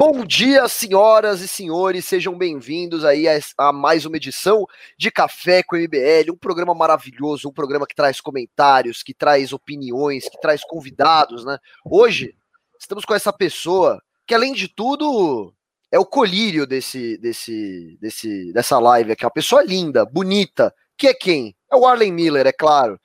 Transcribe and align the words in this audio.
Bom 0.00 0.24
dia, 0.24 0.68
senhoras 0.68 1.40
e 1.40 1.48
senhores, 1.48 2.04
sejam 2.04 2.38
bem-vindos 2.38 3.04
aí 3.04 3.26
a, 3.58 3.72
mais 3.72 4.06
uma 4.06 4.16
edição 4.16 4.64
de 4.96 5.10
Café 5.10 5.60
com 5.60 5.74
MBL, 5.74 6.30
um 6.30 6.36
programa 6.36 6.72
maravilhoso, 6.72 7.48
um 7.48 7.52
programa 7.52 7.84
que 7.84 7.96
traz 7.96 8.20
comentários, 8.20 9.02
que 9.02 9.12
traz 9.12 9.52
opiniões, 9.52 10.28
que 10.28 10.40
traz 10.40 10.62
convidados, 10.62 11.44
né? 11.44 11.58
Hoje 11.84 12.32
estamos 12.78 13.04
com 13.04 13.12
essa 13.12 13.32
pessoa 13.32 14.00
que, 14.24 14.36
além 14.36 14.52
de 14.52 14.68
tudo, 14.68 15.52
é 15.90 15.98
o 15.98 16.06
colírio 16.06 16.64
desse, 16.64 17.18
desse, 17.18 17.98
desse, 18.00 18.52
dessa 18.52 18.78
live 18.78 19.10
aqui, 19.10 19.24
uma 19.24 19.32
pessoa 19.32 19.64
linda, 19.64 20.06
bonita, 20.06 20.72
que 20.96 21.08
é 21.08 21.12
quem? 21.12 21.56
É 21.68 21.74
o 21.74 21.84
Arlen 21.84 22.12
Miller, 22.12 22.46
é 22.46 22.52
claro. 22.52 23.00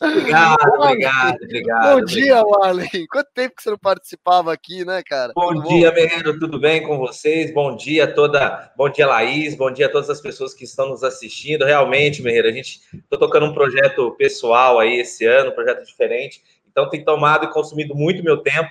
Obrigado, 0.00 0.56
obrigado, 0.78 1.36
obrigado. 1.42 2.00
Bom 2.00 2.04
dia, 2.06 2.42
Warlen. 2.42 3.06
Quanto 3.10 3.28
tempo 3.34 3.56
que 3.56 3.62
você 3.62 3.70
não 3.70 3.78
participava 3.78 4.50
aqui, 4.50 4.82
né, 4.82 5.02
cara? 5.02 5.34
Bom 5.34 5.52
tudo 5.52 5.68
dia, 5.68 5.92
Merreiro, 5.92 6.38
tudo 6.38 6.58
bem 6.58 6.82
com 6.82 6.96
vocês? 6.96 7.52
Bom 7.52 7.76
dia 7.76 8.06
toda, 8.06 8.72
bom 8.78 8.88
dia, 8.88 9.06
Laís, 9.06 9.54
bom 9.54 9.70
dia 9.70 9.86
a 9.86 9.88
todas 9.90 10.08
as 10.08 10.22
pessoas 10.22 10.54
que 10.54 10.64
estão 10.64 10.88
nos 10.88 11.04
assistindo. 11.04 11.66
Realmente, 11.66 12.22
Merreiro, 12.22 12.48
a 12.48 12.52
gente 12.52 12.80
tô 13.10 13.18
tocando 13.18 13.44
um 13.44 13.52
projeto 13.52 14.10
pessoal 14.12 14.78
aí 14.78 15.00
esse 15.00 15.26
ano, 15.26 15.50
um 15.50 15.54
projeto 15.54 15.84
diferente, 15.84 16.42
então 16.70 16.88
tem 16.88 17.04
tomado 17.04 17.44
e 17.44 17.52
consumido 17.52 17.94
muito 17.94 18.24
meu 18.24 18.38
tempo. 18.38 18.70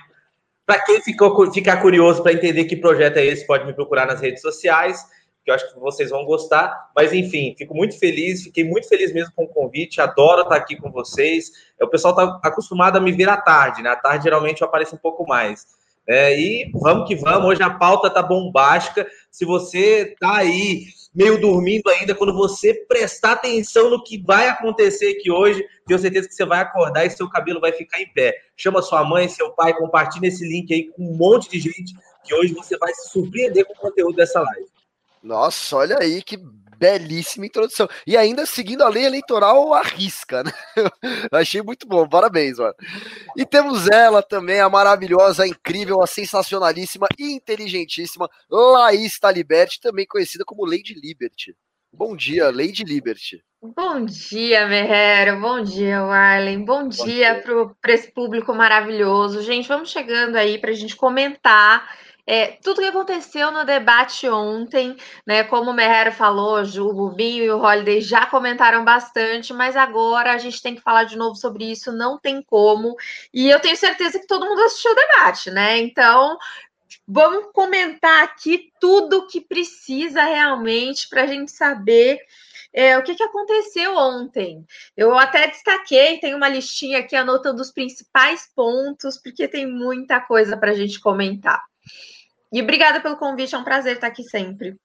Para 0.66 0.84
quem 0.84 1.00
ficou 1.00 1.50
ficar 1.52 1.76
curioso 1.76 2.24
para 2.24 2.32
entender 2.32 2.64
que 2.64 2.76
projeto 2.76 3.18
é 3.18 3.24
esse, 3.24 3.46
pode 3.46 3.64
me 3.64 3.72
procurar 3.72 4.06
nas 4.06 4.20
redes 4.20 4.42
sociais 4.42 5.00
que 5.48 5.50
eu 5.50 5.54
acho 5.54 5.72
que 5.72 5.80
vocês 5.80 6.10
vão 6.10 6.26
gostar. 6.26 6.90
Mas, 6.94 7.10
enfim, 7.12 7.54
fico 7.56 7.74
muito 7.74 7.98
feliz, 7.98 8.42
fiquei 8.42 8.64
muito 8.64 8.86
feliz 8.86 9.12
mesmo 9.14 9.32
com 9.34 9.44
o 9.44 9.48
convite, 9.48 9.98
adoro 9.98 10.42
estar 10.42 10.56
aqui 10.56 10.76
com 10.76 10.90
vocês. 10.90 11.50
É, 11.80 11.84
o 11.84 11.88
pessoal 11.88 12.12
está 12.12 12.48
acostumado 12.48 12.98
a 12.98 13.00
me 13.00 13.12
ver 13.12 13.30
à 13.30 13.36
tarde, 13.36 13.82
né? 13.82 13.88
À 13.88 13.96
tarde, 13.96 14.24
geralmente, 14.24 14.60
eu 14.60 14.68
apareço 14.68 14.94
um 14.94 14.98
pouco 14.98 15.26
mais. 15.26 15.66
É, 16.06 16.38
e 16.38 16.70
vamos 16.74 17.08
que 17.08 17.16
vamos, 17.16 17.46
hoje 17.48 17.62
a 17.62 17.70
pauta 17.70 18.10
tá 18.10 18.22
bombástica. 18.22 19.06
Se 19.30 19.46
você 19.46 20.14
tá 20.20 20.36
aí 20.36 20.84
meio 21.14 21.40
dormindo 21.40 21.88
ainda, 21.88 22.14
quando 22.14 22.34
você 22.34 22.74
prestar 22.86 23.32
atenção 23.32 23.88
no 23.88 24.04
que 24.04 24.22
vai 24.22 24.48
acontecer 24.48 25.16
aqui 25.18 25.30
hoje, 25.30 25.64
tenho 25.86 25.98
certeza 25.98 26.28
que 26.28 26.34
você 26.34 26.44
vai 26.44 26.60
acordar 26.60 27.06
e 27.06 27.10
seu 27.10 27.28
cabelo 27.28 27.60
vai 27.60 27.72
ficar 27.72 28.00
em 28.00 28.12
pé. 28.12 28.34
Chama 28.56 28.82
sua 28.82 29.02
mãe, 29.02 29.28
seu 29.28 29.50
pai, 29.52 29.74
compartilha 29.74 30.28
esse 30.28 30.46
link 30.46 30.72
aí 30.72 30.88
com 30.88 31.02
um 31.02 31.16
monte 31.16 31.50
de 31.50 31.58
gente, 31.58 31.94
que 32.24 32.34
hoje 32.34 32.52
você 32.52 32.76
vai 32.76 32.92
se 32.92 33.10
surpreender 33.10 33.64
com 33.64 33.72
o 33.72 33.76
conteúdo 33.76 34.16
dessa 34.16 34.40
live. 34.40 34.77
Nossa, 35.22 35.76
olha 35.76 35.98
aí 36.00 36.22
que 36.22 36.38
belíssima 36.78 37.44
introdução. 37.44 37.88
E 38.06 38.16
ainda 38.16 38.46
seguindo 38.46 38.82
a 38.82 38.88
lei 38.88 39.04
eleitoral 39.04 39.74
à 39.74 39.82
risca, 39.82 40.44
né? 40.44 40.52
Achei 41.32 41.60
muito 41.60 41.86
bom, 41.86 42.08
parabéns, 42.08 42.58
mano. 42.58 42.74
E 43.36 43.44
temos 43.44 43.88
ela 43.88 44.22
também, 44.22 44.60
a 44.60 44.70
maravilhosa, 44.70 45.42
a 45.42 45.48
incrível, 45.48 46.00
a 46.02 46.06
sensacionalíssima 46.06 47.08
e 47.18 47.32
inteligentíssima 47.32 48.30
Laís 48.48 49.18
Taliberti, 49.18 49.80
também 49.80 50.06
conhecida 50.06 50.44
como 50.44 50.64
Lady 50.64 50.94
Liberty. 50.94 51.54
Bom 51.92 52.14
dia, 52.14 52.50
Lady 52.50 52.84
Liberty. 52.84 53.42
Bom 53.60 54.04
dia, 54.04 54.68
Merrero. 54.68 55.40
Bom 55.40 55.62
dia, 55.62 56.00
Arlen. 56.00 56.64
Bom, 56.64 56.84
Bom 56.84 56.88
dia, 56.88 57.42
dia. 57.42 57.74
para 57.80 57.92
esse 57.92 58.12
público 58.12 58.54
maravilhoso. 58.54 59.42
Gente, 59.42 59.66
vamos 59.66 59.90
chegando 59.90 60.36
aí 60.36 60.58
para 60.58 60.70
a 60.70 60.74
gente 60.74 60.94
comentar 60.94 61.88
é, 62.30 62.58
tudo 62.62 62.82
que 62.82 62.86
aconteceu 62.86 63.50
no 63.50 63.64
debate 63.64 64.28
ontem, 64.28 64.94
né? 65.26 65.44
Como 65.44 65.70
o 65.70 65.74
Merrero 65.74 66.12
falou, 66.12 66.60
o 66.60 66.92
Rubinho 66.92 67.42
e 67.42 67.50
o 67.50 67.58
Holiday 67.58 68.02
já 68.02 68.26
comentaram 68.26 68.84
bastante, 68.84 69.54
mas 69.54 69.74
agora 69.78 70.34
a 70.34 70.36
gente 70.36 70.60
tem 70.60 70.74
que 70.74 70.82
falar 70.82 71.04
de 71.04 71.16
novo 71.16 71.36
sobre 71.36 71.64
isso, 71.64 71.90
não 71.90 72.18
tem 72.18 72.42
como. 72.42 72.94
E 73.32 73.48
eu 73.48 73.58
tenho 73.60 73.78
certeza 73.78 74.18
que 74.18 74.26
todo 74.26 74.44
mundo 74.44 74.60
assistiu 74.60 74.92
o 74.92 74.94
debate, 74.94 75.50
né? 75.50 75.78
Então, 75.78 76.36
vamos 77.06 77.50
comentar 77.54 78.24
aqui 78.24 78.72
tudo 78.78 79.26
que 79.26 79.40
precisa 79.40 80.22
realmente 80.22 81.08
para 81.08 81.22
a 81.22 81.26
gente 81.26 81.50
saber 81.50 82.20
é, 82.74 82.98
o 82.98 83.02
que, 83.02 83.14
que 83.14 83.22
aconteceu 83.22 83.96
ontem. 83.96 84.66
Eu 84.94 85.16
até 85.16 85.46
destaquei, 85.46 86.18
tem 86.18 86.34
uma 86.34 86.50
listinha 86.50 86.98
aqui 86.98 87.16
anotando 87.16 87.62
os 87.62 87.70
principais 87.70 88.46
pontos, 88.54 89.16
porque 89.16 89.48
tem 89.48 89.66
muita 89.66 90.20
coisa 90.20 90.58
para 90.58 90.72
a 90.72 90.74
gente 90.74 91.00
comentar. 91.00 91.64
E 92.52 92.62
obrigada 92.62 93.00
pelo 93.00 93.16
convite, 93.16 93.54
é 93.54 93.58
um 93.58 93.64
prazer 93.64 93.94
estar 93.94 94.06
aqui 94.06 94.22
sempre. 94.24 94.76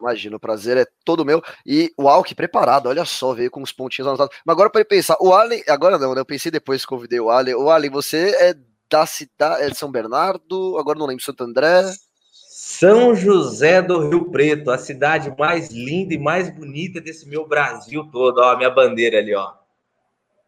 Imagina, 0.00 0.36
o 0.36 0.40
prazer 0.40 0.76
é 0.76 0.84
todo 1.04 1.24
meu. 1.24 1.40
E 1.64 1.92
o 1.96 2.08
Alck 2.08 2.34
preparado, 2.34 2.88
olha 2.88 3.04
só, 3.04 3.32
veio 3.32 3.50
com 3.50 3.62
os 3.62 3.70
pontinhos 3.70 4.08
anotados. 4.08 4.36
Mas 4.44 4.54
agora 4.54 4.68
para 4.68 4.84
pensar, 4.84 5.16
o 5.20 5.32
Allen, 5.32 5.62
agora 5.68 5.96
não, 5.96 6.12
né? 6.12 6.20
Eu 6.20 6.26
pensei 6.26 6.50
depois 6.50 6.82
que 6.82 6.88
convidei 6.88 7.20
o 7.20 7.30
Allen. 7.30 7.54
O 7.54 7.70
Allen, 7.70 7.88
você 7.88 8.34
é 8.40 8.54
da 8.90 9.06
cidade, 9.06 9.62
é 9.62 9.70
de 9.70 9.78
São 9.78 9.92
Bernardo, 9.92 10.76
agora 10.76 10.98
não 10.98 11.06
lembro, 11.06 11.24
Santo 11.24 11.44
André. 11.44 11.84
São 12.32 13.14
José 13.14 13.80
do 13.80 14.08
Rio 14.08 14.30
Preto, 14.30 14.70
a 14.70 14.78
cidade 14.78 15.32
mais 15.38 15.70
linda 15.70 16.14
e 16.14 16.18
mais 16.18 16.50
bonita 16.50 17.00
desse 17.00 17.28
meu 17.28 17.46
Brasil 17.46 18.08
todo. 18.10 18.38
Ó, 18.38 18.50
a 18.52 18.56
minha 18.56 18.70
bandeira 18.70 19.18
ali, 19.18 19.34
ó. 19.34 19.52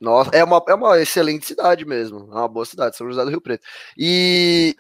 Nossa, 0.01 0.31
é 0.35 0.43
uma, 0.43 0.63
é 0.69 0.75
uma 0.75 1.01
excelente 1.01 1.47
cidade 1.47 1.85
mesmo. 1.85 2.29
É 2.33 2.35
uma 2.35 2.49
boa 2.49 2.67
cidade, 2.67 2.97
São 2.97 3.07
José 3.07 3.25
do 3.25 3.31
Rio 3.31 3.41
Preto. 3.41 3.65
E 3.97 4.77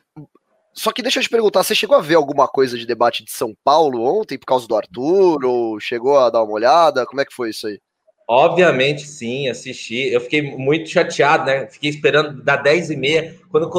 só 0.74 0.92
que 0.92 1.02
deixa 1.02 1.18
eu 1.18 1.22
te 1.22 1.28
perguntar, 1.28 1.62
você 1.62 1.74
chegou 1.74 1.96
a 1.96 2.00
ver 2.00 2.16
alguma 2.16 2.48
coisa 2.48 2.76
de 2.76 2.86
debate 2.86 3.24
de 3.24 3.30
São 3.30 3.54
Paulo 3.62 4.02
ontem 4.02 4.38
por 4.38 4.46
causa 4.46 4.66
do 4.66 4.76
Arthur? 4.76 5.44
Ou 5.44 5.80
chegou 5.80 6.18
a 6.18 6.30
dar 6.30 6.42
uma 6.42 6.52
olhada? 6.52 7.06
Como 7.06 7.20
é 7.20 7.24
que 7.24 7.34
foi 7.34 7.50
isso 7.50 7.66
aí? 7.66 7.80
Obviamente, 8.26 9.06
sim, 9.06 9.48
assisti. 9.48 10.08
Eu 10.08 10.20
fiquei 10.20 10.56
muito 10.56 10.88
chateado, 10.88 11.44
né? 11.44 11.66
Fiquei 11.66 11.90
esperando 11.90 12.42
dar 12.42 12.56
10 12.56 12.90
e 12.90 12.96
meia. 12.96 13.38
Quando 13.50 13.70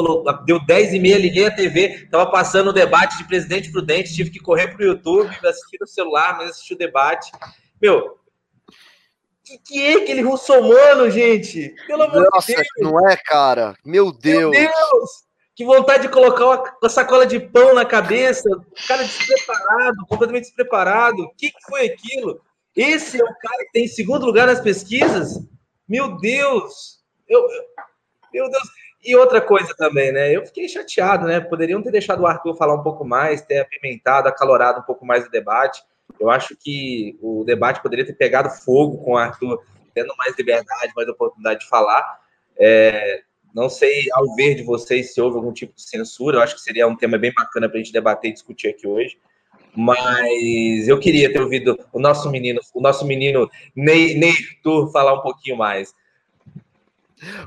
deu 0.44 0.64
10 0.64 0.94
e 0.94 0.98
meia, 1.00 1.18
liguei 1.18 1.46
a 1.46 1.50
TV, 1.50 2.06
tava 2.10 2.30
passando 2.30 2.68
o 2.70 2.72
debate 2.72 3.18
de 3.18 3.24
presidente 3.24 3.72
prudente, 3.72 4.14
tive 4.14 4.30
que 4.30 4.38
correr 4.38 4.68
pro 4.68 4.84
YouTube, 4.84 5.28
assistir 5.44 5.78
no 5.80 5.86
celular, 5.86 6.36
mas 6.38 6.50
assisti 6.50 6.74
o 6.74 6.78
debate. 6.78 7.32
Meu, 7.82 8.16
que, 9.46 9.58
que 9.58 9.86
é 9.86 9.94
aquele 9.94 10.22
russomano, 10.22 11.08
gente? 11.08 11.72
Pelo 11.86 12.02
amor 12.02 12.28
Nossa, 12.32 12.48
de 12.48 12.56
Deus. 12.56 12.68
não 12.80 13.08
é, 13.08 13.16
cara? 13.16 13.76
Meu 13.84 14.10
Deus. 14.12 14.50
Meu 14.50 14.50
Deus! 14.50 15.25
Que 15.56 15.64
vontade 15.64 16.02
de 16.02 16.10
colocar 16.10 16.44
uma, 16.82 16.88
sacola 16.90 17.26
de 17.26 17.40
pão 17.40 17.74
na 17.74 17.86
cabeça, 17.86 18.46
cara 18.86 19.02
despreparado, 19.02 20.06
completamente 20.06 20.44
despreparado. 20.44 21.22
O 21.22 21.30
que, 21.30 21.50
que 21.50 21.62
foi 21.66 21.86
aquilo? 21.86 22.42
Esse 22.76 23.18
é 23.18 23.24
o 23.24 23.34
cara 23.40 23.64
que 23.64 23.72
tem 23.72 23.88
segundo 23.88 24.26
lugar 24.26 24.46
nas 24.46 24.60
pesquisas? 24.60 25.42
Meu 25.88 26.18
Deus! 26.18 27.02
Eu, 27.26 27.40
eu, 27.40 27.64
meu 28.34 28.50
Deus! 28.50 28.68
E 29.02 29.16
outra 29.16 29.40
coisa 29.40 29.72
também, 29.78 30.12
né? 30.12 30.30
Eu 30.30 30.44
fiquei 30.44 30.68
chateado, 30.68 31.26
né? 31.26 31.40
Poderiam 31.40 31.82
ter 31.82 31.90
deixado 31.90 32.20
o 32.20 32.26
Arthur 32.26 32.54
falar 32.54 32.74
um 32.74 32.82
pouco 32.82 33.02
mais, 33.02 33.40
ter 33.40 33.60
apimentado, 33.60 34.28
acalorado 34.28 34.80
um 34.80 34.84
pouco 34.84 35.06
mais 35.06 35.24
o 35.24 35.30
debate. 35.30 35.82
Eu 36.20 36.28
acho 36.28 36.54
que 36.54 37.18
o 37.22 37.44
debate 37.44 37.80
poderia 37.80 38.04
ter 38.04 38.12
pegado 38.12 38.50
fogo 38.50 38.98
com 39.02 39.12
o 39.12 39.16
Arthur, 39.16 39.62
tendo 39.94 40.14
mais 40.18 40.36
liberdade, 40.36 40.92
mais 40.94 41.08
oportunidade 41.08 41.60
de 41.60 41.68
falar. 41.68 42.20
É, 42.58 43.22
não 43.56 43.70
sei, 43.70 44.04
ao 44.12 44.36
ver 44.36 44.54
de 44.54 44.62
vocês, 44.62 45.14
se 45.14 45.20
houve 45.20 45.36
algum 45.38 45.50
tipo 45.50 45.74
de 45.74 45.80
censura. 45.80 46.36
Eu 46.36 46.42
acho 46.42 46.54
que 46.54 46.60
seria 46.60 46.86
um 46.86 46.94
tema 46.94 47.16
bem 47.16 47.32
bacana 47.32 47.66
para 47.66 47.80
a 47.80 47.82
gente 47.82 47.90
debater 47.90 48.30
e 48.30 48.34
discutir 48.34 48.68
aqui 48.68 48.86
hoje. 48.86 49.16
Mas 49.74 50.86
eu 50.86 51.00
queria 51.00 51.32
ter 51.32 51.40
ouvido 51.40 51.78
o 51.90 51.98
nosso 51.98 52.30
menino, 52.30 52.60
o 52.74 52.82
nosso 52.82 53.06
menino 53.06 53.50
Ney, 53.74 54.14
Ney 54.14 54.30
Arthur 54.30 54.92
falar 54.92 55.14
um 55.14 55.22
pouquinho 55.22 55.56
mais. 55.56 55.94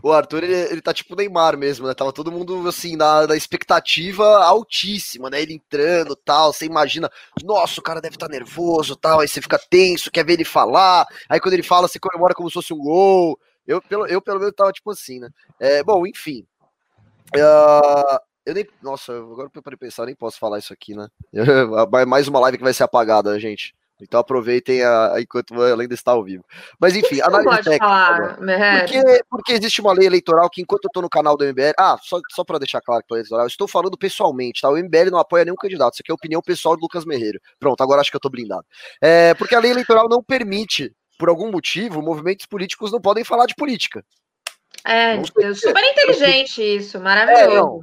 O 0.02 0.12
Arthur, 0.12 0.46
ele, 0.46 0.56
ele 0.56 0.82
tá 0.82 0.92
tipo 0.92 1.16
Neymar 1.16 1.56
mesmo, 1.56 1.86
né? 1.86 1.94
Tava 1.94 2.12
todo 2.12 2.32
mundo, 2.32 2.68
assim, 2.68 2.96
na, 2.96 3.28
na 3.28 3.36
expectativa 3.36 4.44
altíssima, 4.44 5.30
né? 5.30 5.40
Ele 5.40 5.54
entrando 5.54 6.16
tal. 6.16 6.52
Você 6.52 6.66
imagina, 6.66 7.08
nossa, 7.44 7.80
o 7.80 7.84
cara 7.84 8.02
deve 8.02 8.16
estar 8.16 8.28
tá 8.28 8.32
nervoso 8.32 8.96
tal. 8.96 9.20
Aí 9.20 9.28
você 9.28 9.40
fica 9.40 9.60
tenso, 9.60 10.10
quer 10.10 10.26
ver 10.26 10.34
ele 10.34 10.46
falar. 10.46 11.06
Aí 11.30 11.40
quando 11.40 11.54
ele 11.54 11.62
fala, 11.62 11.88
você 11.88 12.00
comemora 12.00 12.34
como 12.34 12.50
se 12.50 12.56
fosse 12.56 12.74
um 12.74 12.80
gol. 12.80 13.40
Eu, 13.70 13.80
pelo, 13.84 14.08
eu, 14.08 14.20
pelo 14.20 14.40
menos, 14.40 14.56
tava 14.56 14.72
tipo 14.72 14.90
assim, 14.90 15.20
né? 15.20 15.30
É, 15.60 15.84
bom, 15.84 16.08
enfim. 16.08 16.44
Uh, 17.36 18.20
eu 18.44 18.56
nem. 18.56 18.68
Nossa, 18.82 19.14
agora 19.16 19.48
para 19.48 19.78
pensar, 19.78 20.08
nem 20.08 20.16
posso 20.16 20.40
falar 20.40 20.58
isso 20.58 20.74
aqui, 20.74 20.96
né? 20.96 21.08
Mais 22.08 22.28
uma 22.28 22.40
live 22.40 22.58
que 22.58 22.64
vai 22.64 22.74
ser 22.74 22.82
apagada, 22.82 23.40
gente. 23.40 23.76
Então 24.02 24.20
aproveitem 24.20 24.82
a, 24.82 25.14
a 25.14 25.22
enquanto 25.22 25.54
ainda 25.62 25.94
está 25.94 26.14
ao 26.14 26.24
vivo. 26.24 26.44
Mas 26.80 26.96
enfim, 26.96 27.22
análise 27.22 27.58
técnica. 27.58 27.86
Falar, 27.86 28.38
porque, 28.38 29.24
porque 29.30 29.54
existe 29.54 29.82
uma 29.82 29.94
lei 29.94 30.08
eleitoral 30.08 30.50
que, 30.50 30.62
enquanto 30.62 30.86
eu 30.86 30.88
estou 30.88 31.04
no 31.04 31.10
canal 31.10 31.38
do 31.38 31.46
MBL. 31.46 31.74
Ah, 31.78 31.96
só, 32.02 32.20
só 32.32 32.44
para 32.44 32.58
deixar 32.58 32.82
claro 32.82 33.04
que 33.08 33.14
eleitoral, 33.14 33.44
eu 33.44 33.50
estou 33.50 33.68
falando 33.68 33.96
pessoalmente, 33.98 34.62
tá? 34.62 34.70
O 34.70 34.78
MBL 34.78 35.12
não 35.12 35.20
apoia 35.20 35.46
nenhum 35.46 35.56
candidato. 35.56 35.94
Isso 35.94 36.02
aqui 36.02 36.12
é 36.12 36.14
a 36.14 36.16
opinião 36.16 36.42
pessoal 36.42 36.76
do 36.76 36.82
Lucas 36.82 37.06
Merreiro. 37.06 37.40
Pronto, 37.60 37.84
agora 37.84 38.02
acho 38.02 38.10
que 38.10 38.16
eu 38.16 38.20
estou 38.20 38.32
blindado. 38.32 38.66
É, 39.00 39.36
porque 39.36 39.54
a 39.54 39.60
lei 39.60 39.70
eleitoral 39.70 40.08
não 40.10 40.24
permite 40.24 40.96
por 41.20 41.28
algum 41.28 41.52
motivo, 41.52 42.02
movimentos 42.02 42.46
políticos 42.46 42.94
não 42.94 43.02
podem 43.02 43.26
falar 43.26 43.46
de 43.46 43.54
política. 43.54 44.04
É, 44.86 45.22
super 45.54 45.84
inteligente 45.84 46.62
isso, 46.62 46.98
maravilhoso. 47.02 47.52
É, 47.52 47.56
não, 47.56 47.80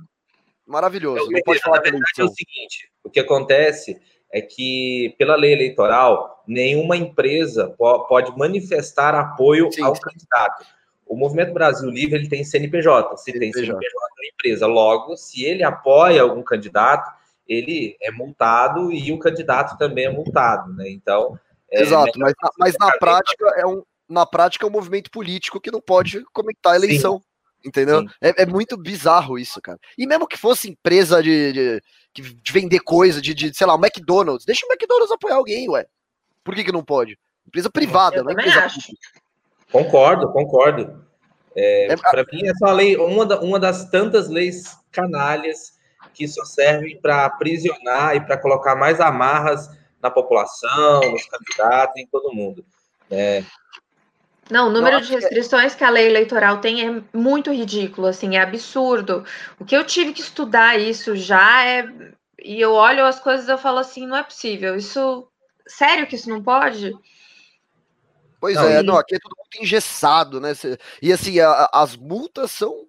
maravilhoso. 0.67 1.31
Não 1.31 1.41
pode 1.43 1.61
falar 1.61 1.77
na 1.77 1.83
verdade 1.83 2.03
é 2.19 2.25
o 2.25 2.29
seguinte: 2.29 2.91
o 3.05 3.11
que 3.11 3.21
acontece 3.21 4.01
é 4.33 4.41
que, 4.41 5.15
pela 5.19 5.37
lei 5.37 5.53
eleitoral, 5.53 6.43
nenhuma 6.49 6.97
empresa 6.97 7.75
pode 7.77 8.37
manifestar 8.39 9.15
apoio 9.15 9.71
Sim. 9.71 9.83
ao 9.83 9.93
candidato. 10.01 10.65
o 11.07 11.15
Movimento 11.15 11.53
Brasil 11.53 11.91
Livre 11.91 12.17
ele 12.17 12.29
tem 12.29 12.43
CNPJ. 12.43 13.19
Se 13.19 13.31
ele 13.31 13.39
tem 13.39 13.53
CNPJ, 13.53 13.79
é 13.79 14.23
uma 14.23 14.33
empresa. 14.33 14.67
Logo, 14.67 15.15
se 15.15 15.45
ele 15.45 15.63
apoia 15.63 16.23
algum 16.23 16.43
candidato, 16.43 17.15
ele 17.47 17.97
é 18.01 18.11
multado 18.11 18.91
e 18.91 19.13
o 19.13 19.19
candidato 19.19 19.77
também 19.77 20.07
é 20.07 20.11
multado, 20.11 20.73
né? 20.73 20.89
Então. 20.89 21.39
É 21.73 21.83
Exato, 21.83 22.19
mas, 22.19 22.33
mas 22.59 22.75
na 22.79 22.93
prática 22.99 23.45
é 23.57 23.67
um, 23.67 23.83
na 24.09 24.25
prática 24.25 24.65
é 24.65 24.69
um 24.69 24.73
movimento 24.73 25.11
político 25.11 25.61
que 25.61 25.71
não 25.71 25.81
pode 25.81 26.25
comentar 26.33 26.75
a 26.75 26.77
eleição. 26.77 27.19
Sim. 27.19 27.25
Entendeu? 27.65 28.05
É, 28.21 28.43
é, 28.43 28.47
muito 28.47 28.77
bizarro 28.77 29.37
isso, 29.37 29.61
cara. 29.61 29.79
E 29.99 30.07
mesmo 30.07 30.29
que 30.29 30.37
fosse 30.37 30.71
empresa 30.71 31.21
de, 31.21 31.53
de, 31.53 31.83
de 32.15 32.53
vender 32.53 32.79
coisa, 32.81 33.21
de, 33.21 33.35
de, 33.35 33.53
sei 33.53 33.67
lá, 33.67 33.75
o 33.75 33.85
McDonald's, 33.85 34.47
deixa 34.47 34.65
o 34.65 34.71
McDonald's 34.71 35.11
apoiar 35.11 35.35
alguém, 35.35 35.69
ué. 35.71 35.85
Por 36.45 36.55
que, 36.55 36.63
que 36.63 36.71
não 36.71 36.85
pode? 36.85 37.19
Empresa 37.45 37.69
privada, 37.69 38.23
não 38.23 38.31
é 38.31 38.35
empresa 38.35 38.61
acho. 38.61 38.81
Concordo, 39.73 40.33
concordo. 40.33 41.05
É, 41.57 41.93
é, 41.93 41.97
para 41.97 42.25
mim, 42.33 42.47
essa 42.47 42.69
é 42.69 42.73
lei, 42.73 42.97
uma, 42.97 43.27
da, 43.27 43.41
uma 43.41 43.59
das 43.59 43.91
tantas 43.91 44.29
leis 44.29 44.79
canalhas 44.93 45.73
que 46.15 46.29
só 46.29 46.45
servem 46.45 47.01
para 47.01 47.25
aprisionar 47.25 48.15
e 48.15 48.21
para 48.21 48.39
colocar 48.39 48.77
mais 48.77 49.01
amarras 49.01 49.69
na 50.07 50.11
população, 50.11 51.01
nos 51.11 51.27
candidatos, 51.27 52.01
em 52.01 52.07
todo 52.07 52.33
mundo. 52.33 52.65
É, 53.11 53.45
não, 54.51 54.69
o 54.69 54.71
número 54.71 55.01
de 55.01 55.13
restrições 55.13 55.75
que 55.75 55.83
a 55.83 55.91
lei 55.91 56.07
eleitoral 56.07 56.59
tem 56.61 56.87
é 56.87 57.03
muito 57.13 57.53
ridículo, 57.53 58.07
assim, 58.07 58.37
é 58.37 58.41
absurdo. 58.41 59.25
O 59.59 59.65
que 59.65 59.77
eu 59.77 59.85
tive 59.85 60.13
que 60.13 60.21
estudar 60.21 60.79
isso 60.79 61.17
já 61.17 61.67
é. 61.67 61.89
E 62.43 62.61
eu 62.61 62.73
olho 62.73 63.05
as 63.05 63.19
coisas 63.19 63.49
e 63.49 63.51
eu 63.51 63.59
falo 63.59 63.79
assim, 63.79 64.07
não 64.07 64.17
é 64.17 64.23
possível. 64.23 64.77
Isso. 64.77 65.27
Sério 65.67 66.07
que 66.07 66.15
isso 66.15 66.29
não 66.29 66.41
pode? 66.41 66.97
Pois 68.41 68.55
não, 68.55 68.69
é, 68.69 68.81
e... 68.81 68.83
não, 68.85 68.97
aqui 68.97 69.17
é 69.17 69.19
tudo 69.19 69.35
muito 69.37 69.61
engessado, 69.61 70.41
né? 70.41 70.53
E 71.03 71.13
assim, 71.13 71.41
a, 71.41 71.69
as 71.73 71.97
multas 71.97 72.53
são. 72.53 72.87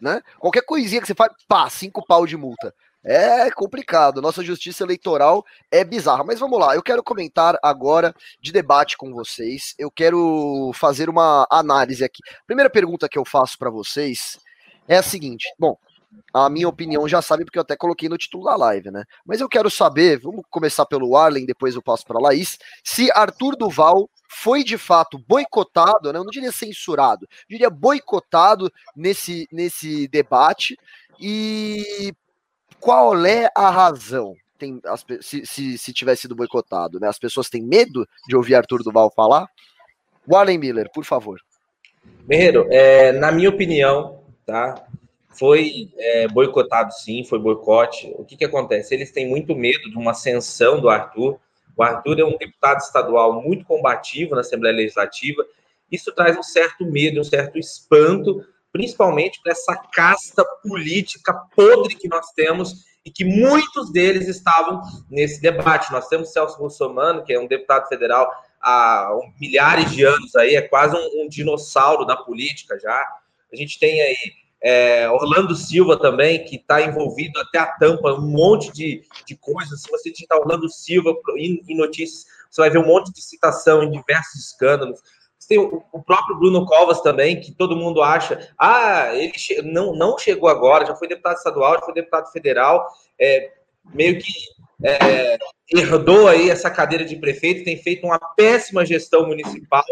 Né? 0.00 0.22
Qualquer 0.38 0.62
coisinha 0.62 1.00
que 1.02 1.06
você 1.06 1.14
faz, 1.14 1.32
pá, 1.46 1.68
cinco 1.68 2.04
pau 2.06 2.26
de 2.26 2.36
multa. 2.36 2.74
É 3.04 3.50
complicado. 3.50 4.22
Nossa 4.22 4.42
justiça 4.42 4.82
eleitoral 4.82 5.44
é 5.70 5.84
bizarra. 5.84 6.24
Mas 6.24 6.40
vamos 6.40 6.58
lá, 6.58 6.74
eu 6.74 6.82
quero 6.82 7.02
comentar 7.02 7.58
agora 7.62 8.14
de 8.40 8.50
debate 8.50 8.96
com 8.96 9.12
vocês. 9.12 9.74
Eu 9.78 9.90
quero 9.90 10.72
fazer 10.74 11.10
uma 11.10 11.46
análise 11.50 12.02
aqui. 12.02 12.22
Primeira 12.46 12.70
pergunta 12.70 13.08
que 13.08 13.18
eu 13.18 13.24
faço 13.24 13.58
para 13.58 13.68
vocês 13.68 14.38
é 14.88 14.96
a 14.96 15.02
seguinte: 15.02 15.52
bom, 15.58 15.76
a 16.32 16.48
minha 16.48 16.68
opinião 16.68 17.06
já 17.06 17.20
sabe, 17.20 17.44
porque 17.44 17.58
eu 17.58 17.62
até 17.62 17.76
coloquei 17.76 18.08
no 18.08 18.16
título 18.16 18.44
da 18.44 18.56
live, 18.56 18.90
né? 18.90 19.04
Mas 19.24 19.40
eu 19.40 19.48
quero 19.48 19.70
saber, 19.70 20.18
vamos 20.18 20.42
começar 20.50 20.86
pelo 20.86 21.16
Arlen, 21.16 21.44
depois 21.44 21.74
eu 21.74 21.82
passo 21.82 22.06
para 22.06 22.20
Laís, 22.20 22.58
se 22.82 23.10
Arthur 23.12 23.56
Duval 23.56 24.08
foi 24.28 24.64
de 24.64 24.78
fato 24.78 25.18
boicotado, 25.18 26.12
né? 26.12 26.18
Eu 26.18 26.24
não 26.24 26.30
diria 26.30 26.50
censurado, 26.50 27.28
diria 27.48 27.68
boicotado 27.68 28.72
nesse, 28.96 29.46
nesse 29.52 30.08
debate. 30.08 30.76
E 31.20 32.12
qual 32.84 33.24
é 33.24 33.48
a 33.56 33.70
razão? 33.70 34.36
Tem, 34.58 34.78
as, 34.84 35.02
se, 35.22 35.46
se, 35.46 35.78
se 35.78 35.92
tiver 35.94 36.14
sido 36.16 36.36
boicotado, 36.36 37.00
né? 37.00 37.08
As 37.08 37.18
pessoas 37.18 37.48
têm 37.48 37.62
medo 37.62 38.06
de 38.28 38.36
ouvir 38.36 38.54
Arthur 38.54 38.82
Duval 38.82 39.10
falar? 39.10 39.48
Warren 40.28 40.58
Miller, 40.58 40.90
por 40.92 41.02
favor. 41.02 41.40
Guerreiro, 42.28 42.66
é, 42.70 43.10
na 43.12 43.32
minha 43.32 43.48
opinião, 43.48 44.20
tá? 44.44 44.86
Foi 45.30 45.90
é, 45.96 46.28
boicotado 46.28 46.92
sim, 46.92 47.24
foi 47.24 47.38
boicote. 47.38 48.12
O 48.18 48.24
que, 48.24 48.36
que 48.36 48.44
acontece? 48.44 48.94
Eles 48.94 49.10
têm 49.10 49.26
muito 49.26 49.56
medo 49.56 49.88
de 49.88 49.96
uma 49.96 50.10
ascensão 50.10 50.78
do 50.78 50.90
Arthur. 50.90 51.40
O 51.74 51.82
Arthur 51.82 52.20
é 52.20 52.24
um 52.24 52.36
deputado 52.36 52.80
estadual 52.80 53.42
muito 53.42 53.64
combativo 53.64 54.34
na 54.34 54.42
Assembleia 54.42 54.76
Legislativa. 54.76 55.42
Isso 55.90 56.12
traz 56.12 56.36
um 56.36 56.42
certo 56.42 56.84
medo, 56.84 57.18
um 57.18 57.24
certo 57.24 57.58
espanto 57.58 58.44
principalmente 58.74 59.40
para 59.40 59.52
essa 59.52 59.76
casta 59.92 60.44
política 60.60 61.32
podre 61.54 61.94
que 61.94 62.08
nós 62.08 62.32
temos 62.32 62.84
e 63.04 63.10
que 63.10 63.24
muitos 63.24 63.92
deles 63.92 64.26
estavam 64.26 64.82
nesse 65.08 65.40
debate. 65.40 65.92
Nós 65.92 66.08
temos 66.08 66.32
Celso 66.32 66.58
Russomano, 66.58 67.22
que 67.22 67.32
é 67.32 67.38
um 67.38 67.46
deputado 67.46 67.86
federal 67.86 68.28
há 68.60 69.08
milhares 69.40 69.92
de 69.92 70.02
anos 70.02 70.34
aí, 70.34 70.56
é 70.56 70.62
quase 70.62 70.96
um, 70.96 71.22
um 71.22 71.28
dinossauro 71.28 72.04
da 72.04 72.16
política 72.16 72.76
já. 72.80 73.00
A 73.52 73.54
gente 73.54 73.78
tem 73.78 74.00
aí 74.02 74.32
é, 74.60 75.08
Orlando 75.08 75.54
Silva 75.54 75.96
também, 75.96 76.44
que 76.44 76.56
está 76.56 76.82
envolvido 76.82 77.38
até 77.38 77.58
a 77.58 77.66
tampa, 77.66 78.14
um 78.14 78.26
monte 78.26 78.72
de, 78.72 79.02
de 79.24 79.36
coisas. 79.36 79.82
Se 79.82 79.88
você 79.88 80.10
digitar 80.10 80.38
Orlando 80.38 80.68
Silva 80.68 81.14
em, 81.36 81.62
em 81.68 81.76
notícias, 81.76 82.24
você 82.50 82.62
vai 82.62 82.70
ver 82.70 82.78
um 82.78 82.86
monte 82.86 83.12
de 83.12 83.22
citação 83.22 83.84
em 83.84 83.90
diversos 83.92 84.46
escândalos. 84.46 85.00
Tem 85.46 85.58
o, 85.58 85.82
o, 85.92 86.02
próprio 86.02 86.36
Bruno 86.36 86.64
Covas 86.66 87.00
também, 87.00 87.40
que 87.40 87.52
todo 87.52 87.76
mundo 87.76 88.02
acha, 88.02 88.52
ah, 88.58 89.14
ele 89.14 89.32
che 89.36 89.60
não, 89.62 89.94
não 89.94 90.18
chegou 90.18 90.48
agora, 90.48 90.86
já 90.86 90.94
foi 90.94 91.08
deputado 91.08 91.36
estadual, 91.36 91.74
já 91.74 91.80
foi 91.80 91.94
deputado 91.94 92.30
federal, 92.32 92.86
é, 93.20 93.52
meio 93.92 94.18
que 94.18 94.32
é, 94.82 95.38
herdou 95.70 96.28
aí 96.28 96.50
essa 96.50 96.70
cadeira 96.70 97.04
de 97.04 97.16
prefeito, 97.16 97.64
tem 97.64 97.76
feito 97.76 98.06
uma 98.06 98.18
péssima 98.18 98.84
gestão 98.84 99.26
municipal. 99.26 99.84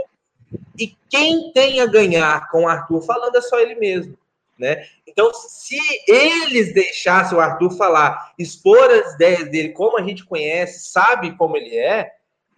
E 0.79 0.97
quem 1.09 1.53
tem 1.53 1.81
a 1.81 1.87
ganhar 1.87 2.51
com 2.51 2.65
o 2.65 2.69
Arthur 2.69 3.03
falando 3.03 3.37
é 3.37 3.41
só 3.41 3.59
ele 3.59 3.75
mesmo. 3.75 4.17
Né? 4.59 4.87
Então, 5.07 5.33
se 5.35 5.79
eles 6.07 6.73
deixassem 6.73 7.37
o 7.37 7.41
Arthur 7.41 7.71
falar, 7.73 8.33
expor 8.39 8.91
as 8.91 9.15
ideias 9.15 9.51
dele, 9.51 9.71
como 9.71 9.99
a 9.99 10.03
gente 10.03 10.25
conhece, 10.25 10.91
sabe 10.91 11.37
como 11.37 11.57
ele 11.57 11.77
é, 11.77 12.13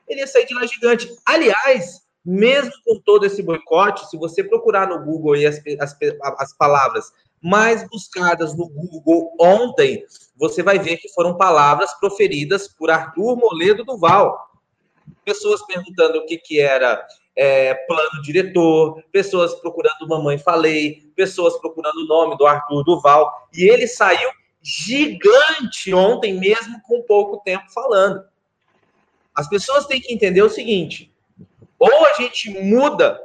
ele 0.08 0.20
ia 0.20 0.26
sair 0.26 0.46
de 0.46 0.54
lá 0.54 0.66
gigante. 0.66 1.10
Aliás, 1.24 2.03
mesmo 2.24 2.72
com 2.84 2.98
todo 3.00 3.26
esse 3.26 3.42
boicote, 3.42 4.08
se 4.08 4.16
você 4.16 4.42
procurar 4.42 4.88
no 4.88 5.04
Google 5.04 5.34
as, 5.46 5.60
as, 5.80 5.96
as 6.38 6.56
palavras 6.56 7.12
mais 7.42 7.86
buscadas 7.88 8.56
no 8.56 8.66
Google 8.68 9.34
ontem, 9.38 10.02
você 10.34 10.62
vai 10.62 10.78
ver 10.78 10.96
que 10.96 11.10
foram 11.10 11.36
palavras 11.36 11.92
proferidas 12.00 12.66
por 12.66 12.90
Arthur 12.90 13.36
Moledo 13.36 13.84
Duval. 13.84 14.50
Pessoas 15.24 15.62
perguntando 15.66 16.18
o 16.18 16.26
que, 16.26 16.38
que 16.38 16.58
era 16.58 17.06
é, 17.36 17.74
plano 17.74 18.22
diretor, 18.22 19.02
pessoas 19.12 19.54
procurando 19.56 20.08
Mamãe 20.08 20.38
Falei, 20.38 21.02
pessoas 21.14 21.58
procurando 21.58 21.98
o 21.98 22.06
nome 22.06 22.38
do 22.38 22.46
Arthur 22.46 22.82
Duval, 22.84 23.48
e 23.52 23.64
ele 23.68 23.86
saiu 23.86 24.30
gigante 24.62 25.92
ontem 25.92 26.40
mesmo 26.40 26.80
com 26.82 27.02
pouco 27.02 27.42
tempo 27.44 27.70
falando. 27.70 28.24
As 29.34 29.46
pessoas 29.48 29.84
têm 29.84 30.00
que 30.00 30.14
entender 30.14 30.42
o 30.42 30.48
seguinte: 30.48 31.13
ou 31.78 32.06
a 32.06 32.14
gente 32.14 32.50
muda, 32.62 33.20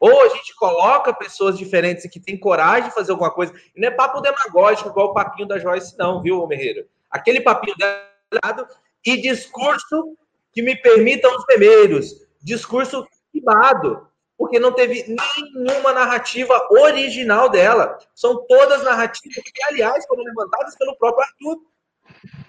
ou 0.00 0.22
a 0.22 0.28
gente 0.30 0.54
coloca 0.56 1.14
pessoas 1.14 1.56
diferentes 1.56 2.10
que 2.10 2.18
têm 2.18 2.36
coragem 2.36 2.88
de 2.88 2.94
fazer 2.94 3.12
alguma 3.12 3.30
coisa. 3.30 3.54
E 3.76 3.80
não 3.80 3.88
é 3.88 3.90
papo 3.90 4.20
demagógico, 4.20 4.88
igual 4.88 5.10
o 5.10 5.14
papinho 5.14 5.46
da 5.46 5.58
Joyce, 5.58 5.96
não, 5.96 6.20
viu, 6.20 6.44
Merreiro? 6.46 6.86
Aquele 7.10 7.40
papinho 7.40 7.76
dado 7.78 8.66
e 9.04 9.20
discurso 9.20 10.16
que 10.52 10.62
me 10.62 10.74
permitam 10.76 11.36
os 11.36 11.44
primeiros. 11.44 12.26
Discurso 12.42 13.06
privado, 13.30 14.08
porque 14.36 14.58
não 14.58 14.72
teve 14.72 15.16
nenhuma 15.54 15.92
narrativa 15.92 16.66
original 16.70 17.48
dela. 17.48 17.98
São 18.14 18.44
todas 18.46 18.82
narrativas 18.82 19.36
que, 19.36 19.64
aliás, 19.70 20.04
foram 20.06 20.24
levantadas 20.24 20.76
pelo 20.76 20.96
próprio 20.96 21.24
Arthur. 21.24 21.62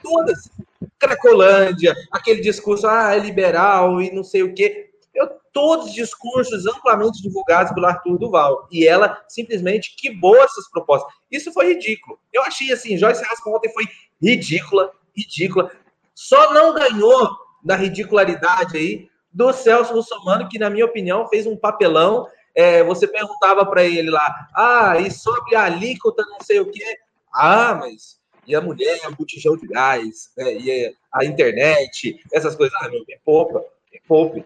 Todas. 0.01 0.49
Cracolândia, 0.97 1.93
aquele 2.11 2.41
discurso, 2.41 2.87
ah, 2.87 3.15
é 3.15 3.19
liberal 3.19 4.01
e 4.01 4.11
não 4.11 4.23
sei 4.23 4.41
o 4.41 4.53
quê. 4.53 4.92
Eu, 5.13 5.29
todos 5.51 5.87
os 5.87 5.93
discursos 5.93 6.65
amplamente 6.65 7.21
divulgados 7.21 7.73
pelo 7.73 7.85
Arthur 7.85 8.17
Duval. 8.17 8.67
E 8.71 8.87
ela 8.87 9.23
simplesmente 9.27 9.95
quebrou 9.95 10.35
essas 10.37 10.69
propostas. 10.69 11.13
Isso 11.31 11.51
foi 11.53 11.73
ridículo. 11.73 12.19
Eu 12.31 12.41
achei 12.43 12.71
assim, 12.71 12.97
Joyce 12.97 13.23
Raspa 13.23 13.49
ontem 13.49 13.71
foi 13.71 13.85
ridícula, 14.21 14.91
ridícula. 15.15 15.71
Só 16.15 16.53
não 16.53 16.73
ganhou 16.73 17.29
da 17.63 17.75
ridicularidade 17.75 18.77
aí 18.77 19.09
do 19.31 19.51
Celso 19.53 19.93
Russomano, 19.93 20.47
que, 20.47 20.59
na 20.59 20.69
minha 20.69 20.85
opinião, 20.85 21.27
fez 21.27 21.45
um 21.45 21.55
papelão. 21.55 22.27
É, 22.55 22.83
você 22.83 23.07
perguntava 23.07 23.65
para 23.65 23.83
ele 23.83 24.11
lá, 24.11 24.47
ah, 24.55 24.99
e 24.99 25.09
sobre 25.09 25.55
a 25.55 25.63
alíquota, 25.63 26.23
não 26.29 26.39
sei 26.41 26.59
o 26.59 26.69
quê. 26.69 26.99
Ah, 27.33 27.73
mas 27.73 28.21
e 28.45 28.55
a 28.55 28.61
mulher, 28.61 28.99
o 29.07 29.15
botijão 29.15 29.55
de 29.55 29.67
gás, 29.67 30.31
né, 30.37 30.53
e 30.53 30.95
a 31.11 31.25
internet, 31.25 32.21
essas 32.31 32.55
coisas. 32.55 32.75
Ah, 32.81 32.89
meu, 32.89 33.03
me 33.07 33.17
poupa, 33.23 33.63
me 33.91 34.01
poupe. 34.07 34.45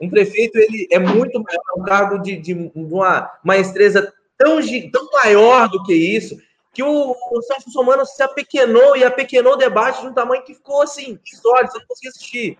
Um 0.00 0.10
prefeito 0.10 0.56
ele 0.58 0.88
é 0.90 0.98
muito 0.98 1.42
maior, 1.42 1.62
é 1.76 1.80
um 1.80 1.84
cargo 1.84 2.18
de, 2.18 2.36
de 2.36 2.72
uma 2.74 3.30
maestreza 3.44 4.12
tão, 4.36 4.58
tão 4.90 5.10
maior 5.12 5.68
do 5.68 5.82
que 5.84 5.94
isso, 5.94 6.36
que 6.72 6.82
o, 6.82 7.12
o 7.12 7.42
Celso 7.42 7.70
Somano 7.70 8.04
se 8.04 8.22
apequenou 8.22 8.96
e 8.96 9.04
apequenou 9.04 9.52
o 9.52 9.56
debate 9.56 10.00
de 10.00 10.08
um 10.08 10.12
tamanho 10.12 10.42
que 10.42 10.54
ficou 10.54 10.82
assim, 10.82 11.18
histórico, 11.24 11.72
você 11.72 11.78
não 11.78 11.86
conseguia 11.86 12.10
assistir. 12.10 12.58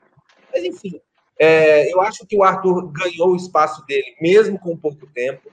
Mas 0.53 0.65
enfim, 0.65 1.01
é, 1.39 1.93
eu 1.93 2.01
acho 2.01 2.25
que 2.27 2.37
o 2.37 2.45
Arthur 2.45 2.87
ganhou 2.93 3.31
o 3.31 3.37
espaço 3.37 3.85
dele, 3.87 4.17
mesmo 4.21 4.59
com 4.59 4.77
pouco 4.77 5.07
tempo. 5.09 5.51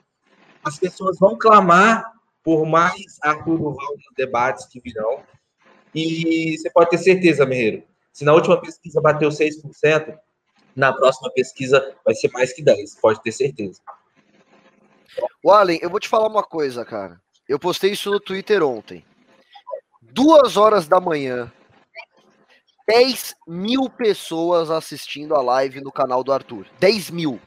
As 0.63 0.77
pessoas 0.77 1.17
vão 1.19 1.37
clamar 1.37 2.05
por 2.43 2.65
mais 2.65 3.17
Arthur 3.23 3.57
Duval 3.57 3.95
nos 3.95 4.15
debates 4.15 4.67
que 4.67 4.79
virão. 4.79 5.23
E 5.93 6.57
você 6.57 6.69
pode 6.69 6.91
ter 6.91 6.99
certeza, 6.99 7.45
Merreiro, 7.45 7.83
se 8.13 8.23
na 8.23 8.33
última 8.33 8.59
pesquisa 8.61 9.01
bateu 9.01 9.29
6%, 9.29 10.17
na 10.75 10.93
próxima 10.93 11.31
pesquisa 11.31 11.95
vai 12.05 12.15
ser 12.15 12.31
mais 12.31 12.53
que 12.53 12.61
10, 12.61 12.95
pode 12.95 13.21
ter 13.21 13.31
certeza. 13.31 13.81
Wallen, 15.43 15.79
eu 15.81 15.89
vou 15.89 15.99
te 15.99 16.07
falar 16.07 16.27
uma 16.27 16.43
coisa, 16.43 16.85
cara. 16.85 17.19
Eu 17.47 17.59
postei 17.59 17.91
isso 17.91 18.09
no 18.09 18.19
Twitter 18.19 18.63
ontem. 18.63 19.05
Duas 20.01 20.57
horas 20.57 20.87
da 20.87 20.99
manhã, 20.99 21.51
10 22.87 23.35
mil 23.47 23.89
pessoas 23.89 24.69
assistindo 24.69 25.35
a 25.35 25.41
live 25.41 25.81
no 25.81 25.91
canal 25.91 26.23
do 26.23 26.33
Arthur. 26.33 26.67
10 26.79 27.09
mil 27.11 27.39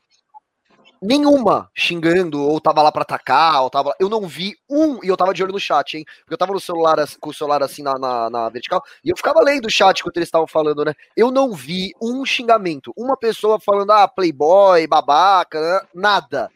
nenhuma 1.05 1.71
xingando, 1.75 2.43
ou 2.43 2.59
tava 2.59 2.83
lá 2.83 2.91
pra 2.91 3.03
atacar, 3.03 3.63
ou 3.63 3.71
tava. 3.71 3.95
Eu 4.01 4.09
não 4.09 4.27
vi 4.27 4.57
um, 4.69 5.05
e 5.05 5.09
eu 5.09 5.17
tava 5.17 5.35
de 5.35 5.43
olho 5.43 5.53
no 5.53 5.61
chat, 5.61 5.99
hein? 5.99 6.05
Porque 6.21 6.33
eu 6.33 6.39
tava 6.39 6.53
no 6.53 6.61
celular, 6.61 6.97
com 7.21 7.31
o 7.31 7.35
celular 7.35 7.63
assim 7.63 7.83
na, 7.83 7.99
na, 7.99 8.31
na 8.31 8.49
vertical, 8.49 8.83
e 9.05 9.11
eu 9.11 9.17
ficava 9.17 9.41
lendo 9.41 9.67
o 9.67 9.71
chat 9.71 10.01
enquanto 10.01 10.17
eles 10.17 10.29
estavam 10.29 10.47
falando, 10.47 10.85
né? 10.85 10.95
Eu 11.15 11.31
não 11.31 11.53
vi 11.53 11.93
um 12.01 12.25
xingamento. 12.25 12.93
Uma 12.97 13.17
pessoa 13.17 13.61
falando, 13.61 13.91
ah, 13.93 14.09
playboy, 14.09 14.87
babaca, 14.87 15.61
né? 15.61 15.81
nada. 15.95 16.51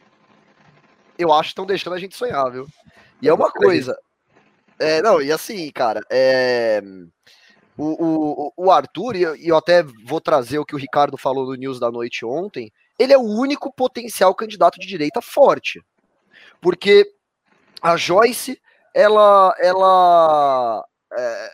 Eu 1.17 1.31
acho 1.31 1.49
que 1.49 1.51
estão 1.51 1.65
deixando 1.65 1.93
a 1.93 1.99
gente 1.99 2.17
sonhar, 2.17 2.49
viu? 2.51 2.67
E 3.21 3.29
é 3.29 3.33
uma 3.33 3.51
coisa. 3.51 3.97
É, 4.79 5.01
não, 5.01 5.21
e 5.21 5.31
assim, 5.31 5.69
cara, 5.71 6.01
é. 6.09 6.81
O, 7.77 8.51
o, 8.57 8.65
o 8.65 8.71
Arthur, 8.71 9.15
e 9.15 9.47
eu 9.47 9.55
até 9.55 9.83
vou 10.05 10.19
trazer 10.19 10.59
o 10.59 10.65
que 10.65 10.75
o 10.75 10.77
Ricardo 10.77 11.17
falou 11.17 11.45
no 11.45 11.55
News 11.55 11.79
da 11.79 11.89
noite 11.89 12.25
ontem 12.25 12.69
ele 12.99 13.13
é 13.13 13.17
o 13.17 13.23
único 13.23 13.73
potencial 13.73 14.35
candidato 14.35 14.77
de 14.79 14.85
direita 14.85 15.21
forte. 15.21 15.81
Porque 16.61 17.09
a 17.81 17.95
Joyce, 17.95 18.61
ela, 18.93 19.55
ela 19.57 20.85
é, 21.17 21.51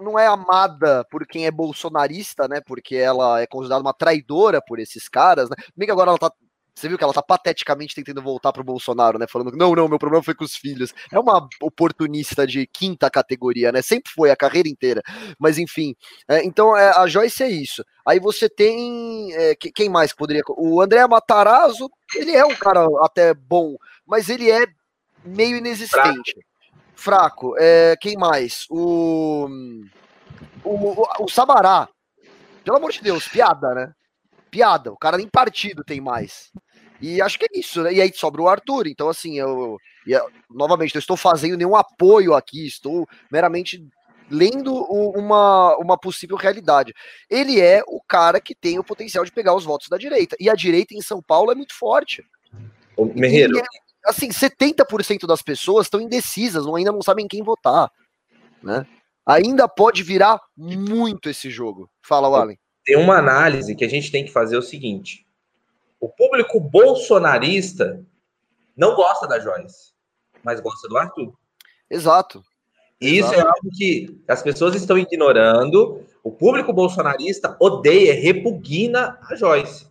não 0.00 0.18
é 0.18 0.26
amada 0.26 1.04
por 1.10 1.26
quem 1.26 1.46
é 1.46 1.50
bolsonarista, 1.50 2.48
né? 2.48 2.60
Porque 2.60 2.96
ela 2.96 3.40
é 3.40 3.46
considerada 3.46 3.82
uma 3.82 3.94
traidora 3.94 4.60
por 4.60 4.80
esses 4.80 5.08
caras, 5.08 5.48
né? 5.48 5.56
Bem 5.76 5.86
que 5.86 5.92
agora 5.92 6.10
ela 6.10 6.18
tá 6.18 6.32
você 6.78 6.88
viu 6.88 6.96
que 6.96 7.02
ela 7.02 7.12
tá 7.12 7.22
pateticamente 7.22 7.94
tentando 7.94 8.22
voltar 8.22 8.52
pro 8.52 8.62
Bolsonaro, 8.62 9.18
né? 9.18 9.26
Falando 9.28 9.50
que 9.50 9.58
não, 9.58 9.74
não, 9.74 9.88
meu 9.88 9.98
problema 9.98 10.22
foi 10.22 10.34
com 10.34 10.44
os 10.44 10.54
filhos. 10.54 10.94
É 11.10 11.18
uma 11.18 11.48
oportunista 11.60 12.46
de 12.46 12.66
quinta 12.66 13.10
categoria, 13.10 13.72
né? 13.72 13.82
Sempre 13.82 14.12
foi 14.12 14.30
a 14.30 14.36
carreira 14.36 14.68
inteira. 14.68 15.02
Mas 15.38 15.58
enfim. 15.58 15.94
É, 16.28 16.44
então 16.44 16.76
é, 16.76 16.90
a 16.96 17.06
Joyce 17.06 17.42
é 17.42 17.48
isso. 17.48 17.84
Aí 18.06 18.20
você 18.20 18.48
tem. 18.48 19.32
É, 19.34 19.54
quem 19.56 19.88
mais 19.88 20.12
poderia. 20.12 20.42
O 20.56 20.80
André 20.80 21.04
Matarazzo, 21.06 21.90
ele 22.14 22.36
é 22.36 22.44
um 22.44 22.54
cara 22.54 22.86
até 23.02 23.34
bom, 23.34 23.74
mas 24.06 24.28
ele 24.28 24.50
é 24.50 24.64
meio 25.24 25.56
inexistente. 25.56 26.32
Fraco. 26.94 27.52
Fraco. 27.52 27.54
É, 27.58 27.96
quem 28.00 28.16
mais? 28.16 28.66
O, 28.70 29.48
o, 30.64 30.70
o, 30.70 31.24
o 31.24 31.28
Sabará. 31.28 31.88
Pelo 32.64 32.76
amor 32.76 32.92
de 32.92 33.02
Deus, 33.02 33.26
piada, 33.26 33.74
né? 33.74 33.92
Piada. 34.50 34.92
O 34.92 34.96
cara 34.96 35.16
nem 35.16 35.28
partido 35.28 35.84
tem 35.84 36.00
mais. 36.00 36.50
E 37.00 37.22
acho 37.22 37.38
que 37.38 37.46
é 37.46 37.58
isso, 37.58 37.82
né? 37.82 37.92
E 37.92 38.00
aí 38.00 38.12
sobra 38.12 38.42
o 38.42 38.48
Arthur. 38.48 38.86
Então, 38.86 39.08
assim, 39.08 39.38
eu, 39.38 39.78
eu 40.06 40.30
novamente, 40.50 40.94
não 40.94 41.00
estou 41.00 41.16
fazendo 41.16 41.56
nenhum 41.56 41.76
apoio 41.76 42.34
aqui, 42.34 42.66
estou 42.66 43.06
meramente 43.30 43.86
lendo 44.30 44.74
uma, 44.74 45.76
uma 45.78 45.96
possível 45.96 46.36
realidade. 46.36 46.92
Ele 47.30 47.60
é 47.60 47.82
o 47.86 48.00
cara 48.00 48.40
que 48.40 48.54
tem 48.54 48.78
o 48.78 48.84
potencial 48.84 49.24
de 49.24 49.32
pegar 49.32 49.54
os 49.54 49.64
votos 49.64 49.88
da 49.88 49.96
direita. 49.96 50.36
E 50.40 50.50
a 50.50 50.54
direita 50.54 50.94
em 50.94 51.00
São 51.00 51.22
Paulo 51.22 51.52
é 51.52 51.54
muito 51.54 51.74
forte. 51.74 52.24
O 52.96 53.06
Merreiro. 53.06 53.56
E, 53.56 53.62
assim, 54.04 54.28
70% 54.28 55.26
das 55.26 55.40
pessoas 55.40 55.86
estão 55.86 56.00
indecisas, 56.00 56.66
não, 56.66 56.74
ainda 56.74 56.92
não 56.92 57.02
sabem 57.02 57.28
quem 57.28 57.42
votar. 57.42 57.90
Né? 58.62 58.86
Ainda 59.24 59.68
pode 59.68 60.02
virar 60.02 60.40
muito 60.56 61.30
esse 61.30 61.48
jogo. 61.48 61.88
Fala, 62.02 62.28
Wallen. 62.28 62.58
Tem 62.84 62.96
uma 62.96 63.18
análise 63.18 63.76
que 63.76 63.84
a 63.84 63.88
gente 63.88 64.10
tem 64.10 64.24
que 64.24 64.32
fazer 64.32 64.56
o 64.56 64.62
seguinte 64.62 65.27
o 66.00 66.08
público 66.08 66.60
bolsonarista 66.60 68.04
não 68.76 68.94
gosta 68.94 69.26
da 69.26 69.38
Joyce, 69.40 69.92
mas 70.42 70.60
gosta 70.60 70.88
do 70.88 70.96
Arthur. 70.96 71.32
Exato. 71.90 72.42
E 73.00 73.18
isso 73.18 73.32
é 73.32 73.40
algo 73.40 73.70
que 73.76 74.20
as 74.26 74.42
pessoas 74.42 74.74
estão 74.74 74.98
ignorando. 74.98 76.04
O 76.22 76.32
público 76.32 76.72
bolsonarista 76.72 77.56
odeia, 77.60 78.14
repugna 78.14 79.18
a 79.28 79.34
Joyce. 79.34 79.86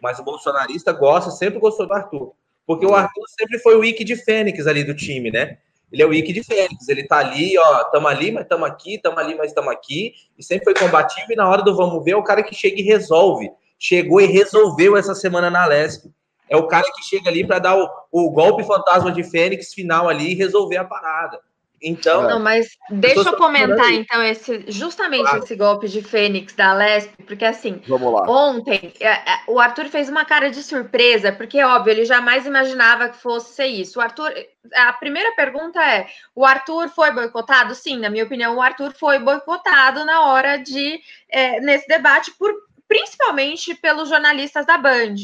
Mas 0.00 0.18
o 0.18 0.24
bolsonarista 0.24 0.92
gosta, 0.92 1.30
sempre 1.30 1.58
gostou 1.58 1.86
do 1.86 1.94
Arthur. 1.94 2.32
Porque 2.66 2.86
o 2.86 2.94
Arthur 2.94 3.24
sempre 3.28 3.58
foi 3.58 3.76
o 3.76 3.84
Ike 3.84 4.04
de 4.04 4.16
Fênix 4.16 4.66
ali 4.66 4.84
do 4.84 4.94
time, 4.94 5.30
né? 5.30 5.58
Ele 5.92 6.02
é 6.02 6.06
o 6.06 6.14
Ike 6.14 6.32
de 6.32 6.42
Fênix. 6.42 6.88
Ele 6.88 7.06
tá 7.06 7.18
ali, 7.18 7.58
ó, 7.58 7.84
tamo 7.84 8.08
ali, 8.08 8.30
mas 8.32 8.46
tamo 8.46 8.64
aqui, 8.64 8.98
tamo 8.98 9.18
ali, 9.18 9.34
mas 9.34 9.52
tamo 9.52 9.70
aqui. 9.70 10.14
E 10.38 10.42
sempre 10.42 10.64
foi 10.64 10.74
combativo. 10.74 11.32
E 11.32 11.36
na 11.36 11.48
hora 11.48 11.62
do 11.62 11.76
vamos 11.76 12.02
ver, 12.04 12.12
é 12.12 12.16
o 12.16 12.22
cara 12.22 12.42
que 12.42 12.54
chega 12.54 12.80
e 12.80 12.84
resolve 12.84 13.50
chegou 13.84 14.18
e 14.18 14.26
resolveu 14.26 14.96
essa 14.96 15.14
semana 15.14 15.50
na 15.50 15.66
Lesp. 15.66 16.06
É 16.48 16.56
o 16.56 16.66
cara 16.66 16.90
que 16.90 17.04
chega 17.04 17.28
ali 17.28 17.46
para 17.46 17.58
dar 17.58 17.76
o, 17.76 17.86
o, 18.10 18.30
golpe 18.30 18.64
fantasma 18.64 19.12
de 19.12 19.22
Fênix 19.22 19.74
final 19.74 20.08
ali 20.08 20.32
e 20.32 20.34
resolver 20.34 20.78
a 20.78 20.84
parada. 20.84 21.38
Então. 21.82 22.22
Não, 22.22 22.40
mas 22.40 22.66
deixa 22.88 23.28
eu 23.28 23.36
comentar 23.36 23.92
então 23.92 24.22
esse 24.22 24.64
justamente 24.68 25.28
claro. 25.28 25.44
esse 25.44 25.54
golpe 25.54 25.86
de 25.86 26.00
Fênix 26.00 26.54
da 26.54 26.72
Lesp, 26.72 27.10
porque 27.26 27.44
assim, 27.44 27.82
ontem 28.26 28.90
é, 29.00 29.08
é, 29.08 29.40
o 29.48 29.60
Arthur 29.60 29.88
fez 29.88 30.08
uma 30.08 30.24
cara 30.24 30.50
de 30.50 30.62
surpresa, 30.62 31.30
porque 31.30 31.62
óbvio, 31.62 31.90
ele 31.90 32.06
jamais 32.06 32.46
imaginava 32.46 33.10
que 33.10 33.18
fosse 33.18 33.52
ser 33.54 33.66
isso. 33.66 33.98
O 33.98 34.02
Arthur, 34.02 34.32
a 34.74 34.94
primeira 34.94 35.34
pergunta 35.36 35.78
é: 35.82 36.06
o 36.34 36.46
Arthur 36.46 36.88
foi 36.88 37.10
boicotado? 37.10 37.74
Sim, 37.74 37.98
na 37.98 38.08
minha 38.08 38.24
opinião, 38.24 38.56
o 38.56 38.62
Arthur 38.62 38.94
foi 38.98 39.18
boicotado 39.18 40.06
na 40.06 40.26
hora 40.28 40.56
de 40.56 41.00
é, 41.28 41.60
nesse 41.60 41.86
debate 41.86 42.32
por 42.38 42.50
principalmente 42.88 43.74
pelos 43.74 44.08
jornalistas 44.08 44.66
da 44.66 44.78
Band. 44.78 45.14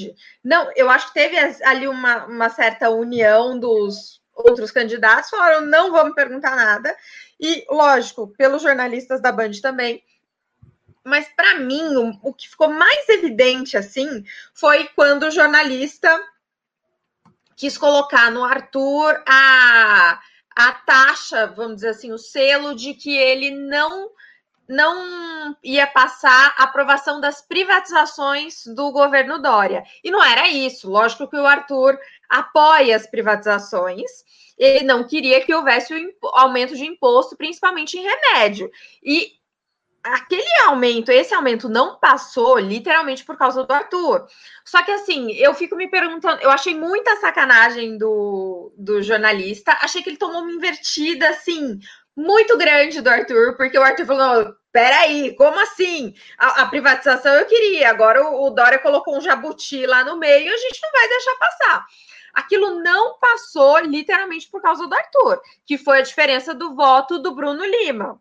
Não, 0.43 0.71
eu 0.75 0.89
acho 0.91 1.09
que 1.09 1.15
teve 1.15 1.37
ali 1.65 1.87
uma, 1.87 2.25
uma 2.27 2.49
certa 2.49 2.91
união 2.91 3.59
dos 3.59 4.21
outros 4.35 4.71
candidatos, 4.71 5.31
falaram, 5.31 5.63
não 5.63 5.93
vamos 5.93 6.15
perguntar 6.15 6.57
nada. 6.57 6.97
E, 7.39 7.65
lógico, 7.71 8.29
pelos 8.37 8.63
jornalistas 8.63 9.21
da 9.21 9.33
Band 9.33 9.53
também. 9.63 10.03
Mas, 11.05 11.29
para 11.29 11.57
mim, 11.57 11.97
o, 11.97 12.19
o 12.23 12.35
que 12.35 12.49
ficou 12.49 12.69
mais 12.69 13.09
evidente, 13.09 13.77
assim, 13.77 14.25
foi 14.55 14.89
quando 14.95 15.25
o 15.25 15.31
jornalista 15.31 16.23
quis 17.57 17.77
colocar 17.77 18.31
no 18.31 18.45
Arthur 18.45 19.23
a, 19.27 20.21
a 20.57 20.73
taxa, 20.73 21.47
vamos 21.47 21.77
dizer 21.77 21.91
assim, 21.91 22.13
o 22.13 22.19
selo 22.19 22.75
de 22.75 22.95
que 22.95 23.17
ele 23.17 23.51
não 23.51 24.11
não 24.71 25.57
ia 25.65 25.85
passar 25.85 26.55
a 26.57 26.63
aprovação 26.63 27.21
das 27.21 27.43
privatizações 27.43 28.65
do 28.67 28.93
governo 28.93 29.43
Dória. 29.43 29.83
E 30.05 30.13
não 30.13 30.23
era 30.23 30.49
isso. 30.49 30.89
Lógico 30.89 31.27
que 31.29 31.37
o 31.37 31.45
Arthur 31.45 31.99
apoia 32.29 32.95
as 32.95 33.05
privatizações. 33.05 34.09
Ele 34.57 34.85
não 34.85 35.03
queria 35.05 35.41
que 35.41 35.53
houvesse 35.53 35.93
o 35.93 36.29
aumento 36.29 36.77
de 36.77 36.87
imposto, 36.87 37.37
principalmente 37.37 37.99
em 37.99 38.07
remédio. 38.07 38.71
E 39.03 39.33
aquele 40.05 40.63
aumento, 40.67 41.11
esse 41.11 41.35
aumento 41.35 41.69
não 41.69 41.99
passou 41.99 42.57
literalmente 42.57 43.25
por 43.25 43.37
causa 43.37 43.65
do 43.65 43.73
Arthur. 43.73 44.25
Só 44.65 44.85
que 44.85 44.93
assim, 44.93 45.33
eu 45.33 45.53
fico 45.53 45.75
me 45.75 45.89
perguntando, 45.89 46.41
eu 46.43 46.51
achei 46.51 46.77
muita 46.77 47.17
sacanagem 47.17 47.99
do, 47.99 48.73
do 48.79 49.03
jornalista, 49.03 49.77
achei 49.83 50.01
que 50.01 50.11
ele 50.11 50.17
tomou 50.17 50.43
uma 50.43 50.53
invertida 50.53 51.29
assim, 51.29 51.81
muito 52.17 52.57
grande 52.57 53.01
do 53.01 53.09
Arthur, 53.09 53.57
porque 53.57 53.79
o 53.79 53.83
Arthur 53.83 54.07
falou: 54.07 54.60
peraí, 54.73 55.35
como 55.35 55.59
assim? 55.61 56.15
A, 56.39 56.63
a, 56.63 56.67
privatização 56.67 57.35
eu 57.35 57.47
queria, 57.47 57.91
agora 57.91 58.25
o, 58.25 58.47
o 58.47 58.51
Dória 58.51 58.79
colocou 58.79 59.17
um 59.17 59.21
jabuti 59.21 59.87
lá 59.87 60.05
no 60.05 60.17
meio, 60.17 60.53
a 60.53 60.57
gente 60.57 60.81
não 60.83 60.91
vai 60.93 61.09
deixar 61.09 61.37
passar. 61.37 61.87
Aquilo 62.33 62.81
não 62.81 63.19
passou 63.19 63.79
literalmente 63.81 64.49
por 64.49 64.63
causa 64.63 64.87
do 64.87 64.95
Arthur, 64.95 65.41
que 65.67 65.77
foi 65.77 65.99
a 65.99 66.03
diferença 66.03 66.55
do 66.55 66.75
voto 66.75 67.19
do 67.19 67.35
Bruno 67.35 67.65
Lima. 67.65 68.21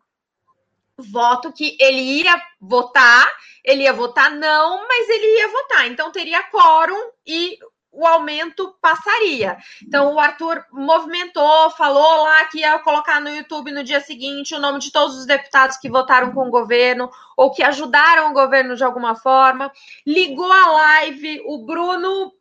Voto 0.97 1.53
que 1.53 1.77
ele 1.79 2.01
ia 2.01 2.41
votar, 2.59 3.31
ele 3.63 3.83
ia 3.83 3.93
votar 3.93 4.31
não, 4.31 4.85
mas 4.87 5.07
ele 5.07 5.37
ia 5.37 5.47
votar. 5.47 5.87
Então 5.87 6.11
teria 6.11 6.43
quórum 6.43 7.11
e 7.25 7.57
o 7.91 8.05
aumento 8.05 8.75
passaria. 8.81 9.57
Então, 9.85 10.13
o 10.13 10.19
Arthur 10.19 10.63
movimentou, 10.71 11.69
falou 11.71 12.23
lá 12.23 12.45
que 12.45 12.59
ia 12.59 12.79
colocar 12.79 13.19
no 13.19 13.29
YouTube 13.29 13.71
no 13.71 13.83
dia 13.83 13.99
seguinte 13.99 14.53
o 14.53 14.59
nome 14.59 14.79
de 14.79 14.91
todos 14.91 15.17
os 15.17 15.25
deputados 15.25 15.77
que 15.77 15.89
votaram 15.89 16.31
com 16.31 16.47
o 16.47 16.51
governo 16.51 17.09
ou 17.35 17.51
que 17.51 17.63
ajudaram 17.63 18.29
o 18.29 18.33
governo 18.33 18.75
de 18.75 18.83
alguma 18.83 19.15
forma. 19.15 19.71
Ligou 20.05 20.51
a 20.51 20.67
live, 20.71 21.41
o 21.45 21.65
Bruno 21.65 22.31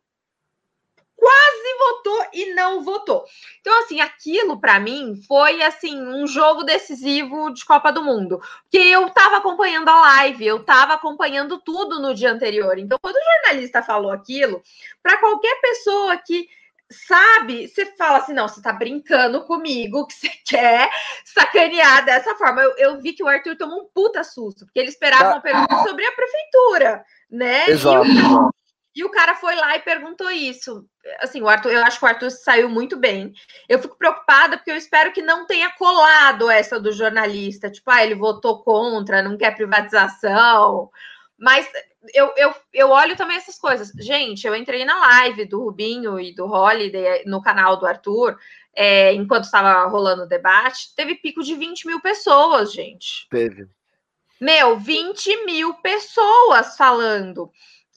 quase 1.19 1.77
votou 1.77 2.25
e 2.33 2.53
não 2.53 2.81
votou. 2.81 3.25
Então, 3.59 3.77
assim, 3.79 3.99
aquilo 3.99 4.59
para 4.59 4.79
mim 4.79 5.21
foi 5.27 5.61
assim 5.61 5.99
um 6.01 6.25
jogo 6.25 6.63
decisivo 6.63 7.53
de 7.53 7.65
Copa 7.65 7.91
do 7.91 8.03
Mundo, 8.03 8.39
porque 8.63 8.77
eu 8.77 9.07
estava 9.07 9.37
acompanhando 9.37 9.89
a 9.89 9.99
live, 9.99 10.45
eu 10.45 10.57
estava 10.57 10.93
acompanhando 10.93 11.59
tudo 11.59 12.01
no 12.01 12.13
dia 12.13 12.31
anterior. 12.31 12.77
Então, 12.77 12.97
quando 13.01 13.15
o 13.15 13.43
jornalista 13.43 13.83
falou 13.83 14.11
aquilo, 14.11 14.61
para 15.03 15.17
qualquer 15.17 15.59
pessoa 15.61 16.17
que 16.17 16.47
sabe, 16.91 17.67
você 17.67 17.85
fala 17.97 18.17
assim, 18.17 18.33
não, 18.33 18.47
você 18.47 18.61
tá 18.61 18.73
brincando 18.73 19.45
comigo, 19.45 20.07
que 20.07 20.13
você 20.13 20.29
quer 20.45 20.89
sacanear 21.23 22.03
dessa 22.03 22.35
forma. 22.35 22.61
Eu, 22.61 22.75
eu 22.77 23.01
vi 23.01 23.13
que 23.13 23.23
o 23.23 23.27
Arthur 23.27 23.55
tomou 23.55 23.83
um 23.83 23.89
puta 23.93 24.23
susto, 24.23 24.65
porque 24.65 24.79
ele 24.79 24.89
esperava 24.89 25.23
tá. 25.23 25.31
uma 25.31 25.41
pergunta 25.41 25.75
sobre 25.83 26.05
a 26.05 26.11
prefeitura, 26.11 27.05
né? 27.29 27.69
Exato. 27.69 28.07
E 28.07 28.21
o, 28.21 28.49
E 28.95 29.03
o 29.03 29.09
cara 29.09 29.35
foi 29.35 29.55
lá 29.55 29.75
e 29.75 29.81
perguntou 29.81 30.29
isso. 30.31 30.85
Assim, 31.19 31.41
o 31.41 31.47
Arthur, 31.47 31.71
eu 31.71 31.83
acho 31.83 31.99
que 31.99 32.05
o 32.05 32.07
Arthur 32.07 32.31
saiu 32.31 32.69
muito 32.69 32.97
bem. 32.97 33.33
Eu 33.67 33.79
fico 33.79 33.97
preocupada 33.97 34.57
porque 34.57 34.71
eu 34.71 34.75
espero 34.75 35.13
que 35.13 35.21
não 35.21 35.45
tenha 35.45 35.69
colado 35.71 36.49
essa 36.49 36.79
do 36.79 36.91
jornalista. 36.91 37.69
Tipo, 37.69 37.91
ah, 37.91 38.03
ele 38.03 38.15
votou 38.15 38.63
contra, 38.63 39.21
não 39.21 39.37
quer 39.37 39.55
privatização. 39.55 40.89
Mas 41.37 41.69
eu, 42.13 42.33
eu, 42.35 42.53
eu 42.73 42.89
olho 42.89 43.15
também 43.15 43.37
essas 43.37 43.57
coisas. 43.57 43.91
Gente, 43.97 44.45
eu 44.45 44.55
entrei 44.55 44.83
na 44.83 44.99
live 44.99 45.45
do 45.45 45.63
Rubinho 45.63 46.19
e 46.19 46.33
do 46.33 46.45
Holiday 46.45 47.23
no 47.25 47.41
canal 47.41 47.77
do 47.77 47.85
Arthur, 47.85 48.37
é, 48.75 49.13
enquanto 49.13 49.45
estava 49.45 49.87
rolando 49.87 50.23
o 50.23 50.27
debate. 50.27 50.93
Teve 50.95 51.15
pico 51.15 51.43
de 51.43 51.55
20 51.55 51.87
mil 51.87 52.01
pessoas, 52.01 52.73
gente. 52.73 53.27
Teve. 53.29 53.67
Meu, 54.39 54.77
20 54.77 55.45
mil 55.45 55.73
pessoas 55.75 56.77
falando. 56.77 57.51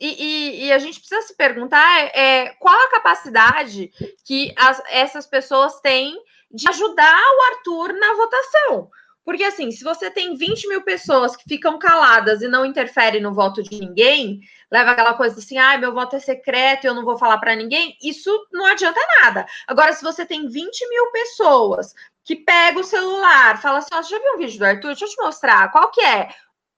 E, 0.05 0.17
e, 0.19 0.67
e, 0.67 0.73
a 0.73 0.81
gente 0.81 0.99
precisa 0.99 1.23
se 1.23 1.37
perguntar 1.37 2.11
é, 2.13 2.49
qual 2.59 2.75
a 2.75 2.91
capacidade 2.91 3.89
que 4.25 4.53
as, 4.59 4.83
essas 4.91 5.29
pessoas 5.29 5.79
têm 5.79 6.21
de 6.51 6.69
ajudar 6.69 7.15
o 7.15 7.55
Arthur 7.55 7.93
na 7.93 8.13
votação. 8.15 8.91
Porque, 9.25 9.45
assim, 9.45 9.71
se 9.71 9.85
você 9.85 10.11
tem 10.11 10.35
20 10.35 10.67
mil 10.67 10.83
pessoas 10.83 11.37
que 11.37 11.45
ficam 11.45 11.79
caladas 11.79 12.43
e 12.43 12.49
não 12.49 12.67
interferem 12.67 13.23
no 13.23 13.33
voto 13.33 13.63
de 13.63 13.79
ninguém, 13.79 14.41
leva 14.73 14.91
aquela 14.91 15.15
coisa 15.15 15.39
assim, 15.39 15.57
ah, 15.57 15.79
meu 15.79 15.95
voto 15.95 16.17
é 16.17 16.19
secreto 16.19 16.83
e 16.83 16.89
eu 16.89 16.95
não 16.95 17.05
vou 17.05 17.17
falar 17.17 17.39
para 17.39 17.55
ninguém, 17.55 17.97
isso 18.03 18.29
não 18.53 18.67
adianta 18.67 18.99
nada. 19.21 19.47
Agora, 19.69 19.93
se 19.93 20.03
você 20.03 20.27
tem 20.27 20.49
20 20.49 20.89
mil 20.89 21.13
pessoas 21.13 21.95
que 22.25 22.35
pega 22.35 22.81
o 22.81 22.85
celular, 22.85 23.63
fala 23.63 23.79
assim, 23.79 23.95
ó, 23.95 24.03
já 24.03 24.19
viu 24.19 24.35
um 24.35 24.39
vídeo 24.39 24.59
do 24.59 24.65
Arthur? 24.65 24.89
Deixa 24.89 25.05
eu 25.05 25.11
te 25.11 25.23
mostrar, 25.23 25.71
qual 25.71 25.93
que 25.93 26.01
é? 26.01 26.29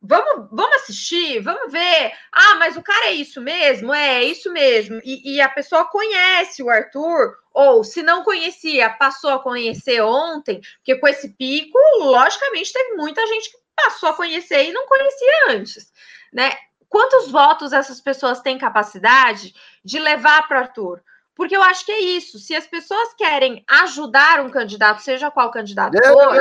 Vamos, 0.07 0.49
vamos 0.53 0.77
assistir, 0.77 1.41
vamos 1.41 1.73
ver. 1.73 2.13
Ah, 2.31 2.57
mas 2.57 2.77
o 2.77 2.83
cara 2.83 3.07
é 3.07 3.13
isso 3.13 3.41
mesmo? 3.41 3.93
É, 3.95 4.19
é 4.19 4.25
isso 4.25 4.53
mesmo. 4.53 5.01
E, 5.03 5.37
e, 5.37 5.41
a 5.41 5.49
pessoa 5.49 5.87
conhece 5.87 6.63
o 6.63 6.69
Arthur, 6.69 7.35
ou 7.55 7.83
se 7.83 8.03
não 8.03 8.23
conhecia, 8.23 8.91
passou 8.91 9.31
a 9.31 9.43
conhecer 9.43 10.03
ontem, 10.03 10.61
porque 10.77 10.97
com 10.97 11.09
esse 11.09 11.31
pico, 11.31 11.79
logicamente, 12.01 12.73
teve 12.73 12.97
muita 12.97 13.27
gente 13.27 13.51
que 13.51 13.57
passou 13.75 14.11
a 14.11 14.15
conhecer 14.15 14.69
e 14.69 14.73
não 14.73 14.87
conhecia 14.87 15.51
antes, 15.51 15.91
né? 16.33 16.53
Quantos 16.87 17.31
votos 17.31 17.73
essas 17.73 18.01
pessoas 18.01 18.41
têm 18.41 18.59
capacidade 18.59 19.55
de 19.83 19.99
levar 19.99 20.47
para 20.47 20.59
o 20.59 20.63
Arthur? 20.65 21.03
Porque 21.35 21.57
eu 21.57 21.63
acho 21.63 21.85
que 21.85 21.93
é 21.93 22.01
isso. 22.01 22.39
Se 22.39 22.55
as 22.55 22.67
pessoas 22.67 23.13
querem 23.15 23.65
ajudar 23.69 24.41
um 24.41 24.51
candidato, 24.51 25.03
seja 25.03 25.31
qual 25.31 25.51
candidato 25.51 25.97
for. 25.97 26.37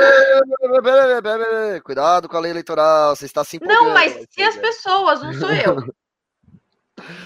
Cuidado 1.82 2.28
com 2.28 2.36
a 2.36 2.40
lei 2.40 2.52
eleitoral, 2.52 3.16
você 3.16 3.26
está 3.26 3.42
se 3.42 3.58
Não, 3.60 3.90
mas 3.90 4.26
se 4.30 4.42
as 4.42 4.56
pessoas, 4.56 5.20
não 5.20 5.32
sou 5.34 5.50
eu. 5.50 5.94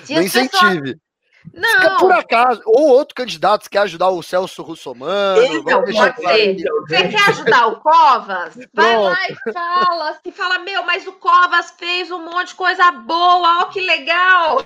Se 0.04 0.14
não 0.14 0.22
incentive. 0.22 0.80
Pessoas... 0.80 1.08
Não. 1.52 1.96
Por 1.98 2.12
acaso, 2.12 2.60
ou 2.66 2.88
outro 2.88 3.14
candidato 3.14 3.70
quer 3.70 3.80
ajudar 3.80 4.08
o 4.10 4.22
Celso 4.22 4.62
Russomano. 4.62 5.42
Então, 5.42 5.82
pode 5.82 6.20
ser. 6.20 6.56
Você 6.56 7.08
quer 7.08 7.28
ajudar 7.30 7.66
o 7.68 7.80
Covas? 7.80 8.54
Vai 8.54 8.66
Pronto. 8.92 9.04
lá 9.04 9.18
e 9.28 9.52
fala. 9.52 10.18
Se 10.22 10.32
fala, 10.32 10.58
meu, 10.58 10.82
mas 10.84 11.06
o 11.06 11.12
Covas 11.12 11.70
fez 11.78 12.10
um 12.10 12.24
monte 12.24 12.48
de 12.48 12.54
coisa 12.54 12.90
boa, 12.92 13.62
ó, 13.62 13.64
que 13.66 13.80
legal. 13.80 14.64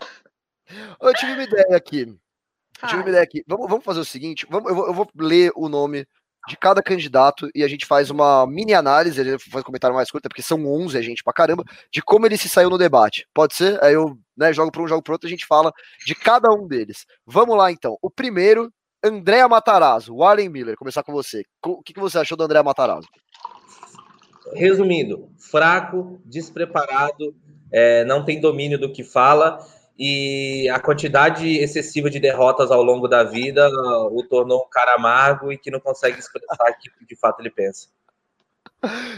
Eu 1.01 1.15
tive 1.15 1.33
uma 1.33 1.43
ideia 1.43 1.77
aqui. 1.77 2.19
Tive 2.89 3.03
uma 3.03 3.09
ideia 3.09 3.23
aqui. 3.23 3.43
Vamos, 3.47 3.69
vamos 3.69 3.85
fazer 3.85 4.01
o 4.01 4.05
seguinte: 4.05 4.47
vamos, 4.49 4.71
eu, 4.71 4.77
vou, 4.77 4.87
eu 4.87 4.95
vou 4.95 5.09
ler 5.17 5.53
o 5.55 5.69
nome 5.69 6.07
de 6.49 6.57
cada 6.57 6.83
candidato 6.83 7.49
e 7.55 7.63
a 7.63 7.69
gente 7.69 7.87
faz 7.87 8.11
uma 8.11 8.47
mini 8.47 8.75
análise, 8.75 9.21
a 9.21 9.25
gente 9.25 9.49
faz 9.49 9.63
um 9.63 9.67
comentário 9.67 9.95
mais 9.95 10.11
curto, 10.11 10.29
porque 10.29 10.43
são 10.43 10.67
11 10.67 10.99
a 10.99 11.03
gente 11.03 11.23
pra 11.23 11.33
caramba, 11.33 11.65
de 11.91 12.03
como 12.03 12.27
ele 12.27 12.37
se 12.37 12.49
saiu 12.49 12.69
no 12.69 12.79
debate. 12.79 13.27
Pode 13.33 13.55
ser? 13.55 13.83
Aí 13.83 13.95
eu 13.95 14.19
né, 14.37 14.53
jogo 14.53 14.73
para 14.73 14.83
um, 14.83 14.89
jogo 14.89 15.03
para 15.03 15.13
outro, 15.13 15.29
a 15.29 15.31
gente 15.31 15.47
fala 15.47 15.73
de 16.05 16.15
cada 16.15 16.51
um 16.51 16.67
deles. 16.67 17.07
Vamos 17.25 17.57
lá 17.57 17.71
então. 17.71 17.97
O 18.03 18.11
primeiro, 18.11 18.73
Andréa 19.05 19.49
Matarazzo, 19.49 20.17
Warren 20.17 20.49
Miller, 20.49 20.77
começar 20.77 21.03
com 21.05 21.13
você. 21.13 21.45
O 21.65 21.83
que, 21.83 21.93
que 21.93 22.01
você 22.01 22.19
achou 22.19 22.37
do 22.37 22.45
Andréa 22.45 22.63
Matarazzo? 22.63 23.09
Resumindo, 24.55 25.31
fraco, 25.39 26.21
despreparado, 26.25 27.35
é, 27.71 28.05
não 28.05 28.25
tem 28.25 28.41
domínio 28.41 28.79
do 28.79 28.93
que 28.93 29.05
fala 29.05 29.65
e 29.99 30.69
a 30.71 30.81
quantidade 30.81 31.47
excessiva 31.59 32.09
de 32.09 32.19
derrotas 32.19 32.71
ao 32.71 32.83
longo 32.83 33.07
da 33.07 33.23
vida 33.23 33.69
o 34.11 34.23
tornou 34.29 34.63
um 34.63 34.71
cara 34.71 34.95
amargo 34.95 35.53
e 35.53 35.59
que 35.59 35.71
não 35.71 35.81
consegue 35.81 36.19
expressar 36.19 36.69
aquilo 36.69 36.95
que 36.99 37.07
de 37.07 37.17
fato 37.17 37.41
ele 37.41 37.51
pensa. 37.51 37.89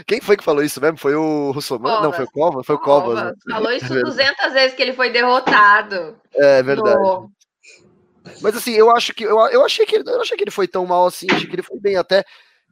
Quem 0.05 0.21
foi 0.21 0.37
que 0.37 0.43
falou 0.43 0.63
isso 0.63 0.79
mesmo? 0.79 0.97
Foi 0.97 1.15
o 1.15 1.51
Russomano? 1.51 2.03
Não, 2.03 2.13
foi 2.13 2.25
o 2.25 2.31
Covas? 2.31 2.65
Foi 2.65 2.75
o 2.75 2.79
Covas. 2.79 3.23
Né? 3.23 3.33
Falou 3.49 3.71
isso 3.71 3.87
200 3.99 4.53
vezes 4.53 4.75
que 4.75 4.81
ele 4.81 4.93
foi 4.93 5.09
derrotado. 5.09 6.17
É 6.33 6.61
verdade. 6.61 6.97
No... 6.97 7.31
Mas 8.41 8.55
assim, 8.55 8.73
eu 8.73 8.91
acho 8.91 9.13
que 9.13 9.23
eu, 9.23 9.39
eu 9.47 9.63
achei 9.63 9.85
que 9.85 9.95
ele, 9.95 10.09
eu 10.09 10.21
achei 10.21 10.37
que 10.37 10.43
ele 10.43 10.51
foi 10.51 10.67
tão 10.67 10.85
mal 10.85 11.05
assim, 11.05 11.27
achei 11.31 11.47
que 11.47 11.55
ele 11.55 11.63
foi 11.63 11.79
bem 11.79 11.95
até. 11.95 12.23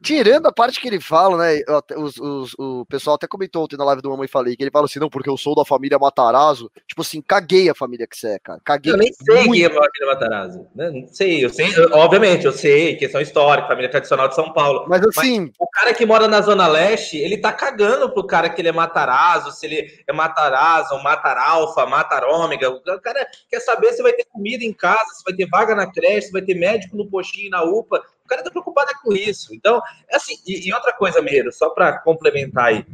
Tirando 0.02 0.46
a 0.46 0.52
parte 0.52 0.80
que 0.80 0.88
ele 0.88 1.00
fala, 1.00 1.38
né? 1.38 1.62
Os, 1.96 2.18
os, 2.18 2.54
o 2.58 2.84
pessoal 2.86 3.16
até 3.16 3.26
comentou 3.26 3.64
ontem 3.64 3.76
na 3.76 3.84
live 3.84 4.02
do 4.02 4.10
Mamãe 4.10 4.28
Falei, 4.28 4.56
que 4.56 4.62
ele 4.62 4.70
fala 4.70 4.84
assim, 4.84 4.98
não, 4.98 5.08
porque 5.08 5.30
eu 5.30 5.36
sou 5.36 5.54
da 5.54 5.64
família 5.64 5.98
Matarazzo. 5.98 6.70
Tipo 6.86 7.02
assim, 7.02 7.22
caguei 7.22 7.70
a 7.70 7.74
família 7.74 8.06
que 8.06 8.16
você 8.16 8.34
é, 8.34 8.38
cara. 8.38 8.60
Caguei. 8.64 8.92
Eu 8.92 8.98
nem 8.98 9.12
sei 9.12 9.44
quem 9.44 9.62
é 9.62 9.66
a 9.66 9.70
família 9.70 10.06
Matarazzo. 10.06 10.66
Né? 10.74 10.90
Não 10.90 11.08
sei, 11.08 11.44
eu 11.44 11.48
sei, 11.48 11.72
obviamente, 11.92 12.44
eu 12.44 12.52
sei, 12.52 12.96
questão 12.96 13.20
histórica, 13.20 13.68
família 13.68 13.90
tradicional 13.90 14.28
de 14.28 14.34
São 14.34 14.52
Paulo. 14.52 14.84
Mas 14.88 15.02
assim. 15.06 15.40
Mas 15.40 15.50
o 15.58 15.68
cara 15.70 15.94
que 15.94 16.04
mora 16.04 16.28
na 16.28 16.40
Zona 16.42 16.66
Leste, 16.66 17.16
ele 17.16 17.38
tá 17.38 17.52
cagando 17.52 18.10
pro 18.10 18.26
cara 18.26 18.50
que 18.50 18.60
ele 18.60 18.68
é 18.68 18.72
Matarazzo, 18.72 19.52
se 19.52 19.64
ele 19.64 20.02
é 20.06 20.12
Matarazzo, 20.12 21.02
Mataralfa, 21.02 21.86
Matarômega. 21.86 22.70
O 22.70 23.00
cara 23.00 23.26
quer 23.48 23.60
saber 23.60 23.92
se 23.92 24.02
vai 24.02 24.12
ter 24.12 24.26
comida 24.30 24.64
em 24.64 24.72
casa, 24.72 25.14
se 25.14 25.24
vai 25.24 25.34
ter 25.34 25.48
vaga 25.48 25.74
na 25.74 25.90
creche, 25.90 26.26
se 26.26 26.32
vai 26.32 26.42
ter 26.42 26.54
médico 26.54 26.96
no 26.96 27.08
postinho 27.08 27.50
na 27.50 27.62
UPA. 27.62 28.02
O 28.24 28.28
cara 28.28 28.42
tá 28.42 28.50
preocupado 28.50 28.90
com 29.02 29.12
isso. 29.12 29.54
Então, 29.54 29.82
é 30.08 30.16
assim, 30.16 30.36
e, 30.46 30.68
e 30.68 30.72
outra 30.72 30.92
coisa, 30.92 31.20
Meiro, 31.20 31.52
só 31.52 31.70
para 31.70 31.98
complementar 31.98 32.66
aí. 32.66 32.86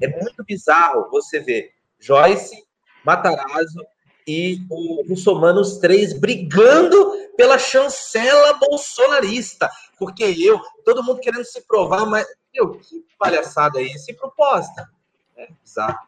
É 0.00 0.08
muito 0.08 0.44
bizarro 0.44 1.10
você 1.10 1.40
ver 1.40 1.72
Joyce, 1.98 2.64
Matarazzo 3.04 3.84
e 4.26 4.60
o 4.70 5.04
Russomano, 5.08 5.60
os 5.60 5.78
três, 5.78 6.12
brigando 6.12 7.12
pela 7.36 7.58
chancela 7.58 8.54
bolsonarista. 8.54 9.68
Porque 9.98 10.24
eu, 10.24 10.60
todo 10.84 11.02
mundo 11.02 11.20
querendo 11.20 11.44
se 11.44 11.60
provar, 11.66 12.06
mas, 12.06 12.26
meu, 12.54 12.78
que 12.78 13.04
palhaçada 13.18 13.78
aí, 13.78 13.98
sem 13.98 14.14
proposta. 14.14 14.88
É 15.36 15.48
bizarro. 15.62 15.98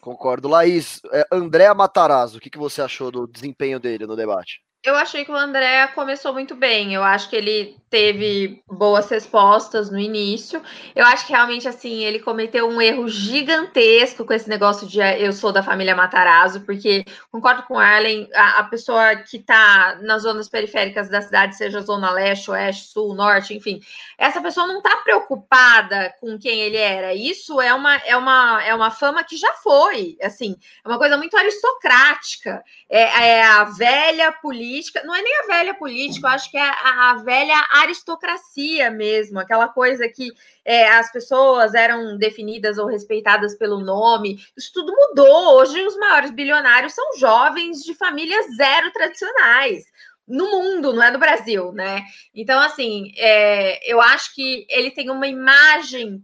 Concordo. 0.00 0.48
Laís, 0.48 1.00
é, 1.12 1.26
Andréa 1.32 1.74
Matarazzo, 1.74 2.38
o 2.38 2.40
que, 2.40 2.50
que 2.50 2.58
você 2.58 2.82
achou 2.82 3.10
do 3.10 3.26
desempenho 3.26 3.80
dele 3.80 4.06
no 4.06 4.14
debate? 4.14 4.62
Eu 4.84 4.94
achei 4.94 5.24
que 5.24 5.32
o 5.32 5.36
André 5.36 5.88
começou 5.88 6.32
muito 6.32 6.54
bem. 6.54 6.94
Eu 6.94 7.02
acho 7.02 7.28
que 7.28 7.34
ele 7.34 7.76
teve 7.88 8.62
boas 8.68 9.08
respostas 9.08 9.90
no 9.90 9.98
início. 9.98 10.60
Eu 10.94 11.06
acho 11.06 11.24
que 11.24 11.32
realmente 11.32 11.68
assim 11.68 12.02
ele 12.04 12.18
cometeu 12.18 12.68
um 12.68 12.80
erro 12.82 13.08
gigantesco 13.08 14.24
com 14.24 14.32
esse 14.32 14.48
negócio 14.48 14.86
de 14.88 14.98
eu 14.98 15.32
sou 15.32 15.52
da 15.52 15.62
família 15.62 15.94
Matarazzo, 15.94 16.62
porque 16.62 17.04
concordo 17.30 17.62
com 17.62 17.78
Arlen, 17.78 18.28
a, 18.34 18.58
a 18.58 18.64
pessoa 18.64 19.16
que 19.16 19.36
está 19.36 19.98
nas 20.02 20.22
zonas 20.22 20.48
periféricas 20.48 21.08
da 21.08 21.22
cidade, 21.22 21.56
seja 21.56 21.80
zona 21.80 22.10
leste, 22.10 22.50
oeste, 22.50 22.88
sul, 22.88 23.14
norte, 23.14 23.54
enfim, 23.54 23.80
essa 24.18 24.40
pessoa 24.40 24.66
não 24.66 24.78
está 24.78 24.96
preocupada 24.98 26.12
com 26.20 26.36
quem 26.38 26.60
ele 26.60 26.76
era. 26.76 27.14
Isso 27.14 27.60
é 27.60 27.72
uma 27.72 27.96
é 27.98 28.16
uma 28.16 28.64
é 28.64 28.74
uma 28.74 28.90
fama 28.90 29.22
que 29.22 29.36
já 29.36 29.52
foi, 29.62 30.16
assim, 30.22 30.56
é 30.84 30.88
uma 30.88 30.98
coisa 30.98 31.16
muito 31.16 31.36
aristocrática. 31.36 32.64
É, 32.88 33.02
é 33.02 33.44
a 33.44 33.64
velha 33.64 34.32
política, 34.32 35.02
não 35.04 35.14
é 35.14 35.22
nem 35.22 35.40
a 35.40 35.46
velha 35.46 35.74
política, 35.74 36.26
eu 36.26 36.30
acho 36.32 36.50
que 36.50 36.56
é 36.56 36.68
a, 36.68 37.10
a 37.10 37.14
velha 37.22 37.56
aristocracia 37.80 38.90
mesmo, 38.90 39.38
aquela 39.38 39.68
coisa 39.68 40.08
que 40.08 40.32
é, 40.64 40.88
as 40.88 41.10
pessoas 41.12 41.74
eram 41.74 42.16
definidas 42.16 42.78
ou 42.78 42.86
respeitadas 42.86 43.56
pelo 43.56 43.80
nome. 43.80 44.38
Isso 44.56 44.70
tudo 44.72 44.92
mudou. 44.94 45.58
Hoje, 45.58 45.80
os 45.86 45.96
maiores 45.96 46.30
bilionários 46.30 46.94
são 46.94 47.16
jovens 47.18 47.82
de 47.82 47.94
famílias 47.94 48.46
zero 48.56 48.90
tradicionais 48.92 49.84
no 50.26 50.50
mundo, 50.50 50.92
não 50.92 51.02
é 51.02 51.12
do 51.12 51.18
Brasil, 51.18 51.72
né? 51.72 52.02
Então, 52.34 52.58
assim, 52.60 53.12
é, 53.16 53.90
eu 53.90 54.00
acho 54.00 54.34
que 54.34 54.66
ele 54.68 54.90
tem 54.90 55.08
uma 55.08 55.26
imagem 55.26 56.20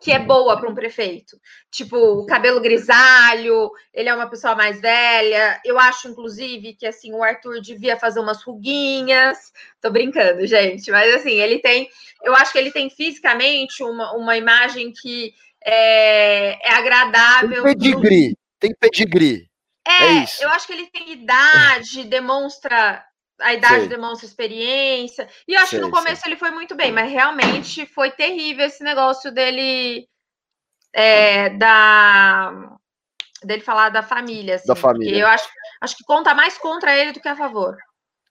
que 0.00 0.12
é 0.12 0.18
boa 0.18 0.58
para 0.58 0.68
um 0.68 0.74
prefeito. 0.74 1.38
Tipo, 1.70 1.96
o 1.96 2.26
cabelo 2.26 2.60
grisalho, 2.60 3.70
ele 3.92 4.08
é 4.08 4.14
uma 4.14 4.28
pessoa 4.28 4.54
mais 4.54 4.80
velha. 4.80 5.60
Eu 5.64 5.78
acho, 5.78 6.08
inclusive, 6.08 6.74
que 6.74 6.86
assim, 6.86 7.12
o 7.12 7.22
Arthur 7.22 7.60
devia 7.60 7.96
fazer 7.96 8.20
umas 8.20 8.42
ruguinhas. 8.42 9.52
Tô 9.80 9.90
brincando, 9.90 10.46
gente, 10.46 10.90
mas 10.90 11.14
assim, 11.14 11.40
ele 11.40 11.58
tem. 11.58 11.88
Eu 12.22 12.34
acho 12.34 12.52
que 12.52 12.58
ele 12.58 12.70
tem 12.70 12.90
fisicamente 12.90 13.82
uma, 13.82 14.12
uma 14.12 14.36
imagem 14.36 14.92
que 14.92 15.32
é, 15.64 16.68
é 16.68 16.74
agradável. 16.74 17.64
Tem 17.64 17.74
pedigree, 17.74 18.34
pro... 18.34 18.38
tem 18.60 18.74
pedigree. 18.78 19.50
É, 19.86 20.18
é 20.18 20.26
eu 20.40 20.48
acho 20.50 20.66
que 20.66 20.72
ele 20.72 20.86
tem 20.90 21.12
idade, 21.12 22.04
demonstra 22.04 23.04
a 23.40 23.54
idade 23.54 23.82
Sim. 23.84 23.88
demonstra 23.88 24.26
experiência. 24.26 25.28
E 25.46 25.54
eu 25.54 25.60
acho 25.60 25.70
Sim, 25.70 25.76
que 25.76 25.82
no 25.82 25.90
começo 25.90 26.26
ele 26.26 26.36
foi 26.36 26.50
muito 26.50 26.74
bem, 26.74 26.92
mas 26.92 27.10
realmente 27.10 27.86
foi 27.86 28.10
terrível 28.10 28.66
esse 28.66 28.82
negócio 28.82 29.30
dele 29.30 30.08
é, 30.92 31.50
da 31.50 32.76
dele 33.42 33.62
falar 33.62 33.90
da 33.90 34.02
família. 34.02 34.56
Assim, 34.56 34.66
da 34.66 34.74
família. 34.74 35.18
eu 35.18 35.26
acho, 35.26 35.48
acho 35.80 35.96
que 35.96 36.04
conta 36.04 36.34
mais 36.34 36.56
contra 36.58 36.96
ele 36.96 37.12
do 37.12 37.20
que 37.20 37.28
a 37.28 37.36
favor. 37.36 37.76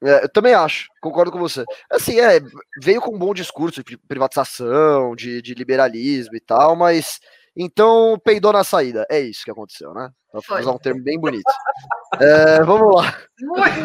É, 0.04 0.26
eu 0.26 0.30
também 0.30 0.54
acho, 0.54 0.88
concordo 1.02 1.32
com 1.32 1.40
você. 1.40 1.64
Assim, 1.90 2.20
é, 2.20 2.40
veio 2.84 3.02
com 3.02 3.16
um 3.16 3.20
bom 3.20 3.34
discurso 3.34 3.84
de 3.84 3.98
privatização, 3.98 5.16
de, 5.16 5.42
de 5.42 5.54
liberalismo 5.54 6.36
e 6.36 6.40
tal, 6.40 6.76
mas 6.76 7.20
então 7.56 8.20
peidou 8.24 8.52
na 8.52 8.64
saída. 8.64 9.06
É 9.10 9.20
isso 9.20 9.46
que 9.46 9.52
aconteceu, 9.52 9.94
né? 9.94 10.12
Pra 10.46 10.60
usar 10.60 10.72
um 10.72 10.78
termo 10.78 11.02
bem 11.02 11.18
bonito. 11.18 11.50
É, 12.20 12.62
vamos 12.64 12.96
lá. 12.96 13.18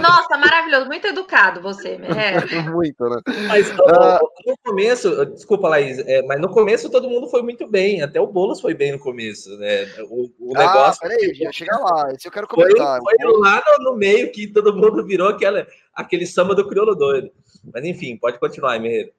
Nossa, 0.00 0.36
maravilhoso. 0.36 0.86
Muito 0.86 1.06
educado 1.06 1.60
você, 1.60 1.96
Merreiro. 1.96 2.48
muito, 2.72 3.04
né? 3.08 3.20
Mas 3.46 3.70
uh, 3.70 4.18
no 4.46 4.56
começo, 4.64 5.24
desculpa, 5.26 5.68
Laís, 5.68 5.98
é, 6.00 6.22
mas 6.22 6.40
no 6.40 6.48
começo 6.48 6.90
todo 6.90 7.08
mundo 7.08 7.28
foi 7.28 7.42
muito 7.42 7.68
bem. 7.68 8.02
Até 8.02 8.20
o 8.20 8.26
Boulos 8.26 8.60
foi 8.60 8.74
bem 8.74 8.92
no 8.92 8.98
começo, 8.98 9.56
né? 9.58 9.84
O, 10.08 10.30
o 10.40 10.56
ah, 10.56 10.58
negócio. 10.58 11.00
Peraí, 11.00 11.32
que... 11.32 11.52
chega 11.52 11.76
lá. 11.78 12.12
Esse 12.12 12.26
eu 12.26 12.32
quero 12.32 12.48
comentar. 12.48 12.98
Foi, 13.00 13.16
foi 13.20 13.40
lá 13.40 13.62
no, 13.78 13.92
no, 13.92 13.96
meio 13.96 14.32
que 14.32 14.48
todo 14.48 14.74
mundo 14.74 15.04
virou 15.06 15.28
aquela, 15.28 15.64
aquele 15.94 16.26
samba 16.26 16.54
do 16.54 16.68
crioulo 16.68 16.96
doido. 16.96 17.30
Mas 17.72 17.84
enfim, 17.84 18.16
pode 18.16 18.40
continuar, 18.40 18.78
Merreiro. 18.80 19.12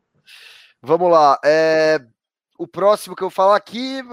Vamos 0.82 1.10
lá. 1.12 1.40
É, 1.46 2.00
o 2.58 2.68
próximo 2.68 3.16
que 3.16 3.24
eu 3.24 3.30
falo 3.30 3.54
aqui, 3.54 4.04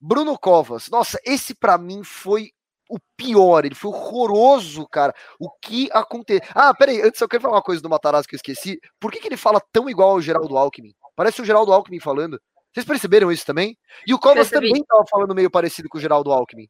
Bruno 0.00 0.38
Covas. 0.38 0.88
Nossa, 0.88 1.18
esse 1.24 1.54
para 1.54 1.78
mim 1.78 2.02
foi 2.04 2.50
o 2.88 2.98
pior, 3.16 3.64
ele 3.64 3.74
foi 3.74 3.90
horroroso, 3.90 4.86
cara. 4.88 5.14
O 5.38 5.50
que 5.50 5.88
aconteceu? 5.92 6.42
Ah, 6.54 6.72
peraí, 6.74 7.02
antes 7.02 7.20
eu 7.20 7.28
quero 7.28 7.42
falar 7.42 7.56
uma 7.56 7.62
coisa 7.62 7.82
do 7.82 7.88
Matarazzo 7.88 8.26
que 8.26 8.34
eu 8.34 8.38
esqueci. 8.38 8.80
Por 8.98 9.12
que, 9.12 9.20
que 9.20 9.28
ele 9.28 9.36
fala 9.36 9.60
tão 9.72 9.90
igual 9.90 10.10
ao 10.10 10.20
Geraldo 10.20 10.56
Alckmin? 10.56 10.94
Parece 11.14 11.42
o 11.42 11.44
Geraldo 11.44 11.72
Alckmin 11.72 12.00
falando. 12.00 12.40
Vocês 12.72 12.86
perceberam 12.86 13.30
isso 13.30 13.44
também? 13.44 13.76
E 14.06 14.14
o 14.14 14.18
Covas 14.18 14.48
Percebi. 14.48 14.68
também 14.68 14.84
tava 14.84 15.04
falando 15.10 15.34
meio 15.34 15.50
parecido 15.50 15.88
com 15.88 15.98
o 15.98 16.00
Geraldo 16.00 16.32
Alckmin. 16.32 16.68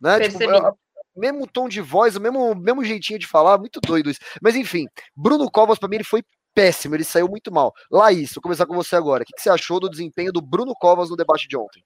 Né? 0.00 0.28
Tipo, 0.28 0.42
é, 0.42 0.72
mesmo 1.16 1.46
tom 1.46 1.68
de 1.68 1.80
voz, 1.80 2.16
o 2.16 2.20
mesmo, 2.20 2.54
mesmo 2.54 2.84
jeitinho 2.84 3.18
de 3.18 3.26
falar, 3.26 3.58
muito 3.58 3.80
doido 3.80 4.10
isso. 4.10 4.20
Mas 4.40 4.54
enfim, 4.54 4.86
Bruno 5.16 5.50
Covas, 5.50 5.78
para 5.78 5.88
mim, 5.88 5.96
ele 5.96 6.04
foi 6.04 6.22
péssimo, 6.54 6.94
ele 6.94 7.04
saiu 7.04 7.28
muito 7.28 7.52
mal. 7.52 7.72
Laís, 7.90 8.32
vou 8.34 8.42
começar 8.42 8.66
com 8.66 8.74
você 8.74 8.94
agora. 8.94 9.22
O 9.22 9.26
que, 9.26 9.32
que 9.32 9.42
você 9.42 9.50
achou 9.50 9.80
do 9.80 9.90
desempenho 9.90 10.32
do 10.32 10.40
Bruno 10.40 10.74
Covas 10.74 11.10
no 11.10 11.16
debate 11.16 11.48
de 11.48 11.56
ontem? 11.56 11.82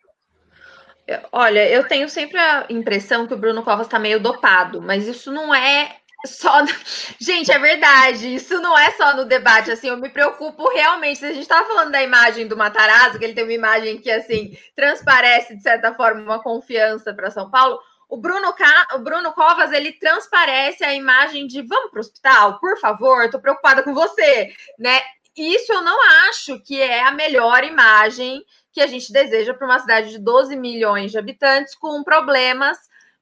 Olha, 1.31 1.69
eu 1.69 1.87
tenho 1.87 2.09
sempre 2.09 2.39
a 2.39 2.67
impressão 2.71 3.27
que 3.27 3.35
o 3.35 3.37
Bruno 3.39 3.63
Covas 3.63 3.87
está 3.87 3.99
meio 3.99 4.21
dopado, 4.21 4.81
mas 4.81 5.07
isso 5.07 5.33
não 5.33 5.55
é 5.55 5.97
só. 6.27 6.65
Gente, 7.21 7.51
é 7.51 7.59
verdade, 7.59 8.35
isso 8.35 8.61
não 8.61 8.79
é 8.79 8.91
só 8.93 9.17
no 9.17 9.25
debate. 9.25 9.71
Assim, 9.71 9.89
eu 9.89 9.97
me 9.97 10.09
preocupo 10.09 10.69
realmente. 10.69 11.19
Se 11.19 11.27
a 11.27 11.33
gente 11.33 11.43
estava 11.43 11.67
falando 11.67 11.93
da 11.93 12.03
imagem 12.03 12.47
do 12.47 12.57
Matarazzo, 12.57 13.19
que 13.19 13.25
ele 13.25 13.35
tem 13.35 13.45
uma 13.45 13.53
imagem 13.53 13.99
que, 13.99 14.11
assim, 14.11 14.57
transparece, 14.77 15.57
de 15.57 15.63
certa 15.63 15.95
forma, 15.95 16.21
uma 16.21 16.43
confiança 16.43 17.13
para 17.13 17.31
São 17.31 17.51
Paulo. 17.51 17.79
O 18.09 18.19
Bruno, 18.19 18.55
o 18.95 18.99
Bruno 18.99 19.33
Covas, 19.33 19.73
ele 19.73 19.93
transparece 19.93 20.85
a 20.85 20.93
imagem 20.93 21.47
de 21.47 21.63
vamos 21.63 21.91
para 21.91 21.99
o 21.99 22.01
hospital, 22.01 22.59
por 22.59 22.79
favor, 22.79 23.25
estou 23.25 23.41
preocupada 23.41 23.83
com 23.83 23.95
você, 23.95 24.53
né? 24.79 25.01
Isso 25.35 25.73
eu 25.73 25.81
não 25.81 25.99
acho 26.29 26.61
que 26.61 26.79
é 26.79 27.03
a 27.05 27.11
melhor 27.11 27.65
imagem 27.65 28.45
que 28.73 28.81
a 28.81 28.87
gente 28.87 29.13
deseja 29.13 29.53
para 29.53 29.67
uma 29.67 29.79
cidade 29.79 30.11
de 30.11 30.19
12 30.19 30.57
milhões 30.57 31.11
de 31.11 31.19
habitantes 31.19 31.75
com 31.75 32.03
problemas 32.03 32.79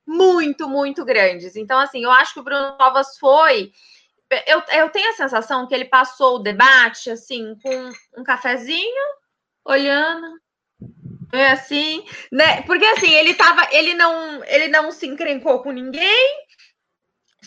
muito, 0.06 0.68
muito 0.68 1.04
grandes. 1.04 1.56
Então, 1.56 1.78
assim, 1.78 2.02
eu 2.02 2.10
acho 2.10 2.34
que 2.34 2.40
o 2.40 2.44
Bruno 2.44 2.76
Covas 2.76 3.18
foi. 3.18 3.72
Eu, 4.46 4.62
eu 4.72 4.88
tenho 4.90 5.10
a 5.10 5.14
sensação 5.14 5.66
que 5.66 5.74
ele 5.74 5.84
passou 5.84 6.36
o 6.36 6.42
debate 6.42 7.10
assim, 7.10 7.56
com 7.62 7.90
um 8.20 8.22
cafezinho, 8.22 9.04
olhando, 9.64 10.40
é 11.32 11.50
assim, 11.50 12.04
né? 12.30 12.62
Porque 12.62 12.84
assim, 12.84 13.12
ele 13.12 13.34
tava, 13.34 13.68
ele 13.72 13.94
não, 13.94 14.44
ele 14.44 14.68
não 14.68 14.92
se 14.92 15.06
encrencou 15.06 15.62
com 15.62 15.72
ninguém, 15.72 16.46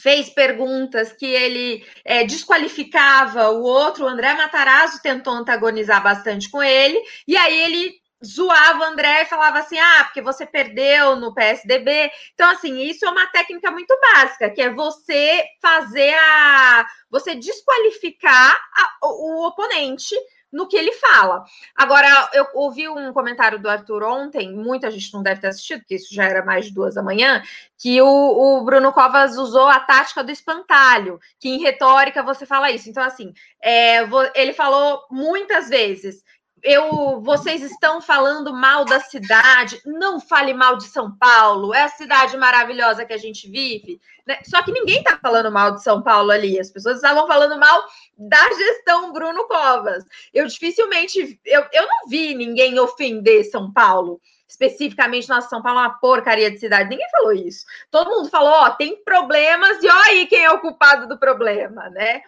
fez 0.04 0.30
perguntas 0.30 1.14
que 1.14 1.26
ele 1.26 1.82
é, 2.04 2.26
desqualificava 2.26 3.50
o 3.52 3.64
outro, 3.64 4.04
o 4.04 4.08
André 4.08 4.34
Matarazzo 4.34 5.02
tentou 5.02 5.34
antagonizar 5.34 6.04
bastante 6.04 6.52
com 6.52 6.62
ele, 6.62 7.02
e 7.26 7.38
aí 7.38 7.64
ele 7.64 8.04
zoava 8.24 8.80
o 8.80 8.84
André 8.84 9.22
e 9.22 9.26
falava 9.26 9.60
assim: 9.60 9.80
ah, 9.80 10.04
porque 10.04 10.22
você 10.22 10.46
perdeu 10.46 11.16
no 11.16 11.34
PSDB. 11.34 12.12
Então, 12.34 12.50
assim, 12.50 12.82
isso 12.82 13.06
é 13.06 13.10
uma 13.10 13.28
técnica 13.28 13.72
muito 13.72 13.98
básica, 14.00 14.50
que 14.50 14.62
é 14.62 14.70
você 14.70 15.44
fazer 15.62 16.14
a. 16.14 16.86
você 17.10 17.36
desqualificar 17.36 18.56
a, 18.56 19.08
o, 19.08 19.42
o 19.42 19.48
oponente 19.48 20.16
no 20.54 20.68
que 20.68 20.78
ele 20.78 20.92
fala. 20.94 21.44
Agora, 21.76 22.30
eu 22.34 22.48
ouvi 22.54 22.88
um 22.88 23.12
comentário 23.12 23.60
do 23.60 23.68
Arthur 23.68 24.04
ontem, 24.04 24.54
muita 24.54 24.92
gente 24.92 25.12
não 25.12 25.24
deve 25.24 25.42
ter 25.42 25.48
assistido, 25.48 25.80
porque 25.80 25.96
isso 25.96 26.14
já 26.14 26.26
era 26.26 26.46
mais 26.46 26.66
de 26.66 26.74
duas 26.74 26.94
da 26.94 27.02
manhã, 27.02 27.42
que 27.78 28.00
o, 28.02 28.08
o 28.08 28.64
Bruno 28.64 28.94
Covas 28.94 29.36
usou 29.36 29.68
a 29.68 29.80
tática 29.80 30.24
do 30.24 30.32
espantalho, 30.32 31.20
que 31.40 31.50
em 31.50 31.60
retórica 31.60 32.22
você 32.22 32.46
fala 32.46 32.72
isso. 32.72 32.90
Então, 32.90 33.04
assim, 33.04 33.34
é, 33.62 34.08
ele 34.36 34.54
falou 34.54 35.04
muitas 35.10 35.70
vezes 35.70 36.24
eu, 36.64 37.20
vocês 37.22 37.62
estão 37.62 38.02
falando 38.02 38.54
mal 38.54 38.86
da 38.86 39.00
cidade, 39.02 39.82
não 39.86 40.20
fale 40.20 40.54
mal 40.54 40.78
de 40.78 40.86
São 40.86 41.12
Paulo, 41.12 41.74
é 41.74 41.84
a 41.84 41.90
cidade 41.90 42.38
maravilhosa 42.38 43.06
que 43.06 43.12
a 43.12 43.18
gente 43.18 43.50
vive. 43.50 44.00
Né? 44.26 44.40
Só 44.46 44.64
que 44.64 44.72
ninguém 44.72 45.00
está 45.00 45.18
falando 45.18 45.52
mal 45.52 45.76
de 45.76 45.84
São 45.84 46.02
Paulo 46.02 46.32
ali, 46.32 46.58
as 46.58 46.72
pessoas 46.72 46.96
estavam 46.96 47.28
falando 47.28 47.60
mal 47.60 47.84
da 48.18 48.50
gestão 48.54 49.12
Bruno 49.12 49.46
Covas. 49.46 50.06
Eu 50.34 50.48
dificilmente, 50.48 51.38
eu, 51.46 51.66
eu 51.74 51.84
não 51.84 52.08
vi 52.08 52.34
ninguém 52.34 52.80
ofender 52.80 53.44
São 53.44 53.72
Paulo. 53.72 54.22
Especificamente, 54.48 55.28
nossa, 55.28 55.50
São 55.50 55.64
Paulo 55.64 55.80
é 55.80 55.82
uma 55.84 56.00
porcaria 56.00 56.50
de 56.50 56.60
cidade. 56.60 56.90
Ninguém 56.90 57.10
falou 57.10 57.34
isso. 57.34 57.66
Todo 57.90 58.12
mundo 58.12 58.30
falou, 58.30 58.52
ó, 58.52 58.70
tem 58.70 59.04
problemas 59.04 59.82
e 59.82 59.88
ó 59.88 60.02
aí 60.06 60.28
quem 60.28 60.44
é 60.44 60.52
o 60.52 60.60
culpado 60.60 61.08
do 61.08 61.18
problema, 61.18 61.90
né? 61.90 62.22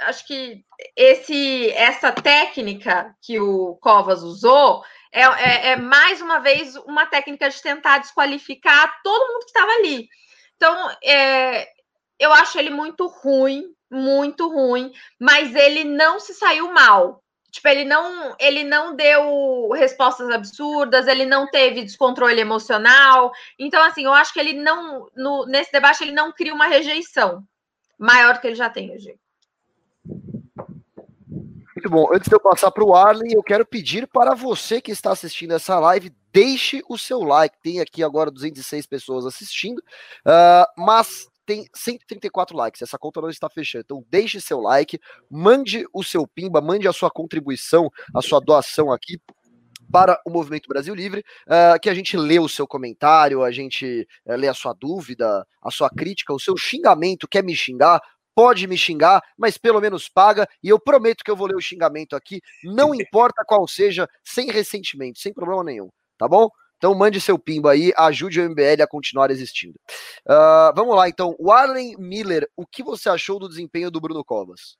Acho 0.00 0.26
que 0.26 0.64
esse 0.96 1.70
essa 1.72 2.12
técnica 2.12 3.14
que 3.20 3.40
o 3.40 3.76
Covas 3.76 4.22
usou 4.22 4.82
é, 5.12 5.22
é, 5.22 5.68
é, 5.70 5.76
mais 5.76 6.20
uma 6.20 6.38
vez 6.38 6.76
uma 6.76 7.06
técnica 7.06 7.48
de 7.48 7.60
tentar 7.62 7.98
desqualificar 7.98 9.00
todo 9.02 9.32
mundo 9.32 9.40
que 9.40 9.50
estava 9.50 9.72
ali. 9.72 10.08
Então, 10.56 10.90
é, 11.02 11.66
eu 12.18 12.32
acho 12.32 12.58
ele 12.58 12.70
muito 12.70 13.06
ruim, 13.06 13.64
muito 13.90 14.48
ruim, 14.48 14.92
mas 15.18 15.54
ele 15.54 15.84
não 15.84 16.20
se 16.20 16.34
saiu 16.34 16.72
mal. 16.72 17.22
Tipo, 17.50 17.68
ele 17.68 17.84
não, 17.86 18.36
ele 18.38 18.62
não 18.62 18.94
deu 18.94 19.70
respostas 19.70 20.28
absurdas, 20.28 21.06
ele 21.06 21.24
não 21.24 21.46
teve 21.46 21.82
descontrole 21.82 22.38
emocional. 22.38 23.32
Então, 23.58 23.82
assim, 23.82 24.04
eu 24.04 24.12
acho 24.12 24.34
que 24.34 24.40
ele 24.40 24.52
não, 24.52 25.08
no, 25.16 25.46
nesse 25.46 25.72
debate, 25.72 26.04
ele 26.04 26.12
não 26.12 26.30
cria 26.30 26.52
uma 26.52 26.66
rejeição 26.66 27.42
maior 27.98 28.38
que 28.40 28.46
ele 28.46 28.54
já 28.54 28.68
tem, 28.68 28.94
digo. 28.98 29.18
Muito 31.78 31.90
bom. 31.90 32.08
Antes 32.12 32.28
de 32.28 32.34
eu 32.34 32.40
passar 32.40 32.72
para 32.72 32.84
o 32.84 32.92
Arlen, 32.92 33.32
eu 33.32 33.40
quero 33.40 33.64
pedir 33.64 34.08
para 34.08 34.34
você 34.34 34.80
que 34.80 34.90
está 34.90 35.12
assistindo 35.12 35.54
essa 35.54 35.78
live, 35.78 36.12
deixe 36.32 36.82
o 36.88 36.98
seu 36.98 37.20
like. 37.20 37.56
Tem 37.62 37.78
aqui 37.78 38.02
agora 38.02 38.32
206 38.32 38.84
pessoas 38.84 39.24
assistindo, 39.24 39.78
uh, 39.78 40.66
mas 40.76 41.28
tem 41.46 41.66
134 41.72 42.56
likes. 42.56 42.82
Essa 42.82 42.98
conta 42.98 43.20
não 43.20 43.30
está 43.30 43.48
fechando. 43.48 43.84
Então, 43.84 44.04
deixe 44.10 44.40
seu 44.40 44.58
like, 44.58 44.98
mande 45.30 45.86
o 45.94 46.02
seu 46.02 46.26
pimba, 46.26 46.60
mande 46.60 46.88
a 46.88 46.92
sua 46.92 47.12
contribuição, 47.12 47.88
a 48.12 48.20
sua 48.20 48.40
doação 48.40 48.90
aqui 48.90 49.20
para 49.88 50.20
o 50.26 50.30
Movimento 50.30 50.66
Brasil 50.68 50.96
Livre, 50.96 51.24
uh, 51.46 51.78
que 51.80 51.88
a 51.88 51.94
gente 51.94 52.16
lê 52.16 52.40
o 52.40 52.48
seu 52.48 52.66
comentário, 52.66 53.44
a 53.44 53.52
gente 53.52 54.04
uh, 54.26 54.34
lê 54.34 54.48
a 54.48 54.54
sua 54.54 54.72
dúvida, 54.72 55.46
a 55.62 55.70
sua 55.70 55.88
crítica, 55.88 56.34
o 56.34 56.40
seu 56.40 56.56
xingamento, 56.56 57.28
quer 57.28 57.44
me 57.44 57.54
xingar, 57.54 58.00
pode 58.38 58.68
me 58.68 58.78
xingar, 58.78 59.20
mas 59.36 59.58
pelo 59.58 59.80
menos 59.80 60.08
paga. 60.08 60.48
E 60.62 60.68
eu 60.68 60.78
prometo 60.78 61.24
que 61.24 61.30
eu 61.30 61.34
vou 61.34 61.48
ler 61.48 61.56
o 61.56 61.60
xingamento 61.60 62.14
aqui, 62.14 62.40
não 62.62 62.94
importa 62.94 63.42
qual 63.44 63.66
seja, 63.66 64.08
sem 64.22 64.48
ressentimento, 64.48 65.18
sem 65.18 65.32
problema 65.32 65.64
nenhum, 65.64 65.88
tá 66.16 66.28
bom? 66.28 66.48
Então 66.76 66.94
mande 66.94 67.20
seu 67.20 67.36
pimba 67.36 67.72
aí, 67.72 67.92
ajude 67.96 68.40
o 68.40 68.48
MBL 68.48 68.80
a 68.80 68.86
continuar 68.86 69.32
existindo. 69.32 69.74
Uh, 70.24 70.72
vamos 70.76 70.94
lá, 70.94 71.08
então. 71.08 71.34
O 71.36 71.50
Arlen 71.50 71.96
Miller, 71.98 72.48
o 72.56 72.64
que 72.64 72.80
você 72.80 73.08
achou 73.08 73.40
do 73.40 73.48
desempenho 73.48 73.90
do 73.90 74.00
Bruno 74.00 74.24
Covas? 74.24 74.76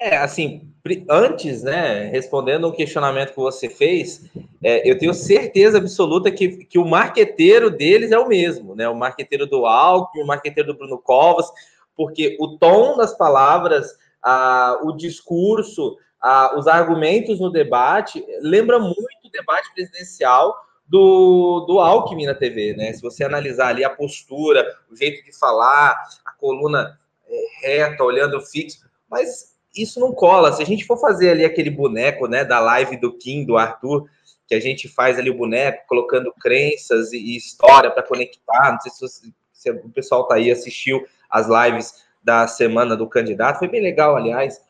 É, 0.00 0.16
assim, 0.16 0.72
antes, 1.10 1.62
né, 1.64 2.04
respondendo 2.04 2.66
um 2.66 2.72
questionamento 2.72 3.30
que 3.30 3.36
você 3.36 3.68
fez, 3.68 4.24
é, 4.62 4.88
eu 4.88 4.96
tenho 4.96 5.12
certeza 5.12 5.76
absoluta 5.76 6.30
que, 6.30 6.64
que 6.64 6.78
o 6.78 6.86
marqueteiro 6.86 7.68
deles 7.68 8.10
é 8.10 8.18
o 8.18 8.28
mesmo, 8.28 8.74
né? 8.74 8.88
O 8.88 8.94
marqueteiro 8.94 9.44
do 9.44 9.66
Alckmin, 9.66 10.22
o 10.22 10.26
marqueteiro 10.26 10.72
do 10.72 10.78
Bruno 10.78 10.96
Covas, 10.96 11.52
porque 11.98 12.36
o 12.38 12.56
tom 12.56 12.96
das 12.96 13.12
palavras, 13.18 13.98
a, 14.22 14.78
o 14.84 14.92
discurso, 14.92 15.96
a, 16.22 16.56
os 16.56 16.68
argumentos 16.68 17.40
no 17.40 17.50
debate 17.50 18.24
lembra 18.40 18.78
muito 18.78 18.94
o 19.24 19.30
debate 19.32 19.74
presidencial 19.74 20.54
do, 20.86 21.66
do 21.66 21.80
Alckmin 21.80 22.26
na 22.26 22.36
TV, 22.36 22.72
né? 22.74 22.92
Se 22.92 23.02
você 23.02 23.24
analisar 23.24 23.70
ali 23.70 23.84
a 23.84 23.90
postura, 23.90 24.64
o 24.88 24.94
jeito 24.94 25.24
de 25.24 25.36
falar, 25.36 26.00
a 26.24 26.30
coluna 26.38 26.96
é, 27.28 27.46
reta, 27.66 28.04
olhando 28.04 28.40
fixo, 28.40 28.78
mas 29.10 29.56
isso 29.76 29.98
não 29.98 30.12
cola. 30.12 30.52
Se 30.52 30.62
a 30.62 30.66
gente 30.66 30.84
for 30.84 30.98
fazer 30.98 31.30
ali 31.30 31.44
aquele 31.44 31.68
boneco, 31.68 32.28
né, 32.28 32.44
da 32.44 32.60
live 32.60 32.96
do 32.96 33.12
Kim, 33.12 33.44
do 33.44 33.56
Arthur, 33.56 34.08
que 34.46 34.54
a 34.54 34.60
gente 34.60 34.86
faz 34.86 35.18
ali 35.18 35.30
o 35.30 35.36
boneco, 35.36 35.84
colocando 35.88 36.32
crenças 36.40 37.12
e, 37.12 37.36
história 37.36 37.90
para 37.90 38.04
conectar. 38.04 38.70
Não 38.70 38.80
sei 38.80 38.92
se, 38.92 39.00
você, 39.00 39.32
se 39.52 39.70
o 39.72 39.90
pessoal 39.90 40.28
tá 40.28 40.36
aí, 40.36 40.48
assistiu 40.48 41.04
as 41.28 41.46
lives 41.46 41.94
da 42.22 42.46
semana 42.46 42.96
do 42.96 43.08
candidato, 43.08 43.58
foi 43.58 43.68
bem 43.68 43.82
legal, 43.82 44.16
aliás. 44.16 44.60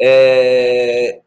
É, 0.00 1.20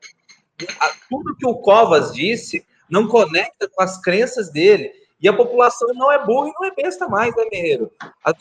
tudo 1.10 1.36
que 1.36 1.46
o 1.46 1.56
Covas 1.56 2.14
disse 2.14 2.66
não 2.90 3.08
conecta 3.08 3.70
com 3.70 3.82
as 3.82 4.00
crenças 4.02 4.52
dele. 4.52 4.92
E 5.22 5.28
a 5.28 5.34
população 5.34 5.88
não 5.94 6.12
é 6.12 6.26
burra 6.26 6.50
e 6.50 6.54
não 6.60 6.66
é 6.66 6.74
besta 6.74 7.08
mais, 7.08 7.36
né, 7.36 7.46
Guerreiro? 7.46 7.92
As, 8.24 8.34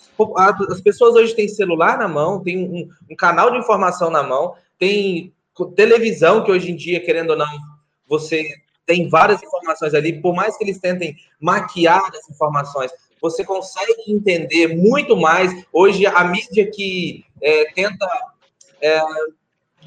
as, 0.70 0.80
pessoas 0.80 1.14
hoje 1.14 1.34
têm 1.34 1.46
celular 1.46 1.98
na 1.98 2.08
mão, 2.08 2.42
tem 2.42 2.56
um, 2.56 2.88
um, 3.10 3.16
canal 3.16 3.50
de 3.50 3.58
informação 3.58 4.10
na 4.10 4.22
mão, 4.22 4.54
tem 4.78 5.34
televisão, 5.76 6.42
que 6.42 6.50
hoje 6.50 6.70
em 6.70 6.76
dia, 6.76 7.04
querendo 7.04 7.30
ou 7.30 7.36
não, 7.36 7.46
você 8.08 8.48
tem 8.86 9.10
várias 9.10 9.42
informações 9.42 9.92
ali, 9.92 10.22
por 10.22 10.34
mais 10.34 10.56
que 10.56 10.64
eles 10.64 10.78
tentem 10.78 11.14
maquiar 11.38 12.02
as 12.14 12.30
informações, 12.30 12.90
você 13.20 13.44
consegue 13.44 13.94
entender 14.08 14.68
muito 14.68 15.16
mais. 15.16 15.52
Hoje, 15.72 16.06
a 16.06 16.24
mídia 16.24 16.70
que 16.70 17.24
é, 17.42 17.72
tenta 17.72 18.06
é, 18.80 19.00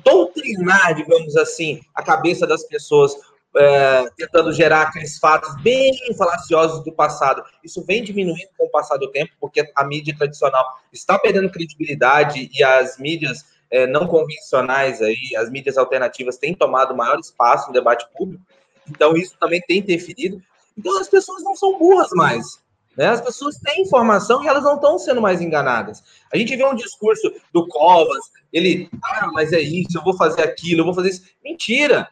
doutrinar, 0.03 0.95
digamos 0.95 1.35
assim, 1.37 1.81
a 1.95 2.03
cabeça 2.03 2.45
das 2.45 2.63
pessoas, 2.63 3.15
é, 3.55 4.05
tentando 4.17 4.51
gerar 4.51 4.83
aqueles 4.83 5.17
fatos 5.17 5.55
bem 5.61 5.93
falaciosos 6.17 6.83
do 6.83 6.91
passado. 6.91 7.43
Isso 7.63 7.83
vem 7.85 8.03
diminuindo 8.03 8.49
com 8.57 8.65
o 8.65 8.69
passar 8.69 8.97
do 8.97 9.11
tempo, 9.11 9.31
porque 9.39 9.71
a 9.75 9.83
mídia 9.83 10.15
tradicional 10.17 10.65
está 10.91 11.17
perdendo 11.19 11.51
credibilidade 11.51 12.49
e 12.51 12.63
as 12.63 12.97
mídias 12.97 13.45
é, 13.69 13.87
não 13.87 14.07
convencionais 14.07 15.01
aí, 15.01 15.35
as 15.37 15.49
mídias 15.49 15.77
alternativas 15.77 16.37
têm 16.37 16.53
tomado 16.53 16.95
maior 16.95 17.19
espaço 17.19 17.67
no 17.67 17.73
debate 17.73 18.05
público. 18.15 18.43
Então 18.87 19.15
isso 19.15 19.35
também 19.39 19.61
tem 19.61 19.79
interferido. 19.79 20.41
Então 20.77 20.99
as 20.99 21.07
pessoas 21.07 21.43
não 21.43 21.55
são 21.55 21.77
burras 21.77 22.09
mais. 22.13 22.61
Né? 22.97 23.07
As 23.07 23.21
pessoas 23.21 23.57
têm 23.57 23.81
informação 23.81 24.43
e 24.43 24.47
elas 24.47 24.63
não 24.63 24.75
estão 24.75 24.99
sendo 24.99 25.21
mais 25.21 25.41
enganadas. 25.41 26.03
A 26.31 26.37
gente 26.37 26.55
vê 26.55 26.63
um 26.63 26.75
discurso 26.75 27.31
do 27.51 27.67
Covas, 27.67 28.25
ele, 28.51 28.89
ah, 29.03 29.29
mas 29.33 29.51
é 29.51 29.59
isso, 29.59 29.97
eu 29.97 30.03
vou 30.03 30.15
fazer 30.15 30.41
aquilo, 30.43 30.81
eu 30.81 30.85
vou 30.85 30.93
fazer 30.93 31.09
isso. 31.09 31.23
Mentira! 31.43 32.07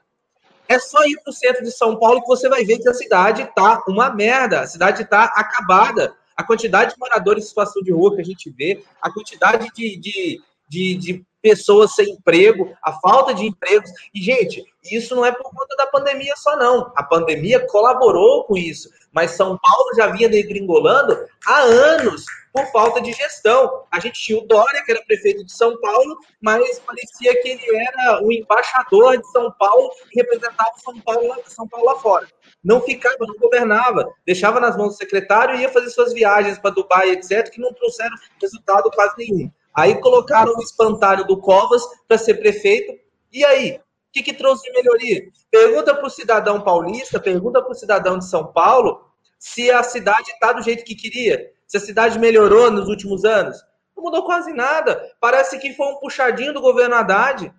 É 0.67 0.79
só 0.79 1.03
ir 1.03 1.19
para 1.21 1.31
o 1.31 1.33
centro 1.33 1.63
de 1.63 1.71
São 1.71 1.99
Paulo 1.99 2.21
que 2.21 2.27
você 2.27 2.47
vai 2.47 2.63
ver 2.63 2.79
que 2.79 2.87
a 2.87 2.93
cidade 2.93 3.41
está 3.41 3.83
uma 3.87 4.09
merda, 4.09 4.61
a 4.61 4.67
cidade 4.67 5.03
está 5.03 5.25
acabada. 5.25 6.15
A 6.35 6.43
quantidade 6.43 6.93
de 6.93 6.99
moradores 6.99 7.43
em 7.43 7.47
situação 7.47 7.83
de 7.83 7.91
rua 7.91 8.15
que 8.15 8.21
a 8.21 8.25
gente 8.25 8.49
vê, 8.49 8.81
a 9.01 9.11
quantidade 9.11 9.69
de, 9.75 9.97
de, 9.97 10.41
de, 10.69 10.95
de 10.95 11.25
pessoas 11.41 11.95
sem 11.95 12.11
emprego, 12.11 12.75
a 12.83 12.93
falta 12.99 13.33
de 13.33 13.45
empregos. 13.45 13.89
E, 14.13 14.21
gente, 14.21 14.63
isso 14.91 15.15
não 15.15 15.25
é 15.25 15.31
por 15.31 15.49
conta 15.51 15.75
da 15.75 15.87
pandemia 15.87 16.35
só, 16.35 16.55
não. 16.57 16.91
A 16.95 17.03
pandemia 17.03 17.65
colaborou 17.67 18.43
com 18.45 18.57
isso. 18.57 18.89
Mas 19.11 19.31
São 19.31 19.57
Paulo 19.57 19.95
já 19.95 20.07
vinha 20.07 20.29
degringolando 20.29 21.17
há 21.45 21.59
anos 21.59 22.23
por 22.53 22.65
falta 22.71 23.01
de 23.01 23.11
gestão. 23.13 23.85
A 23.91 23.99
gente 23.99 24.21
tinha 24.21 24.37
o 24.37 24.45
Dória, 24.45 24.83
que 24.85 24.91
era 24.91 25.03
prefeito 25.03 25.45
de 25.45 25.51
São 25.51 25.79
Paulo, 25.79 26.17
mas 26.41 26.79
parecia 26.79 27.41
que 27.41 27.49
ele 27.49 27.85
era 27.87 28.23
o 28.23 28.31
embaixador 28.31 29.17
de 29.17 29.31
São 29.31 29.51
Paulo 29.51 29.89
e 30.13 30.19
representava 30.19 30.71
São 30.77 30.99
Paulo, 30.99 31.35
São 31.45 31.67
Paulo 31.67 31.85
lá 31.85 31.95
fora. 31.99 32.27
Não 32.63 32.81
ficava, 32.81 33.15
não 33.21 33.35
governava, 33.37 34.13
deixava 34.25 34.59
nas 34.59 34.77
mãos 34.77 34.89
do 34.89 34.97
secretário 34.97 35.55
e 35.55 35.61
ia 35.61 35.69
fazer 35.69 35.89
suas 35.89 36.13
viagens 36.13 36.59
para 36.59 36.71
Dubai, 36.71 37.09
etc., 37.11 37.49
que 37.49 37.61
não 37.61 37.73
trouxeram 37.73 38.15
resultado 38.39 38.91
quase 38.91 39.15
nenhum. 39.17 39.51
Aí 39.73 39.99
colocaram 40.01 40.53
o 40.53 40.61
espantalho 40.61 41.25
do 41.25 41.39
Covas 41.39 41.81
para 42.07 42.17
ser 42.17 42.35
prefeito. 42.35 42.93
E 43.31 43.45
aí? 43.45 43.77
O 43.77 44.11
que, 44.11 44.23
que 44.23 44.33
trouxe 44.33 44.63
de 44.63 44.71
melhoria? 44.71 45.23
Pergunta 45.49 45.95
para 45.95 46.05
o 46.05 46.09
cidadão 46.09 46.61
paulista, 46.61 47.19
pergunta 47.19 47.61
para 47.61 47.71
o 47.71 47.75
cidadão 47.75 48.17
de 48.17 48.27
São 48.27 48.51
Paulo 48.51 49.09
se 49.39 49.71
a 49.71 49.81
cidade 49.81 50.29
está 50.29 50.53
do 50.53 50.61
jeito 50.61 50.83
que 50.83 50.93
queria, 50.93 51.51
se 51.65 51.77
a 51.77 51.79
cidade 51.79 52.19
melhorou 52.19 52.69
nos 52.69 52.87
últimos 52.89 53.25
anos. 53.25 53.57
Não 53.95 54.03
mudou 54.03 54.23
quase 54.23 54.53
nada. 54.53 55.01
Parece 55.19 55.57
que 55.57 55.73
foi 55.73 55.87
um 55.87 55.99
puxadinho 55.99 56.53
do 56.53 56.61
governo 56.61 56.95
Haddad. 56.95 57.51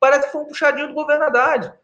Parece 0.00 0.26
que 0.26 0.32
foi 0.32 0.42
um 0.42 0.46
puxadinho 0.46 0.88
do 0.88 0.94
governo 0.94 1.24
Haddad. 1.24 1.74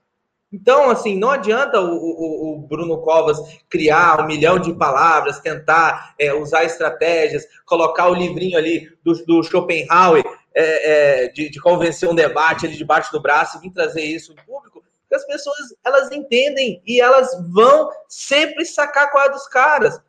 Então, 0.55 0.89
assim, 0.89 1.19
não 1.19 1.33
adianta 1.33 1.81
o, 1.81 1.97
o, 1.97 2.53
o, 2.53 2.59
Bruno 2.61 3.03
Covas 3.03 3.39
criar 3.69 4.21
um 4.21 4.27
milhão 4.29 4.57
de 4.57 4.73
palavras, 4.73 5.41
tentar 5.41 6.15
é, 6.17 6.33
usar 6.33 6.63
estratégias, 6.63 7.45
colocar 7.67 8.09
o 8.09 8.15
livrinho 8.15 8.57
ali 8.57 8.89
do, 9.03 9.15
do 9.27 9.43
Schopenhauer 9.43 10.23
é, 10.55 11.25
é, 11.25 11.29
de, 11.29 11.51
de, 11.51 11.61
convencer 11.61 12.09
um 12.09 12.15
debate 12.15 12.67
ali 12.67 12.77
debaixo 12.77 13.11
do 13.11 13.21
braço 13.21 13.59
e 13.59 13.63
vir 13.63 13.73
trazer 13.73 14.03
isso 14.03 14.33
em 14.33 14.37
público, 14.47 14.85
porque 15.01 15.17
as 15.17 15.27
pessoas 15.27 15.75
elas 15.85 16.13
entendem 16.13 16.81
e 16.87 17.01
elas 17.01 17.37
vão 17.53 17.91
sempre 18.09 18.65
sacar 18.65 19.11
qual 19.11 19.27
é 19.27 19.31
dos 19.31 19.49
caras. 19.49 20.01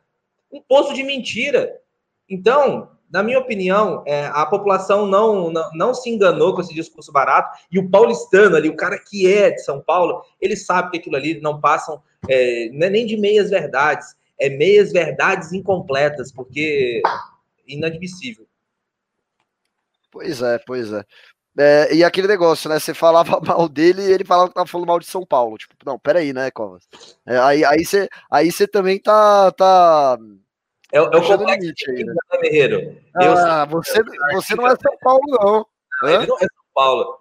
Um 0.52 0.62
poço 0.62 0.94
de 0.94 1.02
mentira. 1.02 1.76
Então, 2.30 2.95
na 3.10 3.22
minha 3.22 3.38
opinião, 3.38 4.02
é, 4.06 4.26
a 4.26 4.44
população 4.46 5.06
não, 5.06 5.50
não, 5.50 5.70
não, 5.74 5.94
se 5.94 6.10
enganou 6.10 6.54
com 6.54 6.60
esse 6.60 6.74
discurso 6.74 7.12
barato, 7.12 7.56
e 7.70 7.78
o 7.78 7.88
paulistano 7.88 8.56
ali, 8.56 8.68
o 8.68 8.76
cara 8.76 8.98
que 8.98 9.32
é 9.32 9.50
de 9.50 9.62
São 9.62 9.80
Paulo, 9.80 10.22
ele 10.40 10.56
sabe 10.56 10.90
que 10.90 10.98
aquilo 10.98 11.16
ali 11.16 11.40
não 11.40 11.60
passam 11.60 12.02
é, 12.28 12.66
é 12.66 12.90
nem 12.90 13.06
de 13.06 13.16
meias 13.16 13.50
verdades, 13.50 14.14
é 14.38 14.48
meias 14.48 14.92
verdades 14.92 15.52
incompletas, 15.52 16.32
porque 16.32 17.00
inadmissível. 17.66 18.46
Pois 20.10 20.42
é, 20.42 20.58
pois 20.66 20.92
é. 20.92 21.04
é. 21.58 21.94
e 21.94 22.04
aquele 22.04 22.26
negócio, 22.26 22.68
né? 22.68 22.78
Você 22.78 22.94
falava 22.94 23.40
mal 23.44 23.68
dele 23.68 24.02
e 24.02 24.12
ele 24.12 24.24
falava 24.24 24.48
que 24.48 24.54
tava 24.54 24.66
falando 24.66 24.88
mal 24.88 24.98
de 24.98 25.06
São 25.06 25.24
Paulo. 25.24 25.58
Tipo, 25.58 25.74
não, 25.84 25.98
peraí, 25.98 26.32
né, 26.32 26.50
Covas? 26.50 26.88
É, 27.26 27.38
aí, 27.38 27.64
aí, 27.64 27.84
você, 27.84 28.08
aí 28.30 28.50
você 28.50 28.66
também 28.66 28.98
tá, 28.98 29.52
tá 29.52 30.18
é, 30.96 30.98
é 30.98 31.18
o 31.18 31.22
complexo 31.22 31.44
limite 31.44 31.90
aí, 31.90 32.04
né? 32.04 32.14
Guerreiro. 32.42 32.96
Ah, 33.14 33.66
eu, 33.70 33.70
você, 33.70 34.02
você 34.32 34.54
não 34.54 34.66
é 34.66 34.76
São 34.76 34.96
Paulo, 35.00 35.22
não. 35.28 35.66
Ele 36.08 36.26
não 36.26 36.36
é 36.36 36.40
São 36.40 36.64
Paulo. 36.74 37.18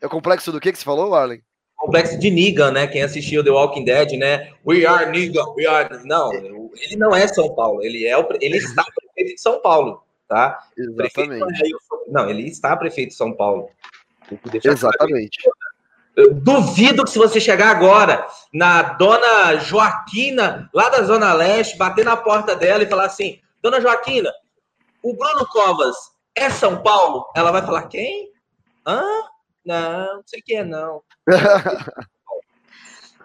É 0.00 0.06
o 0.06 0.10
complexo 0.10 0.52
do 0.52 0.60
que 0.60 0.72
que 0.72 0.78
você 0.78 0.84
falou, 0.84 1.14
Arlen? 1.14 1.42
Complexo 1.76 2.18
de 2.18 2.30
Negan, 2.30 2.72
né? 2.72 2.86
Quem 2.86 3.02
assistiu 3.02 3.42
The 3.42 3.50
Walking 3.50 3.84
Dead, 3.84 4.12
né? 4.12 4.52
We 4.66 4.84
are 4.84 5.10
Negan, 5.10 5.44
we 5.56 5.66
are... 5.66 5.88
Não, 6.04 6.32
ele 6.32 6.96
não 6.96 7.14
é 7.14 7.26
São 7.26 7.54
Paulo. 7.54 7.82
Ele, 7.82 8.06
é 8.06 8.16
o... 8.18 8.26
ele 8.40 8.58
está 8.58 8.84
prefeito 8.94 9.34
de 9.36 9.40
São 9.40 9.60
Paulo, 9.60 10.02
tá? 10.28 10.58
Exatamente. 10.76 11.74
Não, 12.08 12.28
ele 12.28 12.48
está 12.48 12.76
prefeito 12.76 13.10
de 13.10 13.14
São 13.14 13.32
Paulo. 13.32 13.70
Exatamente. 14.62 15.42
Claro. 15.42 15.69
Duvido 16.42 17.04
que 17.04 17.10
se 17.10 17.18
você 17.18 17.40
chegar 17.40 17.70
agora 17.70 18.26
na 18.52 18.82
dona 18.82 19.56
Joaquina, 19.56 20.68
lá 20.74 20.88
da 20.88 21.02
Zona 21.02 21.32
Leste, 21.32 21.78
bater 21.78 22.04
na 22.04 22.16
porta 22.16 22.56
dela 22.56 22.82
e 22.82 22.88
falar 22.88 23.06
assim: 23.06 23.40
Dona 23.62 23.80
Joaquina, 23.80 24.30
o 25.02 25.14
Bruno 25.14 25.46
Covas 25.46 25.96
é 26.34 26.50
São 26.50 26.82
Paulo? 26.82 27.26
Ela 27.34 27.52
vai 27.52 27.62
falar: 27.62 27.88
quem? 27.88 28.30
Hã? 28.86 29.02
Não, 29.64 30.16
não 30.16 30.22
sei 30.26 30.42
quem 30.42 30.58
é, 30.58 30.64
não. 30.64 31.02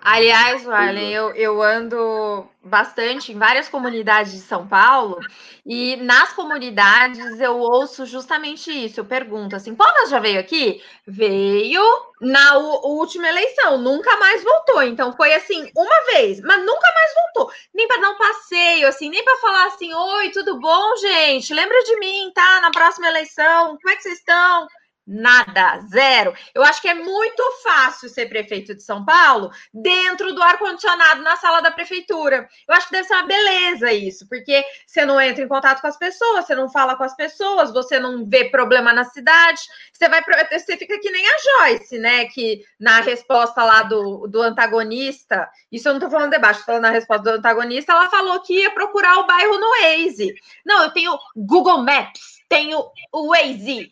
Aliás, 0.08 0.64
Warlen, 0.64 1.12
eu, 1.12 1.34
eu 1.34 1.64
ando 1.64 2.48
bastante 2.64 3.32
em 3.32 3.40
várias 3.40 3.68
comunidades 3.68 4.34
de 4.34 4.40
São 4.40 4.68
Paulo 4.68 5.18
e 5.66 5.96
nas 5.96 6.32
comunidades 6.32 7.40
eu 7.40 7.58
ouço 7.58 8.06
justamente 8.06 8.70
isso. 8.70 9.00
Eu 9.00 9.06
pergunto 9.06 9.56
assim: 9.56 9.74
Povas 9.74 10.12
já 10.12 10.20
veio 10.20 10.40
aqui? 10.40 10.80
Veio 11.08 11.82
na 12.22 12.56
última 12.56 13.28
eleição, 13.28 13.80
nunca 13.80 14.16
mais 14.18 14.44
voltou. 14.44 14.84
Então 14.84 15.12
foi 15.12 15.34
assim, 15.34 15.72
uma 15.76 16.14
vez, 16.14 16.40
mas 16.42 16.64
nunca 16.64 16.88
mais 16.94 17.12
voltou. 17.16 17.52
Nem 17.74 17.88
para 17.88 18.02
dar 18.02 18.12
um 18.12 18.18
passeio, 18.20 18.88
assim, 18.88 19.10
nem 19.10 19.24
para 19.24 19.38
falar 19.38 19.66
assim: 19.66 19.92
Oi, 19.92 20.30
tudo 20.30 20.60
bom, 20.60 20.96
gente? 20.98 21.52
Lembra 21.52 21.82
de 21.84 21.98
mim, 21.98 22.32
tá? 22.32 22.62
Na 22.62 22.70
próxima 22.70 23.08
eleição, 23.08 23.76
como 23.82 23.90
é 23.90 23.96
que 23.96 24.04
vocês 24.04 24.20
estão? 24.20 24.68
Nada, 25.08 25.82
zero. 25.88 26.34
Eu 26.54 26.64
acho 26.64 26.82
que 26.82 26.88
é 26.88 26.96
muito 26.96 27.44
fácil 27.62 28.10
ser 28.10 28.26
prefeito 28.28 28.74
de 28.74 28.82
São 28.82 29.06
Paulo 29.06 29.52
dentro 29.72 30.34
do 30.34 30.42
ar-condicionado 30.42 31.22
na 31.22 31.36
sala 31.36 31.62
da 31.62 31.70
prefeitura. 31.70 32.50
Eu 32.68 32.74
acho 32.74 32.88
que 32.88 32.94
deve 32.94 33.08
ser 33.08 33.14
uma 33.14 33.28
beleza 33.28 33.94
isso, 33.94 34.28
porque 34.28 34.66
você 34.88 35.06
não 35.06 35.22
entra 35.22 35.44
em 35.44 35.48
contato 35.48 35.80
com 35.80 35.88
as 35.88 35.98
pessoas, 35.98 36.48
você 36.48 36.56
não 36.56 36.72
fala 36.72 36.96
com 36.96 37.04
as 37.04 37.16
pessoas, 37.16 37.72
você 37.72 38.00
não 38.00 38.26
vê 38.26 38.46
problema 38.46 38.92
na 38.94 39.04
cidade, 39.04 39.62
você 39.94 40.10
vai 40.10 40.24
você 40.24 40.76
fica 40.76 41.00
que 41.00 41.12
nem 41.12 41.24
a 41.24 41.68
Joyce, 41.68 42.00
né? 42.00 42.26
Que 42.26 42.66
na 42.80 43.00
resposta 43.02 43.64
lá 43.64 43.84
do, 43.84 44.26
do 44.26 44.42
antagonista, 44.42 45.48
isso 45.72 45.88
eu 45.88 45.94
não 45.94 46.00
tô 46.00 46.10
falando 46.10 46.32
debaixo, 46.32 46.62
tô 46.62 46.66
falando 46.66 46.82
na 46.82 46.90
resposta 46.90 47.24
do 47.24 47.38
antagonista, 47.38 47.92
ela 47.92 48.10
falou 48.10 48.42
que 48.42 48.62
ia 48.62 48.72
procurar 48.72 49.20
o 49.20 49.28
bairro 49.28 49.60
no 49.60 49.70
Waze. 49.70 50.34
Não, 50.66 50.82
eu 50.82 50.92
tenho 50.92 51.16
Google 51.36 51.84
Maps, 51.84 52.40
tenho 52.50 52.84
o 53.14 53.28
Waze 53.28 53.92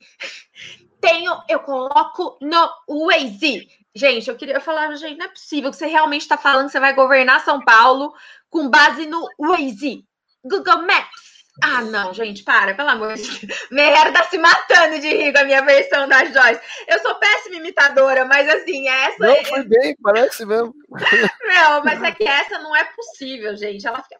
tenho, 1.03 1.37
eu 1.49 1.59
coloco 1.59 2.37
no 2.39 2.69
Waze. 2.87 3.67
Gente, 3.93 4.29
eu 4.29 4.37
queria 4.37 4.61
falar, 4.61 4.95
gente, 4.95 5.17
não 5.17 5.25
é 5.25 5.29
possível 5.29 5.69
que 5.69 5.75
você 5.75 5.85
realmente 5.85 6.21
está 6.21 6.37
falando 6.37 6.67
que 6.67 6.71
você 6.71 6.79
vai 6.79 6.93
governar 6.93 7.43
São 7.43 7.59
Paulo 7.59 8.13
com 8.49 8.69
base 8.69 9.05
no 9.05 9.27
Waze, 9.37 10.05
Google 10.41 10.83
Maps. 10.83 11.33
Ah, 11.61 11.81
não, 11.81 12.13
gente, 12.13 12.41
para, 12.43 12.73
pelo 12.73 12.89
amor 12.89 13.13
de 13.15 13.45
Deus. 13.45 13.67
Merda 13.69 14.13
tá 14.13 14.29
se 14.29 14.37
matando 14.37 14.99
de 14.99 15.09
rir 15.09 15.33
com 15.33 15.39
a 15.39 15.43
minha 15.43 15.61
versão 15.61 16.07
da 16.07 16.23
Joyce. 16.25 16.61
Eu 16.87 16.99
sou 17.01 17.13
péssima 17.15 17.57
imitadora, 17.57 18.25
mas 18.25 18.47
assim, 18.49 18.87
essa. 18.87 19.17
Não, 19.19 19.45
foi 19.45 19.63
bem, 19.63 19.95
parece 20.01 20.45
mesmo. 20.45 20.73
Não, 21.43 21.83
mas 21.83 22.01
é 22.01 22.11
que 22.11 22.23
essa 22.23 22.57
não 22.57 22.75
é 22.75 22.85
possível, 22.85 23.55
gente. 23.55 23.85
Ela 23.85 24.01
fica. 24.01 24.19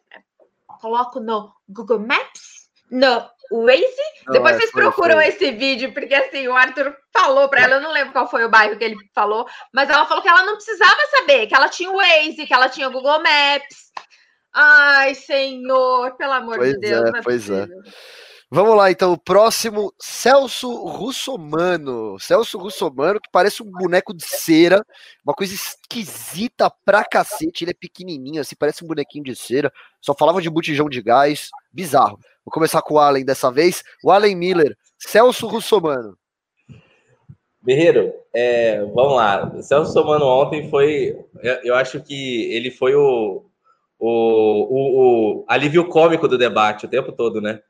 Coloco 0.79 1.19
no 1.19 1.51
Google 1.67 1.99
Maps, 1.99 2.69
no 2.91 3.27
Waze. 3.61 3.85
Não, 4.25 4.33
Depois 4.33 4.55
é, 4.55 4.59
vocês 4.59 4.71
procuram 4.71 5.15
foi. 5.15 5.27
esse 5.27 5.51
vídeo, 5.51 5.93
porque 5.93 6.13
assim, 6.13 6.47
o 6.47 6.55
Arthur 6.55 6.95
falou 7.11 7.49
para 7.49 7.61
ela, 7.61 7.75
eu 7.75 7.81
não 7.81 7.91
lembro 7.91 8.13
qual 8.13 8.29
foi 8.29 8.43
o 8.45 8.49
bairro 8.49 8.77
que 8.77 8.83
ele 8.83 8.95
falou, 9.13 9.45
mas 9.73 9.89
ela 9.89 10.05
falou 10.05 10.23
que 10.23 10.29
ela 10.29 10.43
não 10.43 10.55
precisava 10.55 10.99
saber, 11.11 11.47
que 11.47 11.55
ela 11.55 11.69
tinha 11.69 11.91
o 11.91 11.97
Waze, 11.97 12.45
que 12.47 12.53
ela 12.53 12.69
tinha 12.69 12.87
o 12.87 12.91
Google 12.91 13.19
Maps. 13.19 13.91
Ai, 14.53 15.15
senhor, 15.15 16.15
pelo 16.15 16.33
amor 16.33 16.57
pois 16.57 16.73
de 16.73 16.79
Deus. 16.79 17.13
É, 17.13 17.19
é 17.19 17.21
pois 17.21 17.49
é. 17.49 17.67
Vamos 18.55 18.75
lá, 18.75 18.91
então, 18.91 19.11
o 19.11 19.17
próximo, 19.17 19.91
Celso 19.99 20.71
Russomano. 20.85 22.19
Celso 22.19 22.59
Russomano, 22.59 23.19
que 23.19 23.27
parece 23.31 23.63
um 23.63 23.71
boneco 23.71 24.13
de 24.13 24.23
cera, 24.23 24.85
uma 25.25 25.33
coisa 25.33 25.55
esquisita 25.55 26.71
pra 26.85 27.03
cacete. 27.03 27.63
Ele 27.63 27.71
é 27.71 27.73
pequenininho, 27.73 28.39
assim, 28.39 28.55
parece 28.55 28.83
um 28.83 28.87
bonequinho 28.87 29.23
de 29.23 29.35
cera. 29.35 29.73
Só 29.99 30.13
falava 30.13 30.39
de 30.39 30.51
botijão 30.51 30.87
de 30.87 31.01
gás, 31.01 31.49
bizarro. 31.71 32.19
Vou 32.45 32.51
começar 32.51 32.81
com 32.81 32.95
o 32.95 32.99
Allen 32.99 33.25
dessa 33.25 33.51
vez. 33.51 33.83
O 34.03 34.11
Allen 34.11 34.35
Miller, 34.35 34.75
Celso 34.97 35.47
Russomano. 35.47 36.17
Guerreiro, 37.65 38.13
é, 38.33 38.81
vamos 38.93 39.15
lá. 39.15 39.53
O 39.55 39.61
Celso 39.61 39.87
Russomano 39.87 40.25
ontem 40.25 40.69
foi, 40.69 41.17
eu, 41.41 41.53
eu 41.63 41.75
acho 41.75 42.01
que 42.01 42.51
ele 42.53 42.69
foi 42.69 42.93
o, 42.95 43.45
o, 43.97 44.09
o, 44.09 45.39
o 45.39 45.45
alívio 45.47 45.87
cômico 45.87 46.27
do 46.27 46.37
debate 46.37 46.85
o 46.85 46.89
tempo 46.89 47.11
todo, 47.11 47.39
né? 47.39 47.61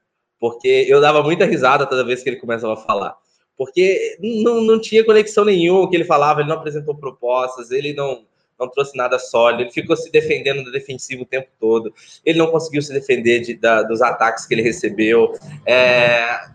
porque 0.43 0.85
eu 0.89 0.99
dava 0.99 1.23
muita 1.23 1.45
risada 1.45 1.85
toda 1.85 2.03
vez 2.03 2.21
que 2.21 2.29
ele 2.29 2.35
começava 2.35 2.73
a 2.73 2.75
falar. 2.75 3.15
Porque 3.55 4.17
não, 4.43 4.59
não 4.59 4.77
tinha 4.77 5.05
conexão 5.05 5.45
nenhuma 5.45 5.83
o 5.83 5.89
que 5.89 5.95
ele 5.95 6.03
falava, 6.03 6.41
ele 6.41 6.49
não 6.49 6.57
apresentou 6.57 6.97
propostas, 6.97 7.71
ele 7.71 7.93
não, 7.93 8.25
não 8.65 8.71
trouxe 8.71 8.95
nada 8.97 9.17
sólido, 9.19 9.63
ele 9.63 9.71
ficou 9.71 9.95
se 9.95 10.11
defendendo 10.11 10.63
do 10.63 10.71
defensivo 10.71 11.23
o 11.23 11.25
tempo 11.25 11.49
todo, 11.59 11.93
ele 12.25 12.37
não 12.37 12.47
conseguiu 12.47 12.81
se 12.81 12.93
defender 12.93 13.41
de, 13.41 13.55
da, 13.55 13.83
dos 13.83 14.01
ataques 14.01 14.45
que 14.45 14.53
ele 14.53 14.61
recebeu. 14.61 15.33
É, 15.65 16.45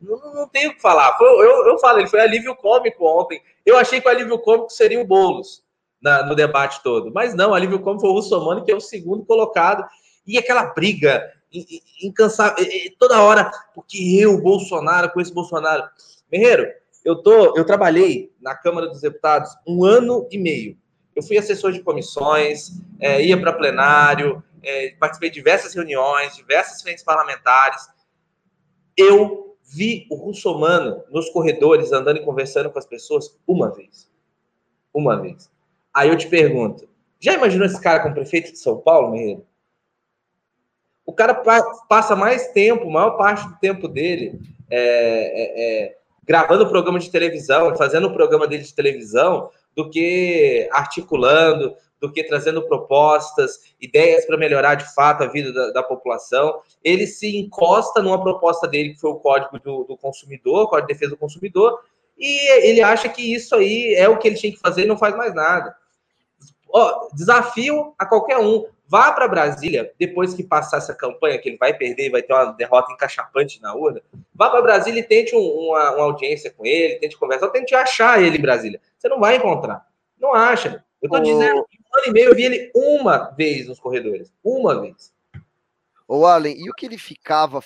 não, 0.00 0.34
não 0.34 0.48
tenho 0.48 0.70
o 0.70 0.74
que 0.74 0.80
falar. 0.80 1.16
Foi, 1.16 1.28
eu, 1.28 1.66
eu 1.66 1.78
falo, 1.78 1.98
ele 1.98 2.08
foi 2.08 2.20
alívio 2.20 2.54
cômico 2.56 3.04
ontem. 3.04 3.40
Eu 3.64 3.76
achei 3.76 4.00
que 4.00 4.08
o 4.08 4.10
alívio 4.10 4.38
cômico 4.38 4.70
seria 4.70 5.00
o 5.00 5.06
Boulos 5.06 5.62
na, 6.00 6.24
no 6.24 6.34
debate 6.34 6.82
todo, 6.82 7.12
mas 7.12 7.34
não, 7.34 7.50
o 7.50 7.54
alívio 7.54 7.80
cômico 7.80 8.02
foi 8.02 8.10
o 8.10 8.14
Russomano, 8.14 8.64
que 8.64 8.70
é 8.70 8.76
o 8.76 8.80
segundo 8.80 9.24
colocado. 9.24 9.84
E 10.26 10.38
aquela 10.38 10.64
briga 10.66 11.22
incansável, 12.02 12.64
toda 12.98 13.22
hora, 13.22 13.50
porque 13.74 13.98
eu, 14.20 14.40
Bolsonaro, 14.40 15.10
com 15.10 15.20
esse 15.20 15.32
Bolsonaro. 15.32 15.84
Guerreiro, 16.30 16.68
eu, 17.04 17.16
tô, 17.16 17.56
eu 17.56 17.64
trabalhei 17.64 18.30
na 18.40 18.54
Câmara 18.54 18.86
dos 18.86 19.00
Deputados 19.00 19.50
um 19.66 19.84
ano 19.84 20.26
e 20.30 20.38
meio. 20.38 20.76
Eu 21.18 21.22
fui 21.24 21.36
assessor 21.36 21.72
de 21.72 21.80
comissões, 21.80 22.80
é, 23.00 23.20
ia 23.20 23.40
para 23.40 23.52
plenário, 23.52 24.40
é, 24.62 24.90
participei 25.00 25.30
de 25.30 25.34
diversas 25.34 25.74
reuniões, 25.74 26.36
diversas 26.36 26.80
frentes 26.80 27.02
parlamentares. 27.02 27.88
Eu 28.96 29.56
vi 29.64 30.06
o 30.08 30.14
russomano 30.14 31.02
nos 31.10 31.28
corredores, 31.30 31.90
andando 31.90 32.18
e 32.18 32.24
conversando 32.24 32.70
com 32.70 32.78
as 32.78 32.86
pessoas, 32.86 33.36
uma 33.48 33.74
vez. 33.74 34.08
Uma 34.94 35.20
vez. 35.20 35.50
Aí 35.92 36.08
eu 36.08 36.16
te 36.16 36.28
pergunto, 36.28 36.88
já 37.18 37.34
imaginou 37.34 37.66
esse 37.66 37.80
cara 37.80 37.98
como 37.98 38.14
prefeito 38.14 38.52
de 38.52 38.58
São 38.58 38.78
Paulo, 38.78 39.10
Guerreiro? 39.10 39.44
o 41.04 41.12
cara 41.12 41.34
passa 41.88 42.14
mais 42.14 42.52
tempo, 42.52 42.88
maior 42.88 43.16
parte 43.16 43.48
do 43.48 43.58
tempo 43.58 43.88
dele, 43.88 44.38
é, 44.70 44.78
é, 44.78 45.84
é, 45.86 45.96
gravando 46.22 46.68
programa 46.68 47.00
de 47.00 47.10
televisão, 47.10 47.74
fazendo 47.76 48.06
o 48.06 48.12
programa 48.12 48.46
dele 48.46 48.62
de 48.62 48.72
televisão, 48.72 49.50
do 49.78 49.88
que 49.88 50.68
articulando, 50.72 51.76
do 52.00 52.10
que 52.10 52.24
trazendo 52.24 52.66
propostas, 52.66 53.60
ideias 53.80 54.26
para 54.26 54.36
melhorar 54.36 54.74
de 54.74 54.92
fato 54.92 55.22
a 55.22 55.28
vida 55.28 55.52
da, 55.52 55.70
da, 55.70 55.82
população. 55.84 56.60
Ele 56.82 57.06
se 57.06 57.38
encosta 57.38 58.02
numa 58.02 58.20
proposta 58.20 58.66
dele, 58.66 58.94
que 58.94 59.00
foi 59.00 59.10
o 59.10 59.20
Código 59.20 59.56
do, 59.60 59.84
do 59.84 59.96
Consumidor, 59.96 60.68
Código 60.68 60.88
de 60.88 60.94
Defesa 60.94 61.12
do 61.12 61.16
Consumidor, 61.16 61.80
e 62.18 62.68
ele 62.68 62.82
acha 62.82 63.08
que 63.08 63.22
isso 63.32 63.54
aí 63.54 63.94
é 63.94 64.08
o 64.08 64.18
que 64.18 64.26
ele 64.26 64.36
tinha 64.36 64.52
que 64.52 64.58
fazer 64.58 64.82
e 64.82 64.88
não 64.88 64.98
faz 64.98 65.14
mais 65.16 65.32
nada. 65.32 65.72
Ó, 66.68 67.08
desafio 67.14 67.94
a 67.96 68.04
qualquer 68.04 68.38
um. 68.38 68.66
Vá 68.90 69.12
para 69.12 69.28
Brasília, 69.28 69.92
depois 69.98 70.32
que 70.32 70.42
passar 70.42 70.78
essa 70.78 70.94
campanha, 70.94 71.38
que 71.38 71.50
ele 71.50 71.58
vai 71.58 71.74
perder 71.74 72.06
e 72.06 72.10
vai 72.10 72.22
ter 72.22 72.32
uma 72.32 72.52
derrota 72.52 72.90
encachapante 72.90 73.60
na 73.60 73.74
urna. 73.74 74.00
Vá 74.34 74.48
para 74.48 74.62
Brasília 74.62 75.00
e 75.00 75.02
tente 75.02 75.36
um, 75.36 75.40
uma, 75.40 75.90
uma, 75.90 76.04
audiência 76.04 76.50
com 76.50 76.64
ele, 76.64 76.96
tente 76.96 77.18
conversar, 77.18 77.48
tente 77.48 77.74
achar 77.74 78.22
ele 78.22 78.38
em 78.38 78.40
Brasília. 78.40 78.80
Você 78.96 79.06
não 79.10 79.20
vai 79.20 79.36
encontrar. 79.36 79.86
Não 80.18 80.34
acha. 80.34 80.82
Eu 81.02 81.06
estou 81.06 81.20
dizendo 81.20 81.66
que 81.68 81.78
um 81.78 81.98
ano 81.98 82.06
e 82.06 82.12
meio 82.12 82.30
eu 82.30 82.34
vi 82.34 82.44
ele 82.44 82.72
uma 82.74 83.30
vez 83.36 83.68
nos 83.68 83.78
corredores. 83.78 84.32
Uma 84.42 84.80
vez. 84.80 85.12
Ô, 86.08 86.24
Allen, 86.24 86.56
e 86.56 86.70
o 86.70 86.72
que 86.72 86.86
ele 86.86 86.96
ficava. 86.96 87.60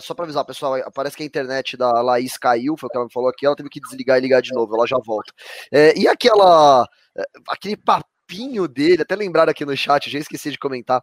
Só 0.00 0.14
para 0.14 0.24
avisar, 0.26 0.44
pessoal, 0.44 0.76
parece 0.94 1.16
que 1.16 1.24
a 1.24 1.26
internet 1.26 1.76
da 1.76 1.90
Laís 2.00 2.38
caiu, 2.38 2.76
foi 2.78 2.86
o 2.86 2.90
que 2.90 2.96
ela 2.96 3.10
falou 3.12 3.28
aqui, 3.28 3.44
ela 3.44 3.56
teve 3.56 3.68
que 3.68 3.80
desligar 3.80 4.16
e 4.16 4.20
ligar 4.20 4.40
de 4.40 4.52
novo, 4.54 4.76
ela 4.76 4.86
já 4.86 4.98
volta. 5.04 5.32
É, 5.72 5.92
e 5.98 6.06
aquela. 6.06 6.86
É, 7.16 7.24
aquele 7.48 7.76
papel 7.76 8.15
papinho 8.26 8.66
dele, 8.66 9.02
até 9.02 9.14
lembrar 9.14 9.48
aqui 9.48 9.64
no 9.64 9.76
chat, 9.76 10.10
já 10.10 10.18
esqueci 10.18 10.50
de 10.50 10.58
comentar, 10.58 11.00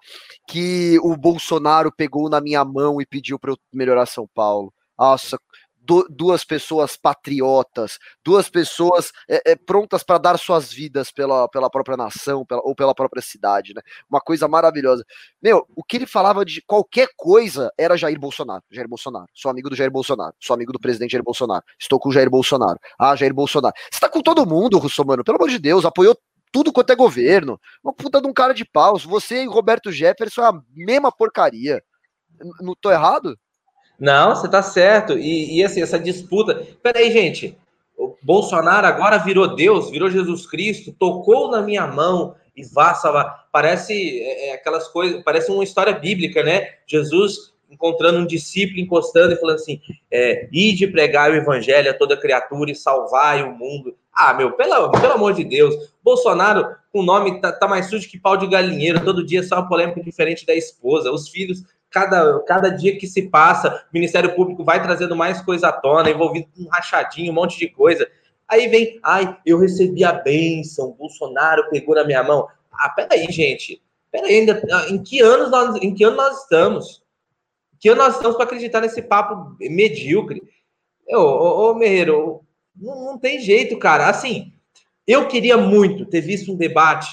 que 0.48 1.00
o 1.02 1.16
Bolsonaro 1.16 1.92
pegou 1.92 2.30
na 2.30 2.42
minha 2.42 2.64
mão 2.66 3.02
e 3.02 3.06
pediu 3.06 3.40
para 3.40 3.52
eu 3.52 3.58
melhorar 3.74 4.06
São 4.06 4.28
Paulo. 4.28 4.74
Nossa, 4.98 5.40
do, 5.86 6.06
duas 6.10 6.46
pessoas 6.46 6.96
patriotas, 6.96 7.98
duas 8.24 8.48
pessoas 8.50 9.12
é, 9.30 9.52
é, 9.52 9.56
prontas 9.56 10.04
para 10.04 10.18
dar 10.18 10.38
suas 10.38 10.72
vidas 10.72 11.12
pela, 11.12 11.48
pela 11.50 11.70
própria 11.70 11.98
nação 11.98 12.46
pela, 12.46 12.62
ou 12.64 12.76
pela 12.76 12.94
própria 12.94 13.22
cidade, 13.22 13.74
né? 13.74 13.82
Uma 14.10 14.22
coisa 14.22 14.48
maravilhosa. 14.48 15.04
Meu, 15.42 15.66
o 15.76 15.84
que 15.84 15.98
ele 15.98 16.06
falava 16.06 16.46
de 16.46 16.62
qualquer 16.62 17.10
coisa 17.18 17.72
era 17.78 17.98
Jair 17.98 18.20
Bolsonaro. 18.20 18.64
Jair 18.72 18.88
Bolsonaro. 18.88 19.28
Sou 19.34 19.52
amigo 19.52 19.70
do 19.70 19.76
Jair 19.76 19.92
Bolsonaro. 19.92 20.34
Sou 20.40 20.54
amigo 20.54 20.72
do 20.72 20.80
presidente 20.80 21.12
Jair 21.12 21.24
Bolsonaro. 21.24 21.64
Estou 21.78 22.00
com 22.00 22.10
o 22.10 22.14
Jair 22.14 22.30
Bolsonaro. 22.30 22.80
Ah, 22.98 23.16
Jair 23.16 23.34
Bolsonaro. 23.34 23.74
Você 23.92 24.00
tá 24.00 24.08
com 24.08 24.22
todo 24.22 24.46
mundo, 24.46 24.78
Russomano. 24.78 25.24
Pelo 25.24 25.38
amor 25.38 25.50
de 25.50 25.60
Deus, 25.60 25.84
apoiou 25.84 26.18
tudo 26.54 26.72
quanto 26.72 26.92
é 26.92 26.96
governo. 26.96 27.60
Uma 27.84 27.92
puta 27.92 28.22
de 28.22 28.28
um 28.28 28.32
cara 28.32 28.54
de 28.54 28.64
paus. 28.64 29.04
Você 29.04 29.44
e 29.44 29.48
Roberto 29.48 29.92
Jefferson 29.92 30.44
é 30.44 30.48
a 30.50 30.62
mesma 30.74 31.12
porcaria. 31.12 31.84
Não 32.62 32.76
tô 32.80 32.92
errado? 32.92 33.38
Não, 34.00 34.36
você 34.36 34.48
tá 34.48 34.62
certo. 34.62 35.18
E, 35.18 35.58
e 35.58 35.64
assim, 35.64 35.82
essa 35.82 36.00
disputa. 36.00 36.66
Peraí, 36.82 37.12
gente. 37.12 37.58
O 37.98 38.16
Bolsonaro 38.22 38.86
agora 38.86 39.18
virou 39.18 39.56
Deus, 39.56 39.90
virou 39.90 40.10
Jesus 40.10 40.46
Cristo, 40.46 40.94
tocou 40.94 41.50
na 41.50 41.62
minha 41.62 41.88
mão 41.88 42.36
e 42.56 42.64
vá 42.64 42.94
salvar. 42.94 43.48
Parece 43.52 44.22
é, 44.22 44.50
é 44.50 44.54
aquelas 44.54 44.88
coisas, 44.88 45.24
parece 45.24 45.52
uma 45.52 45.64
história 45.64 45.94
bíblica, 45.94 46.44
né? 46.44 46.70
Jesus 46.88 47.53
encontrando 47.74 48.20
um 48.20 48.26
discípulo, 48.26 48.80
encostando 48.80 49.34
e 49.34 49.38
falando 49.38 49.56
assim: 49.56 49.82
é, 50.12 50.48
ide 50.52 50.88
pregar 50.88 51.32
o 51.32 51.36
evangelho 51.36 51.90
a 51.90 51.94
toda 51.94 52.16
criatura 52.16 52.72
e 52.72 52.76
salvai 52.76 53.44
o 53.44 53.52
mundo. 53.52 53.96
Ah, 54.14 54.34
meu, 54.34 54.52
pelo, 54.52 54.92
pelo 54.92 55.14
amor 55.14 55.34
de 55.34 55.44
Deus, 55.44 55.76
Bolsonaro, 56.04 56.76
com 56.92 57.00
o 57.00 57.04
nome 57.04 57.42
tá, 57.42 57.52
tá, 57.52 57.68
mais 57.68 57.88
sujo 57.88 58.08
que 58.08 58.20
pau 58.20 58.38
de 58.38 58.48
galinheiro, 58.48 59.04
todo 59.04 59.26
dia 59.26 59.42
sai 59.42 59.58
uma 59.58 59.68
polêmica 59.68 60.04
diferente 60.04 60.46
da 60.46 60.54
esposa, 60.54 61.12
os 61.12 61.30
filhos, 61.30 61.64
cada, 61.90 62.40
cada 62.42 62.70
dia 62.70 62.98
que 62.98 63.08
se 63.08 63.24
passa, 63.30 63.70
o 63.70 63.94
Ministério 63.94 64.36
Público 64.36 64.64
vai 64.64 64.82
trazendo 64.82 65.16
mais 65.16 65.42
coisa 65.42 65.70
à 65.70 65.72
tona, 65.72 66.10
envolvido 66.10 66.48
com 66.56 66.64
um 66.64 66.68
rachadinho, 66.68 67.32
um 67.32 67.36
monte 67.36 67.58
de 67.58 67.68
coisa. 67.68 68.08
Aí 68.48 68.68
vem, 68.68 69.00
ai, 69.04 69.38
eu 69.46 69.58
recebi 69.58 70.04
a 70.04 70.12
bênção, 70.12 70.92
Bolsonaro 70.92 71.70
pegou 71.70 71.96
na 71.96 72.04
minha 72.04 72.24
mão. 72.24 72.48
Ah, 72.72 72.90
peraí, 72.90 73.32
gente, 73.32 73.82
peraí, 74.12 74.40
ainda, 74.40 74.62
em 74.90 75.02
que 75.02 75.22
anos 75.22 75.50
nós, 75.52 75.76
em 75.82 75.94
que 75.94 76.04
ano 76.04 76.18
nós 76.18 76.42
estamos? 76.42 77.03
Que 77.84 77.94
nós 77.94 78.16
estamos 78.16 78.38
para 78.38 78.46
acreditar 78.46 78.80
nesse 78.80 79.02
papo 79.02 79.58
medíocre? 79.60 80.42
Ô, 81.06 81.18
ô, 81.18 81.72
ô 81.72 81.76
Merreiro, 81.76 82.40
não, 82.74 83.08
não 83.08 83.18
tem 83.18 83.42
jeito, 83.42 83.78
cara. 83.78 84.08
Assim, 84.08 84.54
eu 85.06 85.28
queria 85.28 85.58
muito 85.58 86.06
ter 86.06 86.22
visto 86.22 86.54
um 86.54 86.56
debate, 86.56 87.12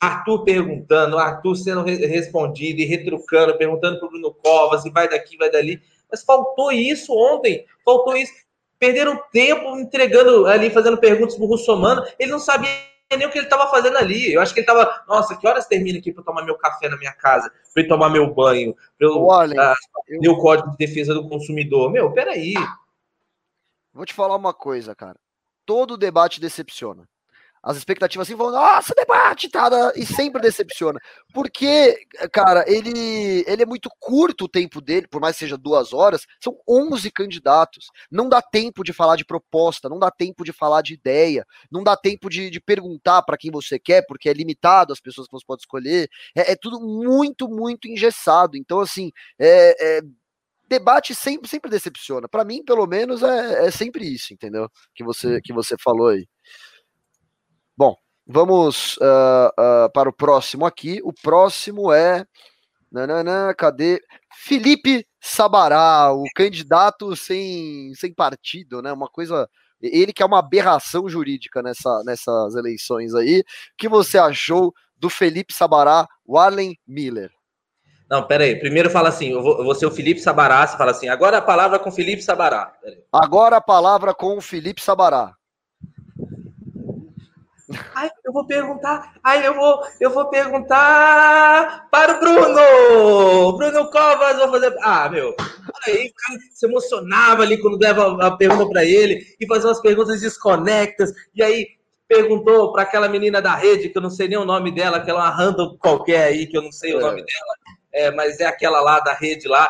Arthur 0.00 0.44
perguntando, 0.44 1.18
Arthur 1.18 1.56
sendo 1.56 1.82
respondido 1.82 2.80
e 2.80 2.84
retrucando, 2.84 3.58
perguntando 3.58 3.98
para 3.98 4.06
o 4.06 4.10
Bruno 4.10 4.32
Covas, 4.32 4.84
e 4.84 4.90
vai 4.90 5.08
daqui, 5.08 5.36
vai 5.36 5.50
dali. 5.50 5.82
Mas 6.08 6.22
faltou 6.22 6.70
isso 6.70 7.12
ontem, 7.12 7.66
faltou 7.84 8.16
isso. 8.16 8.32
Perderam 8.78 9.20
tempo 9.32 9.76
entregando 9.80 10.46
ali, 10.46 10.70
fazendo 10.70 10.96
perguntas 10.96 11.34
para 11.34 11.44
o 11.44 11.48
Russomano. 11.48 12.04
Ele 12.20 12.30
não 12.30 12.38
sabia 12.38 12.70
nem 13.16 13.26
o 13.26 13.30
que 13.30 13.38
ele 13.38 13.46
estava 13.46 13.70
fazendo 13.70 13.96
ali. 13.96 14.32
Eu 14.32 14.40
acho 14.40 14.52
que 14.52 14.60
ele 14.60 14.68
estava, 14.70 15.04
nossa, 15.08 15.36
que 15.36 15.46
horas 15.46 15.66
termina 15.66 15.98
aqui 15.98 16.12
para 16.12 16.24
tomar 16.24 16.44
meu 16.44 16.56
café 16.56 16.88
na 16.88 16.96
minha 16.96 17.12
casa, 17.12 17.52
para 17.72 17.82
eu 17.82 17.88
tomar 17.88 18.10
meu 18.10 18.32
banho, 18.32 18.74
para 18.98 19.06
eu, 19.06 19.24
Olha, 19.24 19.72
uh, 19.72 19.76
eu... 20.08 20.32
o 20.32 20.38
Código 20.38 20.70
de 20.70 20.76
Defesa 20.76 21.14
do 21.14 21.28
Consumidor. 21.28 21.90
Meu, 21.90 22.12
peraí. 22.12 22.54
Vou 23.92 24.04
te 24.04 24.14
falar 24.14 24.36
uma 24.36 24.52
coisa, 24.52 24.94
cara. 24.94 25.18
Todo 25.64 25.96
debate 25.96 26.40
decepciona. 26.40 27.08
As 27.64 27.78
expectativas 27.78 28.28
assim, 28.28 28.36
vão, 28.36 28.50
nossa, 28.50 28.94
debate, 28.94 29.48
tá, 29.48 29.70
e 29.96 30.04
sempre 30.04 30.42
decepciona. 30.42 31.00
Porque, 31.32 31.98
cara, 32.30 32.62
ele, 32.68 33.42
ele 33.46 33.62
é 33.62 33.66
muito 33.66 33.88
curto 33.98 34.44
o 34.44 34.48
tempo 34.48 34.82
dele, 34.82 35.08
por 35.08 35.20
mais 35.20 35.34
que 35.36 35.40
seja 35.40 35.56
duas 35.56 35.94
horas, 35.94 36.26
são 36.42 36.58
11 36.68 37.10
candidatos. 37.10 37.86
Não 38.10 38.28
dá 38.28 38.42
tempo 38.42 38.84
de 38.84 38.92
falar 38.92 39.16
de 39.16 39.24
proposta, 39.24 39.88
não 39.88 39.98
dá 39.98 40.10
tempo 40.10 40.44
de 40.44 40.52
falar 40.52 40.82
de 40.82 40.92
ideia, 40.92 41.46
não 41.70 41.82
dá 41.82 41.96
tempo 41.96 42.28
de, 42.28 42.50
de 42.50 42.60
perguntar 42.60 43.22
para 43.22 43.38
quem 43.38 43.50
você 43.50 43.78
quer, 43.78 44.04
porque 44.06 44.28
é 44.28 44.34
limitado 44.34 44.92
as 44.92 45.00
pessoas 45.00 45.26
que 45.26 45.32
você 45.32 45.46
pode 45.46 45.62
escolher. 45.62 46.08
É, 46.36 46.52
é 46.52 46.56
tudo 46.56 46.78
muito, 46.80 47.48
muito 47.48 47.88
engessado. 47.88 48.58
Então, 48.58 48.80
assim, 48.80 49.10
é, 49.38 49.98
é 49.98 50.02
debate 50.68 51.14
sempre, 51.14 51.48
sempre 51.48 51.70
decepciona. 51.70 52.28
Para 52.28 52.44
mim, 52.44 52.62
pelo 52.62 52.86
menos, 52.86 53.22
é, 53.22 53.66
é 53.66 53.70
sempre 53.70 54.06
isso, 54.06 54.34
entendeu? 54.34 54.68
Que 54.94 55.02
você, 55.02 55.40
que 55.40 55.52
você 55.52 55.76
falou 55.82 56.08
aí. 56.08 56.26
Bom, 57.76 57.96
vamos 58.26 58.96
uh, 58.98 59.48
uh, 59.58 59.92
para 59.92 60.08
o 60.08 60.12
próximo 60.12 60.64
aqui. 60.64 61.00
O 61.02 61.12
próximo 61.12 61.92
é. 61.92 62.24
Nananã, 62.90 63.52
cadê? 63.52 64.00
Felipe 64.32 65.04
Sabará, 65.20 66.12
o 66.12 66.22
candidato 66.36 67.16
sem, 67.16 67.92
sem 67.96 68.14
partido, 68.14 68.80
né? 68.80 68.92
Uma 68.92 69.08
coisa. 69.08 69.48
Ele 69.82 70.12
que 70.12 70.22
é 70.22 70.26
uma 70.26 70.38
aberração 70.38 71.08
jurídica 71.08 71.60
nessa, 71.60 72.02
nessas 72.04 72.54
eleições 72.54 73.12
aí. 73.14 73.40
O 73.40 73.44
que 73.76 73.88
você 73.88 74.16
achou 74.16 74.72
do 74.96 75.10
Felipe 75.10 75.52
Sabará, 75.52 76.06
Warlen 76.26 76.78
Miller? 76.86 77.32
Não, 78.08 78.26
pera 78.26 78.44
aí. 78.44 78.56
Primeiro 78.56 78.88
fala 78.88 79.08
assim, 79.08 79.32
eu 79.32 79.42
vou, 79.42 79.58
eu 79.58 79.64
vou 79.64 79.74
ser 79.74 79.86
o 79.86 79.90
Felipe 79.90 80.20
Sabará, 80.20 80.64
você 80.66 80.76
fala 80.76 80.92
assim, 80.92 81.08
agora 81.08 81.38
a 81.38 81.42
palavra 81.42 81.78
com 81.80 81.90
Felipe 81.90 82.22
Sabará. 82.22 82.72
Agora 83.12 83.56
a 83.56 83.60
palavra 83.60 84.14
com 84.14 84.36
o 84.36 84.40
Felipe 84.40 84.80
Sabará. 84.80 85.34
Ai, 87.94 88.10
eu 88.24 88.32
vou 88.32 88.46
perguntar. 88.46 89.14
Ai, 89.22 89.46
eu 89.46 89.54
vou, 89.54 89.82
eu 90.00 90.10
vou 90.10 90.28
perguntar 90.28 91.88
para 91.90 92.16
o 92.16 92.20
Bruno. 92.20 93.56
Bruno 93.56 93.90
Covas, 93.90 94.38
vou 94.38 94.50
fazer. 94.50 94.76
Ah, 94.82 95.08
meu. 95.08 95.34
Aí 95.86 96.08
o 96.08 96.14
cara 96.14 96.40
se 96.52 96.66
emocionava 96.66 97.42
ali 97.42 97.58
quando 97.58 97.78
dava 97.78 98.26
a 98.26 98.36
pergunta 98.36 98.68
para 98.68 98.84
ele 98.84 99.24
e 99.40 99.46
fazia 99.46 99.68
umas 99.68 99.80
perguntas 99.80 100.20
desconectas. 100.20 101.12
E 101.34 101.42
aí 101.42 101.68
perguntou 102.08 102.72
para 102.72 102.82
aquela 102.82 103.08
menina 103.08 103.40
da 103.40 103.54
rede, 103.54 103.88
que 103.88 103.98
eu 103.98 104.02
não 104.02 104.10
sei 104.10 104.28
nem 104.28 104.38
o 104.38 104.44
nome 104.44 104.70
dela, 104.70 104.98
aquela 104.98 105.20
uma 105.20 105.30
random 105.30 105.76
qualquer 105.78 106.24
aí, 106.24 106.46
que 106.46 106.56
eu 106.56 106.62
não 106.62 106.72
sei 106.72 106.92
é. 106.92 106.96
o 106.96 107.00
nome 107.00 107.24
dela, 107.24 107.54
é, 107.92 108.10
mas 108.10 108.40
é 108.40 108.46
aquela 108.46 108.80
lá 108.80 109.00
da 109.00 109.14
rede 109.14 109.48
lá. 109.48 109.68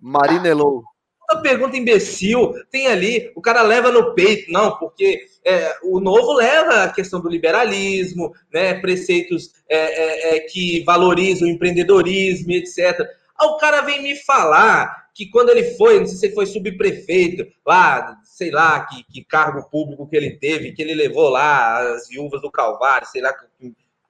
Marina 0.00 0.48
Elou 0.48 0.91
uma 1.32 1.42
pergunta 1.42 1.76
imbecil 1.76 2.52
tem 2.70 2.86
ali, 2.86 3.32
o 3.34 3.40
cara 3.40 3.62
leva 3.62 3.90
no 3.90 4.14
peito, 4.14 4.50
não, 4.50 4.76
porque 4.78 5.24
é, 5.44 5.76
o 5.82 6.00
novo 6.00 6.34
leva 6.34 6.84
a 6.84 6.92
questão 6.92 7.20
do 7.20 7.28
liberalismo, 7.28 8.32
né, 8.52 8.74
preceitos 8.74 9.50
é, 9.68 9.76
é, 9.76 10.36
é 10.36 10.40
que 10.40 10.82
valorizam 10.84 11.48
o 11.48 11.50
empreendedorismo, 11.50 12.52
etc. 12.52 13.00
Aí 13.38 13.48
o 13.48 13.56
cara 13.56 13.80
vem 13.80 14.02
me 14.02 14.16
falar 14.16 15.02
que 15.14 15.28
quando 15.28 15.50
ele 15.50 15.74
foi, 15.76 15.98
não 15.98 16.06
sei 16.06 16.16
se 16.16 16.26
ele 16.26 16.34
foi 16.34 16.46
subprefeito, 16.46 17.46
lá, 17.66 18.16
sei 18.24 18.50
lá, 18.50 18.80
que, 18.86 19.04
que 19.04 19.24
cargo 19.24 19.68
público 19.68 20.08
que 20.08 20.16
ele 20.16 20.38
teve, 20.38 20.72
que 20.72 20.80
ele 20.80 20.94
levou 20.94 21.28
lá 21.28 21.94
as 21.94 22.08
viúvas 22.08 22.40
do 22.40 22.50
Calvário, 22.50 23.06
sei 23.06 23.20
lá, 23.20 23.34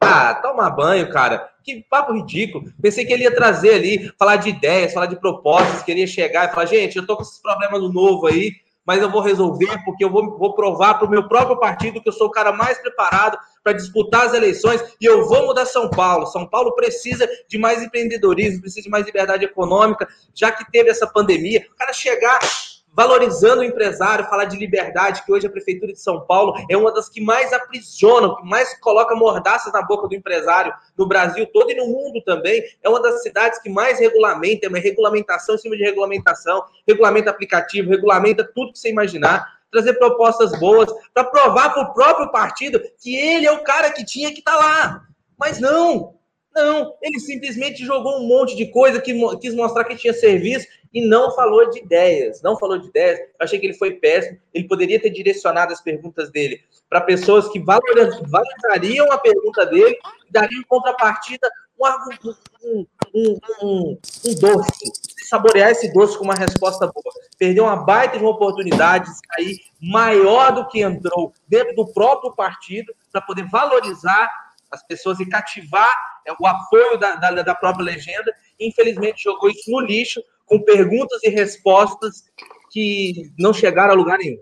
ah, 0.03 0.35
toma 0.35 0.69
banho, 0.69 1.09
cara. 1.11 1.49
Que 1.63 1.85
papo 1.89 2.13
ridículo. 2.13 2.65
Pensei 2.81 3.05
que 3.05 3.13
ele 3.13 3.23
ia 3.23 3.35
trazer 3.35 3.75
ali, 3.75 4.13
falar 4.19 4.37
de 4.37 4.51
ideias, 4.51 4.93
falar 4.93 5.07
de 5.07 5.17
propostas, 5.17 5.83
queria 5.83 6.07
chegar 6.07 6.49
e 6.49 6.53
falar, 6.53 6.67
gente, 6.67 6.97
eu 6.97 7.07
tô 7.07 7.17
com 7.17 7.23
esses 7.23 7.41
problemas 7.41 7.81
do 7.81 7.93
novo 7.93 8.27
aí, 8.27 8.51
mas 8.85 9.01
eu 9.01 9.09
vou 9.09 9.21
resolver 9.21 9.81
porque 9.85 10.05
eu 10.05 10.11
vou, 10.11 10.37
vou 10.37 10.55
provar 10.55 10.95
para 10.95 11.07
o 11.07 11.11
meu 11.11 11.29
próprio 11.29 11.59
partido 11.59 12.03
que 12.03 12.09
eu 12.09 12.13
sou 12.13 12.27
o 12.27 12.33
cara 12.33 12.53
mais 12.53 12.79
preparado 12.79 13.39
para 13.63 13.75
disputar 13.75 14.27
as 14.27 14.35
eleições 14.35 14.83
e 15.01 15.05
eu 15.05 15.25
vou 15.29 15.47
mudar 15.47 15.67
São 15.67 15.89
Paulo. 15.89 16.27
São 16.27 16.49
Paulo 16.49 16.75
precisa 16.75 17.29
de 17.49 17.59
mais 17.59 17.81
empreendedorismo, 17.81 18.61
precisa 18.61 18.83
de 18.83 18.91
mais 18.91 19.07
liberdade 19.07 19.45
econômica, 19.45 20.09
já 20.35 20.51
que 20.51 20.69
teve 20.73 20.91
essa 20.91 21.07
pandemia. 21.07 21.65
O 21.73 21.77
cara 21.77 21.93
chegar 21.93 22.41
valorizando 22.93 23.63
o 23.63 23.65
empresário, 23.65 24.27
falar 24.27 24.45
de 24.45 24.57
liberdade, 24.57 25.23
que 25.25 25.33
hoje 25.33 25.47
a 25.47 25.51
Prefeitura 25.51 25.93
de 25.93 26.01
São 26.01 26.21
Paulo 26.21 26.55
é 26.69 26.77
uma 26.77 26.93
das 26.93 27.09
que 27.09 27.21
mais 27.21 27.53
aprisiona, 27.53 28.37
que 28.37 28.45
mais 28.45 28.79
coloca 28.81 29.15
mordaças 29.15 29.73
na 29.73 29.83
boca 29.83 30.07
do 30.07 30.15
empresário 30.15 30.73
no 30.97 31.07
Brasil 31.07 31.47
todo 31.47 31.71
e 31.71 31.75
no 31.75 31.87
mundo 31.87 32.23
também. 32.23 32.63
É 32.83 32.89
uma 32.89 33.01
das 33.01 33.23
cidades 33.23 33.61
que 33.61 33.71
mais 33.71 33.99
regulamenta, 33.99 34.67
é 34.67 34.69
uma 34.69 34.79
regulamentação 34.79 35.55
em 35.55 35.59
cima 35.59 35.77
de 35.77 35.83
regulamentação, 35.83 36.65
regulamenta 36.87 37.31
aplicativo, 37.31 37.91
regulamenta 37.91 38.45
tudo 38.55 38.73
que 38.73 38.79
você 38.79 38.91
imaginar. 38.91 39.61
Trazer 39.71 39.95
propostas 39.95 40.59
boas 40.61 40.91
para 41.15 41.25
provar 41.25 41.73
para 41.73 41.83
o 41.83 41.95
próprio 41.95 42.31
partido 42.31 42.79
que 43.01 43.17
ele 43.17 43.47
é 43.47 43.53
o 43.53 43.65
cara 43.65 43.91
que 43.91 44.05
tinha 44.05 44.31
que 44.31 44.41
estar 44.41 44.59
tá 44.59 44.59
lá. 44.59 45.03
Mas 45.39 45.59
não, 45.59 46.15
não, 46.55 46.95
ele 47.01 47.19
simplesmente 47.19 47.85
jogou 47.85 48.19
um 48.19 48.27
monte 48.27 48.55
de 48.55 48.67
coisa 48.67 49.01
que 49.01 49.15
quis 49.39 49.55
mostrar 49.55 49.85
que 49.85 49.97
tinha 49.97 50.13
serviço 50.13 50.67
e 50.93 51.07
não 51.07 51.35
falou 51.35 51.71
de 51.71 51.79
ideias. 51.79 52.43
Não 52.43 52.59
falou 52.59 52.79
de 52.79 52.89
ideias. 52.89 53.19
Eu 53.19 53.27
achei 53.41 53.59
que 53.59 53.67
ele 53.67 53.75
foi 53.75 53.93
péssimo. 53.93 54.39
Ele 54.53 54.69
poderia 54.69 55.01
ter 55.01 55.11
direcionado 55.11 55.73
as 55.73 55.81
perguntas 55.81 56.31
dele 56.31 56.61
para 56.89 57.01
pessoas 57.01 57.49
que 57.49 57.59
valorizariam 57.59 59.11
a 59.11 59.19
pergunta 59.19 59.65
dele 59.65 59.97
e 60.29 60.33
dariam 60.33 60.63
contrapartida 60.69 61.49
um, 61.81 62.87
um, 63.15 63.39
um, 63.63 63.99
um 64.27 64.35
doce. 64.35 64.93
Saborear 65.29 65.71
esse 65.71 65.91
doce 65.93 66.19
com 66.19 66.25
uma 66.25 66.35
resposta 66.35 66.87
boa. 66.87 67.15
Perdeu 67.39 67.65
uma 67.65 67.77
baita 67.77 68.19
de 68.19 68.25
uma 68.25 68.33
oportunidade 68.33 69.07
de 69.07 69.17
sair 69.17 69.61
maior 69.81 70.53
do 70.53 70.69
que 70.69 70.83
entrou 70.83 71.33
dentro 71.49 71.75
do 71.75 71.93
próprio 71.93 72.35
partido 72.35 72.95
para 73.11 73.23
poder 73.23 73.49
valorizar 73.49 74.31
as 74.71 74.83
pessoas 74.87 75.19
e 75.21 75.27
cativar 75.27 76.12
o 76.41 76.47
apoio 76.47 76.99
da, 76.99 77.17
da, 77.17 77.43
da 77.43 77.55
própria 77.55 77.85
legenda. 77.85 78.33
Infelizmente, 78.59 79.25
jogou 79.25 79.51
isso 79.51 79.71
no 79.71 79.81
lixo, 79.81 80.23
com 80.47 80.63
perguntas 80.63 81.23
e 81.23 81.29
respostas 81.29 82.25
que 82.71 83.31
não 83.39 83.53
chegaram 83.53 83.93
a 83.93 83.97
lugar 83.97 84.19
nenhum. 84.19 84.39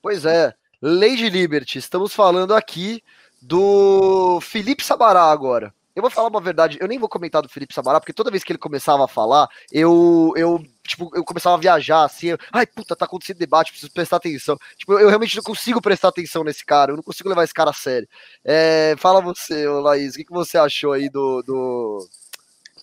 Pois 0.00 0.24
é, 0.24 0.54
Lady 0.80 1.28
Liberty, 1.28 1.78
estamos 1.78 2.14
falando 2.14 2.54
aqui 2.54 3.02
do 3.40 4.40
Felipe 4.40 4.84
Sabará 4.84 5.24
agora. 5.24 5.74
Eu 5.94 6.02
vou 6.02 6.10
falar 6.10 6.28
uma 6.28 6.40
verdade, 6.40 6.76
eu 6.80 6.86
nem 6.86 6.98
vou 6.98 7.08
comentar 7.08 7.40
do 7.40 7.48
Felipe 7.48 7.72
Sabará, 7.72 7.98
porque 7.98 8.12
toda 8.12 8.30
vez 8.30 8.44
que 8.44 8.52
ele 8.52 8.58
começava 8.58 9.04
a 9.04 9.08
falar, 9.08 9.48
eu, 9.72 10.32
eu 10.36 10.62
tipo, 10.86 11.10
eu 11.14 11.24
começava 11.24 11.56
a 11.56 11.60
viajar, 11.60 12.04
assim, 12.04 12.28
eu, 12.28 12.38
ai, 12.52 12.66
puta, 12.66 12.96
tá 12.96 13.04
acontecendo 13.04 13.38
debate, 13.38 13.72
preciso 13.72 13.92
prestar 13.92 14.16
atenção. 14.16 14.58
Tipo, 14.76 14.94
eu, 14.94 15.00
eu, 15.00 15.08
realmente 15.08 15.36
não 15.36 15.42
consigo 15.42 15.80
prestar 15.80 16.08
atenção 16.08 16.44
nesse 16.44 16.64
cara, 16.64 16.92
eu 16.92 16.96
não 16.96 17.02
consigo 17.02 17.28
levar 17.28 17.44
esse 17.44 17.54
cara 17.54 17.70
a 17.70 17.74
sério. 17.74 18.08
É, 18.44 18.94
fala 18.98 19.20
você, 19.20 19.68
Laís, 19.68 20.14
o 20.14 20.18
que, 20.18 20.24
que 20.24 20.32
você 20.32 20.58
achou 20.58 20.92
aí 20.92 21.08
do, 21.08 21.42
do, 21.42 22.08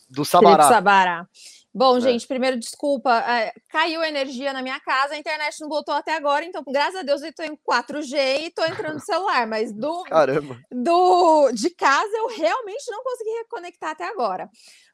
do 0.10 0.26
Sabará? 0.26 0.56
Felipe 0.58 0.74
Sabará. 0.74 1.28
Bom, 1.76 1.98
é. 1.98 2.02
gente, 2.02 2.28
primeiro, 2.28 2.60
desculpa, 2.60 3.18
é, 3.28 3.52
caiu 3.68 4.02
a 4.02 4.08
energia 4.08 4.54
na 4.54 4.62
minha 4.62 4.80
casa, 4.80 5.16
a 5.16 5.18
internet 5.18 5.60
não 5.60 5.68
voltou 5.68 5.96
até 5.96 6.16
agora, 6.16 6.46
então, 6.46 6.64
graças 6.68 6.98
a 6.98 7.02
Deus, 7.02 7.24
eu 7.24 7.34
tô 7.34 7.42
em 7.42 7.58
4G 7.58 8.44
e 8.44 8.52
tô 8.52 8.64
entrando 8.64 8.96
no 8.96 9.00
celular, 9.00 9.48
mas 9.48 9.74
do, 9.74 10.04
Caramba. 10.04 10.60
do 10.72 11.52
de 11.52 11.72
casa 11.72 12.16
eu 12.16 12.28
realmente 12.28 12.92
não 12.92 13.04
consegui 13.04 13.32
reconectar 13.40 13.90
até 13.90 14.08
agora. 14.08 14.48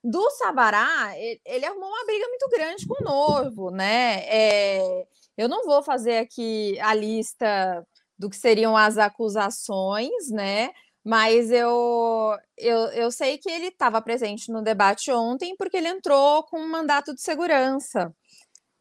Do 0.04 0.30
Sabará, 0.32 1.14
ele, 1.46 1.66
arrumou 1.66 1.90
uma 1.90 2.06
briga 2.06 2.26
muito 2.28 2.50
grande 2.50 2.88
com 2.88 2.96
o 3.02 3.04
Novo, 3.04 3.70
né? 3.70 4.24
É, 4.28 5.06
eu 5.38 5.50
não 5.50 5.66
vou 5.66 5.84
fazer 5.84 6.20
aqui 6.20 6.80
a 6.80 6.94
lista 6.94 7.86
do 8.18 8.30
que 8.30 8.36
seriam 8.38 8.78
as 8.78 8.98
acusações, 8.98 10.30
né? 10.32 10.72
Mas 11.04 11.52
eu, 11.52 12.38
eu, 12.58 12.78
eu 12.90 13.12
sei 13.12 13.38
que 13.38 13.50
ele 13.50 13.68
estava 13.68 14.02
presente 14.02 14.52
no 14.52 14.62
debate 14.62 15.12
ontem 15.12 15.56
porque 15.58 15.78
ele 15.78 15.88
entrou 15.88 16.44
com 16.44 16.60
um 16.60 16.70
mandato 16.70 17.14
de 17.16 17.22
segurança 17.22 18.14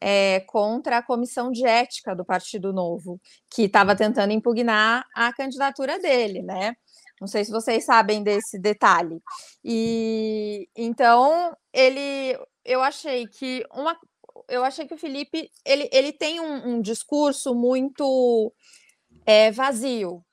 é, 0.01 0.41
contra 0.41 0.97
a 0.97 1.03
comissão 1.03 1.51
de 1.51 1.65
ética 1.65 2.15
do 2.15 2.25
Partido 2.25 2.71
Novo, 2.71 3.19
que 3.49 3.63
estava 3.63 3.95
tentando 3.95 4.31
impugnar 4.31 5.05
a 5.15 5.33
candidatura 5.33 5.99
dele, 5.99 6.41
né? 6.41 6.75
Não 7.19 7.27
sei 7.27 7.43
se 7.43 7.51
vocês 7.51 7.85
sabem 7.85 8.23
desse 8.23 8.59
detalhe. 8.59 9.21
E 9.63 10.67
então 10.75 11.55
ele, 11.73 12.37
eu 12.63 12.81
achei 12.81 13.27
que 13.27 13.65
uma, 13.73 13.97
eu 14.47 14.63
achei 14.63 14.87
que 14.87 14.93
o 14.93 14.97
Felipe 14.97 15.49
ele, 15.65 15.89
ele 15.91 16.11
tem 16.11 16.39
um, 16.39 16.75
um 16.75 16.81
discurso 16.81 17.53
muito 17.53 18.53
é, 19.25 19.51
vazio, 19.51 20.23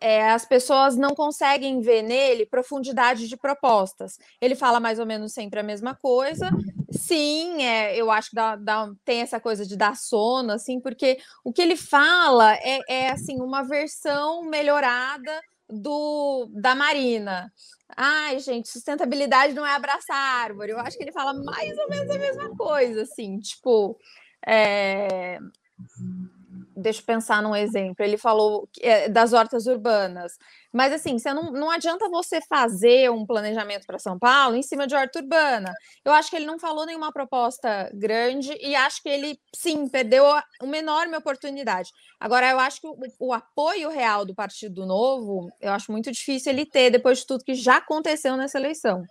é, 0.00 0.30
as 0.30 0.44
pessoas 0.44 0.96
não 0.96 1.14
conseguem 1.14 1.80
ver 1.80 2.02
nele 2.02 2.46
profundidade 2.46 3.28
de 3.28 3.36
propostas. 3.36 4.18
Ele 4.40 4.54
fala 4.54 4.78
mais 4.78 4.98
ou 4.98 5.06
menos 5.06 5.32
sempre 5.32 5.60
a 5.60 5.62
mesma 5.62 5.94
coisa. 5.94 6.50
Sim, 6.90 7.62
é, 7.62 7.96
eu 7.96 8.10
acho 8.10 8.30
que 8.30 8.36
dá, 8.36 8.56
dá, 8.56 8.90
tem 9.04 9.20
essa 9.20 9.40
coisa 9.40 9.66
de 9.66 9.76
dar 9.76 9.96
sono, 9.96 10.52
assim, 10.52 10.80
porque 10.80 11.18
o 11.44 11.52
que 11.52 11.60
ele 11.60 11.76
fala 11.76 12.54
é, 12.56 12.78
é 12.88 13.10
assim 13.10 13.40
uma 13.40 13.62
versão 13.62 14.42
melhorada 14.44 15.40
do 15.68 16.48
da 16.52 16.74
Marina. 16.74 17.52
Ai, 17.96 18.38
gente, 18.40 18.68
sustentabilidade 18.68 19.54
não 19.54 19.66
é 19.66 19.74
abraçar 19.74 20.16
árvore. 20.16 20.72
Eu 20.72 20.78
acho 20.78 20.96
que 20.96 21.04
ele 21.04 21.12
fala 21.12 21.32
mais 21.32 21.76
ou 21.78 21.88
menos 21.88 22.10
a 22.10 22.18
mesma 22.18 22.56
coisa, 22.56 23.02
assim, 23.02 23.38
tipo. 23.38 23.98
É 24.46 25.38
deixa 26.78 27.00
eu 27.00 27.04
pensar 27.04 27.42
num 27.42 27.54
exemplo. 27.54 28.04
Ele 28.04 28.16
falou 28.16 28.68
é, 28.80 29.08
das 29.08 29.32
hortas 29.32 29.66
urbanas. 29.66 30.32
Mas 30.72 30.92
assim, 30.92 31.18
você 31.18 31.32
não, 31.32 31.50
não 31.50 31.70
adianta 31.70 32.08
você 32.08 32.40
fazer 32.42 33.10
um 33.10 33.26
planejamento 33.26 33.86
para 33.86 33.98
São 33.98 34.18
Paulo 34.18 34.54
em 34.54 34.62
cima 34.62 34.86
de 34.86 34.94
horta 34.94 35.18
urbana. 35.18 35.72
Eu 36.04 36.12
acho 36.12 36.30
que 36.30 36.36
ele 36.36 36.46
não 36.46 36.58
falou 36.58 36.84
nenhuma 36.84 37.12
proposta 37.12 37.90
grande 37.94 38.56
e 38.60 38.74
acho 38.74 39.02
que 39.02 39.08
ele 39.08 39.40
sim 39.54 39.88
perdeu 39.88 40.24
uma 40.62 40.76
enorme 40.76 41.16
oportunidade. 41.16 41.90
Agora, 42.20 42.50
eu 42.50 42.58
acho 42.58 42.80
que 42.80 42.86
o, 42.86 42.96
o 43.18 43.32
apoio 43.32 43.88
real 43.88 44.24
do 44.24 44.34
Partido 44.34 44.84
Novo, 44.84 45.48
eu 45.60 45.72
acho 45.72 45.90
muito 45.90 46.12
difícil 46.12 46.52
ele 46.52 46.66
ter 46.66 46.90
depois 46.90 47.18
de 47.18 47.26
tudo 47.26 47.44
que 47.44 47.54
já 47.54 47.76
aconteceu 47.78 48.36
nessa 48.36 48.58
eleição. 48.58 49.04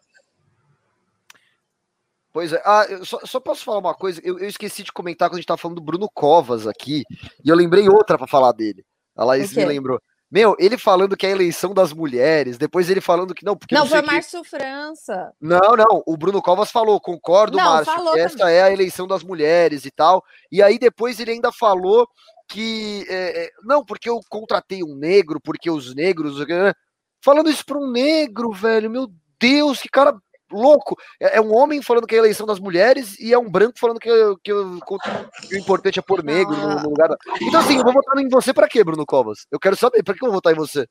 Pois 2.37 2.53
é. 2.53 2.61
Ah, 2.63 2.85
eu 2.87 3.03
só, 3.03 3.19
só, 3.25 3.39
posso 3.39 3.63
falar 3.63 3.79
uma 3.79 3.95
coisa? 3.95 4.21
Eu, 4.23 4.37
eu, 4.37 4.47
esqueci 4.47 4.83
de 4.83 4.91
comentar 4.91 5.27
quando 5.27 5.37
a 5.37 5.37
gente 5.37 5.47
tava 5.47 5.57
falando 5.57 5.77
do 5.77 5.83
Bruno 5.83 6.07
Covas 6.07 6.67
aqui, 6.67 7.01
e 7.43 7.49
eu 7.49 7.55
lembrei 7.55 7.89
outra 7.89 8.15
para 8.15 8.27
falar 8.27 8.51
dele. 8.51 8.85
A 9.15 9.25
Laís 9.25 9.51
me 9.53 9.65
lembrou. 9.65 9.99
Meu, 10.29 10.55
ele 10.59 10.77
falando 10.77 11.17
que 11.17 11.25
é 11.25 11.29
a 11.29 11.31
eleição 11.31 11.73
das 11.73 11.91
mulheres, 11.91 12.55
depois 12.55 12.91
ele 12.91 13.01
falando 13.01 13.33
que 13.33 13.43
não, 13.43 13.57
porque 13.57 13.73
não, 13.73 13.81
não 13.81 13.89
foi 13.89 14.03
Márcio 14.03 14.43
que... 14.43 14.49
França. 14.49 15.33
Não, 15.41 15.75
não, 15.75 16.03
o 16.05 16.15
Bruno 16.15 16.39
Covas 16.39 16.69
falou, 16.69 17.01
concordo, 17.01 17.57
não, 17.57 17.65
Márcio, 17.65 17.95
falou 17.95 18.15
essa 18.15 18.37
também. 18.37 18.53
é 18.53 18.61
a 18.61 18.71
eleição 18.71 19.07
das 19.07 19.23
mulheres 19.23 19.83
e 19.83 19.89
tal. 19.89 20.23
E 20.51 20.61
aí 20.61 20.77
depois 20.77 21.19
ele 21.19 21.31
ainda 21.31 21.51
falou 21.51 22.07
que 22.47 23.03
é, 23.09 23.45
é 23.45 23.49
não, 23.63 23.83
porque 23.83 24.11
eu 24.11 24.19
contratei 24.29 24.83
um 24.83 24.95
negro, 24.95 25.41
porque 25.41 25.71
os 25.71 25.95
negros, 25.95 26.37
né? 26.47 26.71
falando 27.19 27.49
isso 27.49 27.65
para 27.65 27.79
um 27.79 27.89
negro, 27.89 28.51
velho, 28.51 28.91
meu 28.91 29.11
Deus, 29.39 29.81
que 29.81 29.89
cara 29.89 30.15
louco. 30.51 30.95
É, 31.19 31.37
é, 31.37 31.41
um 31.41 31.55
homem 31.55 31.81
falando 31.81 32.07
que 32.07 32.15
é 32.15 32.17
a 32.17 32.21
eleição 32.21 32.45
das 32.45 32.59
mulheres 32.59 33.19
e 33.19 33.33
é 33.33 33.37
um 33.37 33.49
branco 33.49 33.79
falando 33.79 33.99
que, 33.99 34.09
que, 34.43 34.51
que 34.51 35.55
o 35.55 35.57
importante 35.57 35.99
é 35.99 36.01
pôr 36.01 36.23
negro 36.23 36.55
no, 36.55 36.75
no, 36.81 36.89
lugar. 36.89 37.09
Da... 37.09 37.17
Então, 37.41 37.59
assim, 37.59 37.77
eu 37.77 37.83
vou 37.83 37.93
votar 37.93 38.17
em 38.17 38.29
você 38.29 38.53
para 38.53 38.67
quê, 38.67 38.83
Bruno 38.83 39.05
Covas? 39.05 39.45
Eu 39.51 39.59
quero 39.59 39.75
saber, 39.75 40.03
para 40.03 40.13
que 40.13 40.23
eu 40.23 40.27
vou 40.27 40.35
votar 40.35 40.53
em 40.53 40.57
você? 40.57 40.87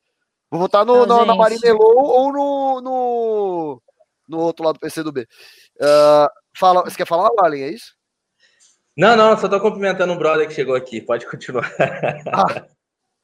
Vou 0.50 0.60
votar 0.60 0.84
no, 0.84 1.06
Não, 1.06 1.24
na, 1.24 1.34
na 1.34 1.48
ou 1.78 2.32
no, 2.32 2.80
no, 2.80 3.82
no 4.28 4.38
outro 4.38 4.64
lado 4.64 4.74
do 4.74 4.80
PCdoB. 4.80 5.20
Uh, 5.20 5.26
ah, 5.82 6.30
fala, 6.56 6.84
você 6.84 6.96
quer 6.96 7.06
falar, 7.06 7.30
Allen, 7.38 7.62
é 7.64 7.70
isso? 7.70 7.94
Não, 8.96 9.14
não, 9.16 9.36
só 9.36 9.48
tô 9.48 9.60
cumprimentando 9.60 10.12
um 10.12 10.18
brother 10.18 10.48
que 10.48 10.54
chegou 10.54 10.74
aqui. 10.74 11.00
Pode 11.00 11.28
continuar. 11.28 11.70
Ah, 12.32 12.64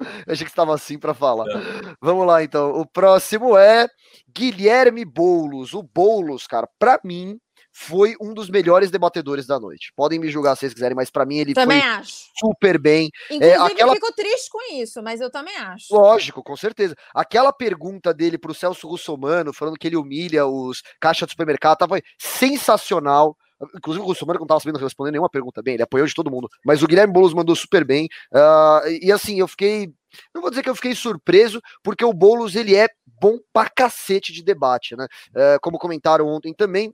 eu 0.00 0.06
achei 0.32 0.44
que 0.44 0.50
estava 0.50 0.74
assim 0.74 0.98
para 0.98 1.14
falar. 1.14 1.46
É. 1.48 1.94
Vamos 2.00 2.26
lá, 2.26 2.42
então. 2.42 2.72
O 2.72 2.86
próximo 2.86 3.56
é 3.56 3.88
Guilherme 4.28 5.04
Boulos. 5.04 5.74
O 5.74 5.82
Boulos, 5.82 6.46
cara, 6.46 6.68
para 6.78 7.00
mim, 7.04 7.38
foi 7.72 8.14
um 8.20 8.34
dos 8.34 8.50
melhores 8.50 8.90
debatedores 8.90 9.46
da 9.46 9.58
noite. 9.58 9.92
Podem 9.96 10.18
me 10.18 10.30
julgar 10.30 10.54
se 10.54 10.60
vocês 10.60 10.74
quiserem, 10.74 10.94
mas 10.94 11.10
para 11.10 11.24
mim 11.24 11.38
ele 11.38 11.54
também 11.54 11.80
foi 11.80 11.90
acho. 11.90 12.14
super 12.38 12.78
bem. 12.78 13.10
É, 13.30 13.34
Inclusive, 13.34 13.54
é, 13.54 13.72
aquela... 13.72 13.90
eu 13.90 13.94
fico 13.94 14.12
triste 14.12 14.50
com 14.50 14.74
isso, 14.74 15.02
mas 15.02 15.20
eu 15.20 15.30
também 15.30 15.56
acho. 15.56 15.86
Lógico, 15.90 16.42
com 16.42 16.56
certeza. 16.56 16.94
Aquela 17.14 17.52
pergunta 17.52 18.12
dele 18.12 18.36
pro 18.36 18.54
Celso 18.54 18.86
Russomano, 18.86 19.52
falando 19.54 19.78
que 19.78 19.86
ele 19.86 19.96
humilha 19.96 20.46
os 20.46 20.82
caixas 21.00 21.26
do 21.26 21.30
supermercado, 21.30 21.78
tava 21.78 22.00
sensacional. 22.18 23.36
Inclusive, 23.74 24.04
o 24.04 24.08
Russomano 24.08 24.38
não 24.40 24.44
estava 24.44 24.60
sabendo 24.60 24.78
responder 24.78 25.10
nenhuma 25.10 25.30
pergunta 25.30 25.62
bem, 25.62 25.74
ele 25.74 25.82
apoiou 25.82 26.06
de 26.06 26.14
todo 26.14 26.30
mundo. 26.30 26.48
Mas 26.64 26.82
o 26.82 26.86
Guilherme 26.86 27.12
Boulos 27.12 27.34
mandou 27.34 27.54
super 27.54 27.84
bem. 27.84 28.08
Uh, 28.32 28.88
e 29.00 29.12
assim, 29.12 29.38
eu 29.38 29.48
fiquei. 29.48 29.92
Não 30.34 30.42
vou 30.42 30.50
dizer 30.50 30.62
que 30.62 30.68
eu 30.68 30.74
fiquei 30.74 30.94
surpreso, 30.94 31.60
porque 31.82 32.04
o 32.04 32.12
Boulos 32.12 32.54
ele 32.54 32.74
é 32.74 32.88
bom 33.20 33.38
pra 33.52 33.68
cacete 33.68 34.32
de 34.32 34.42
debate, 34.42 34.96
né? 34.96 35.06
Uh, 35.30 35.60
como 35.62 35.78
comentaram 35.78 36.26
ontem 36.26 36.52
também, 36.52 36.92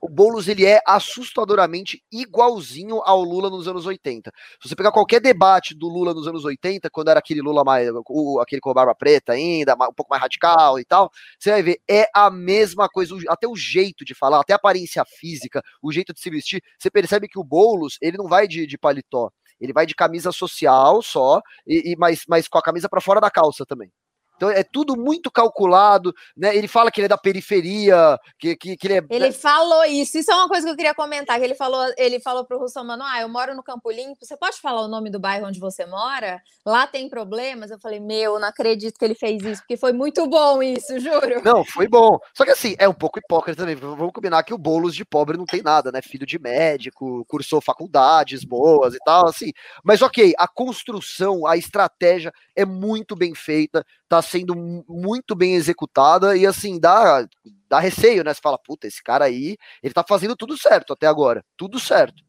o 0.00 0.08
Boulos 0.08 0.48
ele 0.48 0.64
é 0.64 0.80
assustadoramente 0.86 2.02
igualzinho 2.12 3.00
ao 3.04 3.22
Lula 3.22 3.50
nos 3.50 3.66
anos 3.66 3.86
80. 3.86 4.30
Se 4.60 4.68
você 4.68 4.76
pegar 4.76 4.92
qualquer 4.92 5.20
debate 5.20 5.74
do 5.74 5.88
Lula 5.88 6.14
nos 6.14 6.26
anos 6.28 6.44
80, 6.44 6.88
quando 6.90 7.08
era 7.08 7.18
aquele 7.18 7.40
Lula 7.40 7.64
mais, 7.64 7.88
o, 8.08 8.40
aquele 8.40 8.60
com 8.60 8.70
a 8.70 8.74
barba 8.74 8.94
preta 8.94 9.32
ainda, 9.32 9.74
um 9.74 9.92
pouco 9.92 10.10
mais 10.10 10.22
radical 10.22 10.78
e 10.78 10.84
tal, 10.84 11.10
você 11.38 11.50
vai 11.50 11.62
ver, 11.62 11.80
é 11.88 12.08
a 12.14 12.30
mesma 12.30 12.88
coisa, 12.88 13.16
até 13.28 13.48
o 13.48 13.56
jeito 13.56 14.04
de 14.04 14.14
falar, 14.14 14.40
até 14.40 14.52
a 14.52 14.56
aparência 14.56 15.04
física, 15.04 15.62
o 15.82 15.92
jeito 15.92 16.12
de 16.12 16.20
se 16.20 16.30
vestir, 16.30 16.62
você 16.78 16.90
percebe 16.90 17.28
que 17.28 17.38
o 17.38 17.44
Boulos, 17.44 17.98
ele 18.00 18.16
não 18.16 18.28
vai 18.28 18.46
de, 18.46 18.66
de 18.66 18.78
paletó, 18.78 19.30
ele 19.60 19.72
vai 19.72 19.86
de 19.86 19.94
camisa 19.94 20.30
social 20.30 21.02
só, 21.02 21.40
e, 21.66 21.92
e 21.92 21.96
mas, 21.96 22.22
mas 22.28 22.46
com 22.46 22.58
a 22.58 22.62
camisa 22.62 22.88
para 22.88 23.00
fora 23.00 23.20
da 23.20 23.30
calça 23.30 23.66
também. 23.66 23.90
Então 24.38 24.48
é 24.48 24.62
tudo 24.62 24.96
muito 24.96 25.30
calculado, 25.32 26.14
né? 26.36 26.56
Ele 26.56 26.68
fala 26.68 26.92
que 26.92 27.00
ele 27.00 27.06
é 27.06 27.08
da 27.08 27.18
periferia, 27.18 28.16
que, 28.38 28.56
que, 28.56 28.76
que 28.76 28.86
ele 28.86 28.98
é. 28.98 29.02
Ele 29.10 29.32
falou 29.32 29.84
isso. 29.84 30.16
Isso 30.16 30.30
é 30.30 30.34
uma 30.34 30.48
coisa 30.48 30.64
que 30.64 30.72
eu 30.72 30.76
queria 30.76 30.94
comentar. 30.94 31.38
Que 31.38 31.44
ele 31.44 31.56
falou, 31.56 31.84
ele 31.98 32.20
falou 32.20 32.44
pro 32.44 32.58
Russomano: 32.58 33.02
Ah, 33.04 33.20
eu 33.20 33.28
moro 33.28 33.54
no 33.56 33.64
Campo 33.64 33.90
Limpo. 33.90 34.24
Você 34.24 34.36
pode 34.36 34.60
falar 34.60 34.82
o 34.82 34.88
nome 34.88 35.10
do 35.10 35.18
bairro 35.18 35.48
onde 35.48 35.58
você 35.58 35.84
mora? 35.84 36.40
Lá 36.64 36.86
tem 36.86 37.08
problemas. 37.08 37.72
Eu 37.72 37.80
falei, 37.80 37.98
meu, 37.98 38.38
não 38.38 38.46
acredito 38.46 38.96
que 38.96 39.04
ele 39.04 39.16
fez 39.16 39.42
isso, 39.42 39.62
porque 39.62 39.76
foi 39.76 39.92
muito 39.92 40.24
bom 40.28 40.62
isso, 40.62 41.00
juro. 41.00 41.42
Não, 41.44 41.64
foi 41.64 41.88
bom. 41.88 42.16
Só 42.32 42.44
que 42.44 42.52
assim, 42.52 42.76
é 42.78 42.88
um 42.88 42.94
pouco 42.94 43.18
hipócrita 43.18 43.62
também. 43.62 43.74
Vamos 43.74 44.12
combinar 44.12 44.44
que 44.44 44.54
o 44.54 44.58
bolos 44.58 44.94
de 44.94 45.04
pobre 45.04 45.36
não 45.36 45.46
tem 45.46 45.62
nada, 45.62 45.90
né? 45.90 46.00
Filho 46.00 46.24
de 46.24 46.38
médico, 46.38 47.24
cursou 47.26 47.60
faculdades 47.60 48.44
boas 48.44 48.94
e 48.94 48.98
tal, 49.04 49.26
assim. 49.26 49.50
Mas 49.82 50.00
ok, 50.00 50.32
a 50.38 50.46
construção, 50.46 51.44
a 51.44 51.56
estratégia 51.56 52.32
é 52.54 52.64
muito 52.64 53.16
bem 53.16 53.34
feita 53.34 53.84
tá 54.08 54.22
sendo 54.28 54.54
muito 54.88 55.34
bem 55.34 55.54
executada 55.54 56.36
e 56.36 56.46
assim, 56.46 56.78
dá, 56.78 57.26
dá 57.68 57.78
receio, 57.78 58.22
né? 58.22 58.32
Você 58.32 58.40
fala, 58.40 58.58
puta, 58.58 58.86
esse 58.86 59.02
cara 59.02 59.24
aí, 59.24 59.56
ele 59.82 59.94
tá 59.94 60.04
fazendo 60.06 60.36
tudo 60.36 60.56
certo 60.56 60.92
até 60.92 61.06
agora, 61.06 61.44
tudo 61.56 61.80
certo. 61.80 62.22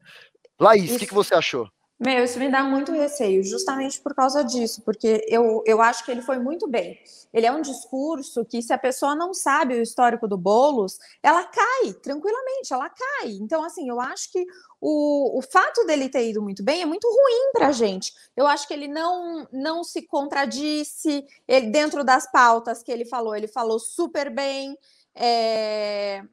Laís, 0.60 0.96
o 0.96 1.00
que, 1.00 1.08
que 1.08 1.14
você 1.14 1.34
achou? 1.36 1.70
Meu, 2.00 2.24
isso 2.24 2.40
me 2.40 2.50
dá 2.50 2.64
muito 2.64 2.94
receio, 2.94 3.44
justamente 3.44 4.00
por 4.00 4.16
causa 4.16 4.42
disso, 4.42 4.82
porque 4.84 5.26
eu, 5.28 5.62
eu 5.66 5.82
acho 5.82 6.06
que 6.06 6.12
ele 6.12 6.22
foi 6.22 6.40
muito 6.40 6.66
bem. 6.66 6.98
Ele 7.34 7.46
é 7.46 7.52
um 7.52 7.62
discurso 7.62 8.46
que, 8.46 8.62
se 8.62 8.72
a 8.72 8.78
pessoa 8.78 9.14
não 9.14 9.34
sabe 9.34 9.76
o 9.76 9.82
histórico 9.82 10.26
do 10.26 10.38
Boulos, 10.38 10.98
ela 11.22 11.44
cai 11.44 11.92
tranquilamente, 12.02 12.74
ela 12.74 12.90
cai. 12.90 13.32
Então, 13.42 13.66
assim, 13.66 13.90
eu 13.90 14.00
acho 14.00 14.32
que 14.32 14.46
o, 14.80 15.38
o 15.40 15.42
fato 15.42 15.86
dele 15.86 16.08
ter 16.08 16.30
ido 16.30 16.42
muito 16.42 16.64
bem 16.64 16.82
é 16.82 16.86
muito 16.86 17.06
ruim 17.06 17.52
para 17.52 17.68
a 17.68 17.72
gente. 17.74 18.14
Eu 18.36 18.48
acho 18.48 18.66
que 18.66 18.74
ele 18.74 18.88
não, 18.88 19.46
não 19.52 19.84
se 19.84 20.02
contradisse 20.04 21.28
ele, 21.46 21.68
dentro 21.68 22.02
das 22.06 22.32
pautas 22.32 22.82
que 22.82 22.94
ele 22.94 23.04
falou, 23.04 23.36
ele 23.36 23.48
falou 23.48 23.78
super 23.78 24.30
bem. 24.34 24.78
É... 25.14 26.24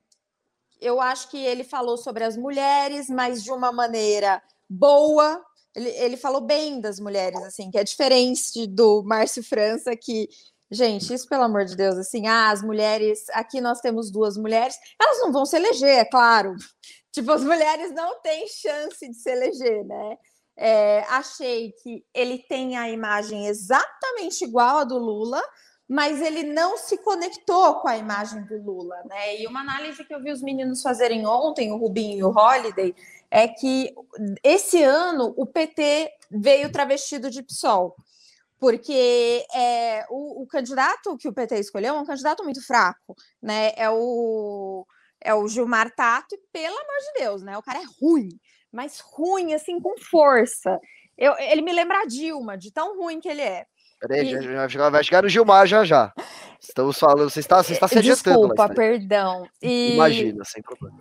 Eu 0.81 1.01
acho 1.01 1.29
que 1.29 1.39
ele 1.39 1.64
falou 1.64 1.97
sobre 1.97 2.23
as 2.23 2.37
mulheres, 2.37 3.11
mas 3.11 3.43
de 3.43 3.51
uma 3.51 3.73
maneira 3.73 4.41
boa, 4.69 5.45
ele, 5.77 5.91
ele 5.91 6.16
falou 6.16 6.41
bem 6.41 6.81
das 6.81 6.99
mulheres, 6.99 7.41
assim, 7.43 7.70
que 7.70 7.79
é 7.79 7.85
diferente 7.85 8.66
do 8.66 9.03
Márcio 9.05 9.43
França, 9.45 9.95
que, 9.95 10.27
gente, 10.70 11.12
isso 11.12 11.29
pelo 11.29 11.43
amor 11.43 11.66
de 11.66 11.77
Deus, 11.77 11.99
assim, 11.99 12.27
ah, 12.27 12.51
as 12.51 12.62
mulheres, 12.62 13.27
aqui 13.31 13.61
nós 13.61 13.81
temos 13.81 14.11
duas 14.11 14.39
mulheres, 14.39 14.74
elas 15.01 15.18
não 15.20 15.31
vão 15.31 15.45
se 15.45 15.57
eleger, 15.57 15.99
é 15.99 16.05
claro. 16.05 16.55
Tipo, 17.12 17.33
as 17.33 17.43
mulheres 17.43 17.95
não 17.95 18.20
têm 18.20 18.47
chance 18.47 19.09
de 19.09 19.14
se 19.14 19.31
eleger, 19.31 19.85
né? 19.87 20.18
É, 20.55 21.01
achei 21.09 21.72
que 21.83 22.05
ele 22.12 22.45
tem 22.47 22.77
a 22.77 22.91
imagem 22.91 23.47
exatamente 23.47 24.45
igual 24.45 24.79
à 24.79 24.85
do 24.85 24.99
Lula, 24.99 25.43
mas 25.89 26.20
ele 26.20 26.43
não 26.43 26.77
se 26.77 26.99
conectou 26.99 27.77
com 27.77 27.89
a 27.89 27.97
imagem 27.97 28.45
do 28.45 28.62
Lula, 28.62 28.97
né? 29.05 29.41
E 29.41 29.47
uma 29.47 29.61
análise 29.61 30.05
que 30.05 30.14
eu 30.14 30.22
vi 30.22 30.31
os 30.31 30.43
meninos 30.43 30.83
fazerem 30.83 31.27
ontem, 31.27 31.72
o 31.72 31.77
Rubinho 31.77 32.18
e 32.18 32.24
o 32.24 32.31
Holiday, 32.31 32.95
é 33.31 33.49
que 33.49 33.93
esse 34.43 34.83
ano 34.83 35.35
o 35.37 35.47
PT 35.47 36.11
veio 36.31 36.70
travestido 36.70 37.31
de 37.31 37.43
PSOL, 37.43 37.95
porque 38.59 39.45
é, 39.55 40.05
o, 40.09 40.43
o, 40.43 40.47
candidato 40.47 41.16
que 41.16 41.29
o 41.29 41.33
PT 41.33 41.59
escolheu 41.59 41.95
é 41.95 42.01
um 42.01 42.07
candidato 42.07 42.43
muito 42.43 42.64
fraco, 42.64 43.14
né? 43.43 43.72
É 43.77 43.91
o, 43.91 44.87
é 45.20 45.35
o 45.35 45.47
Gilmar 45.47 45.95
Tato, 45.95 46.35
e 46.35 46.41
pelo 46.53 46.77
amor 46.77 46.99
de 46.99 47.20
Deus, 47.20 47.43
né? 47.43 47.57
O 47.59 47.62
cara 47.62 47.81
é 47.81 47.87
ruim, 48.01 48.29
mas 48.72 49.01
ruim, 49.01 49.55
assim, 49.55 49.81
com 49.81 49.99
força. 49.99 50.81
Eu, 51.16 51.35
ele 51.39 51.62
me 51.62 51.72
lembra 51.72 52.01
a 52.01 52.07
Dilma, 52.07 52.57
de 52.57 52.72
tão 52.72 52.99
ruim 52.99 53.20
que 53.20 53.29
ele 53.29 53.43
é. 53.43 53.66
Peraí, 54.01 54.35
e... 54.35 54.43
já, 54.43 54.69
já, 54.69 54.91
vai 54.91 55.03
chegar 55.03 55.23
no 55.23 55.29
Gilmar 55.29 55.67
já 55.67 55.85
já. 55.85 56.13
Estamos 56.61 56.99
falando, 56.99 57.31
você 57.31 57.41
está, 57.41 57.63
você 57.63 57.73
está 57.73 57.89
se 57.89 57.99
adiantando. 57.99 58.49
Desculpa, 58.49 58.69
perdão. 58.75 59.49
E... 59.63 59.95
Imagina, 59.95 60.45
sem 60.45 60.63
problema. 60.63 60.97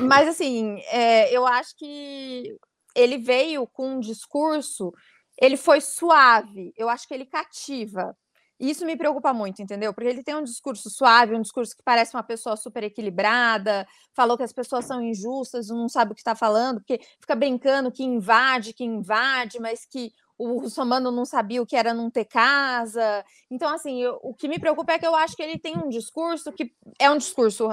Mas 0.00 0.28
assim, 0.28 0.80
é, 0.90 1.34
eu 1.34 1.46
acho 1.46 1.76
que 1.76 2.56
ele 2.94 3.18
veio 3.18 3.66
com 3.66 3.96
um 3.96 4.00
discurso, 4.00 4.92
ele 5.40 5.56
foi 5.56 5.80
suave, 5.80 6.72
eu 6.76 6.88
acho 6.88 7.06
que 7.06 7.14
ele 7.14 7.26
cativa. 7.26 8.16
Isso 8.58 8.84
me 8.84 8.94
preocupa 8.94 9.32
muito, 9.32 9.62
entendeu? 9.62 9.94
Porque 9.94 10.08
ele 10.08 10.22
tem 10.22 10.34
um 10.34 10.44
discurso 10.44 10.90
suave, 10.90 11.34
um 11.34 11.40
discurso 11.40 11.74
que 11.74 11.82
parece 11.82 12.14
uma 12.14 12.22
pessoa 12.22 12.56
super 12.56 12.82
equilibrada, 12.84 13.86
falou 14.14 14.36
que 14.36 14.42
as 14.42 14.52
pessoas 14.52 14.84
são 14.84 15.00
injustas, 15.00 15.68
não 15.68 15.88
sabe 15.88 16.12
o 16.12 16.14
que 16.14 16.20
está 16.20 16.34
falando, 16.34 16.78
porque 16.80 17.00
fica 17.18 17.34
brincando 17.34 17.90
que 17.90 18.04
invade, 18.04 18.74
que 18.74 18.84
invade, 18.84 19.58
mas 19.58 19.86
que 19.86 20.12
o 20.40 20.58
Russomano 20.58 21.10
não 21.10 21.24
sabia 21.24 21.60
o 21.60 21.66
que 21.66 21.76
era 21.76 21.92
não 21.92 22.10
ter 22.10 22.24
casa. 22.24 23.24
Então, 23.50 23.68
assim, 23.68 24.02
eu, 24.02 24.18
o 24.22 24.34
que 24.34 24.48
me 24.48 24.58
preocupa 24.58 24.92
é 24.92 24.98
que 24.98 25.06
eu 25.06 25.14
acho 25.14 25.36
que 25.36 25.42
ele 25.42 25.58
tem 25.58 25.76
um 25.76 25.88
discurso 25.88 26.52
que 26.52 26.72
é 26.98 27.10
um 27.10 27.18
discurso 27.18 27.68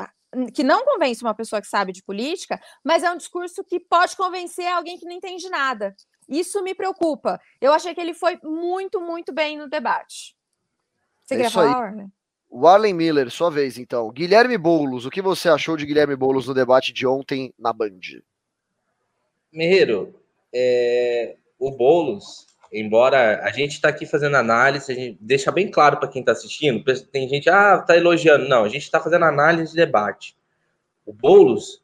que 0.53 0.63
não 0.63 0.83
convence 0.83 1.23
uma 1.23 1.33
pessoa 1.33 1.61
que 1.61 1.67
sabe 1.67 1.93
de 1.93 2.03
política, 2.03 2.59
mas 2.83 3.03
é 3.03 3.11
um 3.11 3.17
discurso 3.17 3.63
que 3.63 3.79
pode 3.79 4.15
convencer 4.17 4.67
alguém 4.67 4.97
que 4.97 5.05
não 5.05 5.13
entende 5.13 5.49
nada. 5.49 5.95
Isso 6.27 6.61
me 6.61 6.75
preocupa. 6.75 7.39
Eu 7.61 7.71
achei 7.71 7.95
que 7.95 8.01
ele 8.01 8.13
foi 8.13 8.37
muito, 8.43 8.99
muito 8.99 9.33
bem 9.33 9.57
no 9.57 9.69
debate. 9.69 10.35
Você 11.23 11.35
é 11.35 11.37
queria 11.37 11.51
falar, 11.51 11.75
Arlen? 11.75 12.11
O 12.49 12.67
Arlen 12.67 12.93
Miller, 12.93 13.31
sua 13.31 13.49
vez, 13.49 13.77
então. 13.77 14.11
Guilherme 14.11 14.57
Boulos, 14.57 15.05
o 15.05 15.09
que 15.09 15.21
você 15.21 15.47
achou 15.47 15.77
de 15.77 15.85
Guilherme 15.85 16.15
Boulos 16.15 16.47
no 16.47 16.53
debate 16.53 16.91
de 16.91 17.07
ontem 17.07 17.53
na 17.57 17.71
Band? 17.71 17.99
Merreiro, 19.51 20.13
é... 20.53 21.37
o 21.57 21.71
Boulos, 21.71 22.47
embora 22.71 23.41
a 23.43 23.51
gente 23.51 23.73
está 23.73 23.89
aqui 23.89 24.05
fazendo 24.05 24.35
análise, 24.35 24.91
a 24.91 24.95
gente 24.95 25.17
deixa 25.21 25.51
bem 25.51 25.69
claro 25.69 25.97
para 25.97 26.07
quem 26.07 26.21
está 26.21 26.31
assistindo, 26.31 26.83
tem 27.11 27.27
gente, 27.27 27.49
ah, 27.49 27.79
tá 27.79 27.95
elogiando. 27.95 28.47
Não, 28.47 28.63
a 28.63 28.69
gente 28.69 28.83
está 28.83 28.99
fazendo 28.99 29.25
análise 29.25 29.71
de 29.71 29.77
debate. 29.77 30.35
O 31.05 31.13
Boulos, 31.13 31.81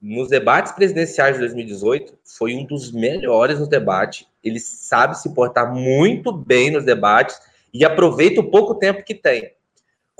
nos 0.00 0.28
debates 0.28 0.72
presidenciais 0.72 1.34
de 1.34 1.40
2018, 1.40 2.18
foi 2.24 2.54
um 2.54 2.64
dos 2.64 2.90
melhores 2.90 3.58
no 3.58 3.66
debate. 3.66 4.26
Ele 4.42 4.58
sabe 4.58 5.18
se 5.18 5.34
portar 5.34 5.72
muito 5.72 6.32
bem 6.32 6.70
nos 6.70 6.84
debates 6.84 7.38
e 7.72 7.84
aproveita 7.84 8.40
o 8.40 8.50
pouco 8.50 8.74
tempo 8.74 9.04
que 9.04 9.14
tem. 9.14 9.52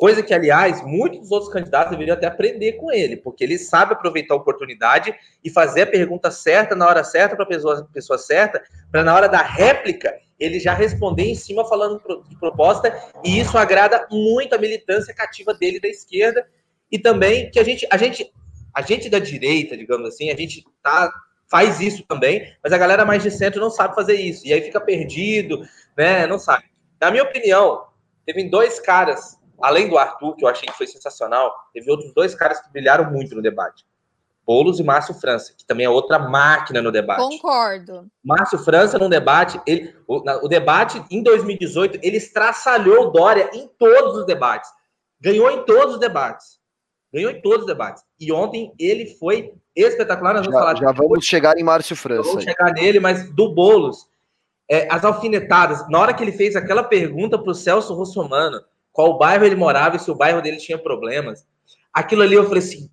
Coisa 0.00 0.22
que, 0.22 0.32
aliás, 0.32 0.82
muitos 0.82 1.18
dos 1.20 1.30
outros 1.30 1.52
candidatos 1.52 1.90
deveriam 1.90 2.16
até 2.16 2.26
aprender 2.26 2.72
com 2.72 2.90
ele, 2.90 3.18
porque 3.18 3.44
ele 3.44 3.58
sabe 3.58 3.92
aproveitar 3.92 4.32
a 4.32 4.38
oportunidade 4.38 5.14
e 5.44 5.50
fazer 5.50 5.82
a 5.82 5.86
pergunta 5.86 6.30
certa 6.30 6.74
na 6.74 6.86
hora 6.86 7.04
certa 7.04 7.36
para 7.36 7.44
a 7.44 7.48
pessoa, 7.48 7.86
pessoa 7.92 8.18
certa, 8.18 8.62
para 8.90 9.04
na 9.04 9.14
hora 9.14 9.28
da 9.28 9.42
réplica 9.42 10.16
ele 10.38 10.58
já 10.58 10.72
responder 10.72 11.24
em 11.24 11.34
cima 11.34 11.68
falando 11.68 12.00
de 12.26 12.38
proposta, 12.38 12.98
e 13.22 13.38
isso 13.38 13.58
agrada 13.58 14.08
muito 14.10 14.54
a 14.54 14.58
militância 14.58 15.12
cativa 15.12 15.52
dele 15.52 15.78
da 15.78 15.88
esquerda, 15.88 16.48
e 16.90 16.98
também 16.98 17.50
que 17.50 17.60
a 17.60 17.62
gente, 17.62 17.86
a 17.90 17.98
gente, 17.98 18.32
a 18.74 18.80
gente 18.80 19.10
da 19.10 19.18
direita, 19.18 19.76
digamos 19.76 20.08
assim, 20.08 20.30
a 20.30 20.34
gente 20.34 20.64
tá, 20.82 21.12
faz 21.46 21.78
isso 21.78 22.02
também, 22.08 22.50
mas 22.64 22.72
a 22.72 22.78
galera 22.78 23.04
mais 23.04 23.22
de 23.22 23.30
centro 23.30 23.60
não 23.60 23.70
sabe 23.70 23.94
fazer 23.94 24.14
isso, 24.14 24.46
e 24.46 24.52
aí 24.54 24.62
fica 24.62 24.80
perdido, 24.80 25.60
né? 25.94 26.26
Não 26.26 26.38
sabe. 26.38 26.64
Na 26.98 27.10
minha 27.10 27.24
opinião, 27.24 27.84
teve 28.24 28.48
dois 28.48 28.80
caras 28.80 29.38
além 29.62 29.88
do 29.88 29.98
Arthur, 29.98 30.36
que 30.36 30.44
eu 30.44 30.48
achei 30.48 30.68
que 30.68 30.76
foi 30.76 30.86
sensacional, 30.86 31.52
teve 31.72 31.90
outros 31.90 32.12
dois 32.12 32.34
caras 32.34 32.60
que 32.60 32.70
brilharam 32.70 33.10
muito 33.10 33.34
no 33.34 33.42
debate. 33.42 33.84
Boulos 34.46 34.80
e 34.80 34.82
Márcio 34.82 35.14
França, 35.14 35.54
que 35.56 35.64
também 35.64 35.86
é 35.86 35.88
outra 35.88 36.18
máquina 36.18 36.82
no 36.82 36.90
debate. 36.90 37.20
Concordo. 37.20 38.08
Márcio 38.24 38.58
França 38.58 38.98
no 38.98 39.08
debate, 39.08 39.60
ele, 39.66 39.94
o, 40.08 40.16
o 40.44 40.48
debate 40.48 41.00
em 41.10 41.22
2018, 41.22 42.00
ele 42.02 42.16
estraçalhou 42.16 43.12
Dória 43.12 43.48
em 43.54 43.68
todos 43.78 44.16
os 44.16 44.26
debates. 44.26 44.68
Ganhou 45.20 45.50
em 45.50 45.64
todos 45.64 45.94
os 45.94 46.00
debates. 46.00 46.58
Ganhou 47.12 47.30
em 47.30 47.40
todos 47.40 47.60
os 47.60 47.66
debates. 47.66 48.02
E 48.18 48.32
ontem 48.32 48.72
ele 48.78 49.06
foi 49.18 49.52
espetacular. 49.76 50.34
Nós 50.34 50.46
vamos 50.46 50.58
já, 50.58 50.66
falar 50.66 50.80
já 50.80 50.92
vamos 50.92 51.24
chegar 51.24 51.56
em 51.56 51.62
Márcio 51.62 51.94
França. 51.94 52.28
Vamos 52.28 52.44
chegar 52.44 52.72
nele, 52.72 52.98
mas 52.98 53.30
do 53.30 53.54
Boulos, 53.54 54.08
é, 54.68 54.88
as 54.90 55.04
alfinetadas, 55.04 55.88
na 55.88 55.98
hora 55.98 56.14
que 56.14 56.22
ele 56.22 56.32
fez 56.32 56.56
aquela 56.56 56.82
pergunta 56.82 57.38
para 57.38 57.50
o 57.50 57.54
Celso 57.54 57.94
Russomano, 57.94 58.60
qual 58.92 59.18
bairro 59.18 59.44
ele 59.44 59.56
morava 59.56 59.96
e 59.96 59.98
se 59.98 60.10
o 60.10 60.14
bairro 60.14 60.42
dele 60.42 60.56
tinha 60.56 60.78
problemas. 60.78 61.46
Aquilo 61.92 62.22
ali 62.22 62.34
eu 62.34 62.46
falei 62.46 62.62
assim, 62.62 62.90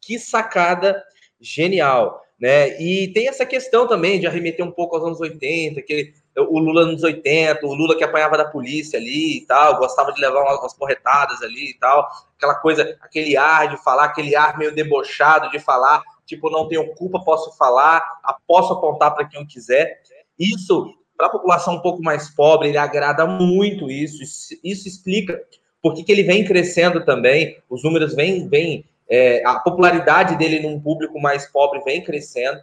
que 0.00 0.18
sacada 0.18 1.02
genial, 1.40 2.22
né? 2.40 2.80
E 2.80 3.08
tem 3.12 3.28
essa 3.28 3.46
questão 3.46 3.86
também 3.86 4.20
de 4.20 4.26
arremeter 4.26 4.64
um 4.64 4.70
pouco 4.70 4.96
aos 4.96 5.04
anos 5.04 5.20
80, 5.20 5.80
que 5.82 6.12
o 6.36 6.58
Lula 6.58 6.84
nos 6.84 7.02
80, 7.02 7.66
o 7.66 7.74
Lula 7.74 7.96
que 7.96 8.04
apanhava 8.04 8.36
da 8.36 8.44
polícia 8.44 8.98
ali 8.98 9.38
e 9.38 9.46
tal, 9.46 9.78
gostava 9.78 10.12
de 10.12 10.20
levar 10.20 10.42
umas, 10.42 10.74
porretadas 10.74 11.42
ali 11.42 11.70
e 11.70 11.78
tal, 11.78 12.06
aquela 12.36 12.54
coisa, 12.56 12.96
aquele 13.00 13.36
ar 13.36 13.68
de 13.68 13.82
falar, 13.82 14.04
aquele 14.04 14.36
ar 14.36 14.58
meio 14.58 14.74
debochado 14.74 15.50
de 15.50 15.58
falar, 15.58 16.02
tipo, 16.26 16.50
não 16.50 16.68
tenho 16.68 16.94
culpa, 16.94 17.24
posso 17.24 17.56
falar, 17.56 18.04
posso 18.46 18.74
apontar 18.74 19.14
para 19.14 19.24
quem 19.24 19.40
eu 19.40 19.46
quiser. 19.46 20.02
Isso 20.38 20.94
para 21.16 21.26
a 21.26 21.30
população 21.30 21.76
um 21.76 21.80
pouco 21.80 22.02
mais 22.02 22.28
pobre, 22.28 22.68
ele 22.68 22.78
agrada 22.78 23.26
muito 23.26 23.90
isso. 23.90 24.22
Isso, 24.62 24.88
explica 24.88 25.42
por 25.82 25.94
que, 25.94 26.10
ele 26.10 26.22
vem 26.22 26.44
crescendo 26.44 27.04
também. 27.04 27.58
Os 27.68 27.82
números 27.82 28.14
vêm, 28.14 28.46
vêm 28.48 28.84
é, 29.08 29.42
a 29.44 29.58
popularidade 29.58 30.36
dele 30.36 30.60
num 30.60 30.80
público 30.80 31.20
mais 31.20 31.46
pobre 31.46 31.80
vem 31.80 32.02
crescendo. 32.02 32.60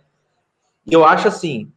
E 0.86 0.94
eu 0.94 1.04
acho 1.04 1.28
assim 1.28 1.72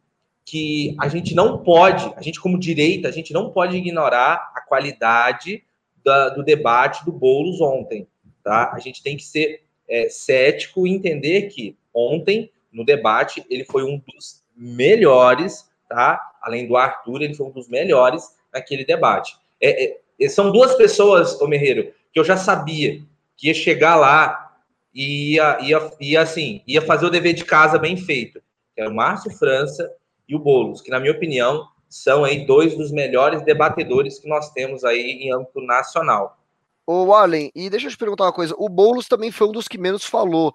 que 0.45 0.95
a 0.99 1.07
gente 1.07 1.35
não 1.35 1.57
pode, 1.57 2.13
a 2.15 2.21
gente 2.21 2.39
como 2.39 2.59
direita, 2.59 3.07
a 3.07 3.11
gente 3.11 3.33
não 3.33 3.49
pode 3.49 3.75
ignorar 3.75 4.51
a 4.55 4.61
qualidade 4.61 5.63
da, 6.03 6.29
do 6.29 6.43
debate 6.43 7.03
do 7.03 7.11
Boulos 7.11 7.59
ontem, 7.59 8.07
tá? 8.43 8.71
A 8.73 8.79
gente 8.79 9.03
tem 9.03 9.17
que 9.17 9.23
ser 9.23 9.63
é, 9.89 10.07
cético 10.09 10.87
e 10.87 10.91
entender 10.91 11.43
que 11.49 11.75
ontem 11.93 12.49
no 12.71 12.85
debate 12.85 13.45
ele 13.49 13.65
foi 13.65 13.83
um 13.83 13.97
dos 13.97 14.43
melhores 14.55 15.67
tá? 15.87 16.19
Além 16.47 16.65
do 16.65 16.77
Arthur, 16.77 17.21
ele 17.21 17.35
foi 17.35 17.45
um 17.45 17.51
dos 17.51 17.67
melhores 17.67 18.23
naquele 18.53 18.85
debate. 18.85 19.35
É, 19.61 19.97
é, 20.17 20.29
são 20.29 20.49
duas 20.49 20.75
pessoas, 20.75 21.39
ô 21.41 21.45
Merreiro, 21.47 21.91
que 22.13 22.17
eu 22.17 22.23
já 22.23 22.37
sabia 22.37 23.01
que 23.35 23.47
ia 23.47 23.53
chegar 23.53 23.97
lá 23.97 24.55
e 24.93 25.33
ia, 25.33 25.59
ia, 25.59 25.91
ia, 25.99 26.21
assim, 26.21 26.61
ia 26.65 26.81
fazer 26.81 27.05
o 27.05 27.09
dever 27.09 27.33
de 27.33 27.43
casa 27.43 27.77
bem 27.77 27.97
feito. 27.97 28.41
Que 28.73 28.81
é 28.81 28.87
o 28.87 28.95
Márcio 28.95 29.29
França 29.31 29.91
e 30.25 30.35
o 30.37 30.39
Boulos, 30.39 30.79
que, 30.79 30.89
na 30.89 31.01
minha 31.01 31.11
opinião, 31.11 31.67
são 31.89 32.23
aí 32.23 32.45
dois 32.45 32.77
dos 32.77 32.93
melhores 32.93 33.43
debatedores 33.43 34.17
que 34.17 34.29
nós 34.29 34.49
temos 34.51 34.85
aí 34.85 35.01
em 35.01 35.33
âmbito 35.33 35.59
nacional. 35.61 36.39
Ô, 36.85 37.13
Allen, 37.13 37.51
e 37.53 37.69
deixa 37.69 37.87
eu 37.87 37.91
te 37.91 37.97
perguntar 37.97 38.23
uma 38.23 38.31
coisa: 38.31 38.55
o 38.57 38.69
Boulos 38.69 39.09
também 39.09 39.31
foi 39.31 39.49
um 39.49 39.51
dos 39.51 39.67
que 39.67 39.77
menos 39.77 40.05
falou. 40.05 40.53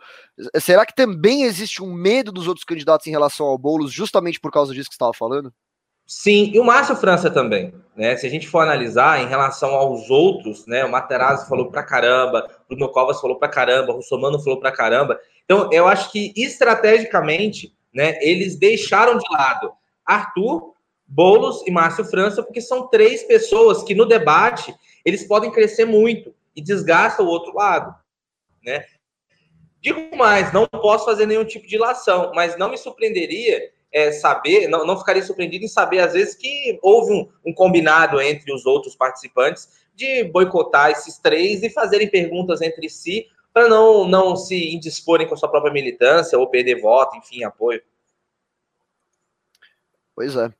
Será 0.58 0.86
que 0.86 0.94
também 0.94 1.42
existe 1.42 1.82
um 1.82 1.92
medo 1.92 2.32
dos 2.32 2.48
outros 2.48 2.64
candidatos 2.64 3.06
em 3.06 3.10
relação 3.10 3.44
ao 3.44 3.58
Boulos, 3.58 3.92
justamente 3.92 4.40
por 4.40 4.50
causa 4.50 4.72
disso 4.72 4.88
que 4.88 4.94
você 4.94 4.96
estava 4.96 5.12
falando? 5.12 5.52
Sim, 6.14 6.50
e 6.52 6.60
o 6.60 6.64
Márcio 6.64 6.94
França 6.94 7.30
também, 7.30 7.72
né? 7.96 8.14
Se 8.18 8.26
a 8.26 8.30
gente 8.30 8.46
for 8.46 8.60
analisar 8.60 9.22
em 9.22 9.28
relação 9.28 9.70
aos 9.70 10.10
outros, 10.10 10.66
né? 10.66 10.84
O 10.84 10.90
Materazzi 10.90 11.48
falou 11.48 11.70
pra 11.70 11.82
caramba, 11.82 12.46
Bruno 12.68 12.90
Covas 12.90 13.18
falou 13.18 13.38
pra 13.38 13.48
caramba, 13.48 13.92
o 13.92 13.96
Russomano 13.96 14.38
falou 14.38 14.60
pra 14.60 14.70
caramba. 14.70 15.18
Então, 15.46 15.70
eu 15.72 15.88
acho 15.88 16.12
que 16.12 16.30
estrategicamente, 16.36 17.74
né, 17.94 18.18
eles 18.20 18.58
deixaram 18.58 19.16
de 19.16 19.24
lado 19.32 19.72
Arthur, 20.04 20.74
Boulos 21.06 21.66
e 21.66 21.70
Márcio 21.70 22.04
França, 22.04 22.42
porque 22.42 22.60
são 22.60 22.88
três 22.88 23.22
pessoas 23.22 23.82
que 23.82 23.94
no 23.94 24.04
debate 24.04 24.74
eles 25.06 25.26
podem 25.26 25.50
crescer 25.50 25.86
muito 25.86 26.34
e 26.54 26.60
desgastam 26.60 27.24
o 27.24 27.28
outro 27.30 27.54
lado, 27.54 27.94
né? 28.62 28.84
Digo 29.80 30.14
mais, 30.14 30.52
não 30.52 30.66
posso 30.66 31.06
fazer 31.06 31.24
nenhum 31.24 31.44
tipo 31.44 31.66
de 31.66 31.76
ilação, 31.76 32.32
mas 32.34 32.58
não 32.58 32.70
me 32.70 32.76
surpreenderia 32.76 33.72
é, 33.92 34.10
saber, 34.12 34.68
não, 34.68 34.86
não 34.86 34.98
ficaria 34.98 35.22
surpreendido 35.22 35.64
em 35.64 35.68
saber, 35.68 36.00
às 36.00 36.12
vezes, 36.12 36.34
que 36.34 36.78
houve 36.82 37.12
um, 37.12 37.28
um 37.44 37.52
combinado 37.52 38.20
entre 38.20 38.52
os 38.52 38.64
outros 38.64 38.96
participantes 38.96 39.68
de 39.94 40.24
boicotar 40.24 40.90
esses 40.90 41.18
três 41.18 41.62
e 41.62 41.70
fazerem 41.70 42.08
perguntas 42.08 42.62
entre 42.62 42.88
si 42.88 43.26
para 43.52 43.68
não, 43.68 44.08
não 44.08 44.34
se 44.34 44.74
indisporem 44.74 45.28
com 45.28 45.34
a 45.34 45.36
sua 45.36 45.50
própria 45.50 45.72
militância 45.72 46.38
ou 46.38 46.48
perder 46.48 46.80
voto, 46.80 47.16
enfim, 47.16 47.44
apoio. 47.44 47.82
Pois 50.14 50.34
é. 50.36 50.50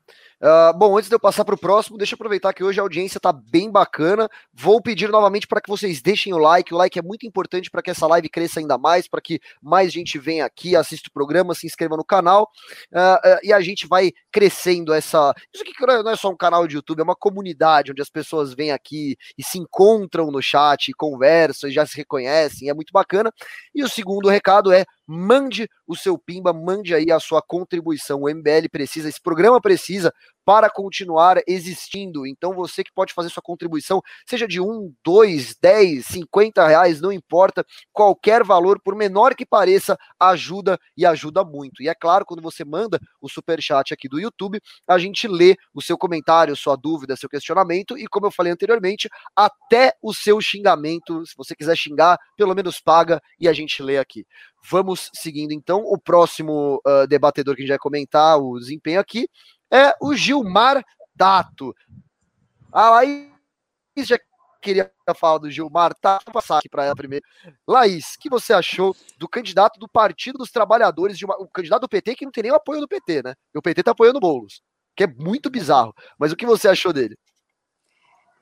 Uh, 0.42 0.76
bom, 0.76 0.98
antes 0.98 1.08
de 1.08 1.14
eu 1.14 1.20
passar 1.20 1.44
para 1.44 1.54
o 1.54 1.58
próximo, 1.58 1.96
deixa 1.96 2.14
eu 2.14 2.16
aproveitar 2.16 2.52
que 2.52 2.64
hoje 2.64 2.80
a 2.80 2.82
audiência 2.82 3.18
está 3.18 3.32
bem 3.32 3.70
bacana. 3.70 4.28
Vou 4.52 4.82
pedir 4.82 5.08
novamente 5.08 5.46
para 5.46 5.60
que 5.60 5.70
vocês 5.70 6.02
deixem 6.02 6.34
o 6.34 6.38
like. 6.38 6.74
O 6.74 6.76
like 6.76 6.98
é 6.98 7.02
muito 7.02 7.24
importante 7.24 7.70
para 7.70 7.80
que 7.80 7.92
essa 7.92 8.08
live 8.08 8.28
cresça 8.28 8.58
ainda 8.58 8.76
mais, 8.76 9.06
para 9.06 9.20
que 9.20 9.38
mais 9.62 9.92
gente 9.92 10.18
venha 10.18 10.44
aqui, 10.44 10.74
assista 10.74 11.08
o 11.08 11.12
programa, 11.12 11.54
se 11.54 11.64
inscreva 11.64 11.96
no 11.96 12.04
canal 12.04 12.50
uh, 12.92 13.28
uh, 13.28 13.38
e 13.44 13.52
a 13.52 13.60
gente 13.60 13.86
vai 13.86 14.10
crescendo 14.32 14.92
essa. 14.92 15.32
Isso 15.54 15.62
aqui 15.62 15.72
não 15.80 16.10
é 16.10 16.16
só 16.16 16.28
um 16.28 16.36
canal 16.36 16.66
de 16.66 16.74
YouTube, 16.74 16.98
é 16.98 17.04
uma 17.04 17.14
comunidade 17.14 17.92
onde 17.92 18.02
as 18.02 18.10
pessoas 18.10 18.52
vêm 18.52 18.72
aqui 18.72 19.16
e 19.38 19.44
se 19.44 19.60
encontram 19.60 20.32
no 20.32 20.42
chat, 20.42 20.92
conversam 20.94 21.70
e 21.70 21.72
já 21.72 21.86
se 21.86 21.96
reconhecem. 21.96 22.68
É 22.68 22.74
muito 22.74 22.90
bacana. 22.92 23.32
E 23.72 23.84
o 23.84 23.88
segundo 23.88 24.28
recado 24.28 24.72
é 24.72 24.84
mande 25.06 25.68
o 25.86 25.94
seu 25.94 26.16
pimba, 26.16 26.52
mande 26.52 26.94
aí 26.94 27.10
a 27.10 27.20
sua 27.20 27.42
contribuição. 27.42 28.22
O 28.22 28.28
MBL 28.28 28.68
precisa, 28.70 29.08
esse 29.08 29.20
programa 29.20 29.60
precisa 29.60 30.12
para 30.44 30.68
continuar 30.70 31.40
existindo. 31.46 32.26
Então 32.26 32.52
você 32.52 32.82
que 32.82 32.92
pode 32.92 33.12
fazer 33.12 33.28
sua 33.28 33.42
contribuição, 33.42 34.02
seja 34.26 34.46
de 34.46 34.60
um, 34.60 34.92
dois, 35.04 35.56
dez, 35.60 36.06
cinquenta 36.06 36.66
reais, 36.66 37.00
não 37.00 37.12
importa, 37.12 37.64
qualquer 37.92 38.44
valor, 38.44 38.80
por 38.80 38.94
menor 38.94 39.34
que 39.34 39.46
pareça, 39.46 39.96
ajuda 40.18 40.78
e 40.96 41.06
ajuda 41.06 41.44
muito. 41.44 41.82
E 41.82 41.88
é 41.88 41.94
claro, 41.94 42.24
quando 42.24 42.42
você 42.42 42.64
manda 42.64 42.98
o 43.20 43.28
super 43.28 43.60
chat 43.62 43.92
aqui 43.92 44.08
do 44.08 44.20
YouTube, 44.20 44.60
a 44.86 44.98
gente 44.98 45.28
lê 45.28 45.56
o 45.74 45.80
seu 45.80 45.96
comentário, 45.96 46.56
sua 46.56 46.76
dúvida, 46.76 47.16
seu 47.16 47.28
questionamento 47.28 47.96
e, 47.96 48.06
como 48.06 48.26
eu 48.26 48.30
falei 48.30 48.52
anteriormente, 48.52 49.08
até 49.36 49.94
o 50.02 50.12
seu 50.12 50.40
xingamento, 50.40 51.24
se 51.26 51.34
você 51.36 51.54
quiser 51.54 51.76
xingar, 51.76 52.18
pelo 52.36 52.54
menos 52.54 52.80
paga 52.80 53.20
e 53.38 53.48
a 53.48 53.52
gente 53.52 53.82
lê 53.82 53.98
aqui. 53.98 54.26
Vamos 54.70 55.10
seguindo 55.14 55.52
então. 55.52 55.80
O 55.80 55.98
próximo 55.98 56.80
uh, 56.86 57.06
debatedor 57.06 57.54
que 57.54 57.62
a 57.62 57.64
gente 57.64 57.70
vai 57.70 57.78
comentar 57.78 58.38
o 58.38 58.58
desempenho 58.58 59.00
aqui 59.00 59.28
é 59.72 59.94
o 60.00 60.14
Gilmar 60.14 60.84
Dato. 61.14 61.74
A 62.70 62.90
Laís 62.90 63.30
já 63.96 64.18
queria 64.60 64.90
falar 65.16 65.38
do 65.38 65.50
Gilmar, 65.50 65.94
tá? 65.94 66.20
Vou 66.24 66.32
passar 66.32 66.58
aqui 66.58 66.68
para 66.68 66.84
ela 66.84 66.94
primeiro. 66.94 67.24
Laís, 67.66 68.14
o 68.14 68.18
que 68.20 68.28
você 68.28 68.52
achou 68.52 68.94
do 69.18 69.28
candidato 69.28 69.80
do 69.80 69.88
Partido 69.88 70.38
dos 70.38 70.50
Trabalhadores, 70.50 71.18
de 71.18 71.24
uma, 71.24 71.36
o 71.36 71.48
candidato 71.48 71.82
do 71.82 71.88
PT 71.88 72.14
que 72.14 72.24
não 72.24 72.32
tem 72.32 72.44
nem 72.44 72.52
o 72.52 72.56
apoio 72.56 72.80
do 72.80 72.88
PT, 72.88 73.22
né? 73.22 73.34
E 73.54 73.58
o 73.58 73.62
PT 73.62 73.82
tá 73.82 73.90
apoiando 73.90 74.20
Boulos, 74.20 74.62
que 74.94 75.04
é 75.04 75.06
muito 75.06 75.50
bizarro. 75.50 75.94
Mas 76.18 76.32
o 76.32 76.36
que 76.36 76.46
você 76.46 76.68
achou 76.68 76.92
dele? 76.92 77.18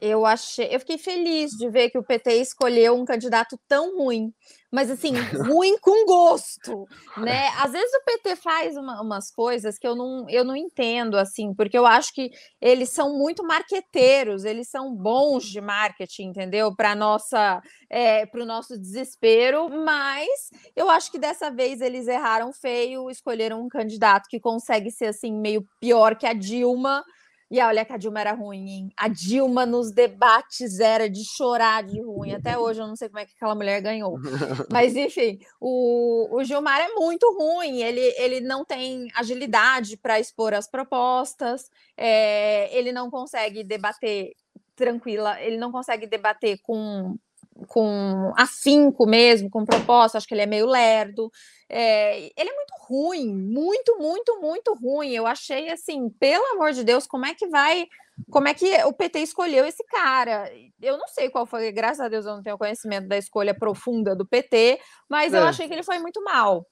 Eu 0.01 0.25
achei, 0.25 0.75
eu 0.75 0.81
fiquei 0.81 0.97
feliz 0.97 1.51
de 1.53 1.69
ver 1.69 1.91
que 1.91 1.99
o 1.99 2.03
PT 2.03 2.37
escolheu 2.37 2.97
um 2.97 3.05
candidato 3.05 3.59
tão 3.69 3.99
ruim, 3.99 4.33
mas 4.73 4.91
assim, 4.91 5.13
ruim 5.61 5.77
com 5.79 6.07
gosto, 6.07 6.87
né? 7.19 7.49
Às 7.59 7.73
vezes 7.73 7.93
o 7.93 8.05
PT 8.05 8.37
faz 8.37 8.77
uma, 8.79 9.03
umas 9.03 9.31
coisas 9.31 9.79
que 9.79 9.87
eu 9.87 9.95
não, 9.95 10.25
eu 10.31 10.43
não 10.43 10.57
entendo, 10.57 11.19
assim, 11.19 11.53
porque 11.53 11.77
eu 11.77 11.85
acho 11.85 12.15
que 12.15 12.31
eles 12.63 12.89
são 12.91 13.19
muito 13.19 13.45
marqueteiros, 13.45 14.45
eles 14.45 14.71
são 14.71 14.95
bons 14.95 15.45
de 15.45 15.61
marketing, 15.61 16.29
entendeu? 16.29 16.75
Para 16.75 16.95
nossa, 16.95 17.61
é, 17.91 18.25
para 18.25 18.43
o 18.43 18.47
nosso 18.47 18.79
desespero, 18.79 19.69
mas 19.69 20.29
eu 20.75 20.89
acho 20.89 21.11
que 21.11 21.19
dessa 21.19 21.51
vez 21.51 21.83
eles 21.83 22.09
erraram 22.09 22.53
feio, 22.55 23.11
escolheram 23.11 23.61
um 23.61 23.69
candidato 23.69 24.29
que 24.31 24.41
consegue 24.41 24.91
ser 24.91 25.07
assim 25.07 25.33
meio 25.33 25.63
pior 25.79 26.17
que 26.17 26.27
a 26.27 26.33
Dilma 26.33 27.05
e 27.51 27.61
olha 27.61 27.85
que 27.85 27.93
a 27.93 27.97
Dilma 27.97 28.21
era 28.21 28.33
ruim, 28.33 28.69
hein? 28.69 28.93
A 28.97 29.09
Dilma 29.09 29.67
nos 29.67 29.91
debates 29.91 30.79
era 30.79 31.11
de 31.11 31.25
chorar 31.25 31.83
de 31.83 32.01
ruim. 32.01 32.33
Até 32.33 32.57
hoje 32.57 32.81
eu 32.81 32.87
não 32.87 32.95
sei 32.95 33.09
como 33.09 33.19
é 33.19 33.27
que 33.27 33.33
aquela 33.35 33.57
mulher 33.57 33.81
ganhou. 33.81 34.17
Mas, 34.71 34.95
enfim, 34.95 35.41
o, 35.61 36.29
o 36.31 36.45
Gilmar 36.45 36.81
é 36.81 36.95
muito 36.95 37.27
ruim. 37.37 37.83
Ele, 37.83 38.01
ele 38.19 38.41
não 38.41 38.65
tem 38.65 39.09
agilidade 39.17 39.97
para 39.97 40.21
expor 40.21 40.55
as 40.55 40.71
propostas, 40.71 41.69
é, 41.97 42.73
ele 42.77 42.93
não 42.93 43.11
consegue 43.11 43.65
debater 43.65 44.33
tranquila, 44.77 45.41
ele 45.41 45.57
não 45.57 45.73
consegue 45.73 46.07
debater 46.07 46.59
com 46.63 47.19
com 47.69 48.33
afinco 48.37 49.07
mesmo, 49.07 49.51
com 49.51 49.65
proposta, 49.65 50.19
acho 50.19 50.27
que 50.27 50.35
ele 50.35 50.43
é 50.43 50.47
meio 50.47 50.67
lerdo. 50.67 51.31
É, 51.69 52.19
ele 52.19 52.51
é 52.51 52.55
muito 52.55 52.75
ruim, 52.89 53.35
muito, 53.35 53.99
muito, 53.99 54.41
muito 54.41 54.75
ruim. 54.75 55.11
Eu 55.11 55.27
achei 55.27 55.71
assim, 55.71 56.11
pelo 56.11 56.45
amor 56.53 56.73
de 56.73 56.85
Deus, 56.85 57.07
como 57.07 57.27
é 57.27 57.35
que 57.35 57.47
vai. 57.47 57.87
Como 58.31 58.49
é 58.49 58.55
que 58.55 58.67
o 58.85 58.93
PT 58.93 59.21
escolheu 59.21 59.65
esse 59.65 59.83
cara? 59.85 60.51
Eu 60.83 60.99
não 60.99 61.09
sei 61.09 61.31
qual 61.31 61.47
foi, 61.47 61.73
graças 61.73 62.01
a 62.01 62.09
Deus 62.09 62.27
eu 62.27 62.35
não 62.35 62.43
tenho 62.43 62.59
conhecimento 62.59 63.09
da 63.09 63.17
escolha 63.17 63.55
profunda 63.55 64.15
do 64.15 64.27
PT, 64.27 64.79
mas 65.09 65.33
é. 65.33 65.39
eu 65.39 65.45
achei 65.45 65.67
que 65.67 65.73
ele 65.73 65.83
foi 65.83 65.99
muito 65.99 66.23
mal. 66.23 66.67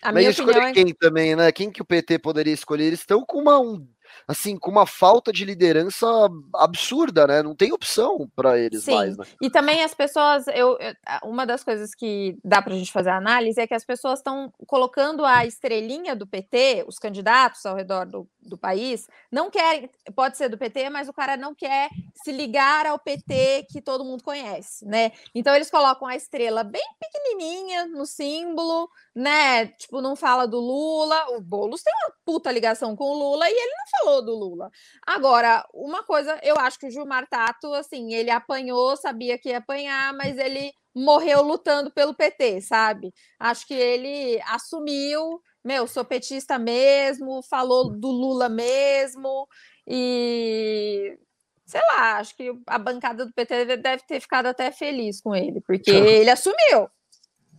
A 0.00 0.12
mas 0.12 0.22
minha 0.22 0.30
escolher 0.30 0.62
é... 0.62 0.72
quem 0.72 0.94
também, 0.94 1.36
né? 1.36 1.52
Quem 1.52 1.70
que 1.70 1.82
o 1.82 1.84
PT 1.84 2.18
poderia 2.18 2.54
escolher? 2.54 2.84
Eles 2.84 3.00
estão 3.00 3.24
com 3.24 3.38
uma, 3.38 3.60
um 3.60 3.86
assim, 4.26 4.56
com 4.56 4.70
uma 4.70 4.86
falta 4.86 5.32
de 5.32 5.44
liderança 5.44 6.06
absurda, 6.54 7.26
né? 7.26 7.42
Não 7.42 7.54
tem 7.54 7.72
opção 7.72 8.30
para 8.34 8.58
eles 8.58 8.84
Sim. 8.84 8.94
mais. 8.94 9.16
Né? 9.16 9.24
E 9.40 9.50
também 9.50 9.82
as 9.82 9.94
pessoas, 9.94 10.46
eu, 10.48 10.78
eu, 10.78 10.94
uma 11.22 11.46
das 11.46 11.62
coisas 11.62 11.94
que 11.94 12.36
dá 12.44 12.62
para 12.62 12.74
a 12.74 12.76
gente 12.76 12.92
fazer 12.92 13.10
análise 13.10 13.60
é 13.60 13.66
que 13.66 13.74
as 13.74 13.84
pessoas 13.84 14.18
estão 14.18 14.52
colocando 14.66 15.24
a 15.24 15.44
estrelinha 15.44 16.14
do 16.14 16.26
PT, 16.26 16.84
os 16.86 16.98
candidatos 16.98 17.64
ao 17.66 17.76
redor 17.76 18.06
do, 18.06 18.28
do 18.40 18.56
país, 18.56 19.08
não 19.30 19.50
querem, 19.50 19.90
pode 20.14 20.36
ser 20.36 20.48
do 20.48 20.58
PT, 20.58 20.90
mas 20.90 21.08
o 21.08 21.12
cara 21.12 21.36
não 21.36 21.54
quer 21.54 21.88
se 22.22 22.32
ligar 22.32 22.86
ao 22.86 22.98
PT 22.98 23.66
que 23.70 23.80
todo 23.80 24.04
mundo 24.04 24.22
conhece, 24.22 24.84
né? 24.86 25.12
Então 25.34 25.54
eles 25.54 25.70
colocam 25.70 26.06
a 26.06 26.16
estrela 26.16 26.62
bem 26.62 26.84
pequenininha 26.98 27.86
no 27.86 28.06
símbolo, 28.06 28.88
né? 29.14 29.66
Tipo, 29.66 30.00
não 30.00 30.16
fala 30.16 30.46
do 30.46 30.58
Lula, 30.58 31.36
o 31.36 31.40
Boulos 31.40 31.82
tem 31.82 31.92
uma 32.04 32.14
puta 32.24 32.50
ligação 32.50 32.96
com 32.96 33.04
o 33.04 33.14
Lula 33.14 33.48
e 33.48 33.52
ele 33.52 33.72
não 33.72 33.98
falou 33.98 34.03
do 34.22 34.34
Lula. 34.34 34.70
Agora, 35.06 35.66
uma 35.72 36.02
coisa, 36.02 36.38
eu 36.42 36.56
acho 36.56 36.78
que 36.78 36.86
o 36.86 36.90
Gilmar 36.90 37.26
Tato, 37.28 37.72
assim, 37.74 38.14
ele 38.14 38.30
apanhou, 38.30 38.96
sabia 38.96 39.38
que 39.38 39.50
ia 39.50 39.58
apanhar, 39.58 40.12
mas 40.14 40.38
ele 40.38 40.72
morreu 40.94 41.42
lutando 41.42 41.90
pelo 41.90 42.14
PT, 42.14 42.60
sabe? 42.60 43.12
Acho 43.38 43.66
que 43.66 43.74
ele 43.74 44.40
assumiu, 44.46 45.40
meu, 45.64 45.86
sou 45.86 46.04
petista 46.04 46.58
mesmo, 46.58 47.42
falou 47.42 47.90
do 47.90 48.08
Lula 48.08 48.48
mesmo 48.48 49.48
e 49.86 51.18
sei 51.66 51.80
lá, 51.80 52.18
acho 52.18 52.36
que 52.36 52.52
a 52.66 52.78
bancada 52.78 53.26
do 53.26 53.32
PT 53.32 53.76
deve 53.78 54.02
ter 54.06 54.20
ficado 54.20 54.46
até 54.46 54.70
feliz 54.70 55.20
com 55.20 55.34
ele, 55.34 55.60
porque 55.60 55.90
ele 55.90 56.30
assumiu. 56.30 56.88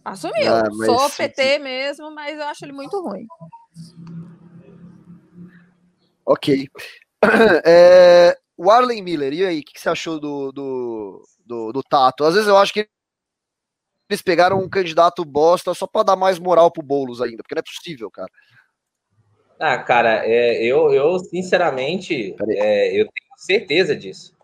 Assumiu. 0.03 0.53
Ah, 0.53 0.63
mas... 0.71 0.85
Sou 0.85 1.09
PT 1.09 1.59
mesmo, 1.59 2.11
mas 2.11 2.37
eu 2.37 2.45
acho 2.45 2.63
ele 2.63 2.73
muito 2.73 3.01
ruim. 3.01 3.25
Ok. 6.25 6.67
É, 7.65 8.37
o 8.55 8.69
Arlen 8.69 9.01
Miller, 9.01 9.33
e 9.33 9.43
aí, 9.43 9.59
o 9.59 9.63
que 9.63 9.79
você 9.79 9.89
achou 9.89 10.19
do, 10.19 10.51
do, 10.51 11.23
do, 11.43 11.71
do, 11.73 11.83
Tato? 11.83 12.23
Às 12.23 12.35
vezes 12.35 12.47
eu 12.47 12.55
acho 12.55 12.71
que 12.71 12.87
eles 14.07 14.21
pegaram 14.21 14.59
um 14.59 14.69
candidato 14.69 15.25
bosta 15.25 15.73
só 15.73 15.87
para 15.87 16.03
dar 16.03 16.15
mais 16.15 16.37
moral 16.37 16.69
pro 16.69 16.83
Boulos 16.83 17.21
ainda, 17.21 17.41
porque 17.41 17.55
não 17.55 17.61
é 17.61 17.63
possível, 17.63 18.11
cara. 18.11 18.29
Ah, 19.59 19.77
cara, 19.79 20.25
é, 20.25 20.63
eu, 20.63 20.93
eu 20.93 21.17
sinceramente, 21.17 22.35
é, 22.49 22.89
eu 22.89 23.05
tenho 23.05 23.37
certeza 23.37 23.95
disso. 23.95 24.35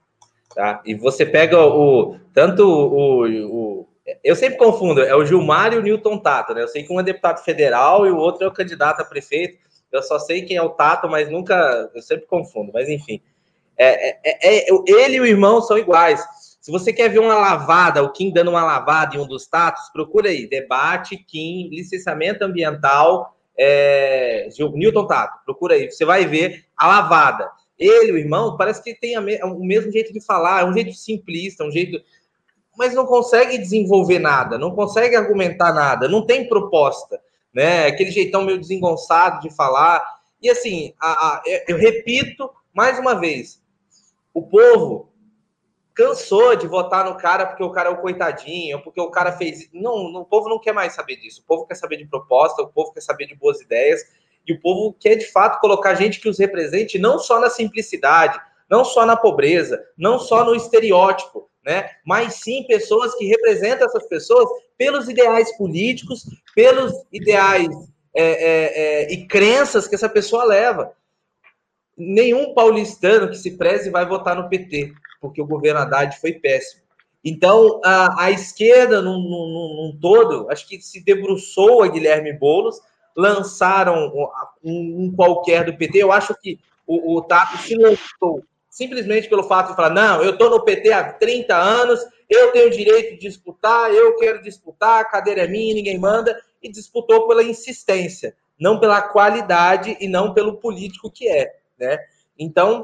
Tá? 0.56 0.82
E 0.86 0.96
você 0.96 1.26
pega 1.26 1.64
o 1.64 2.18
tanto 2.34 2.64
o, 2.64 3.28
o, 3.28 3.88
eu 4.24 4.36
sempre 4.36 4.58
confundo, 4.58 5.02
é 5.02 5.16
o 5.16 5.26
Gilmar 5.26 5.74
e 5.74 5.78
o 5.78 5.82
Newton 5.82 6.18
Tato, 6.18 6.54
né? 6.54 6.62
Eu 6.62 6.68
sei 6.68 6.84
que 6.84 6.92
um 6.92 7.00
é 7.00 7.04
deputado 7.04 7.44
federal 7.44 8.06
e 8.06 8.12
o 8.12 8.18
outro 8.18 8.44
é 8.44 8.48
o 8.48 8.54
candidato 8.54 9.02
a 9.02 9.06
prefeito. 9.06 9.60
Eu 9.92 10.02
só 10.02 10.18
sei 10.18 10.44
quem 10.44 10.58
é 10.58 10.62
o 10.62 10.70
Tato, 10.70 11.10
mas 11.10 11.30
nunca. 11.30 11.89
Eu 11.94 12.02
sempre 12.02 12.26
confundo, 12.26 12.72
mas 12.74 12.88
enfim. 12.88 13.22
É, 13.78 14.10
é, 14.10 14.20
é, 14.24 14.70
é 14.70 14.76
ele 14.88 15.18
e 15.18 15.22
o 15.22 15.26
irmão 15.26 15.62
são 15.62 15.78
iguais. 15.78 16.24
Se 16.62 16.72
você 16.72 16.94
quer 16.94 17.10
ver 17.10 17.20
uma 17.20 17.36
lavada, 17.36 18.04
o 18.04 18.12
Kim 18.12 18.32
dando 18.32 18.52
uma 18.52 18.64
lavada 18.64 19.16
em 19.16 19.20
um 19.20 19.28
dos 19.28 19.48
Tatos, 19.48 19.89
procura 19.89 20.30
aí. 20.30 20.48
Debate, 20.48 21.18
Kim, 21.18 21.70
licenciamento 21.70 22.44
ambiental, 22.44 23.36
é, 23.58 24.48
Newton 24.74 25.08
Tato. 25.08 25.44
Procura 25.44 25.74
aí. 25.74 25.92
Você 25.92 26.06
vai 26.06 26.26
ver 26.26 26.66
a 26.78 26.88
lavada. 26.88 27.50
Ele, 27.78 28.12
o 28.12 28.18
irmão, 28.18 28.56
parece 28.58 28.84
que 28.84 28.94
tem 28.94 29.20
me, 29.20 29.44
o 29.44 29.60
mesmo 29.60 29.92
jeito 29.92 30.14
de 30.14 30.24
falar, 30.24 30.62
é 30.62 30.66
um 30.66 30.74
jeito 30.74 30.94
simplista, 30.94 31.64
um 31.64 31.72
jeito. 31.72 32.00
Mas 32.78 32.94
não 32.94 33.06
consegue 33.06 33.58
desenvolver 33.58 34.20
nada, 34.20 34.58
não 34.58 34.72
consegue 34.72 35.16
argumentar 35.16 35.74
nada, 35.74 36.08
não 36.08 36.26
tem 36.26 36.48
proposta 36.48 37.20
né? 37.54 37.88
Aquele 37.88 38.12
jeitão 38.12 38.43
meio 38.43 38.60
desengonçado 38.60 39.41
de 39.41 39.54
falar. 39.56 40.04
E 40.41 40.49
assim, 40.49 40.93
a, 40.99 41.12
a, 41.12 41.43
eu 41.68 41.78
repito 41.78 42.49
mais 42.74 42.97
uma 42.99 43.16
vez: 43.16 43.62
o 44.34 44.41
povo 44.41 45.12
cansou 45.93 46.56
de 46.56 46.68
votar 46.68 47.06
no 47.06 47.18
cara 47.18 47.45
porque 47.45 47.64
o 47.64 47.72
cara 47.72 47.89
é 47.89 47.93
o 47.93 48.02
coitadinho, 48.02 48.82
porque 48.82 48.99
o 48.99 49.12
cara 49.12 49.34
fez. 49.34 49.70
Não, 49.74 50.12
não, 50.12 50.22
o 50.22 50.26
povo 50.26 50.49
não 50.49 50.60
quer 50.60 50.74
mais 50.74 50.93
saber 50.93 51.18
disso. 51.18 51.41
O 51.41 51.45
povo 51.45 51.68
quer 51.68 51.76
saber 51.76 51.97
de 51.97 52.08
proposta, 52.08 52.62
o 52.62 52.68
povo 52.68 52.93
quer 52.93 53.02
saber 53.02 53.28
de 53.28 53.36
boas 53.36 53.62
ideias. 53.62 54.02
E 54.47 54.54
o 54.54 54.60
povo 54.60 54.95
quer 54.99 55.16
de 55.16 55.32
fato 55.32 55.60
colocar 55.60 55.93
gente 55.93 56.20
que 56.20 56.28
os 56.28 56.39
represente 56.39 56.97
não 56.97 57.20
só 57.20 57.39
na 57.39 57.49
simplicidade, 57.49 58.39
não 58.68 58.84
só 58.84 59.06
na 59.06 59.16
pobreza, 59.16 59.84
não 59.95 60.18
só 60.18 60.43
no 60.43 60.56
estereótipo, 60.56 61.51
né? 61.66 61.89
Mas 62.05 62.36
sim 62.36 62.64
pessoas 62.68 63.16
que 63.16 63.26
representam 63.26 63.88
essas 63.88 64.07
pessoas 64.07 64.49
pelos 64.78 65.07
ideais 65.07 65.55
políticos, 65.57 66.26
pelos 66.55 66.93
ideais 67.12 67.70
é, 68.16 68.24
é, 68.24 69.03
é, 69.03 69.14
e 69.14 69.28
crenças 69.28 69.88
que 69.88 69.95
essa 69.95 70.09
pessoa 70.09 70.43
leva. 70.43 70.93
Nenhum 71.97 72.53
paulistano 72.53 73.30
que 73.30 73.38
se 73.38 73.51
preze 73.57 73.89
vai 73.89 74.05
votar 74.05 74.36
no 74.36 74.49
PT, 74.49 74.93
porque 75.20 75.41
o 75.41 75.47
governo 75.47 75.82
Haddad 75.82 76.20
foi 76.20 76.34
péssimo. 76.34 76.82
Então, 77.24 77.80
a, 77.86 78.26
a 78.26 78.32
esquerda, 78.32 79.01
num, 79.01 79.20
num, 79.20 79.93
num, 79.93 79.99
todo, 80.01 80.49
acho 80.49 80.68
que 80.68 80.82
se 80.82 81.03
debruçou 81.03 81.84
a 81.84 81.88
Guilherme 81.88 82.34
Boulos, 82.34 82.82
lançaram 83.16 84.12
um, 84.64 85.05
um 85.05 85.14
qualquer 85.16 85.64
do 85.66 85.78
PT. 85.78 85.99
Eu 85.99 86.12
acho 86.12 86.34
que 86.41 86.59
o, 86.88 87.18
o 87.18 87.22
Tato 87.22 87.57
se 87.59 87.76
lançou 87.76 88.43
simplesmente 88.72 89.28
pelo 89.28 89.44
fato 89.44 89.70
de 89.70 89.76
falar: 89.76 89.92
não, 89.92 90.24
eu 90.24 90.32
estou 90.32 90.50
no 90.50 90.64
PT 90.64 90.92
há 90.92 91.14
30 91.14 91.56
anos, 91.56 92.00
eu 92.28 92.52
tenho 92.54 92.68
o 92.68 92.72
direito 92.72 93.12
de 93.12 93.28
disputar, 93.28 93.94
eu 93.94 94.16
quero 94.16 94.42
disputar, 94.42 95.02
a 95.02 95.06
cadeira 95.06 95.42
é 95.42 95.48
minha, 95.48 95.76
ninguém 95.76 96.00
manda, 96.00 96.42
e 96.64 96.72
disputou 96.72 97.28
pela 97.28 97.44
insistência, 97.44 98.36
não 98.58 98.80
pela 98.80 99.02
qualidade 99.02 99.98
e 100.00 100.08
não 100.08 100.34
pelo 100.34 100.58
político 100.58 101.12
que 101.12 101.28
é, 101.28 101.54
né? 101.78 102.00
Então, 102.40 102.84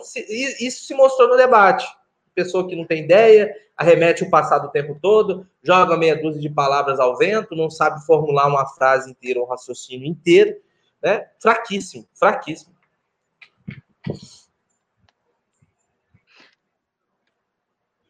isso 0.60 0.86
se 0.86 0.94
mostrou 0.94 1.30
no 1.30 1.38
debate. 1.38 1.88
Pessoa 2.36 2.68
que 2.68 2.76
não 2.76 2.86
tem 2.86 3.04
ideia, 3.04 3.52
arremete 3.76 4.24
o 4.24 4.30
passado 4.30 4.68
o 4.68 4.72
tempo 4.72 5.00
todo, 5.02 5.48
joga 5.64 5.98
meia 5.98 6.22
dúzia 6.22 6.40
de 6.40 6.50
palavras 6.50 7.00
ao 7.00 7.18
vento, 7.18 7.56
não 7.56 7.70
sabe 7.70 8.06
formular 8.06 8.48
uma 8.48 8.68
frase 8.68 9.10
inteira, 9.10 9.42
um 9.42 9.46
raciocínio 9.46 10.06
inteiro, 10.06 10.56
né? 11.02 11.28
Fraquíssimo, 11.40 12.08
fraquíssimo. 12.14 12.76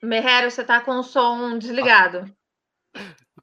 Merrero, 0.08 0.50
você 0.50 0.64
tá 0.64 0.82
com 0.82 0.98
o 0.98 1.04
som 1.04 1.58
desligado. 1.58 2.26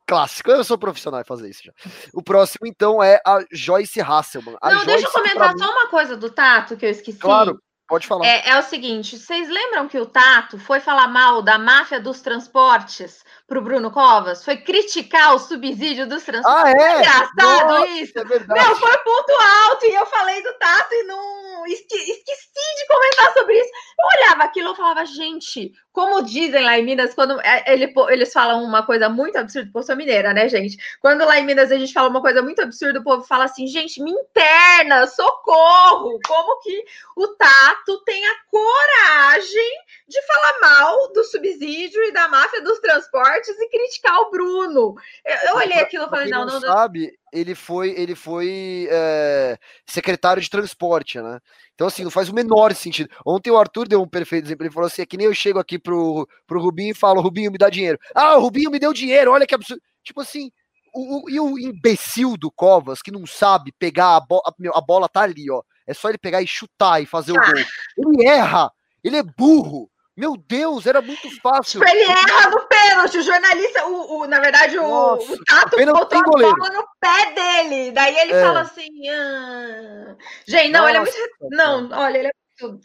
Clássico, 0.06 0.50
eu 0.50 0.64
sou 0.64 0.76
profissional 0.76 1.20
em 1.20 1.24
fazer 1.24 1.48
isso 1.48 1.62
já. 1.64 1.72
O 2.12 2.22
próximo, 2.22 2.66
então, 2.66 3.02
é 3.02 3.20
a 3.26 3.42
Joyce 3.50 4.00
Hasselman. 4.00 4.56
A 4.60 4.70
Não, 4.70 4.84
Joyce, 4.84 4.86
deixa 4.86 5.06
eu 5.06 5.12
comentar 5.12 5.52
mim... 5.54 5.58
só 5.58 5.70
uma 5.70 5.88
coisa 5.88 6.16
do 6.16 6.30
Tato 6.30 6.76
que 6.76 6.84
eu 6.84 6.90
esqueci. 6.90 7.18
Claro. 7.18 7.58
Pode 7.86 8.06
falar. 8.06 8.26
É, 8.26 8.48
é, 8.48 8.58
o 8.58 8.62
seguinte, 8.62 9.18
vocês 9.18 9.46
lembram 9.48 9.86
que 9.86 9.98
o 9.98 10.06
Tato 10.06 10.58
foi 10.58 10.80
falar 10.80 11.06
mal 11.06 11.42
da 11.42 11.58
máfia 11.58 12.00
dos 12.00 12.22
transportes 12.22 13.22
para 13.46 13.58
o 13.58 13.62
Bruno 13.62 13.90
Covas? 13.90 14.42
Foi 14.42 14.56
criticar 14.56 15.34
o 15.34 15.38
subsídio 15.38 16.08
dos 16.08 16.24
transportes. 16.24 16.64
Ah, 16.64 16.70
é? 16.70 16.98
engraçado 16.98 17.68
Nossa, 17.68 17.86
isso. 17.88 18.18
É 18.18 18.24
verdade. 18.24 18.58
Meu, 18.58 18.76
foi 18.76 18.98
ponto 18.98 19.32
alto 19.68 19.84
e 19.84 19.94
eu 19.94 20.06
falei 20.06 20.42
do 20.42 20.52
Tato 20.54 20.94
e 20.94 21.02
não 21.04 21.53
esque... 21.66 21.96
esqueci 21.96 22.76
de 22.76 22.86
comentar 22.86 23.32
sobre 23.34 23.58
isso. 23.58 23.70
Eu 23.98 24.20
olhava 24.20 24.44
aquilo 24.44 24.72
e 24.72 24.76
falava, 24.76 25.04
gente, 25.06 25.72
como 25.92 26.22
dizem 26.22 26.62
lá 26.62 26.76
em 26.76 26.84
Minas, 26.84 27.14
quando 27.14 27.40
é, 27.40 27.64
ele, 27.72 27.92
eles 28.08 28.32
falam 28.32 28.64
uma 28.64 28.84
coisa 28.84 29.08
muito 29.08 29.36
absurda, 29.36 29.66
porque 29.66 29.78
eu 29.78 29.82
sou 29.84 29.96
mineira, 29.96 30.34
né, 30.34 30.48
gente? 30.48 30.76
Quando 31.00 31.24
lá 31.24 31.38
em 31.38 31.46
Minas 31.46 31.70
a 31.70 31.78
gente 31.78 31.92
fala 31.92 32.08
uma 32.08 32.20
coisa 32.20 32.42
muito 32.42 32.60
absurda, 32.60 32.98
o 32.98 33.04
povo 33.04 33.22
fala 33.24 33.44
assim, 33.44 33.66
gente, 33.66 34.02
me 34.02 34.10
interna, 34.10 35.06
socorro! 35.06 36.18
Como 36.26 36.60
que 36.60 36.84
o 37.16 37.28
Tato 37.28 38.02
tem 38.04 38.26
a 38.26 38.34
coragem 38.50 39.70
de 40.08 40.20
falar 40.22 40.60
mal 40.60 41.12
do 41.12 41.22
subsídio 41.24 42.02
e 42.02 42.12
da 42.12 42.28
máfia 42.28 42.60
dos 42.60 42.80
transportes 42.80 43.56
e 43.58 43.68
criticar 43.68 44.18
o 44.20 44.30
Bruno? 44.30 44.96
Eu, 45.24 45.50
eu 45.50 45.56
olhei 45.56 45.78
aquilo 45.78 46.06
e 46.06 46.10
falei, 46.10 46.28
não, 46.28 46.44
não, 46.44 46.54
não, 46.54 46.60
sabe, 46.60 47.16
ele 47.34 47.54
foi, 47.54 47.90
ele 47.90 48.14
foi 48.14 48.88
é, 48.90 49.58
secretário 49.84 50.40
de 50.40 50.48
transporte, 50.48 51.20
né? 51.20 51.40
Então, 51.74 51.88
assim, 51.88 52.04
não 52.04 52.10
faz 52.10 52.28
o 52.28 52.34
menor 52.34 52.72
sentido. 52.72 53.10
Ontem 53.26 53.50
o 53.50 53.58
Arthur 53.58 53.88
deu 53.88 54.00
um 54.00 54.08
perfeito 54.08 54.46
exemplo. 54.46 54.64
Ele 54.64 54.72
falou 54.72 54.86
assim: 54.86 55.02
é 55.02 55.06
que 55.06 55.16
nem 55.16 55.26
eu 55.26 55.34
chego 55.34 55.58
aqui 55.58 55.78
pro, 55.78 56.28
pro 56.46 56.60
Rubinho 56.60 56.92
e 56.92 56.94
falo, 56.94 57.20
Rubinho, 57.20 57.50
me 57.50 57.58
dá 57.58 57.68
dinheiro. 57.68 57.98
Ah, 58.14 58.36
o 58.36 58.42
Rubinho 58.42 58.70
me 58.70 58.78
deu 58.78 58.92
dinheiro, 58.92 59.32
olha 59.32 59.46
que 59.46 59.54
absurdo. 59.54 59.82
Tipo 60.04 60.20
assim, 60.20 60.50
o, 60.94 61.24
o, 61.24 61.30
e 61.30 61.40
o 61.40 61.58
imbecil 61.58 62.36
do 62.36 62.52
Covas, 62.52 63.02
que 63.02 63.10
não 63.10 63.26
sabe 63.26 63.72
pegar 63.78 64.16
a 64.16 64.20
bola, 64.20 64.42
a, 64.46 64.78
a 64.78 64.80
bola 64.80 65.08
tá 65.08 65.22
ali, 65.22 65.50
ó. 65.50 65.60
É 65.86 65.92
só 65.92 66.08
ele 66.08 66.18
pegar 66.18 66.40
e 66.40 66.46
chutar 66.46 67.02
e 67.02 67.06
fazer 67.06 67.32
o 67.32 67.34
gol. 67.34 67.64
Ele 67.98 68.26
erra, 68.26 68.70
ele 69.02 69.16
é 69.16 69.22
burro. 69.22 69.90
Meu 70.16 70.36
Deus, 70.36 70.86
era 70.86 71.02
muito 71.02 71.28
fácil. 71.40 71.80
Tipo, 71.80 71.90
ele 71.90 72.04
erra 72.04 72.50
no 72.50 72.66
pênalti. 72.68 73.18
O 73.18 73.22
jornalista, 73.22 73.84
o, 73.86 74.20
o 74.20 74.26
na 74.26 74.38
verdade, 74.38 74.76
Nossa, 74.76 75.32
o, 75.32 75.34
o 75.34 75.44
Tato 75.44 75.76
botou 75.76 76.18
a 76.18 76.22
bola 76.22 76.70
no 76.70 76.86
pé 77.00 77.32
dele. 77.32 77.90
Daí 77.90 78.16
ele 78.16 78.32
é. 78.32 78.42
fala 78.42 78.60
assim: 78.60 79.08
ah... 79.08 80.16
gente, 80.46 80.70
não, 80.70 80.80
Nossa, 80.82 80.90
ele 80.90 80.98
é 80.98 81.00
muito. 81.00 81.48
Não, 81.50 81.98
olha, 81.98 82.18
ele 82.18 82.28
é 82.28 82.32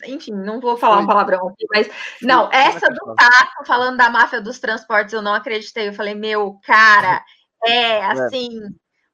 enfim, 0.07 0.31
não 0.31 0.59
vou 0.59 0.75
falar 0.77 0.97
um 0.99 1.05
palavrão 1.05 1.47
aqui, 1.47 1.65
mas 1.71 1.87
não, 2.23 2.49
essa 2.51 2.87
do 2.87 3.13
Tato 3.15 3.65
falando 3.67 3.97
da 3.97 4.09
máfia 4.09 4.41
dos 4.41 4.59
transportes, 4.59 5.13
eu 5.13 5.21
não 5.21 5.33
acreditei. 5.33 5.89
Eu 5.89 5.93
falei, 5.93 6.15
meu, 6.15 6.59
cara, 6.63 7.23
é, 7.63 7.99
é. 7.99 8.05
assim, 8.05 8.49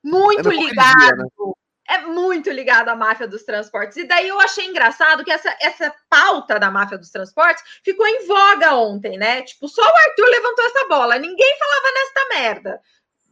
muito 0.03 0.49
é 0.49 0.55
ligado. 0.55 1.18
Né? 1.18 1.28
É 1.88 2.00
muito 2.00 2.50
ligado 2.50 2.90
à 2.90 2.96
máfia 2.96 3.28
dos 3.28 3.44
transportes. 3.44 3.98
E 3.98 4.08
daí 4.08 4.28
eu 4.28 4.40
achei 4.40 4.66
engraçado 4.66 5.24
que 5.24 5.32
essa, 5.32 5.56
essa 5.62 5.94
pauta 6.10 6.60
da 6.60 6.72
máfia 6.72 6.98
dos 6.98 7.12
transportes 7.12 7.64
ficou 7.84 8.08
em 8.08 8.26
voga 8.26 8.76
ontem, 8.76 9.18
né? 9.18 9.44
Tipo, 9.44 9.68
só 9.68 9.82
o 9.82 9.96
Arthur 9.96 10.26
levantou 10.26 10.66
essa 10.66 10.88
bola. 10.88 11.20
Ninguém 11.20 11.58
falava 11.60 11.92
nesta 11.94 12.28
merda 12.30 12.82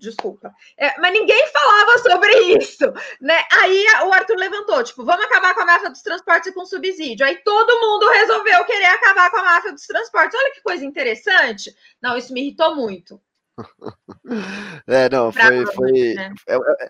desculpa. 0.04 0.54
É, 0.78 0.99
mas 0.99 1.14
ninguém 1.14 1.47
falava 1.47 1.97
sobre 1.99 2.36
isso, 2.60 2.86
né? 3.22 3.41
Aí 3.51 3.86
o 4.06 4.14
Arthur 4.14 4.36
levantou, 4.36 4.84
tipo, 4.84 5.04
vamos 5.04 5.26
acabar 5.26 5.54
com 5.54 5.62
a 5.62 5.66
máfia 5.66 5.89
dos 5.89 6.01
transportes 6.01 6.51
e 6.51 6.54
com 6.54 6.66
subsídio. 6.66 7.26
Aí 7.26 7.38
todo 7.38 7.80
mundo 7.80 8.10
resolveu 8.10 8.66
querer 8.66 8.86
acabar 8.86 9.32
com 9.32 9.38
a 9.38 9.43
máfia 9.43 9.72
dos 9.72 9.88
transportes. 9.88 10.38
Olha 10.38 10.54
que 10.54 10.62
coisa 10.62 10.86
interessante. 10.86 11.74
Não, 12.01 12.18
isso 12.18 12.34
me 12.34 12.41
irritou 12.41 12.76
muito. 12.76 13.20
É, 14.88 15.10
não, 15.10 15.32
foi. 15.32 15.66
foi 15.68 16.14
né? 16.16 16.34
é, 16.47 16.56
é, 16.56 16.89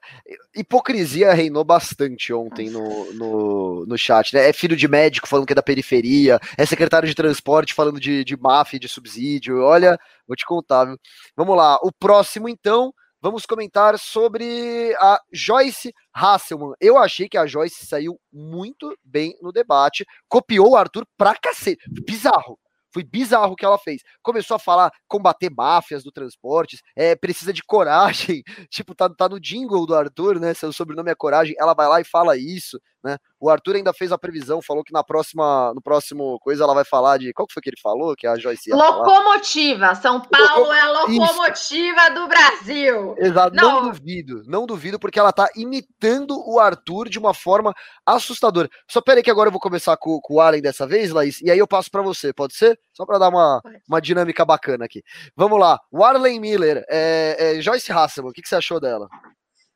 hipocrisia 0.55 1.33
reinou 1.33 1.63
bastante 1.63 2.33
ontem 2.33 2.69
no, 2.69 3.13
no, 3.13 3.85
no 3.85 3.97
chat, 3.97 4.33
né? 4.33 4.49
É 4.49 4.53
filho 4.53 4.75
de 4.75 4.87
médico 4.87 5.27
falando 5.27 5.45
que 5.45 5.53
é 5.53 5.55
da 5.55 5.61
periferia, 5.61 6.39
é 6.57 6.65
secretário 6.65 7.07
de 7.07 7.15
transporte 7.15 7.73
falando 7.73 7.99
de, 7.99 8.23
de 8.23 8.37
máfia, 8.37 8.79
de 8.79 8.87
subsídio. 8.87 9.61
Olha, 9.61 9.99
vou 10.27 10.35
te 10.35 10.45
contar, 10.45 10.85
viu? 10.85 10.97
Vamos 11.35 11.55
lá, 11.57 11.75
o 11.83 11.91
próximo 11.91 12.47
então 12.47 12.93
vamos 13.21 13.45
comentar 13.45 13.97
sobre 13.97 14.93
a 14.99 15.19
Joyce 15.31 15.93
Hasselman. 16.13 16.73
Eu 16.79 16.97
achei 16.97 17.29
que 17.29 17.37
a 17.37 17.45
Joyce 17.45 17.85
saiu 17.85 18.19
muito 18.31 18.97
bem 19.03 19.37
no 19.41 19.51
debate, 19.51 20.05
copiou 20.27 20.71
o 20.71 20.75
Arthur 20.75 21.05
pra 21.17 21.35
cacete. 21.35 21.81
Bizarro. 22.05 22.59
Foi 22.93 23.03
bizarro 23.03 23.53
o 23.53 23.55
que 23.55 23.65
ela 23.65 23.77
fez. 23.77 24.01
Começou 24.21 24.55
a 24.55 24.59
falar 24.59 24.91
combater 25.07 25.49
máfias 25.49 26.03
do 26.03 26.11
transportes, 26.11 26.81
é, 26.95 27.15
precisa 27.15 27.51
de 27.51 27.63
coragem. 27.63 28.43
Tipo, 28.69 28.95
tá, 28.95 29.09
tá 29.09 29.29
no 29.29 29.39
jingle 29.39 29.85
do 29.85 29.95
Arthur, 29.95 30.39
né? 30.39 30.53
Seu 30.53 30.71
sobrenome 30.73 31.11
é 31.11 31.15
coragem. 31.15 31.55
Ela 31.59 31.73
vai 31.73 31.87
lá 31.87 32.01
e 32.01 32.03
fala 32.03 32.37
isso, 32.37 32.79
né? 33.03 33.17
O 33.39 33.49
Arthur 33.49 33.75
ainda 33.75 33.93
fez 33.93 34.11
a 34.11 34.17
previsão, 34.17 34.61
falou 34.61 34.83
que 34.83 34.93
na 34.93 35.03
próxima, 35.03 35.73
no 35.73 35.81
próximo 35.81 36.39
coisa 36.39 36.63
ela 36.63 36.73
vai 36.73 36.85
falar 36.85 37.17
de. 37.17 37.33
Qual 37.33 37.45
que 37.45 37.53
foi 37.53 37.61
que 37.61 37.69
ele 37.69 37.79
falou? 37.81 38.15
Que 38.15 38.25
a 38.25 38.37
Joyce 38.37 38.71
Locomotiva. 38.71 39.79
Falar? 39.79 39.95
São 39.95 40.21
Paulo 40.21 40.71
é 40.71 40.79
a 40.79 40.91
locomotiva 40.91 42.01
Isso. 42.01 42.13
do 42.13 42.27
Brasil. 42.27 43.15
Exato. 43.17 43.55
Não. 43.55 43.81
não 43.81 43.91
duvido, 43.91 44.43
não 44.45 44.65
duvido, 44.65 44.97
porque 44.97 45.19
ela 45.19 45.33
tá 45.33 45.49
imitando 45.55 46.41
o 46.47 46.59
Arthur 46.59 47.09
de 47.09 47.19
uma 47.19 47.33
forma 47.33 47.73
assustadora. 48.05 48.69
Só 48.89 49.01
peraí 49.01 49.21
que 49.21 49.31
agora 49.31 49.47
eu 49.47 49.51
vou 49.51 49.61
começar 49.61 49.97
com, 49.97 50.19
com 50.21 50.35
o 50.35 50.39
Allen 50.39 50.61
dessa 50.61 50.87
vez, 50.87 51.11
Laís, 51.11 51.41
e 51.41 51.51
aí 51.51 51.59
eu 51.59 51.67
passo 51.67 51.91
para 51.91 52.01
você, 52.01 52.31
pode 52.31 52.55
ser? 52.55 52.79
Só 52.93 53.05
para 53.05 53.17
dar 53.17 53.29
uma, 53.29 53.61
uma 53.87 54.01
dinâmica 54.01 54.45
bacana 54.45 54.85
aqui. 54.85 55.03
Vamos 55.35 55.59
lá. 55.59 55.79
O 55.91 56.03
Arlen 56.03 56.39
Miller, 56.39 56.83
é, 56.89 57.57
é 57.57 57.61
Joyce 57.61 57.91
Hasselman, 57.91 58.31
o 58.31 58.33
que, 58.33 58.41
que 58.41 58.47
você 58.47 58.55
achou 58.55 58.79
dela? 58.79 59.07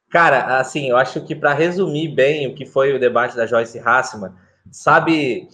Cara, 0.09 0.57
assim, 0.59 0.89
eu 0.89 0.97
acho 0.97 1.21
que 1.25 1.35
para 1.35 1.53
resumir 1.53 2.07
bem 2.09 2.47
o 2.47 2.55
que 2.55 2.65
foi 2.65 2.93
o 2.93 2.99
debate 2.99 3.35
da 3.35 3.45
Joyce 3.45 3.79
Hassman, 3.79 4.33
sabe 4.71 5.47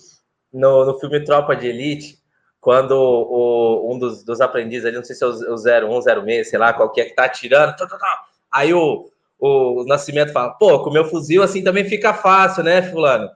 no, 0.51 0.86
no 0.86 0.99
filme 0.99 1.24
Tropa 1.24 1.56
de 1.56 1.68
Elite, 1.68 2.20
quando 2.62 2.91
o, 2.91 3.93
um 3.93 3.97
dos, 3.97 4.24
dos 4.24 4.39
aprendizes 4.39 4.86
ali, 4.86 4.95
não 4.95 5.04
sei 5.04 5.16
se 5.16 5.24
é 5.24 5.28
o 5.28 5.58
0106, 5.58 6.49
sei 6.49 6.60
lá, 6.60 6.72
qual 6.72 6.91
que 6.91 7.01
é 7.01 7.06
que 7.06 7.16
tá 7.16 7.26
atirando, 7.26 7.76
tá, 7.76 7.88
tá, 7.88 7.97
tá. 7.97 8.22
aí 8.51 8.74
o, 8.74 9.10
o 9.39 9.84
Nascimento 9.86 10.32
fala, 10.32 10.51
pô, 10.51 10.82
com 10.84 10.89
o 10.89 10.93
meu 10.93 11.06
fuzil 11.06 11.43
assim 11.43 11.64
também 11.64 11.84
fica 11.84 12.14
fácil, 12.14 12.64
né, 12.64 12.82
fulano? 12.82 13.30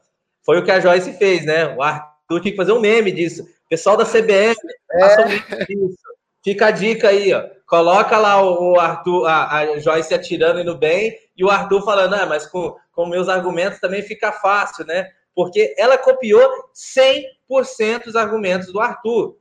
Foi 0.45 0.57
o 0.57 0.63
que 0.63 0.72
a 0.72 0.80
Joyce 0.80 1.11
fez, 1.18 1.45
né? 1.45 1.76
O 1.76 1.82
Arthur 1.82 2.39
tinha 2.39 2.51
que 2.51 2.55
fazer 2.55 2.72
um 2.72 2.80
meme 2.80 3.11
disso. 3.11 3.45
Pessoal 3.70 3.97
da 3.97 4.05
CBF, 4.05 4.55
é. 4.93 5.65
isso. 5.70 6.07
Fica 6.48 6.68
a 6.68 6.72
dica 6.72 7.10
aí, 7.10 7.34
ó. 7.34 7.43
Coloca 7.66 8.18
lá 8.18 8.41
o 8.41 8.80
Arthur, 8.80 9.28
a, 9.28 9.58
a 9.58 9.80
Joyce 9.80 10.14
atirando 10.14 10.62
indo 10.62 10.78
bem, 10.78 11.14
e 11.36 11.43
o 11.43 11.50
Arthur 11.50 11.84
falando, 11.84 12.14
ah, 12.14 12.26
mas 12.26 12.48
com, 12.48 12.74
com 12.93 13.06
meus 13.06 13.28
argumentos 13.28 13.82
também 13.82 14.02
fica 14.02 14.32
fácil, 14.32 14.86
né? 14.86 15.10
Porque 15.36 15.76
ela 15.78 15.98
copiou 15.98 16.50
100% 16.74 18.08
os 18.08 18.16
argumentos 18.16 18.72
do 18.72 18.80
Arthur. 18.80 19.36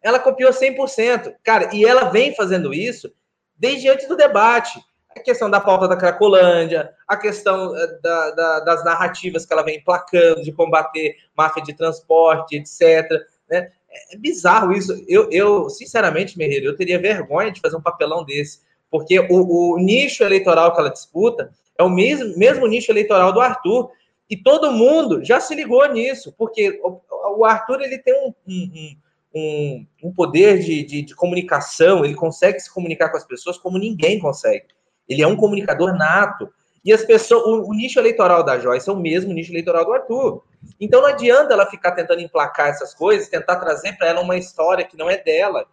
Ela 0.00 0.20
copiou 0.20 0.52
100%. 0.52 1.34
Cara, 1.42 1.74
e 1.74 1.84
ela 1.84 2.10
vem 2.10 2.32
fazendo 2.32 2.72
isso 2.72 3.12
desde 3.56 3.88
antes 3.88 4.06
do 4.06 4.16
debate. 4.16 4.78
A 5.16 5.18
questão 5.18 5.50
da 5.50 5.58
pauta 5.58 5.88
da 5.88 5.96
Cracolândia, 5.96 6.92
a 7.08 7.16
questão 7.16 7.76
eh, 7.76 7.98
da, 8.00 8.30
da, 8.30 8.60
das 8.60 8.84
narrativas 8.84 9.44
que 9.44 9.52
ela 9.52 9.64
vem 9.64 9.78
emplacando 9.78 10.44
de 10.44 10.52
combater 10.52 11.16
máfia 11.36 11.64
de 11.64 11.74
transporte, 11.74 12.54
etc. 12.54 13.10
Né? 13.50 13.72
É 14.12 14.16
bizarro 14.16 14.72
isso. 14.72 15.04
Eu, 15.08 15.28
eu 15.30 15.68
sinceramente, 15.70 16.38
Merreiro, 16.38 16.66
eu 16.66 16.76
teria 16.76 17.00
vergonha 17.00 17.50
de 17.50 17.60
fazer 17.60 17.76
um 17.76 17.82
papelão 17.82 18.24
desse, 18.24 18.60
porque 18.90 19.18
o, 19.18 19.74
o 19.74 19.78
nicho 19.78 20.22
eleitoral 20.22 20.72
que 20.74 20.80
ela 20.80 20.90
disputa 20.90 21.50
é 21.78 21.82
o 21.82 21.90
mesmo, 21.90 22.36
mesmo 22.38 22.66
nicho 22.66 22.90
eleitoral 22.90 23.32
do 23.32 23.40
Arthur, 23.40 23.90
e 24.28 24.36
todo 24.36 24.72
mundo 24.72 25.24
já 25.24 25.38
se 25.40 25.54
ligou 25.54 25.86
nisso, 25.92 26.34
porque 26.36 26.80
o, 26.82 27.00
o 27.38 27.44
Arthur 27.44 27.80
ele 27.82 27.98
tem 27.98 28.14
um, 28.14 28.34
um, 28.48 28.96
um, 29.34 29.86
um 30.04 30.12
poder 30.12 30.58
de, 30.58 30.82
de, 30.82 31.02
de, 31.02 31.14
comunicação, 31.14 32.04
ele 32.04 32.14
consegue 32.14 32.58
se 32.58 32.72
comunicar 32.72 33.10
com 33.10 33.16
as 33.16 33.24
pessoas 33.24 33.58
como 33.58 33.78
ninguém 33.78 34.18
consegue. 34.18 34.66
Ele 35.08 35.22
é 35.22 35.26
um 35.26 35.36
comunicador 35.36 35.96
nato. 35.96 36.48
E 36.86 36.92
as 36.92 37.04
pessoas, 37.04 37.44
o, 37.44 37.68
o 37.68 37.74
nicho 37.74 37.98
eleitoral 37.98 38.44
da 38.44 38.60
Joyce 38.60 38.88
é 38.88 38.92
o 38.92 38.96
mesmo 38.96 39.32
nicho 39.32 39.50
eleitoral 39.50 39.84
do 39.84 39.92
Arthur. 39.92 40.44
Então 40.80 41.02
não 41.02 41.08
adianta 41.08 41.52
ela 41.52 41.66
ficar 41.66 41.90
tentando 41.90 42.20
emplacar 42.20 42.68
essas 42.68 42.94
coisas, 42.94 43.28
tentar 43.28 43.56
trazer 43.56 43.98
para 43.98 44.06
ela 44.06 44.20
uma 44.20 44.36
história 44.36 44.84
que 44.84 44.96
não 44.96 45.10
é 45.10 45.16
dela. 45.16 45.66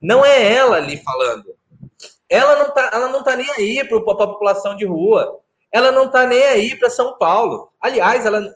Não 0.00 0.24
é 0.24 0.54
ela 0.54 0.76
ali 0.76 0.96
falando. 0.96 1.54
Ela 2.26 2.56
não 2.56 2.72
tá, 2.72 2.90
ela 2.90 3.08
não 3.10 3.22
tá 3.22 3.36
nem 3.36 3.50
aí 3.50 3.86
para 3.86 3.98
a 3.98 4.00
população 4.00 4.74
de 4.74 4.86
rua. 4.86 5.40
Ela 5.70 5.92
não 5.92 6.10
tá 6.10 6.26
nem 6.26 6.42
aí 6.44 6.74
para 6.74 6.88
São 6.88 7.18
Paulo. 7.18 7.70
Aliás, 7.78 8.24
ela, 8.24 8.50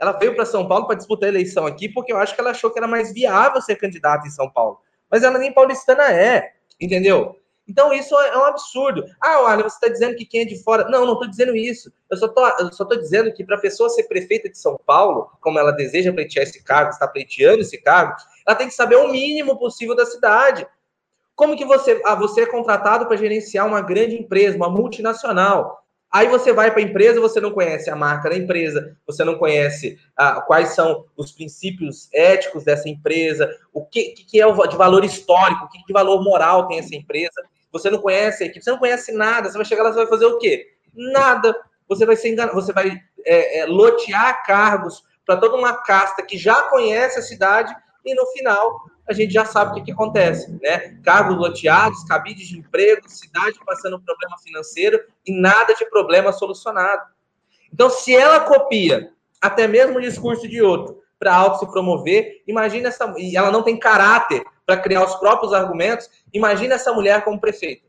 ela 0.00 0.12
veio 0.12 0.34
para 0.34 0.44
São 0.44 0.66
Paulo 0.66 0.88
para 0.88 0.96
disputar 0.96 1.28
a 1.28 1.30
eleição 1.32 1.64
aqui 1.64 1.88
porque 1.88 2.12
eu 2.12 2.18
acho 2.18 2.34
que 2.34 2.40
ela 2.40 2.50
achou 2.50 2.72
que 2.72 2.78
era 2.78 2.88
mais 2.88 3.12
viável 3.12 3.62
ser 3.62 3.76
candidata 3.76 4.26
em 4.26 4.30
São 4.30 4.50
Paulo. 4.50 4.80
Mas 5.08 5.22
ela 5.22 5.38
nem 5.38 5.54
paulistana 5.54 6.12
é, 6.12 6.54
entendeu? 6.80 7.38
Então, 7.68 7.92
isso 7.92 8.14
é 8.20 8.38
um 8.38 8.44
absurdo. 8.44 9.04
Ah, 9.20 9.40
olha, 9.40 9.64
você 9.64 9.74
está 9.74 9.88
dizendo 9.88 10.14
que 10.14 10.24
quem 10.24 10.42
é 10.42 10.44
de 10.44 10.62
fora. 10.62 10.88
Não, 10.88 11.04
não 11.04 11.14
estou 11.14 11.28
dizendo 11.28 11.56
isso. 11.56 11.92
Eu 12.08 12.16
só 12.16 12.26
estou 12.26 12.98
dizendo 12.98 13.32
que 13.32 13.44
para 13.44 13.56
a 13.56 13.60
pessoa 13.60 13.90
ser 13.90 14.04
prefeita 14.04 14.48
de 14.48 14.56
São 14.56 14.78
Paulo, 14.86 15.30
como 15.40 15.58
ela 15.58 15.72
deseja 15.72 16.12
pleitear 16.12 16.44
esse 16.44 16.62
cargo, 16.62 16.90
está 16.90 17.08
pleiteando 17.08 17.62
esse 17.62 17.78
cargo, 17.78 18.14
ela 18.46 18.56
tem 18.56 18.68
que 18.68 18.74
saber 18.74 18.96
o 18.96 19.10
mínimo 19.10 19.58
possível 19.58 19.96
da 19.96 20.06
cidade. 20.06 20.66
Como 21.34 21.56
que 21.56 21.64
você. 21.64 22.00
Ah, 22.04 22.14
você 22.14 22.42
é 22.42 22.46
contratado 22.46 23.06
para 23.06 23.16
gerenciar 23.16 23.66
uma 23.66 23.80
grande 23.80 24.14
empresa, 24.14 24.56
uma 24.56 24.70
multinacional. 24.70 25.84
Aí 26.08 26.28
você 26.28 26.52
vai 26.52 26.70
para 26.70 26.80
a 26.80 26.84
empresa, 26.84 27.20
você 27.20 27.40
não 27.40 27.50
conhece 27.50 27.90
a 27.90 27.96
marca 27.96 28.30
da 28.30 28.36
empresa, 28.36 28.96
você 29.04 29.24
não 29.24 29.36
conhece 29.36 29.98
ah, 30.16 30.40
quais 30.40 30.68
são 30.68 31.04
os 31.16 31.32
princípios 31.32 32.08
éticos 32.12 32.62
dessa 32.62 32.88
empresa, 32.88 33.50
o 33.72 33.84
que, 33.84 34.12
que 34.12 34.40
é 34.40 34.46
o 34.46 34.66
de 34.66 34.76
valor 34.76 35.04
histórico, 35.04 35.64
o 35.64 35.68
que 35.68 35.84
de 35.84 35.92
valor 35.92 36.22
moral 36.22 36.68
tem 36.68 36.78
essa 36.78 36.94
empresa. 36.94 37.42
Você 37.78 37.90
não 37.90 38.00
conhece 38.00 38.44
a 38.44 38.46
equipe, 38.46 38.64
você 38.64 38.70
não 38.70 38.78
conhece 38.78 39.12
nada, 39.12 39.50
você 39.50 39.56
vai 39.56 39.64
chegar 39.64 39.82
lá, 39.82 39.90
você 39.90 39.98
vai 39.98 40.06
fazer 40.06 40.26
o 40.26 40.38
quê? 40.38 40.66
Nada. 40.94 41.54
Você 41.88 42.04
vai 42.04 42.16
ser 42.16 42.30
enganado, 42.30 42.54
você 42.54 42.72
vai 42.72 43.00
é, 43.24 43.60
é, 43.60 43.66
lotear 43.66 44.44
cargos 44.44 45.04
para 45.24 45.36
toda 45.36 45.56
uma 45.56 45.74
casta 45.82 46.22
que 46.22 46.38
já 46.38 46.62
conhece 46.64 47.18
a 47.18 47.22
cidade 47.22 47.74
e 48.04 48.14
no 48.14 48.26
final 48.26 48.80
a 49.08 49.12
gente 49.12 49.32
já 49.32 49.44
sabe 49.44 49.70
o 49.70 49.74
que, 49.74 49.82
que 49.82 49.92
acontece, 49.92 50.50
né? 50.60 50.98
Cargos 51.04 51.36
loteados, 51.36 52.02
cabides 52.04 52.48
de 52.48 52.58
emprego, 52.58 53.08
cidade 53.08 53.58
passando 53.64 54.00
problema 54.00 54.36
financeiro 54.38 55.00
e 55.24 55.32
nada 55.32 55.74
de 55.74 55.88
problema 55.88 56.32
solucionado. 56.32 57.02
Então, 57.72 57.88
se 57.88 58.14
ela 58.14 58.40
copia 58.40 59.12
até 59.40 59.68
mesmo 59.68 59.98
o 59.98 60.00
discurso 60.00 60.48
de 60.48 60.60
outro 60.60 61.02
para 61.18 61.34
auto 61.34 61.60
se 61.60 61.70
promover, 61.70 62.42
imagina 62.46 62.88
essa 62.88 63.12
e 63.16 63.36
ela 63.36 63.50
não 63.50 63.62
tem 63.62 63.78
caráter 63.78 64.42
para 64.66 64.76
criar 64.76 65.04
os 65.04 65.14
próprios 65.14 65.52
argumentos, 65.52 66.10
imagina 66.34 66.74
essa 66.74 66.92
mulher 66.92 67.24
como 67.24 67.40
prefeita. 67.40 67.86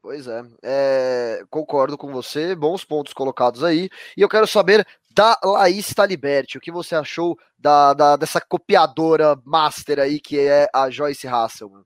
Pois 0.00 0.28
é, 0.28 0.42
é, 0.62 1.42
concordo 1.50 1.98
com 1.98 2.12
você, 2.12 2.54
bons 2.54 2.84
pontos 2.84 3.12
colocados 3.12 3.64
aí. 3.64 3.90
E 4.16 4.22
eu 4.22 4.28
quero 4.28 4.46
saber 4.46 4.86
da 5.10 5.36
Laís 5.42 5.92
Taliberti, 5.92 6.56
o 6.56 6.60
que 6.60 6.70
você 6.70 6.94
achou 6.94 7.36
da, 7.58 7.92
da, 7.92 8.16
dessa 8.16 8.40
copiadora 8.40 9.36
master 9.44 9.98
aí 9.98 10.20
que 10.20 10.38
é 10.38 10.68
a 10.72 10.88
Joyce 10.90 11.26
Hasselman? 11.26 11.82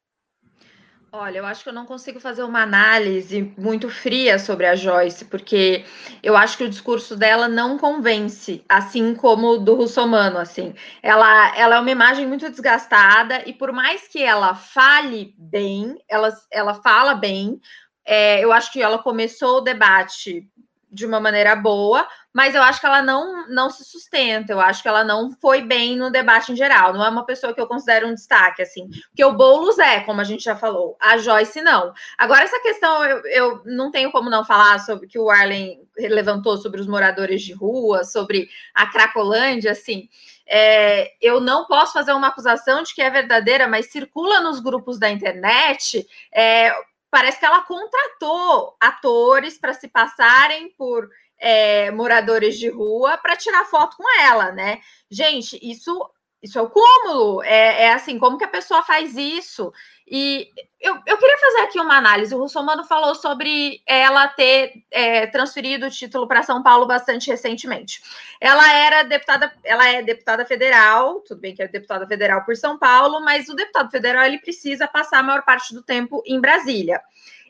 Olha, 1.12 1.38
eu 1.38 1.46
acho 1.46 1.64
que 1.64 1.68
eu 1.68 1.72
não 1.72 1.86
consigo 1.86 2.20
fazer 2.20 2.44
uma 2.44 2.62
análise 2.62 3.52
muito 3.58 3.90
fria 3.90 4.38
sobre 4.38 4.64
a 4.64 4.76
Joyce, 4.76 5.24
porque 5.24 5.84
eu 6.22 6.36
acho 6.36 6.56
que 6.56 6.62
o 6.62 6.68
discurso 6.68 7.16
dela 7.16 7.48
não 7.48 7.76
convence, 7.76 8.64
assim 8.68 9.12
como 9.12 9.48
o 9.48 9.58
do 9.58 9.74
russomano, 9.74 10.38
assim. 10.38 10.72
Ela, 11.02 11.56
ela 11.56 11.76
é 11.76 11.80
uma 11.80 11.90
imagem 11.90 12.28
muito 12.28 12.48
desgastada 12.48 13.42
e 13.44 13.52
por 13.52 13.72
mais 13.72 14.06
que 14.06 14.22
ela 14.22 14.54
fale 14.54 15.34
bem, 15.36 16.00
ela, 16.08 16.32
ela 16.48 16.74
fala 16.74 17.14
bem, 17.14 17.60
é, 18.04 18.44
eu 18.44 18.52
acho 18.52 18.72
que 18.72 18.80
ela 18.80 18.98
começou 18.98 19.58
o 19.58 19.62
debate 19.62 20.48
de 20.90 21.06
uma 21.06 21.20
maneira 21.20 21.54
boa, 21.54 22.06
mas 22.32 22.54
eu 22.54 22.62
acho 22.62 22.80
que 22.80 22.86
ela 22.86 23.02
não, 23.02 23.48
não 23.48 23.70
se 23.70 23.84
sustenta, 23.84 24.52
eu 24.52 24.60
acho 24.60 24.82
que 24.82 24.88
ela 24.88 25.04
não 25.04 25.30
foi 25.40 25.62
bem 25.62 25.96
no 25.96 26.10
debate 26.10 26.52
em 26.52 26.56
geral, 26.56 26.92
não 26.92 27.04
é 27.04 27.08
uma 27.08 27.24
pessoa 27.24 27.54
que 27.54 27.60
eu 27.60 27.66
considero 27.66 28.08
um 28.08 28.14
destaque, 28.14 28.62
assim, 28.62 28.88
porque 29.08 29.24
o 29.24 29.32
Boulos 29.32 29.78
é, 29.78 30.00
como 30.00 30.20
a 30.20 30.24
gente 30.24 30.44
já 30.44 30.56
falou, 30.56 30.96
a 31.00 31.18
Joyce 31.18 31.60
não. 31.60 31.92
Agora, 32.18 32.44
essa 32.44 32.60
questão, 32.60 33.04
eu, 33.04 33.26
eu 33.26 33.62
não 33.64 33.90
tenho 33.90 34.10
como 34.10 34.30
não 34.30 34.44
falar 34.44 34.78
sobre 34.80 35.06
que 35.06 35.18
o 35.18 35.30
Arlen 35.30 35.80
levantou 35.96 36.56
sobre 36.56 36.80
os 36.80 36.86
moradores 36.86 37.42
de 37.42 37.52
rua, 37.52 38.04
sobre 38.04 38.48
a 38.74 38.86
Cracolândia, 38.86 39.72
assim, 39.72 40.08
é, 40.52 41.12
eu 41.20 41.40
não 41.40 41.64
posso 41.66 41.92
fazer 41.92 42.12
uma 42.12 42.26
acusação 42.26 42.82
de 42.82 42.92
que 42.92 43.00
é 43.00 43.08
verdadeira, 43.08 43.68
mas 43.68 43.92
circula 43.92 44.40
nos 44.40 44.58
grupos 44.58 44.98
da 44.98 45.08
internet 45.08 46.04
é, 46.34 46.74
parece 47.10 47.38
que 47.38 47.46
ela 47.46 47.62
contratou 47.62 48.76
atores 48.80 49.58
para 49.58 49.74
se 49.74 49.88
passarem 49.88 50.70
por 50.76 51.08
é, 51.38 51.90
moradores 51.90 52.58
de 52.58 52.68
rua 52.68 53.18
para 53.18 53.36
tirar 53.36 53.64
foto 53.64 53.96
com 53.96 54.20
ela, 54.20 54.52
né? 54.52 54.80
Gente, 55.10 55.58
isso 55.62 56.08
isso 56.42 56.58
é 56.58 56.62
o 56.62 56.70
cúmulo. 56.70 57.42
É, 57.42 57.84
é, 57.84 57.92
assim, 57.92 58.18
como 58.18 58.38
que 58.38 58.44
a 58.44 58.48
pessoa 58.48 58.82
faz 58.82 59.16
isso? 59.16 59.72
E 60.06 60.48
eu, 60.80 60.98
eu 61.06 61.18
queria 61.18 61.38
fazer 61.38 61.60
aqui 61.60 61.78
uma 61.78 61.96
análise. 61.96 62.34
O 62.34 62.38
Russomano 62.38 62.82
falou 62.84 63.14
sobre 63.14 63.80
ela 63.86 64.26
ter 64.26 64.82
é, 64.90 65.26
transferido 65.26 65.86
o 65.86 65.90
título 65.90 66.26
para 66.26 66.42
São 66.42 66.62
Paulo 66.62 66.86
bastante 66.86 67.30
recentemente. 67.30 68.02
Ela 68.40 68.72
era 68.72 69.02
deputada, 69.04 69.52
ela 69.62 69.86
é 69.86 70.02
deputada 70.02 70.44
federal, 70.44 71.20
tudo 71.20 71.40
bem 71.40 71.54
que 71.54 71.62
é 71.62 71.68
deputada 71.68 72.06
federal 72.06 72.44
por 72.44 72.56
São 72.56 72.78
Paulo, 72.78 73.20
mas 73.20 73.48
o 73.48 73.54
deputado 73.54 73.90
federal 73.90 74.24
ele 74.24 74.40
precisa 74.40 74.88
passar 74.88 75.18
a 75.18 75.22
maior 75.22 75.44
parte 75.44 75.74
do 75.74 75.82
tempo 75.82 76.22
em 76.26 76.40
Brasília. 76.40 77.00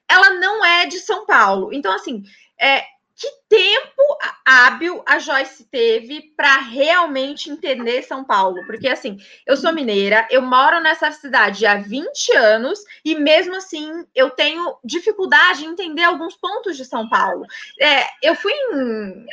Ela 0.09 0.35
não 0.35 0.65
é 0.65 0.87
de 0.87 0.99
São 0.99 1.25
Paulo. 1.25 1.73
Então, 1.73 1.95
assim, 1.95 2.25
é, 2.61 2.85
que 3.21 3.31
tempo 3.51 4.03
hábil 4.47 5.03
a 5.07 5.19
Joyce 5.19 5.65
teve 5.65 6.33
para 6.35 6.57
realmente 6.57 7.51
entender 7.51 8.03
São 8.03 8.25
Paulo? 8.25 8.65
Porque, 8.65 8.89
assim, 8.89 9.19
eu 9.47 9.59
sou 9.59 9.75
mineira, 9.75 10.27
eu 10.31 10.41
moro 10.41 10.81
nessa 10.81 11.13
cidade 11.13 11.67
há 11.67 11.77
20 11.77 12.35
anos 12.35 12.83
e, 13.05 13.15
mesmo 13.15 13.55
assim, 13.55 14.07
eu 14.15 14.31
tenho 14.31 14.75
dificuldade 14.83 15.67
em 15.67 15.69
entender 15.69 16.05
alguns 16.05 16.35
pontos 16.35 16.79
de 16.79 16.85
São 16.87 17.11
Paulo. 17.11 17.45
É, 17.79 18.07
eu 18.23 18.35
fui 18.35 18.55
em 18.55 19.27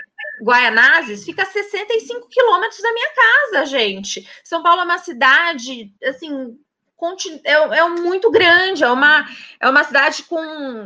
Guaianazes, 0.44 1.24
fica 1.24 1.44
a 1.44 1.46
65 1.46 2.28
quilômetros 2.28 2.82
da 2.82 2.92
minha 2.92 3.10
casa, 3.16 3.66
gente. 3.68 4.30
São 4.44 4.62
Paulo 4.62 4.82
é 4.82 4.84
uma 4.84 4.98
cidade, 4.98 5.94
assim, 6.04 6.60
é, 7.44 7.54
é 7.54 7.88
muito 7.90 8.32
grande, 8.32 8.84
é 8.84 8.90
uma, 8.90 9.26
é 9.60 9.70
uma 9.70 9.84
cidade 9.84 10.24
com 10.24 10.42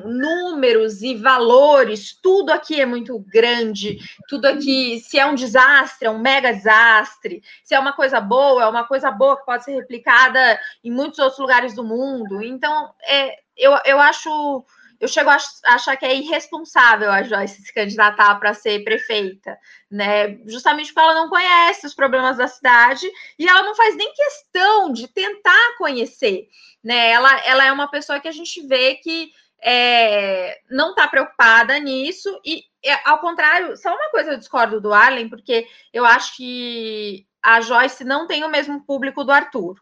números 0.05 1.01
e 1.01 1.16
valores, 1.16 2.14
tudo 2.22 2.51
aqui 2.51 2.82
é 2.82 2.86
muito 2.86 3.18
grande, 3.20 3.97
tudo 4.28 4.45
aqui, 4.45 4.99
se 4.99 5.18
é 5.18 5.26
um 5.26 5.36
desastre, 5.36 6.07
é 6.07 6.12
um 6.12 6.20
mega 6.20 6.53
desastre, 6.53 7.41
se 7.64 7.74
é 7.74 7.80
uma 7.80 7.93
coisa 7.93 8.20
boa, 8.20 8.64
é 8.64 8.68
uma 8.68 8.84
coisa 8.84 9.09
boa 9.09 9.38
que 9.38 9.45
pode 9.45 9.64
ser 9.64 9.74
replicada 9.74 10.59
em 10.84 10.91
muitos 10.91 11.18
outros 11.20 11.39
lugares 11.39 11.74
do 11.74 11.84
mundo. 11.84 12.43
Então, 12.43 12.93
é, 13.03 13.39
eu, 13.55 13.78
eu 13.86 13.99
acho 13.99 14.66
eu 15.02 15.08
chego 15.08 15.32
a 15.32 15.38
achar 15.66 15.97
que 15.97 16.06
é 16.06 16.16
irresponsável 16.16 17.12
a 17.12 17.24
Joyce 17.24 17.64
se 17.64 17.74
candidatar 17.74 18.36
para 18.36 18.54
ser 18.54 18.84
prefeita, 18.84 19.58
né? 19.89 20.38
Justamente 20.45 20.93
porque 20.93 20.99
ela 20.99 21.16
não 21.16 21.28
conhece 21.28 21.88
os 21.88 21.95
problemas 21.95 22.38
da 22.38 22.47
cidade 22.47 23.10
e 23.39 23.49
ela 23.49 23.64
não 23.64 23.74
faz 23.74 23.95
nem 23.95 24.14
questão 24.14 24.93
de 24.93 25.08
tentar 25.08 25.76
conhecer, 25.80 26.47
né? 26.84 27.10
Ela, 27.10 27.36
ela 27.47 27.66
é 27.66 27.72
uma 27.72 27.89
pessoa 27.89 28.20
que 28.20 28.28
a 28.28 28.32
gente 28.32 28.62
vê 28.68 28.93
que 28.95 29.32
é, 29.64 30.60
não 30.70 30.91
está 30.91 31.08
preocupada 31.08 31.80
nisso 31.80 32.39
e, 32.45 32.64
é, 32.86 32.93
ao 33.04 33.20
contrário, 33.20 33.76
só 33.78 33.89
uma 33.89 34.12
coisa 34.12 34.34
eu 34.34 34.38
discordo 34.38 34.80
do 34.80 34.93
Arlen, 34.93 35.30
porque 35.30 35.68
eu 35.91 36.06
acho 36.06 36.38
que 36.38 37.26
a 37.41 37.60
Joyce 37.60 38.04
não 38.04 38.28
tem 38.28 38.43
o 38.43 38.49
mesmo 38.49 38.86
público 38.86 39.24
do 39.24 39.32
Arthur 39.32 39.82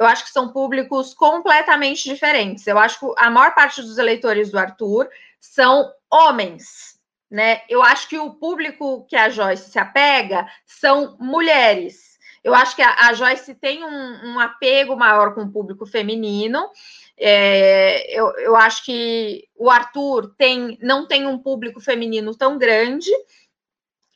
eu 0.00 0.06
acho 0.06 0.24
que 0.24 0.30
são 0.30 0.48
públicos 0.50 1.12
completamente 1.12 2.04
diferentes. 2.04 2.66
Eu 2.66 2.78
acho 2.78 2.98
que 2.98 3.06
a 3.18 3.28
maior 3.28 3.54
parte 3.54 3.82
dos 3.82 3.98
eleitores 3.98 4.50
do 4.50 4.58
Arthur 4.58 5.10
são 5.38 5.92
homens, 6.10 6.98
né? 7.30 7.60
Eu 7.68 7.82
acho 7.82 8.08
que 8.08 8.18
o 8.18 8.32
público 8.32 9.04
que 9.06 9.14
a 9.14 9.28
Joyce 9.28 9.70
se 9.70 9.78
apega 9.78 10.48
são 10.64 11.18
mulheres. 11.20 12.18
Eu 12.42 12.54
acho 12.54 12.74
que 12.74 12.80
a, 12.80 13.08
a 13.08 13.12
Joyce 13.12 13.54
tem 13.54 13.84
um, 13.84 14.30
um, 14.30 14.40
apego 14.40 14.96
maior 14.96 15.34
com 15.34 15.42
o 15.42 15.52
público 15.52 15.84
feminino. 15.84 16.70
É, 17.18 18.18
eu, 18.18 18.26
eu 18.38 18.56
acho 18.56 18.82
que 18.86 19.46
o 19.54 19.68
Arthur 19.68 20.34
tem, 20.38 20.78
não 20.80 21.06
tem 21.06 21.26
um 21.26 21.36
público 21.36 21.78
feminino 21.78 22.34
tão 22.34 22.56
grande. 22.56 23.10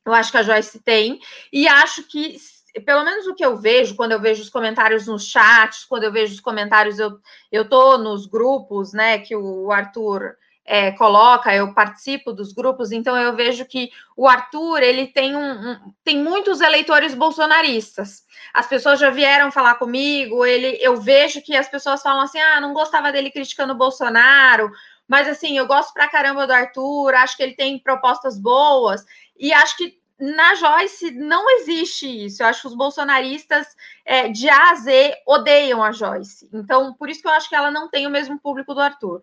Eu 0.03 0.15
acho 0.15 0.31
que 0.31 0.39
a 0.39 0.43
Joyce 0.43 0.83
tem. 0.83 1.21
E 1.53 1.69
acho 1.69 2.05
que 2.05 2.39
pelo 2.81 3.05
menos 3.05 3.27
o 3.27 3.35
que 3.35 3.45
eu 3.45 3.57
vejo, 3.57 3.95
quando 3.95 4.13
eu 4.13 4.21
vejo 4.21 4.43
os 4.43 4.51
comentários 4.51 5.07
nos 5.07 5.27
chats, 5.27 5.85
quando 5.85 6.05
eu 6.05 6.13
vejo 6.13 6.35
os 6.35 6.41
comentários, 6.41 6.99
eu, 6.99 7.19
eu 7.51 7.69
tô 7.69 7.97
nos 7.99 8.27
grupos, 8.27 8.93
né, 8.93 9.19
que 9.19 9.37
o 9.37 9.71
Arthur 9.71 10.37
é, 10.65 10.93
coloca, 10.93 11.55
eu 11.55 11.75
participo 11.75 12.33
dos 12.33 12.53
grupos, 12.53 12.91
então 12.91 13.17
eu 13.17 13.37
vejo 13.37 13.67
que 13.67 13.91
o 14.17 14.27
Arthur, 14.27 14.83
ele 14.83 15.07
tem, 15.07 15.37
um, 15.37 15.71
um, 15.71 15.95
tem 16.03 16.19
muitos 16.23 16.61
eleitores 16.61 17.15
bolsonaristas. 17.15 18.25
As 18.53 18.67
pessoas 18.67 18.99
já 18.99 19.11
vieram 19.11 19.53
falar 19.53 19.75
comigo, 19.75 20.45
ele, 20.45 20.79
eu 20.81 20.97
vejo 20.97 21.43
que 21.43 21.55
as 21.55 21.69
pessoas 21.69 22.03
falam 22.03 22.23
assim, 22.23 22.41
ah, 22.41 22.61
não 22.61 22.73
gostava 22.73 23.13
dele 23.13 23.31
criticando 23.31 23.75
o 23.75 23.77
Bolsonaro, 23.77 24.71
mas 25.07 25.29
assim, 25.29 25.59
eu 25.59 25.67
gosto 25.67 25.93
pra 25.93 26.09
caramba 26.09 26.47
do 26.47 26.53
Arthur, 26.53 27.15
acho 27.15 27.37
que 27.37 27.43
ele 27.43 27.55
tem 27.55 27.79
propostas 27.79 28.39
boas, 28.39 29.05
e 29.39 29.53
acho 29.53 29.77
que 29.77 29.99
na 30.19 30.55
Joyce 30.55 31.11
não 31.11 31.51
existe 31.59 32.07
isso. 32.27 32.43
Eu 32.43 32.47
acho 32.47 32.63
que 32.63 32.69
os 32.69 32.77
bolsonaristas 32.77 33.67
é, 34.05 34.29
de 34.29 34.49
A 34.49 34.71
a 34.71 34.75
Z 34.77 35.15
odeiam 35.27 35.83
a 35.83 35.93
Joyce. 35.93 36.49
Então, 36.53 36.95
por 36.95 37.09
isso 37.09 37.21
que 37.21 37.29
eu 37.29 37.33
acho 37.33 37.49
que 37.49 37.55
ela 37.55 37.71
não 37.71 37.89
tem 37.89 38.07
o 38.07 38.11
mesmo 38.11 38.39
público 38.39 38.75
do 38.75 38.81
Arthur. 38.81 39.23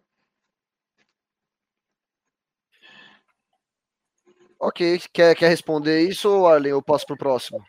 Ok, 4.59 5.01
quer, 5.11 5.35
quer 5.35 5.49
responder 5.49 6.01
isso, 6.07 6.45
Arlen? 6.45 6.71
Eu 6.71 6.83
passo 6.83 7.05
para 7.07 7.15
o 7.15 7.17
próximo. 7.17 7.63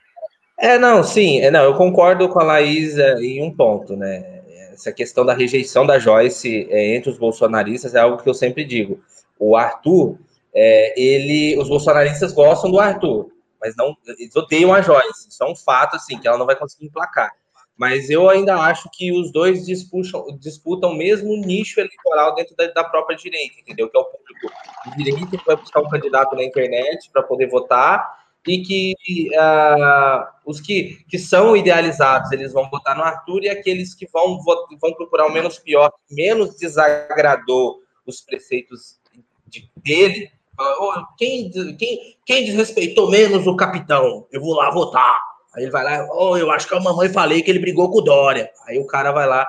É, 0.59 0.79
não, 0.79 1.03
sim, 1.03 1.41
é, 1.41 1.51
não, 1.51 1.65
eu 1.65 1.75
concordo 1.75 2.29
com 2.29 2.39
a 2.39 2.45
Laís 2.45 2.99
é, 2.99 3.15
em 3.15 3.43
um 3.43 3.55
ponto, 3.55 3.97
né? 3.97 4.43
Essa 4.73 4.93
questão 4.93 5.25
da 5.25 5.33
rejeição 5.33 5.87
da 5.87 5.99
Joyce 5.99 6.69
é, 6.71 6.95
entre 6.95 7.11
os 7.11 7.19
bolsonaristas 7.19 7.95
é 7.95 8.01
algo 8.01 8.23
que 8.23 8.29
eu 8.29 8.35
sempre 8.35 8.65
digo. 8.65 9.03
O 9.39 9.57
Arthur, 9.57 10.19
é, 10.55 11.01
ele, 11.01 11.59
os 11.59 11.69
bolsonaristas 11.69 12.33
gostam 12.33 12.71
do 12.71 12.79
Arthur, 12.79 13.31
mas 13.61 13.75
não, 13.77 13.97
eles 14.19 14.35
odeiam 14.35 14.73
a 14.73 14.81
Joyce. 14.81 15.29
Isso 15.29 15.43
é 15.43 15.47
um 15.47 15.57
fato, 15.57 15.97
assim, 15.97 16.19
que 16.19 16.27
ela 16.27 16.39
não 16.39 16.47
vai 16.47 16.57
conseguir 16.57 16.87
emplacar. 16.87 17.31
Mas 17.77 18.11
eu 18.11 18.29
ainda 18.29 18.57
acho 18.57 18.89
que 18.93 19.13
os 19.13 19.33
dois 19.33 19.65
disputam, 19.65 20.27
disputam 20.39 20.91
o 20.91 20.97
mesmo 20.97 21.37
nicho 21.37 21.81
eleitoral 21.81 22.35
dentro 22.35 22.55
da, 22.55 22.67
da 22.67 22.85
própria 22.85 23.17
direita, 23.17 23.61
entendeu? 23.61 23.89
Que 23.89 23.97
é 23.97 24.01
o 24.01 24.05
público 24.05 24.53
de 24.85 25.05
direita 25.05 25.37
que 25.37 25.45
vai 25.47 25.57
buscar 25.57 25.81
um 25.81 25.89
candidato 25.89 26.37
na 26.37 26.45
internet 26.45 27.11
para 27.11 27.23
poder 27.23 27.49
votar 27.49 28.23
e 28.47 28.63
que 28.63 28.95
uh, 29.35 30.27
os 30.45 30.61
que, 30.61 31.05
que 31.09 31.19
são 31.19 31.57
idealizados 31.57 32.33
eles 32.33 32.53
vão 32.53 32.69
votar 32.69 32.97
no 32.97 33.05
Arthur 33.05 33.45
e 33.45 33.49
aqueles 33.49 33.95
que 33.95 34.07
vão, 34.13 34.41
vão 34.43 34.95
procurar 34.95 35.27
o 35.27 35.33
menos 35.33 35.59
pior, 35.59 35.93
menos 36.11 36.57
desagradou 36.57 37.81
os 38.05 38.21
preceitos 38.21 39.01
de, 39.47 39.71
dele. 39.77 40.31
Uh, 40.59 41.07
quem, 41.17 41.51
quem, 41.79 42.17
quem 42.27 42.45
desrespeitou 42.45 43.11
menos 43.11 43.47
o 43.47 43.57
capitão? 43.57 44.27
Eu 44.31 44.41
vou 44.41 44.55
lá 44.55 44.71
votar. 44.71 45.19
Aí 45.55 45.65
ele 45.65 45.71
vai 45.71 45.85
lá, 45.85 46.07
oh, 46.13 46.37
eu 46.37 46.51
acho 46.51 46.67
que 46.67 46.75
a 46.75 46.81
mamãe 46.81 47.09
falei 47.11 47.43
que 47.43 47.51
ele 47.51 47.59
brigou 47.59 47.91
com 47.91 47.99
o 47.99 48.03
Dória. 48.03 48.51
Aí 48.67 48.79
o 48.79 48.87
cara 48.87 49.13
vai 49.13 49.27
lá, 49.27 49.47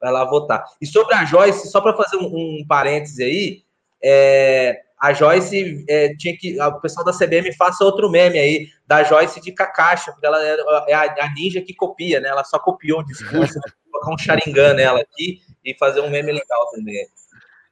vai 0.00 0.12
lá 0.12 0.24
votar. 0.24 0.64
E 0.80 0.86
sobre 0.86 1.14
a 1.14 1.24
Joyce, 1.24 1.70
só 1.70 1.80
para 1.80 1.96
fazer 1.96 2.16
um, 2.16 2.26
um 2.26 2.64
parêntese 2.68 3.22
aí, 3.22 3.62
é, 4.02 4.82
a 5.00 5.12
Joyce 5.12 5.84
é, 5.88 6.14
tinha 6.16 6.36
que. 6.36 6.60
O 6.60 6.80
pessoal 6.80 7.04
da 7.04 7.12
CBM 7.12 7.52
faça 7.54 7.84
outro 7.84 8.10
meme 8.10 8.38
aí, 8.38 8.68
da 8.86 9.02
Joyce 9.02 9.40
de 9.40 9.52
Kakashi, 9.52 10.10
porque 10.10 10.26
ela 10.26 10.42
é 10.42 10.94
a, 10.94 11.24
a 11.24 11.34
ninja 11.34 11.60
que 11.60 11.74
copia, 11.74 12.20
né? 12.20 12.28
Ela 12.28 12.44
só 12.44 12.58
copiou 12.58 13.00
o 13.00 13.04
discurso, 13.04 13.58
colocar 13.92 14.14
um 14.14 14.18
Sharingan 14.18 14.74
nela 14.74 15.00
aqui 15.00 15.40
e 15.64 15.74
fazer 15.74 16.00
um 16.00 16.10
meme 16.10 16.32
legal 16.32 16.70
também. 16.70 17.06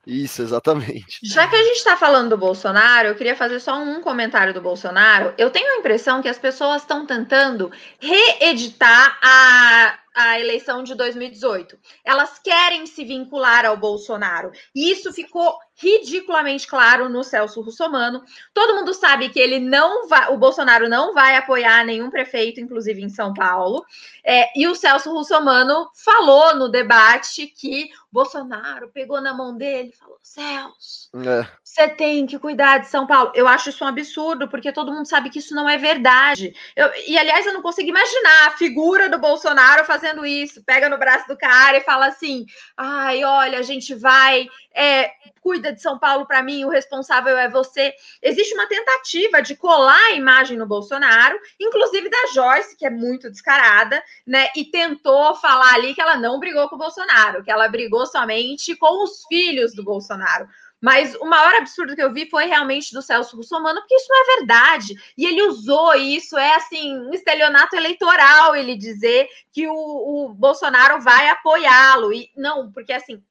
Isso, 0.06 0.42
exatamente. 0.42 1.18
Já 1.22 1.46
que 1.48 1.56
a 1.56 1.62
gente 1.62 1.76
está 1.76 1.96
falando 1.96 2.30
do 2.30 2.38
Bolsonaro, 2.38 3.08
eu 3.08 3.14
queria 3.14 3.34
fazer 3.34 3.58
só 3.60 3.78
um 3.78 4.00
comentário 4.00 4.52
do 4.52 4.60
Bolsonaro. 4.60 5.32
Eu 5.38 5.50
tenho 5.50 5.74
a 5.74 5.78
impressão 5.78 6.20
que 6.20 6.28
as 6.28 6.38
pessoas 6.38 6.82
estão 6.82 7.06
tentando 7.06 7.72
reeditar 7.98 9.18
a 9.22 9.98
a 10.14 10.38
eleição 10.38 10.84
de 10.84 10.94
2018. 10.94 11.76
Elas 12.04 12.38
querem 12.38 12.86
se 12.86 13.04
vincular 13.04 13.66
ao 13.66 13.76
Bolsonaro. 13.76 14.52
E 14.74 14.90
isso 14.90 15.12
ficou 15.12 15.58
ridiculamente 15.76 16.66
claro 16.66 17.08
no 17.08 17.24
Celso 17.24 17.60
Russomano. 17.60 18.22
Todo 18.52 18.76
mundo 18.76 18.94
sabe 18.94 19.28
que 19.28 19.40
ele 19.40 19.58
não 19.58 20.06
vai, 20.06 20.32
o 20.32 20.38
Bolsonaro 20.38 20.88
não 20.88 21.12
vai 21.12 21.36
apoiar 21.36 21.84
nenhum 21.84 22.10
prefeito, 22.10 22.60
inclusive 22.60 23.02
em 23.02 23.08
São 23.08 23.34
Paulo. 23.34 23.84
É, 24.22 24.56
e 24.58 24.68
o 24.68 24.74
Celso 24.74 25.10
Russomano 25.10 25.90
falou 25.94 26.54
no 26.54 26.68
debate 26.68 27.46
que 27.48 27.90
Bolsonaro 28.10 28.88
pegou 28.90 29.20
na 29.20 29.34
mão 29.34 29.56
dele 29.56 29.90
e 29.92 29.96
falou: 29.96 30.18
Celso, 30.22 31.10
é. 31.16 31.48
Você 31.74 31.88
tem 31.88 32.24
que 32.24 32.38
cuidar 32.38 32.78
de 32.78 32.86
São 32.86 33.04
Paulo. 33.04 33.32
Eu 33.34 33.48
acho 33.48 33.68
isso 33.68 33.84
um 33.84 33.88
absurdo, 33.88 34.46
porque 34.46 34.70
todo 34.70 34.92
mundo 34.92 35.08
sabe 35.08 35.28
que 35.28 35.40
isso 35.40 35.56
não 35.56 35.68
é 35.68 35.76
verdade. 35.76 36.54
Eu, 36.76 36.88
e, 37.08 37.18
aliás, 37.18 37.44
eu 37.44 37.52
não 37.52 37.62
consigo 37.62 37.88
imaginar 37.88 38.46
a 38.46 38.52
figura 38.52 39.08
do 39.10 39.18
Bolsonaro 39.18 39.84
fazendo 39.84 40.24
isso. 40.24 40.62
Pega 40.62 40.88
no 40.88 40.96
braço 40.96 41.26
do 41.26 41.36
cara 41.36 41.76
e 41.76 41.80
fala 41.80 42.06
assim: 42.06 42.46
ai, 42.76 43.24
olha, 43.24 43.58
a 43.58 43.62
gente 43.62 43.92
vai. 43.92 44.46
É, 44.72 45.10
cuida 45.40 45.72
de 45.72 45.82
São 45.82 45.98
Paulo 45.98 46.26
para 46.26 46.42
mim, 46.42 46.64
o 46.64 46.70
responsável 46.70 47.36
é 47.36 47.50
você. 47.50 47.92
Existe 48.22 48.54
uma 48.54 48.66
tentativa 48.66 49.42
de 49.42 49.54
colar 49.54 50.06
a 50.06 50.12
imagem 50.12 50.56
no 50.56 50.66
Bolsonaro, 50.66 51.38
inclusive 51.60 52.08
da 52.08 52.26
Joyce, 52.32 52.76
que 52.76 52.86
é 52.86 52.90
muito 52.90 53.30
descarada, 53.30 54.02
né? 54.26 54.48
E 54.56 54.64
tentou 54.64 55.34
falar 55.36 55.74
ali 55.74 55.94
que 55.94 56.00
ela 56.00 56.16
não 56.16 56.40
brigou 56.40 56.68
com 56.68 56.76
o 56.76 56.78
Bolsonaro, 56.78 57.44
que 57.44 57.50
ela 57.50 57.68
brigou 57.68 58.06
somente 58.06 58.74
com 58.74 59.04
os 59.04 59.24
filhos 59.28 59.74
do 59.74 59.84
Bolsonaro. 59.84 60.48
Mas 60.84 61.14
o 61.14 61.24
maior 61.24 61.54
absurdo 61.54 61.96
que 61.96 62.02
eu 62.02 62.12
vi 62.12 62.28
foi 62.28 62.44
realmente 62.44 62.92
do 62.92 63.00
Celso 63.00 63.38
Russomano, 63.38 63.80
porque 63.80 63.94
isso 63.94 64.06
não 64.06 64.20
é 64.20 64.36
verdade. 64.36 64.94
E 65.16 65.24
ele 65.24 65.42
usou 65.44 65.94
isso, 65.94 66.36
é 66.36 66.56
assim, 66.56 66.94
um 66.98 67.14
estelionato 67.14 67.74
eleitoral 67.74 68.54
ele 68.54 68.76
dizer 68.76 69.26
que 69.50 69.66
o, 69.66 69.72
o 69.72 70.34
Bolsonaro 70.34 71.00
vai 71.00 71.30
apoiá-lo. 71.30 72.12
E 72.12 72.28
não, 72.36 72.70
porque 72.70 72.92
assim, 72.92 73.22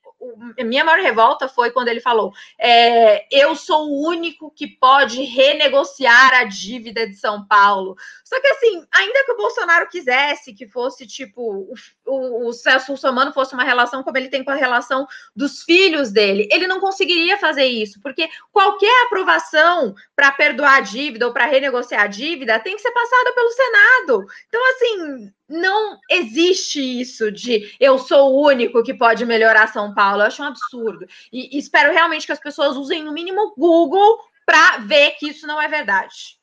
a 0.60 0.64
minha 0.64 0.84
maior 0.84 1.00
revolta 1.02 1.48
foi 1.48 1.72
quando 1.72 1.88
ele 1.88 2.00
falou: 2.00 2.32
é, 2.60 3.26
eu 3.32 3.56
sou 3.56 3.90
o 3.90 4.08
único 4.08 4.52
que 4.52 4.68
pode 4.68 5.24
renegociar 5.24 6.34
a 6.34 6.44
dívida 6.44 7.08
de 7.08 7.16
São 7.16 7.46
Paulo. 7.46 7.96
Só 8.24 8.40
que 8.40 8.48
assim, 8.48 8.86
ainda 8.92 9.26
que 9.26 9.32
o 9.32 9.38
Bolsonaro 9.38 9.90
quisesse 9.90 10.54
que 10.54 10.68
fosse 10.68 11.06
tipo 11.06 11.74
o, 12.06 12.54
Celso 12.54 12.92
Russomano 12.92 13.34
fosse 13.34 13.54
uma 13.54 13.64
relação 13.64 14.04
como 14.04 14.18
ele 14.18 14.30
tem 14.30 14.44
com 14.44 14.52
a 14.52 14.56
relação 14.56 15.08
dos 15.36 15.64
filhos 15.64 16.12
dele, 16.12 16.48
ele 16.52 16.68
não 16.68 16.80
conseguiria 16.80 17.38
fazer 17.38 17.66
isso, 17.66 18.00
porque 18.02 18.30
qualquer 18.52 19.06
aprovação 19.06 19.96
para 20.16 20.32
perdoar 20.32 20.78
a 20.78 20.82
dívida 20.82 21.28
ou 21.28 21.34
para 21.34 21.46
renegociar 21.46 22.04
a 22.04 22.08
dívida 22.08 22.60
tem 22.60 22.76
que 22.76 22.82
ser 22.82 22.92
passada 22.92 23.34
pelo 23.34 23.52
Senado. 23.52 24.26
Então, 24.48 24.62
assim, 24.72 25.34
não 25.54 26.00
existe 26.10 26.80
isso 26.80 27.32
de 27.32 27.76
eu 27.80 28.00
sou 28.00 28.34
o 28.34 28.46
único 28.48 28.84
que 28.84 28.94
pode 28.94 29.24
melhorar 29.26 29.72
São 29.72 29.94
Paulo. 29.94 30.22
Eu 30.22 30.28
acho 30.28 30.42
um 30.42 30.48
absurdo. 30.48 31.06
E, 31.32 31.56
e 31.56 31.60
espero 31.60 31.94
realmente 31.94 32.26
que 32.26 32.32
as 32.32 32.40
pessoas 32.40 32.76
usem 32.76 33.04
no 33.04 33.14
mínimo 33.14 33.54
Google 33.56 34.20
para 34.46 34.80
ver 34.80 35.12
que 35.12 35.30
isso 35.30 35.46
não 35.46 35.62
é 35.62 35.68
verdade. 35.68 36.38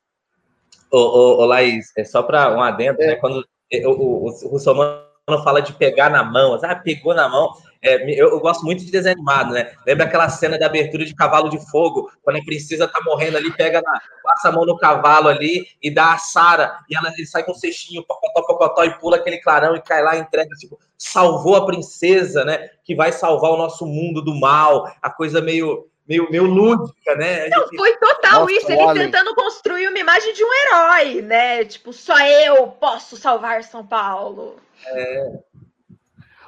Ô, 0.90 0.98
ô, 0.98 1.42
ô 1.42 1.44
Laís, 1.44 1.92
é 1.96 2.04
só 2.04 2.22
para 2.22 2.54
um 2.54 2.62
adendo, 2.62 2.98
né? 2.98 3.16
Quando 3.16 3.44
o, 3.84 3.90
o, 3.90 4.26
o 4.26 4.48
Russomano 4.48 5.09
fala 5.42 5.60
de 5.60 5.72
pegar 5.72 6.10
na 6.10 6.22
mão, 6.22 6.58
ah, 6.62 6.74
pegou 6.74 7.14
na 7.14 7.28
mão. 7.28 7.52
É, 7.82 7.94
eu, 8.20 8.28
eu, 8.28 8.40
gosto 8.40 8.62
muito 8.62 8.84
de 8.84 8.90
desenho 8.90 9.14
animado, 9.14 9.54
né? 9.54 9.72
Lembra 9.86 10.04
aquela 10.04 10.28
cena 10.28 10.58
da 10.58 10.66
abertura 10.66 11.02
de 11.02 11.14
Cavalo 11.14 11.48
de 11.48 11.58
Fogo, 11.70 12.10
quando 12.22 12.36
a 12.36 12.44
princesa 12.44 12.86
tá 12.86 13.00
morrendo 13.02 13.38
ali, 13.38 13.50
pega 13.52 13.80
na, 13.80 14.00
passa 14.22 14.50
a 14.50 14.52
mão 14.52 14.66
no 14.66 14.76
cavalo 14.76 15.28
ali 15.28 15.66
e 15.82 15.90
dá 15.90 16.12
a 16.12 16.18
Sara, 16.18 16.78
e 16.90 16.96
ela 16.96 17.10
ele 17.16 17.26
sai 17.26 17.42
com 17.42 17.52
um 17.52 17.54
cestinho, 17.54 18.04
pocotó, 18.06 18.42
pocotó, 18.42 18.84
e 18.84 18.98
pula 18.98 19.16
aquele 19.16 19.38
clarão 19.38 19.74
e 19.74 19.80
cai 19.80 20.02
lá 20.02 20.14
e 20.14 20.20
entrega, 20.20 20.50
tipo, 20.56 20.78
salvou 20.98 21.56
a 21.56 21.64
princesa, 21.64 22.44
né? 22.44 22.68
Que 22.84 22.94
vai 22.94 23.12
salvar 23.12 23.50
o 23.52 23.56
nosso 23.56 23.86
mundo 23.86 24.20
do 24.20 24.34
mal, 24.34 24.92
a 25.00 25.08
coisa 25.08 25.40
meio 25.40 25.90
meio, 26.10 26.28
meio 26.28 26.44
lúdica, 26.44 27.14
né? 27.14 27.48
Não, 27.48 27.68
foi 27.68 27.96
total 27.96 28.40
Nossa, 28.40 28.52
isso, 28.52 28.72
ele 28.72 28.94
tentando 28.94 29.32
construir 29.32 29.86
uma 29.86 29.98
imagem 29.98 30.34
de 30.34 30.44
um 30.44 30.48
herói, 30.52 31.22
né? 31.22 31.64
Tipo, 31.64 31.92
só 31.92 32.18
eu 32.18 32.66
posso 32.66 33.16
salvar 33.16 33.62
São 33.62 33.86
Paulo. 33.86 34.56
É. 34.86 35.38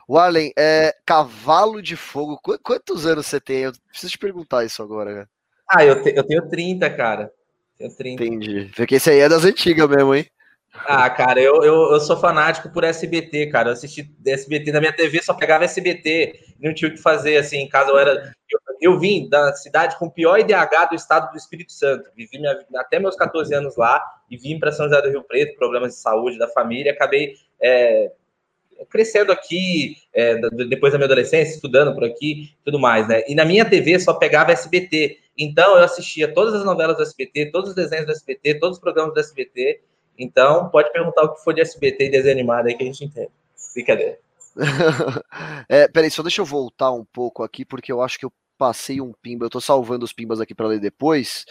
O 0.07 0.19
Arlen, 0.19 0.53
é, 0.59 0.95
cavalo 1.07 1.81
de 1.81 1.97
fogo, 1.97 2.41
quantos 2.63 3.07
anos 3.07 3.27
você 3.27 3.41
tem? 3.41 3.61
Eu 3.61 3.73
preciso 3.89 4.13
te 4.13 4.19
perguntar 4.19 4.65
isso 4.65 4.83
agora. 4.83 5.29
Ah, 5.71 5.85
eu, 5.85 6.03
te, 6.03 6.13
eu 6.15 6.25
tenho 6.25 6.49
30, 6.49 6.91
cara. 6.91 7.33
Tenho 7.79 7.97
30. 7.97 8.25
Entendi. 8.25 8.71
Porque 8.77 8.97
esse 8.97 9.11
aí 9.11 9.21
é 9.21 9.29
das 9.29 9.45
antigas 9.45 9.89
mesmo, 9.89 10.15
hein? 10.15 10.27
Ah, 10.75 11.09
cara, 11.11 11.41
eu, 11.41 11.63
eu, 11.63 11.93
eu 11.93 12.01
sou 12.01 12.17
fanático 12.17 12.71
por 12.71 12.83
SBT, 12.83 13.47
cara. 13.49 13.69
Eu 13.69 13.73
assisti 13.75 14.11
SBT 14.27 14.73
na 14.73 14.81
minha 14.81 14.93
TV, 14.93 15.23
só 15.23 15.35
pegava 15.35 15.65
SBT, 15.65 16.55
não 16.59 16.73
tinha 16.73 16.91
o 16.91 16.95
que 16.95 17.01
fazer, 17.01 17.37
assim, 17.37 17.59
em 17.59 17.69
casa 17.69 17.91
eu 17.91 17.99
era. 17.99 18.35
Eu, 18.51 18.59
eu 18.81 18.99
vim 18.99 19.29
da 19.29 19.53
cidade 19.55 19.99
com 19.99 20.07
o 20.07 20.11
pior 20.11 20.39
IDH 20.39 20.89
do 20.91 20.97
estado 20.97 21.31
do 21.31 21.37
Espírito 21.37 21.73
Santo. 21.73 22.11
Vivi 22.17 22.39
minha, 22.39 22.59
até 22.77 22.99
meus 22.99 23.17
14 23.17 23.55
anos 23.55 23.77
lá 23.77 24.03
e 24.31 24.37
vim 24.37 24.59
para 24.59 24.73
São 24.73 24.87
José 24.87 25.01
do 25.03 25.11
Rio 25.11 25.23
Preto, 25.23 25.57
problemas 25.57 25.95
de 25.95 26.01
saúde 26.01 26.39
da 26.39 26.49
família. 26.49 26.93
Acabei 26.93 27.35
é, 27.61 28.11
crescendo 28.87 29.33
aqui, 29.33 29.97
é, 30.13 30.37
depois 30.69 30.93
da 30.93 30.99
minha 30.99 31.07
adolescência, 31.07 31.55
estudando 31.55 31.95
por 31.95 32.05
aqui 32.05 32.55
tudo 32.65 32.79
mais, 32.79 33.07
né? 33.09 33.23
E 33.29 33.35
na 33.35 33.45
minha 33.45 33.65
TV 33.65 33.99
só 33.99 34.15
pegava 34.15 34.53
SBT. 34.53 35.19
Então 35.37 35.77
eu 35.77 35.85
assistia 35.85 36.33
todas 36.33 36.55
as 36.55 36.65
novelas 36.65 36.97
do 36.97 37.03
SBT, 37.03 37.51
todos 37.51 37.71
os 37.71 37.77
desenhos 37.77 38.07
do 38.07 38.13
SBT, 38.13 38.55
todos 38.55 38.77
os 38.77 38.81
programas 38.81 39.15
do 39.15 39.21
SBT. 39.21 39.81
Então 40.19 40.69
pode 40.69 40.93
perguntar 40.93 41.23
o 41.25 41.35
que 41.35 41.43
for 41.43 41.55
de 41.55 41.61
SBT 41.61 42.07
e 42.07 42.11
desenho 42.11 42.35
animado 42.35 42.67
aí 42.67 42.75
que 42.75 42.83
a 42.83 42.87
gente 42.87 43.05
entende. 43.05 43.31
Brincadeira. 43.75 44.19
é, 45.69 45.89
peraí, 45.89 46.11
só 46.11 46.23
deixa 46.23 46.41
eu 46.41 46.47
voltar 46.47 46.91
um 46.93 47.05
pouco 47.05 47.43
aqui, 47.43 47.65
porque 47.65 47.91
eu 47.91 48.03
acho 48.03 48.19
que 48.19 48.25
eu 48.25 48.33
passei 48.59 49.01
um 49.01 49.13
pimba. 49.13 49.47
Eu 49.47 49.51
tô 49.51 49.61
salvando 49.61 50.05
os 50.05 50.13
pimbas 50.13 50.41
aqui 50.41 50.55
para 50.55 50.69
ler 50.69 50.79
depois. 50.79 51.45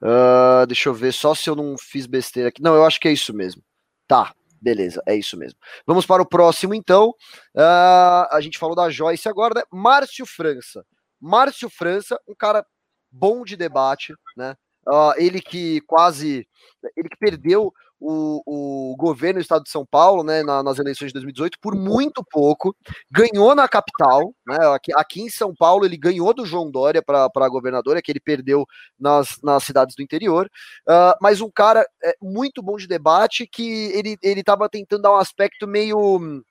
Uh, 0.00 0.66
deixa 0.66 0.88
eu 0.88 0.94
ver 0.94 1.12
só 1.12 1.34
se 1.34 1.50
eu 1.50 1.54
não 1.54 1.76
fiz 1.76 2.06
besteira 2.06 2.48
aqui. 2.48 2.62
Não, 2.62 2.74
eu 2.74 2.84
acho 2.84 3.00
que 3.00 3.08
é 3.08 3.12
isso 3.12 3.34
mesmo. 3.34 3.62
Tá, 4.06 4.34
Beleza, 4.64 5.02
é 5.06 5.14
isso 5.14 5.36
mesmo. 5.36 5.58
Vamos 5.86 6.06
para 6.06 6.22
o 6.22 6.26
próximo, 6.26 6.74
então. 6.74 7.10
Uh, 7.54 8.26
a 8.30 8.38
gente 8.40 8.56
falou 8.56 8.74
da 8.74 8.88
Joyce 8.88 9.28
agora, 9.28 9.52
né? 9.56 9.62
Márcio 9.70 10.24
França. 10.24 10.86
Márcio 11.20 11.68
França, 11.68 12.18
um 12.26 12.34
cara 12.34 12.64
bom 13.12 13.44
de 13.44 13.58
debate, 13.58 14.14
né? 14.34 14.56
Uh, 14.88 15.12
ele 15.18 15.42
que 15.42 15.82
quase. 15.82 16.48
Ele 16.96 17.10
que 17.10 17.18
perdeu 17.18 17.74
o, 18.06 18.92
o 18.92 18.96
governo 18.96 19.40
do 19.40 19.42
estado 19.42 19.64
de 19.64 19.70
São 19.70 19.86
Paulo, 19.86 20.22
né, 20.22 20.42
na, 20.42 20.62
nas 20.62 20.78
eleições 20.78 21.08
de 21.08 21.14
2018, 21.14 21.58
por 21.58 21.74
muito 21.74 22.22
pouco, 22.22 22.76
ganhou 23.10 23.54
na 23.54 23.66
capital, 23.66 24.34
né, 24.46 24.58
aqui, 24.74 24.92
aqui 24.94 25.22
em 25.22 25.30
São 25.30 25.54
Paulo 25.54 25.86
ele 25.86 25.96
ganhou 25.96 26.34
do 26.34 26.44
João 26.44 26.70
Dória 26.70 27.02
para 27.02 27.48
governador, 27.48 27.96
é 27.96 28.02
que 28.02 28.12
ele 28.12 28.20
perdeu 28.20 28.66
nas, 29.00 29.38
nas 29.42 29.64
cidades 29.64 29.96
do 29.96 30.02
interior, 30.02 30.50
uh, 30.86 31.16
mas 31.20 31.40
um 31.40 31.50
cara 31.50 31.86
é, 32.02 32.14
muito 32.20 32.62
bom 32.62 32.76
de 32.76 32.86
debate, 32.86 33.46
que 33.46 33.90
ele 33.94 34.18
estava 34.22 34.68
tentando 34.68 35.02
dar 35.02 35.12
um 35.12 35.16
aspecto 35.16 35.66
meio 35.66 36.42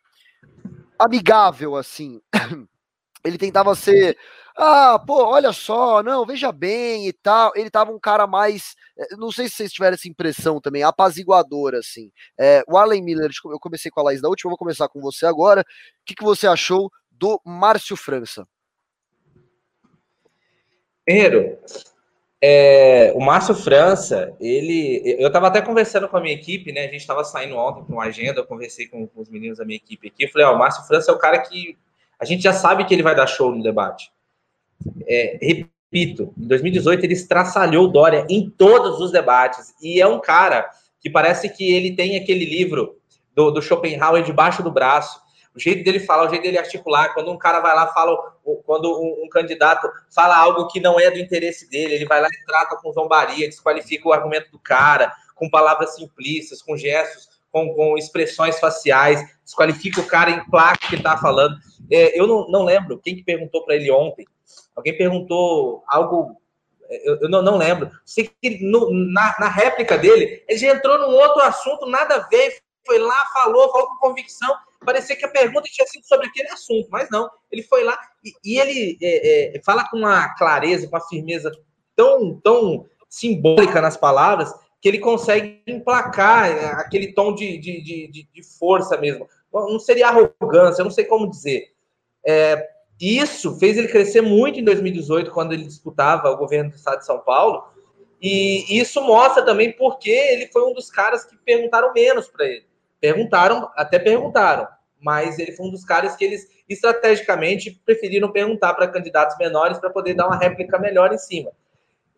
amigável, 0.97 1.75
assim, 1.75 2.19
ele 3.23 3.37
tentava 3.37 3.75
ser 3.75 4.17
ah, 4.55 4.99
pô, 4.99 5.25
olha 5.25 5.51
só, 5.51 6.03
não, 6.03 6.25
veja 6.25 6.51
bem 6.51 7.07
e 7.07 7.13
tal. 7.13 7.51
Ele 7.55 7.69
tava 7.69 7.91
um 7.91 7.99
cara 7.99 8.27
mais, 8.27 8.75
eh, 8.97 9.15
não 9.17 9.31
sei 9.31 9.47
se 9.47 9.55
vocês 9.55 9.73
tiveram 9.73 9.95
essa 9.95 10.07
impressão 10.07 10.61
também, 10.61 10.83
apaziguador, 10.83 11.73
assim. 11.73 12.11
É, 12.39 12.63
o 12.67 12.77
Arlen 12.77 13.01
Miller, 13.03 13.31
eu 13.45 13.59
comecei 13.59 13.89
com 13.89 13.99
a 13.99 14.03
Laís 14.03 14.21
da 14.21 14.29
última, 14.29 14.51
vou 14.51 14.57
começar 14.57 14.87
com 14.87 15.01
você 15.01 15.25
agora. 15.25 15.61
O 15.61 15.65
que, 16.05 16.15
que 16.15 16.23
você 16.23 16.45
achou 16.47 16.91
do 17.11 17.41
Márcio 17.43 17.95
França? 17.95 18.47
Herreiro, 21.07 21.57
é, 22.45 23.11
o 23.15 23.19
Márcio 23.19 23.55
França, 23.55 24.35
ele. 24.39 25.01
Eu 25.17 25.27
estava 25.27 25.47
até 25.47 25.61
conversando 25.61 26.07
com 26.07 26.17
a 26.17 26.21
minha 26.21 26.35
equipe, 26.35 26.71
né? 26.71 26.81
A 26.81 26.91
gente 26.91 26.97
estava 26.97 27.23
saindo 27.23 27.57
ontem 27.57 27.83
com 27.85 27.93
uma 27.93 28.03
agenda, 28.03 28.41
eu 28.41 28.45
conversei 28.45 28.87
com, 28.87 29.07
com, 29.07 29.21
os 29.21 29.29
meninos 29.29 29.57
da 29.57 29.65
minha 29.65 29.77
equipe 29.77 30.09
aqui. 30.09 30.25
Eu 30.25 30.29
falei, 30.29 30.45
ó, 30.45 30.53
o 30.53 30.59
Márcio 30.59 30.83
França 30.85 31.11
é 31.11 31.13
o 31.15 31.17
cara 31.17 31.39
que 31.39 31.77
a 32.19 32.25
gente 32.25 32.43
já 32.43 32.53
sabe 32.53 32.85
que 32.85 32.93
ele 32.93 33.01
vai 33.01 33.15
dar 33.15 33.27
show 33.27 33.51
no 33.51 33.63
debate. 33.63 34.12
É, 35.07 35.37
repito, 35.41 36.33
em 36.37 36.47
2018 36.47 37.03
ele 37.03 37.13
estraçalhou 37.13 37.87
Dória 37.87 38.25
em 38.29 38.49
todos 38.49 38.99
os 38.99 39.11
debates. 39.11 39.73
E 39.81 40.01
é 40.01 40.07
um 40.07 40.19
cara 40.19 40.69
que 40.99 41.09
parece 41.09 41.49
que 41.49 41.73
ele 41.73 41.95
tem 41.95 42.17
aquele 42.17 42.45
livro 42.45 42.97
do, 43.35 43.51
do 43.51 43.61
Schopenhauer 43.61 44.23
debaixo 44.23 44.63
do 44.63 44.71
braço. 44.71 45.21
O 45.55 45.59
jeito 45.59 45.83
dele 45.83 45.99
falar, 45.99 46.25
o 46.25 46.29
jeito 46.29 46.41
dele 46.41 46.57
articular, 46.57 47.13
quando 47.13 47.31
um 47.31 47.37
cara 47.37 47.59
vai 47.59 47.75
lá, 47.75 47.87
fala, 47.93 48.17
quando 48.65 48.91
um, 48.99 49.25
um, 49.25 49.29
candidato 49.29 49.87
fala 50.13 50.35
algo 50.35 50.67
que 50.67 50.79
não 50.79 50.99
é 50.99 51.11
do 51.11 51.19
interesse 51.19 51.69
dele, 51.69 51.93
ele 51.93 52.05
vai 52.05 52.19
lá 52.19 52.27
e 52.27 52.45
trata 52.45 52.75
com 52.77 52.91
zombaria, 52.91 53.47
desqualifica 53.47 54.07
o 54.07 54.13
argumento 54.13 54.49
do 54.51 54.57
cara, 54.57 55.13
com 55.35 55.49
palavras 55.49 55.95
simplistas, 55.95 56.61
com 56.61 56.75
gestos, 56.75 57.29
com, 57.51 57.71
com 57.75 57.95
expressões 57.97 58.59
faciais, 58.59 59.23
desqualifica 59.43 60.01
o 60.01 60.07
cara 60.07 60.31
em 60.31 60.43
placa 60.49 60.87
que 60.89 60.95
está 60.95 61.17
falando. 61.17 61.55
É, 61.91 62.19
eu 62.19 62.25
não, 62.25 62.47
não 62.47 62.63
lembro 62.63 62.97
quem 62.97 63.15
que 63.15 63.23
perguntou 63.23 63.63
para 63.63 63.75
ele 63.75 63.91
ontem 63.91 64.25
Alguém 64.75 64.97
perguntou 64.97 65.83
algo, 65.87 66.41
eu, 66.89 67.21
eu 67.21 67.29
não, 67.29 67.41
não, 67.41 67.57
lembro. 67.57 67.91
Sei 68.05 68.29
que 68.41 68.63
no, 68.63 68.91
na, 68.91 69.35
na, 69.39 69.49
réplica 69.49 69.97
dele, 69.97 70.43
ele 70.47 70.59
já 70.59 70.73
entrou 70.73 70.97
num 70.99 71.15
outro 71.15 71.41
assunto, 71.43 71.85
nada 71.85 72.15
a 72.15 72.27
ver, 72.27 72.57
foi 72.85 72.99
lá, 72.99 73.25
falou, 73.33 73.71
falou 73.71 73.87
com 73.87 74.09
convicção. 74.09 74.53
Parecia 74.85 75.15
que 75.15 75.25
a 75.25 75.29
pergunta 75.29 75.69
tinha 75.71 75.87
sido 75.87 76.05
sobre 76.05 76.27
aquele 76.27 76.49
assunto, 76.49 76.87
mas 76.91 77.09
não. 77.09 77.29
Ele 77.51 77.63
foi 77.63 77.83
lá 77.83 77.97
e, 78.23 78.33
e 78.43 78.59
ele 78.59 78.97
é, 79.01 79.57
é, 79.57 79.61
fala 79.63 79.87
com 79.89 79.97
uma 79.97 80.33
clareza, 80.35 80.87
com 80.87 80.95
uma 80.95 81.07
firmeza 81.07 81.51
tão, 81.95 82.39
tão 82.43 82.85
simbólica 83.09 83.79
nas 83.79 83.95
palavras 83.95 84.53
que 84.81 84.89
ele 84.89 84.99
consegue 84.99 85.61
emplacar 85.65 86.49
é, 86.49 86.65
aquele 86.73 87.13
tom 87.13 87.33
de, 87.33 87.57
de, 87.57 87.81
de, 87.81 88.27
de 88.33 88.43
força 88.59 88.97
mesmo. 88.97 89.29
Não 89.53 89.79
seria 89.79 90.09
arrogância, 90.09 90.81
eu 90.81 90.85
não 90.85 90.91
sei 90.91 91.05
como 91.05 91.29
dizer. 91.29 91.71
É, 92.25 92.69
isso 93.03 93.57
fez 93.59 93.77
ele 93.77 93.87
crescer 93.87 94.21
muito 94.21 94.59
em 94.59 94.63
2018, 94.63 95.31
quando 95.31 95.53
ele 95.53 95.63
disputava 95.63 96.29
o 96.29 96.37
governo 96.37 96.69
do 96.69 96.75
estado 96.75 96.99
de 96.99 97.05
São 97.05 97.19
Paulo. 97.19 97.63
E 98.21 98.79
isso 98.79 99.01
mostra 99.01 99.43
também 99.43 99.71
porque 99.73 100.09
ele 100.09 100.47
foi 100.47 100.63
um 100.63 100.73
dos 100.73 100.89
caras 100.89 101.25
que 101.25 101.35
perguntaram 101.35 101.91
menos 101.91 102.27
para 102.27 102.45
ele. 102.45 102.65
Perguntaram, 103.01 103.69
até 103.75 103.99
perguntaram, 103.99 104.67
mas 105.01 105.37
ele 105.37 105.51
foi 105.51 105.65
um 105.65 105.71
dos 105.71 105.83
caras 105.83 106.15
que 106.15 106.23
eles 106.23 106.47
estrategicamente 106.69 107.81
preferiram 107.85 108.31
perguntar 108.31 108.73
para 108.73 108.87
candidatos 108.87 109.37
menores 109.37 109.77
para 109.77 109.89
poder 109.89 110.13
dar 110.13 110.27
uma 110.27 110.37
réplica 110.37 110.79
melhor 110.79 111.11
em 111.11 111.17
cima. 111.17 111.51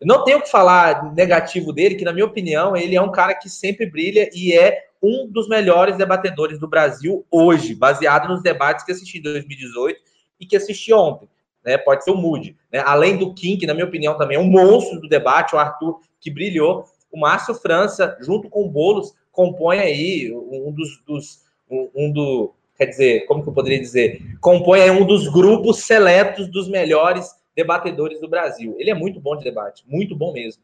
Eu 0.00 0.06
não 0.06 0.22
tenho 0.22 0.40
que 0.40 0.50
falar 0.50 1.12
negativo 1.14 1.72
dele, 1.72 1.96
que 1.96 2.04
na 2.04 2.12
minha 2.12 2.26
opinião 2.26 2.76
ele 2.76 2.94
é 2.94 3.02
um 3.02 3.10
cara 3.10 3.34
que 3.34 3.48
sempre 3.48 3.86
brilha 3.86 4.30
e 4.32 4.52
é 4.52 4.84
um 5.02 5.26
dos 5.26 5.48
melhores 5.48 5.96
debatedores 5.96 6.60
do 6.60 6.68
Brasil 6.68 7.26
hoje, 7.30 7.74
baseado 7.74 8.28
nos 8.28 8.42
debates 8.42 8.84
que 8.84 8.92
assisti 8.92 9.18
em 9.18 9.22
2018 9.22 10.15
e 10.40 10.46
que 10.46 10.56
assisti 10.56 10.92
ontem. 10.92 11.28
Né? 11.64 11.76
Pode 11.76 12.04
ser 12.04 12.10
o 12.10 12.16
Moody. 12.16 12.56
Né? 12.72 12.80
Além 12.84 13.16
do 13.16 13.34
Kim, 13.34 13.58
que 13.58 13.66
na 13.66 13.74
minha 13.74 13.86
opinião 13.86 14.16
também 14.16 14.36
é 14.36 14.40
um 14.40 14.44
monstro 14.44 15.00
do 15.00 15.08
debate, 15.08 15.54
o 15.54 15.58
Arthur, 15.58 16.00
que 16.20 16.30
brilhou, 16.30 16.84
o 17.10 17.18
Márcio 17.18 17.54
França, 17.54 18.16
junto 18.20 18.48
com 18.48 18.64
o 18.64 18.68
Boulos, 18.68 19.14
compõe 19.32 19.78
aí 19.78 20.32
um 20.32 20.72
dos, 20.72 21.02
dos 21.06 21.44
um, 21.70 21.90
um, 21.94 22.12
do, 22.12 22.54
quer 22.76 22.86
dizer, 22.86 23.26
como 23.26 23.42
que 23.42 23.48
eu 23.48 23.52
poderia 23.52 23.78
dizer? 23.78 24.22
Compõe 24.40 24.80
aí 24.80 24.90
um 24.90 25.06
dos 25.06 25.28
grupos 25.28 25.80
seletos 25.80 26.48
dos 26.48 26.68
melhores 26.68 27.34
debatedores 27.54 28.20
do 28.20 28.28
Brasil. 28.28 28.76
Ele 28.78 28.90
é 28.90 28.94
muito 28.94 29.20
bom 29.20 29.36
de 29.36 29.44
debate, 29.44 29.84
muito 29.86 30.14
bom 30.14 30.32
mesmo. 30.32 30.62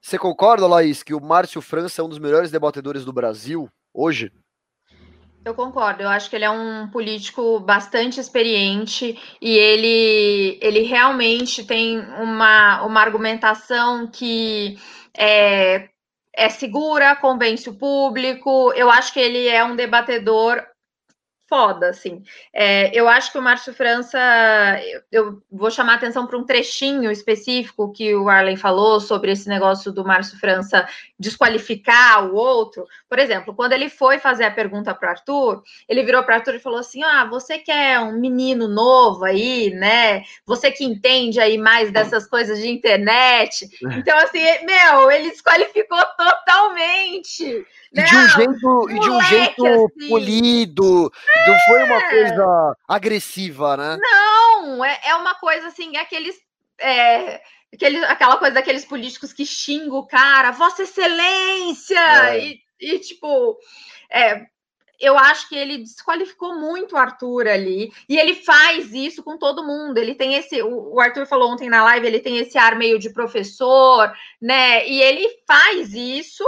Você 0.00 0.18
concorda, 0.18 0.66
Laís, 0.66 1.02
que 1.02 1.14
o 1.14 1.20
Márcio 1.20 1.60
França 1.62 2.00
é 2.00 2.04
um 2.04 2.08
dos 2.08 2.18
melhores 2.18 2.50
debatedores 2.50 3.04
do 3.04 3.12
Brasil 3.12 3.68
hoje? 3.92 4.30
Eu 5.44 5.54
concordo, 5.54 6.02
eu 6.02 6.08
acho 6.08 6.30
que 6.30 6.36
ele 6.36 6.46
é 6.46 6.50
um 6.50 6.88
político 6.88 7.60
bastante 7.60 8.18
experiente 8.18 9.18
e 9.42 9.58
ele, 9.58 10.58
ele 10.62 10.80
realmente 10.84 11.64
tem 11.64 12.00
uma, 12.00 12.82
uma 12.82 13.00
argumentação 13.02 14.06
que 14.06 14.78
é, 15.14 15.90
é 16.34 16.48
segura, 16.48 17.14
convence 17.14 17.68
o 17.68 17.74
público. 17.74 18.72
Eu 18.72 18.90
acho 18.90 19.12
que 19.12 19.20
ele 19.20 19.46
é 19.46 19.62
um 19.62 19.76
debatedor 19.76 20.64
foda, 21.48 21.88
assim. 21.90 22.22
É, 22.52 22.90
eu 22.98 23.08
acho 23.08 23.30
que 23.30 23.38
o 23.38 23.42
Márcio 23.42 23.72
França, 23.72 24.18
eu, 24.86 25.02
eu 25.12 25.42
vou 25.50 25.70
chamar 25.70 25.94
atenção 25.94 26.26
para 26.26 26.38
um 26.38 26.44
trechinho 26.44 27.10
específico 27.10 27.92
que 27.92 28.14
o 28.14 28.28
Arlen 28.28 28.56
falou 28.56 29.00
sobre 29.00 29.32
esse 29.32 29.48
negócio 29.48 29.92
do 29.92 30.04
Márcio 30.04 30.38
França 30.38 30.86
desqualificar 31.18 32.26
o 32.26 32.34
outro. 32.34 32.86
Por 33.08 33.18
exemplo, 33.18 33.54
quando 33.54 33.72
ele 33.72 33.88
foi 33.88 34.18
fazer 34.18 34.44
a 34.44 34.50
pergunta 34.50 34.94
para 34.94 35.08
o 35.08 35.10
Arthur, 35.10 35.62
ele 35.88 36.02
virou 36.02 36.22
para 36.22 36.34
o 36.34 36.38
Arthur 36.38 36.54
e 36.54 36.60
falou 36.60 36.78
assim: 36.78 37.02
Ah, 37.02 37.24
você 37.24 37.58
que 37.58 37.70
é 37.70 38.00
um 38.00 38.18
menino 38.18 38.66
novo 38.66 39.24
aí, 39.24 39.70
né? 39.70 40.22
Você 40.46 40.70
que 40.70 40.84
entende 40.84 41.40
aí 41.40 41.58
mais 41.58 41.90
dessas 41.90 42.26
coisas 42.26 42.58
de 42.58 42.68
internet. 42.68 43.64
É. 43.64 43.94
Então, 43.98 44.16
assim, 44.18 44.40
meu, 44.64 45.10
ele 45.10 45.30
desqualificou 45.30 46.02
totalmente. 46.16 47.66
E 47.94 48.02
de 48.02 48.16
um 48.16 48.28
jeito, 48.28 48.90
e 48.90 48.98
de 48.98 49.10
um 49.10 49.20
jeito 49.22 49.66
assim. 49.66 50.08
polido, 50.08 51.12
é. 51.28 51.50
não 51.50 51.58
foi 51.60 51.82
uma 51.84 52.10
coisa 52.10 52.76
agressiva, 52.88 53.76
né? 53.76 53.96
Não, 54.00 54.84
é, 54.84 55.00
é 55.04 55.14
uma 55.14 55.34
coisa 55.36 55.68
assim, 55.68 55.96
aqueles. 55.96 56.36
É, 56.78 57.40
aquele, 57.72 58.04
aquela 58.04 58.36
coisa 58.36 58.54
daqueles 58.54 58.84
políticos 58.84 59.32
que 59.32 59.46
xingam 59.46 59.98
o 59.98 60.06
cara, 60.06 60.50
Vossa 60.50 60.82
Excelência! 60.82 61.98
É. 62.30 62.44
E, 62.44 62.60
e, 62.80 62.98
tipo, 62.98 63.56
é, 64.10 64.44
eu 65.00 65.18
acho 65.18 65.48
que 65.48 65.56
ele 65.56 65.78
desqualificou 65.78 66.58
muito 66.58 66.94
o 66.94 66.98
Arthur 66.98 67.46
ali, 67.46 67.92
e 68.08 68.16
ele 68.16 68.34
faz 68.34 68.92
isso 68.92 69.22
com 69.22 69.36
todo 69.36 69.64
mundo. 69.64 69.98
Ele 69.98 70.14
tem 70.14 70.34
esse, 70.34 70.62
o, 70.62 70.98
Arthur 71.00 71.26
falou 71.26 71.52
ontem 71.52 71.68
na 71.68 71.84
live, 71.84 72.06
ele 72.06 72.20
tem 72.20 72.38
esse 72.38 72.56
ar 72.56 72.76
meio 72.76 72.98
de 72.98 73.12
professor, 73.12 74.12
né? 74.40 74.86
E 74.88 75.00
ele 75.00 75.28
faz 75.46 75.92
isso 75.92 76.44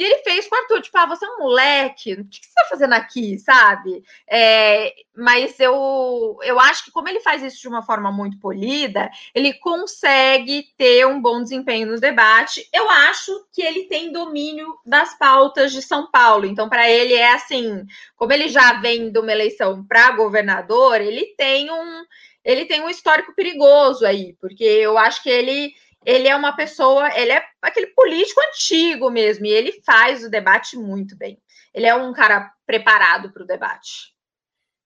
e 0.00 0.02
ele 0.02 0.22
fez 0.22 0.48
com 0.48 0.56
o 0.56 0.58
Arthur, 0.58 0.80
tipo, 0.80 0.96
ah, 0.96 1.04
você 1.04 1.26
é 1.26 1.28
um 1.28 1.40
moleque, 1.40 2.14
o 2.14 2.24
que 2.24 2.36
você 2.36 2.48
está 2.48 2.64
fazendo 2.70 2.94
aqui, 2.94 3.38
sabe? 3.38 4.02
É, 4.26 4.94
mas 5.14 5.60
eu, 5.60 6.38
eu 6.42 6.58
acho 6.58 6.86
que 6.86 6.90
como 6.90 7.06
ele 7.06 7.20
faz 7.20 7.42
isso 7.42 7.60
de 7.60 7.68
uma 7.68 7.82
forma 7.82 8.10
muito 8.10 8.40
polida, 8.40 9.10
ele 9.34 9.52
consegue 9.52 10.68
ter 10.78 11.06
um 11.06 11.20
bom 11.20 11.42
desempenho 11.42 11.86
no 11.86 12.00
debate. 12.00 12.66
Eu 12.72 12.88
acho 12.88 13.46
que 13.52 13.60
ele 13.60 13.88
tem 13.88 14.10
domínio 14.10 14.74
das 14.86 15.18
pautas 15.18 15.70
de 15.70 15.82
São 15.82 16.10
Paulo. 16.10 16.46
Então, 16.46 16.66
para 16.66 16.90
ele 16.90 17.12
é 17.12 17.34
assim, 17.34 17.84
como 18.16 18.32
ele 18.32 18.48
já 18.48 18.80
vem 18.80 19.12
de 19.12 19.18
uma 19.18 19.32
eleição 19.32 19.84
para 19.84 20.12
governador, 20.12 20.98
ele 21.02 21.34
tem 21.36 21.70
um 21.70 22.04
ele 22.42 22.64
tem 22.64 22.80
um 22.80 22.88
histórico 22.88 23.34
perigoso 23.34 24.06
aí, 24.06 24.34
porque 24.40 24.64
eu 24.64 24.96
acho 24.96 25.22
que 25.22 25.28
ele 25.28 25.74
ele 26.04 26.28
é 26.28 26.34
uma 26.34 26.54
pessoa, 26.54 27.08
ele 27.18 27.32
é 27.32 27.44
aquele 27.60 27.88
político 27.88 28.40
antigo 28.48 29.10
mesmo, 29.10 29.46
e 29.46 29.50
ele 29.50 29.80
faz 29.84 30.24
o 30.24 30.30
debate 30.30 30.76
muito 30.76 31.16
bem. 31.16 31.38
Ele 31.74 31.86
é 31.86 31.94
um 31.94 32.12
cara 32.12 32.52
preparado 32.66 33.32
para 33.32 33.42
o 33.42 33.46
debate. 33.46 34.14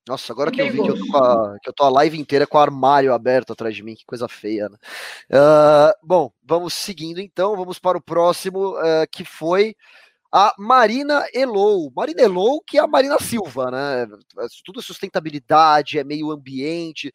Nossa, 0.06 0.32
agora 0.34 0.50
que 0.50 0.60
eu 0.60 0.70
vi 0.70 0.82
que 0.82 0.90
eu, 0.90 0.98
tô 0.98 1.16
a, 1.16 1.56
que 1.62 1.68
eu 1.70 1.72
tô 1.72 1.84
a 1.84 1.88
live 1.88 2.18
inteira 2.18 2.46
com 2.46 2.58
o 2.58 2.60
armário 2.60 3.14
aberto 3.14 3.52
atrás 3.54 3.74
de 3.74 3.82
mim, 3.82 3.94
que 3.94 4.04
coisa 4.04 4.28
feia, 4.28 4.68
né? 4.68 4.76
Uh, 5.32 6.06
bom, 6.06 6.30
vamos 6.42 6.74
seguindo 6.74 7.20
então, 7.20 7.56
vamos 7.56 7.78
para 7.78 7.96
o 7.96 8.02
próximo, 8.02 8.76
uh, 8.76 9.06
que 9.10 9.24
foi 9.24 9.74
a 10.30 10.52
Marina 10.58 11.24
Elou. 11.32 11.90
Marina 11.96 12.20
Elou, 12.20 12.60
que 12.60 12.76
é 12.76 12.82
a 12.82 12.86
Marina 12.86 13.18
Silva, 13.18 13.70
né? 13.70 14.06
Tudo 14.62 14.82
sustentabilidade, 14.82 15.98
é 15.98 16.04
meio 16.04 16.30
ambiente 16.30 17.10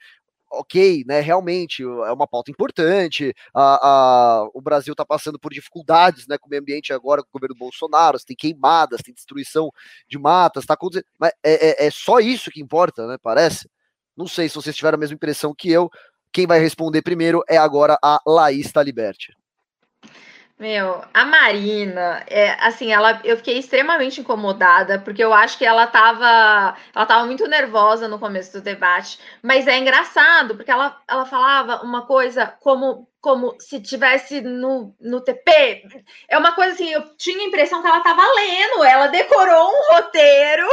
ok, 0.52 1.04
né, 1.06 1.20
realmente 1.20 1.84
é 1.84 2.12
uma 2.12 2.28
pauta 2.28 2.50
importante, 2.50 3.34
a, 3.54 3.88
a, 3.88 4.50
o 4.54 4.62
Brasil 4.62 4.94
está 4.94 5.06
passando 5.06 5.40
por 5.40 5.54
dificuldades 5.54 6.28
né, 6.28 6.38
com 6.38 6.48
o 6.48 6.50
meio 6.50 6.62
ambiente 6.62 6.92
agora 6.92 7.22
com 7.22 7.30
o 7.30 7.34
governo 7.34 7.56
Bolsonaro, 7.56 8.18
tem 8.26 8.36
queimadas, 8.36 9.02
tem 9.02 9.14
destruição 9.14 9.70
de 10.08 10.18
matas, 10.18 10.66
tá 10.66 10.74
acontecendo, 10.74 11.06
mas 11.20 11.32
é, 11.44 11.84
é, 11.84 11.88
é, 11.88 11.92
só 11.92 12.20
isso 12.20 12.50
que 12.52 12.62
importa, 12.62 13.08
né, 13.08 13.18
parece? 13.22 13.70
Não 14.18 14.28
sei 14.28 14.50
se 14.50 14.56
vocês 14.56 14.76
tiveram 14.76 14.96
a 14.98 15.00
mesma 15.00 15.16
impressão 15.16 15.54
que 15.56 15.72
eu, 15.72 15.90
quem 16.32 16.46
vai 16.46 16.60
responder 16.60 17.02
primeiro 17.02 17.44
é 17.48 17.58
agora 17.58 17.98
a 18.04 18.20
Laís 18.26 18.72
Taliberti. 18.72 19.39
Meu, 20.60 21.02
a 21.14 21.24
Marina, 21.24 22.22
é, 22.28 22.52
assim, 22.60 22.92
ela, 22.92 23.22
eu 23.24 23.38
fiquei 23.38 23.58
extremamente 23.58 24.20
incomodada, 24.20 25.00
porque 25.00 25.24
eu 25.24 25.34
acho 25.34 25.58
que 25.58 25.66
ela 25.66 25.86
estava 25.86 26.76
ela 26.94 27.06
tava 27.06 27.26
muito 27.26 27.48
nervosa 27.48 28.10
no 28.10 28.20
começo 28.20 28.52
do 28.52 28.62
debate, 28.62 29.18
mas 29.42 29.68
é 29.68 29.78
engraçado, 29.78 30.58
porque 30.58 30.70
ela, 30.70 31.02
ela 31.08 31.26
falava 31.26 31.82
uma 31.82 32.06
coisa 32.06 32.46
como, 32.60 33.08
como 33.22 33.56
se 33.58 33.80
tivesse 33.82 34.42
no, 34.42 34.94
no 35.00 35.22
TP, 35.22 35.82
é 36.28 36.38
uma 36.38 36.52
coisa 36.52 36.74
assim, 36.74 36.90
eu 36.92 37.16
tinha 37.16 37.40
a 37.40 37.48
impressão 37.48 37.82
que 37.82 37.88
ela 37.88 38.00
estava 38.00 38.22
lendo, 38.22 38.84
ela 38.84 39.08
decorou 39.08 39.72
um 39.72 39.94
roteiro, 39.96 40.68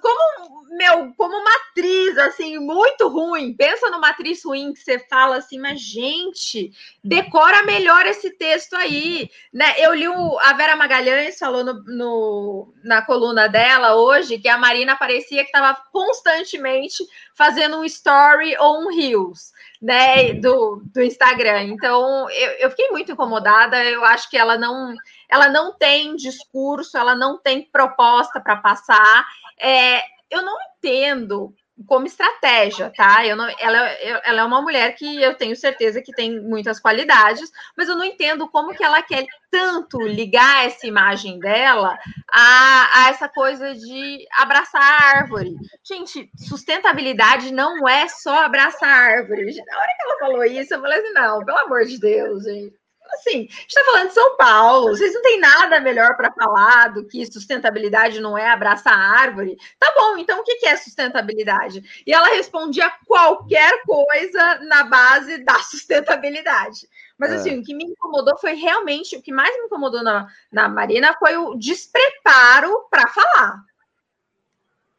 como 0.00 0.66
meu, 0.70 1.12
como 1.16 1.36
uma 1.36 1.50
atriz 1.70 2.18
assim 2.18 2.58
muito 2.58 3.08
ruim. 3.08 3.54
Pensa 3.54 3.90
numa 3.90 4.10
atriz 4.10 4.44
ruim 4.44 4.72
que 4.72 4.80
você 4.80 4.98
fala 4.98 5.36
assim, 5.36 5.58
mas 5.58 5.80
gente, 5.80 6.72
decora 7.02 7.62
melhor 7.62 8.06
esse 8.06 8.30
texto 8.30 8.74
aí, 8.76 9.30
né? 9.52 9.74
Eu 9.78 9.94
li 9.94 10.08
o, 10.08 10.38
a 10.40 10.52
Vera 10.52 10.76
Magalhães 10.76 11.38
falou 11.38 11.64
no, 11.64 11.82
no, 11.84 12.74
na 12.84 13.02
coluna 13.02 13.48
dela 13.48 13.96
hoje 13.96 14.38
que 14.38 14.48
a 14.48 14.58
Marina 14.58 14.96
parecia 14.96 15.42
que 15.42 15.50
estava 15.50 15.80
constantemente 15.90 17.04
fazendo 17.34 17.78
um 17.78 17.84
story 17.84 18.56
ou 18.58 18.82
um 18.82 18.94
reels. 18.94 19.52
Né, 19.80 20.32
do, 20.34 20.82
do 20.92 21.00
Instagram. 21.00 21.62
Então, 21.62 22.28
eu, 22.30 22.50
eu 22.52 22.70
fiquei 22.70 22.88
muito 22.90 23.12
incomodada. 23.12 23.82
Eu 23.84 24.04
acho 24.04 24.28
que 24.28 24.36
ela 24.36 24.58
não, 24.58 24.92
ela 25.28 25.48
não 25.48 25.72
tem 25.72 26.16
discurso, 26.16 26.98
ela 26.98 27.14
não 27.14 27.38
tem 27.38 27.62
proposta 27.70 28.40
para 28.40 28.56
passar. 28.56 29.24
É, 29.56 30.02
eu 30.28 30.42
não 30.42 30.56
entendo 30.76 31.54
como 31.86 32.06
estratégia, 32.06 32.92
tá? 32.96 33.24
Eu 33.26 33.36
não, 33.36 33.48
ela, 33.58 33.78
ela 34.24 34.40
é 34.40 34.44
uma 34.44 34.60
mulher 34.60 34.94
que 34.94 35.22
eu 35.22 35.34
tenho 35.34 35.54
certeza 35.54 36.02
que 36.02 36.12
tem 36.12 36.40
muitas 36.40 36.80
qualidades, 36.80 37.50
mas 37.76 37.88
eu 37.88 37.96
não 37.96 38.04
entendo 38.04 38.48
como 38.48 38.74
que 38.74 38.82
ela 38.82 39.02
quer 39.02 39.26
tanto 39.50 40.00
ligar 40.02 40.66
essa 40.66 40.86
imagem 40.86 41.38
dela 41.38 41.98
a, 42.30 43.04
a 43.04 43.08
essa 43.10 43.28
coisa 43.28 43.74
de 43.74 44.26
abraçar 44.32 44.82
a 44.82 45.18
árvore. 45.18 45.54
Gente, 45.82 46.30
sustentabilidade 46.36 47.52
não 47.52 47.88
é 47.88 48.08
só 48.08 48.44
abraçar 48.44 48.88
a 48.88 49.16
árvore. 49.18 49.54
Na 49.66 49.78
hora 49.78 49.94
que 49.96 50.02
ela 50.02 50.18
falou 50.18 50.44
isso, 50.44 50.74
eu 50.74 50.80
falei 50.80 50.98
assim, 50.98 51.12
não, 51.12 51.44
pelo 51.44 51.58
amor 51.58 51.84
de 51.84 51.98
Deus, 51.98 52.44
gente 52.44 52.77
assim, 53.14 53.48
a 53.48 53.52
gente 53.52 53.66
está 53.68 53.84
falando 53.84 54.08
de 54.08 54.14
São 54.14 54.36
Paulo, 54.36 54.88
vocês 54.88 55.14
não 55.14 55.22
têm 55.22 55.40
nada 55.40 55.80
melhor 55.80 56.16
para 56.16 56.32
falar 56.32 56.88
do 56.92 57.06
que 57.06 57.24
sustentabilidade 57.26 58.20
não 58.20 58.36
é 58.36 58.48
abraçar 58.48 58.92
a 58.92 59.20
árvore. 59.20 59.56
Tá 59.78 59.92
bom, 59.96 60.18
então 60.18 60.40
o 60.40 60.44
que 60.44 60.66
é 60.66 60.76
sustentabilidade? 60.76 61.82
E 62.06 62.12
ela 62.12 62.28
respondia 62.28 62.90
qualquer 63.06 63.82
coisa 63.84 64.58
na 64.64 64.84
base 64.84 65.38
da 65.44 65.58
sustentabilidade. 65.64 66.88
Mas 67.18 67.32
assim, 67.32 67.56
é. 67.56 67.58
o 67.58 67.64
que 67.64 67.74
me 67.74 67.84
incomodou 67.84 68.38
foi 68.38 68.54
realmente, 68.54 69.16
o 69.16 69.22
que 69.22 69.32
mais 69.32 69.54
me 69.56 69.64
incomodou 69.64 70.02
na, 70.02 70.28
na 70.52 70.68
Marina 70.68 71.14
foi 71.18 71.36
o 71.36 71.56
despreparo 71.56 72.86
para 72.88 73.08
falar. 73.08 73.60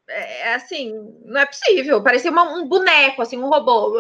É, 0.10 0.49
é 0.49 0.56
assim, 0.56 0.94
não 1.23 1.40
é 1.40 1.45
possível. 1.45 2.03
Parecia 2.03 2.31
uma, 2.31 2.44
um 2.44 2.68
boneco, 2.68 3.22
assim, 3.22 3.38
um 3.38 3.48
robô 3.48 3.94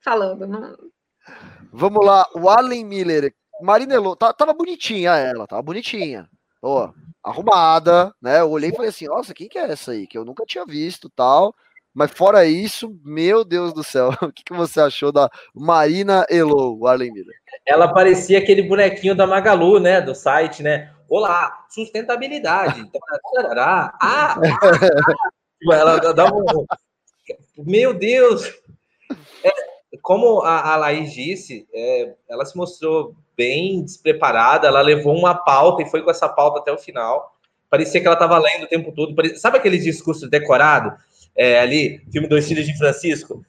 falando. 0.00 0.46
Não, 0.46 0.78
Vamos 1.72 2.04
lá, 2.04 2.26
o 2.34 2.50
Allen 2.50 2.84
Miller. 2.84 3.34
Marinello, 3.62 4.14
tá, 4.14 4.32
tava 4.32 4.52
bonitinha 4.52 5.12
ela, 5.12 5.46
tava 5.46 5.62
bonitinha. 5.62 6.28
Ó, 6.60 6.92
arrumada, 7.24 8.12
né? 8.20 8.40
Eu 8.40 8.50
olhei 8.50 8.70
e 8.70 8.74
falei 8.74 8.90
assim, 8.90 9.06
nossa, 9.06 9.32
quem 9.32 9.48
que 9.48 9.58
é 9.58 9.70
essa 9.70 9.92
aí? 9.92 10.06
Que 10.06 10.18
eu 10.18 10.24
nunca 10.24 10.44
tinha 10.44 10.66
visto 10.66 11.08
tal. 11.08 11.54
Mas 11.94 12.10
fora 12.10 12.44
isso, 12.44 12.98
meu 13.04 13.44
Deus 13.44 13.72
do 13.72 13.82
céu, 13.82 14.10
o 14.22 14.32
que, 14.32 14.44
que 14.44 14.52
você 14.52 14.80
achou 14.80 15.10
da 15.10 15.30
Marina 15.54 16.26
Elo, 16.28 16.86
Arlen 16.86 17.12
Miller? 17.12 17.34
Ela 17.66 17.92
parecia 17.92 18.38
aquele 18.38 18.62
bonequinho 18.62 19.14
da 19.14 19.26
Magalu, 19.26 19.80
né? 19.80 20.00
Do 20.00 20.14
site, 20.14 20.62
né? 20.62 20.92
Olá, 21.08 21.64
sustentabilidade. 21.70 22.90
ah, 23.58 23.92
ah, 24.00 24.34
ah, 24.40 25.74
ela 25.74 25.98
dá 26.12 26.26
um. 26.26 26.44
Meu 27.58 27.94
Deus! 27.94 28.46
É, 29.44 29.50
como 30.00 30.40
a, 30.40 30.72
a 30.72 30.76
Laís 30.76 31.12
disse, 31.12 31.66
é, 31.72 32.14
ela 32.28 32.44
se 32.44 32.56
mostrou 32.56 33.14
bem 33.36 33.82
despreparada, 33.82 34.66
ela 34.66 34.80
levou 34.80 35.16
uma 35.16 35.34
pauta 35.34 35.82
e 35.82 35.90
foi 35.90 36.02
com 36.02 36.10
essa 36.10 36.28
pauta 36.28 36.60
até 36.60 36.72
o 36.72 36.78
final. 36.78 37.36
Parecia 37.68 38.00
que 38.00 38.06
ela 38.06 38.14
estava 38.14 38.38
lendo 38.38 38.64
o 38.64 38.68
tempo 38.68 38.92
todo. 38.92 39.14
Parecia, 39.14 39.38
sabe 39.38 39.58
aquele 39.58 39.78
discurso 39.78 40.28
decorado 40.28 40.96
é, 41.36 41.58
ali, 41.58 42.00
filme 42.10 42.28
Dois 42.28 42.46
Filhos 42.46 42.66
de 42.66 42.76
Francisco? 42.76 43.44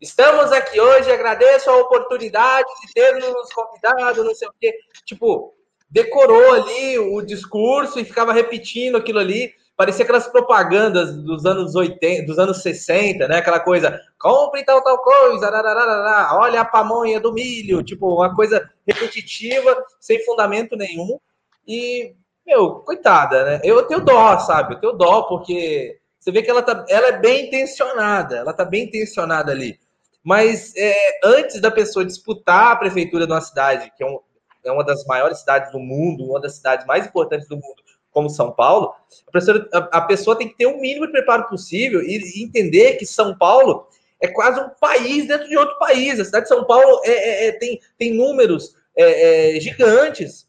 Estamos 0.00 0.52
aqui 0.52 0.80
hoje, 0.80 1.10
agradeço 1.10 1.70
a 1.70 1.78
oportunidade 1.78 2.68
de 2.84 2.92
ter 2.92 3.14
nos 3.14 3.52
convidado, 3.52 4.24
não 4.24 4.34
sei 4.34 4.48
o 4.48 4.54
quê. 4.60 4.76
Tipo, 5.04 5.54
decorou 5.88 6.52
ali 6.52 6.98
o 6.98 7.22
discurso 7.22 7.98
e 7.98 8.04
ficava 8.04 8.32
repetindo 8.32 8.96
aquilo 8.96 9.18
ali 9.18 9.52
parecia 9.76 10.04
aquelas 10.04 10.26
propagandas 10.26 11.14
dos 11.16 11.44
anos 11.44 11.74
80, 11.74 12.26
dos 12.26 12.38
anos 12.38 12.62
60, 12.62 13.26
né? 13.28 13.38
Aquela 13.38 13.60
coisa, 13.60 14.00
compre 14.18 14.64
tal, 14.64 14.82
tal 14.82 14.98
coisa, 14.98 15.50
rararara, 15.50 16.36
olha 16.36 16.60
a 16.60 16.64
pamonha 16.64 17.20
do 17.20 17.32
milho, 17.32 17.82
tipo, 17.82 18.14
uma 18.14 18.34
coisa 18.34 18.68
repetitiva, 18.86 19.76
sem 20.00 20.24
fundamento 20.24 20.76
nenhum. 20.76 21.18
E, 21.66 22.14
meu, 22.46 22.76
coitada, 22.80 23.44
né? 23.44 23.60
Eu 23.64 23.82
tenho 23.86 24.00
dó, 24.00 24.38
sabe? 24.38 24.74
Eu 24.74 24.80
tenho 24.80 24.92
dó, 24.92 25.22
porque 25.22 25.98
você 26.18 26.30
vê 26.30 26.42
que 26.42 26.50
ela, 26.50 26.62
tá, 26.62 26.84
ela 26.88 27.08
é 27.08 27.18
bem 27.18 27.46
intencionada, 27.46 28.36
ela 28.36 28.52
tá 28.52 28.64
bem 28.64 28.84
intencionada 28.84 29.52
ali. 29.52 29.78
Mas 30.22 30.74
é, 30.74 31.20
antes 31.22 31.60
da 31.60 31.70
pessoa 31.70 32.04
disputar 32.04 32.72
a 32.72 32.76
prefeitura 32.76 33.26
de 33.26 33.32
uma 33.32 33.42
cidade, 33.42 33.92
que 33.94 34.02
é, 34.02 34.06
um, 34.06 34.18
é 34.64 34.72
uma 34.72 34.82
das 34.82 35.04
maiores 35.04 35.40
cidades 35.40 35.70
do 35.70 35.78
mundo, 35.78 36.24
uma 36.24 36.40
das 36.40 36.56
cidades 36.56 36.86
mais 36.86 37.06
importantes 37.06 37.46
do 37.46 37.56
mundo, 37.56 37.83
como 38.14 38.30
São 38.30 38.52
Paulo, 38.52 38.94
a 39.26 39.30
pessoa, 39.32 39.68
a, 39.72 40.00
pessoa 40.02 40.38
tem 40.38 40.48
que 40.48 40.56
ter 40.56 40.66
o 40.66 40.80
mínimo 40.80 41.04
de 41.06 41.12
preparo 41.12 41.48
possível 41.48 42.00
e, 42.00 42.16
e, 42.16 42.44
entender 42.44 42.94
que 42.94 43.04
São 43.04 43.36
Paulo 43.36 43.88
é 44.22 44.28
quase 44.28 44.60
um 44.60 44.70
país 44.80 45.26
dentro 45.26 45.48
de 45.48 45.56
outro 45.58 45.76
país. 45.78 46.18
A 46.20 46.24
cidade 46.24 46.44
de 46.44 46.48
São 46.48 46.64
Paulo 46.64 47.00
é, 47.04 47.10
é, 47.10 47.46
é 47.48 47.52
tem, 47.52 47.80
tem 47.98 48.14
números 48.14 48.76
é, 48.96 49.56
é, 49.56 49.60
gigantes, 49.60 50.46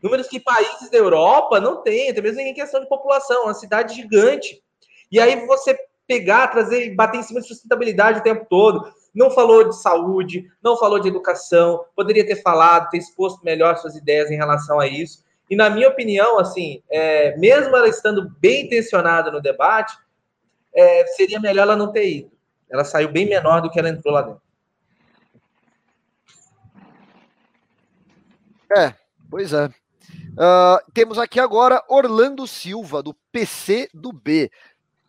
números 0.00 0.28
que 0.28 0.38
países 0.38 0.88
da 0.88 0.96
Europa 0.96 1.60
não 1.60 1.82
têm, 1.82 2.10
até 2.10 2.22
mesmo 2.22 2.40
em 2.40 2.54
questão 2.54 2.80
de 2.80 2.88
população, 2.88 3.42
é 3.42 3.44
uma 3.46 3.54
cidade 3.54 3.96
gigante. 3.96 4.62
E 5.10 5.18
aí 5.20 5.44
você 5.44 5.76
pegar, 6.06 6.48
trazer, 6.48 6.94
bater 6.94 7.18
em 7.18 7.22
cima 7.22 7.40
de 7.40 7.48
sustentabilidade 7.48 8.20
o 8.20 8.22
tempo 8.22 8.46
todo. 8.48 8.92
Não 9.14 9.30
falou 9.30 9.68
de 9.68 9.76
saúde, 9.76 10.50
não 10.62 10.76
falou 10.76 10.98
de 10.98 11.08
educação, 11.08 11.84
poderia 11.94 12.26
ter 12.26 12.36
falado, 12.36 12.88
ter 12.90 12.98
exposto 12.98 13.44
melhor 13.44 13.76
suas 13.76 13.96
ideias 13.96 14.30
em 14.30 14.36
relação 14.36 14.80
a 14.80 14.86
isso. 14.86 15.22
E 15.52 15.54
na 15.54 15.68
minha 15.68 15.86
opinião, 15.86 16.38
assim, 16.38 16.82
é, 16.90 17.36
mesmo 17.36 17.76
ela 17.76 17.86
estando 17.86 18.34
bem 18.40 18.64
intencionada 18.64 19.30
no 19.30 19.38
debate, 19.38 19.94
é, 20.74 21.06
seria 21.08 21.38
melhor 21.38 21.64
ela 21.64 21.76
não 21.76 21.92
ter 21.92 22.08
ido. 22.08 22.32
Ela 22.70 22.84
saiu 22.84 23.12
bem 23.12 23.28
menor 23.28 23.60
do 23.60 23.70
que 23.70 23.78
ela 23.78 23.90
entrou 23.90 24.14
lá 24.14 24.22
dentro. 24.22 24.40
É, 28.74 28.94
pois 29.30 29.52
é. 29.52 29.66
Uh, 29.66 30.90
temos 30.94 31.18
aqui 31.18 31.38
agora 31.38 31.84
Orlando 31.86 32.46
Silva, 32.46 33.02
do 33.02 33.12
PC 33.30 33.90
do 33.92 34.10
B. 34.10 34.50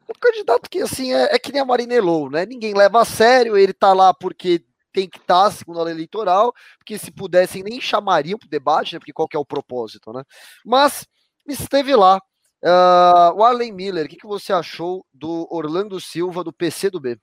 Um 0.09 0.13
candidato 0.19 0.69
que, 0.69 0.81
assim, 0.81 1.13
é, 1.13 1.35
é 1.35 1.39
que 1.39 1.53
nem 1.53 1.61
a 1.61 1.65
Marina 1.65 1.93
Elou, 1.93 2.29
né? 2.29 2.45
Ninguém 2.45 2.73
leva 2.73 3.01
a 3.01 3.05
sério, 3.05 3.55
ele 3.55 3.71
tá 3.71 3.93
lá 3.93 4.13
porque 4.13 4.61
tem 4.93 5.09
que 5.09 5.17
estar, 5.17 5.45
tá, 5.45 5.51
segundo 5.51 5.79
a 5.79 5.83
lei 5.83 5.93
eleitoral, 5.93 6.53
porque 6.77 6.97
se 6.97 7.11
pudessem 7.11 7.63
nem 7.63 7.81
chamariam 7.81 8.37
para 8.37 8.47
o 8.47 8.49
debate, 8.49 8.93
né, 8.93 8.99
porque 8.99 9.11
qual 9.11 9.27
é 9.33 9.37
o 9.37 9.45
propósito, 9.45 10.13
né? 10.13 10.23
Mas 10.65 11.05
esteve 11.47 11.95
lá. 11.95 12.21
Uh, 12.63 13.35
o 13.35 13.43
Arlen 13.43 13.73
Miller, 13.73 14.05
o 14.05 14.07
que, 14.07 14.15
que 14.15 14.27
você 14.27 14.53
achou 14.53 15.05
do 15.13 15.45
Orlando 15.51 15.99
Silva, 15.99 16.45
do 16.45 16.53
PC 16.53 16.89
do 16.89 16.99
B? 16.99 17.17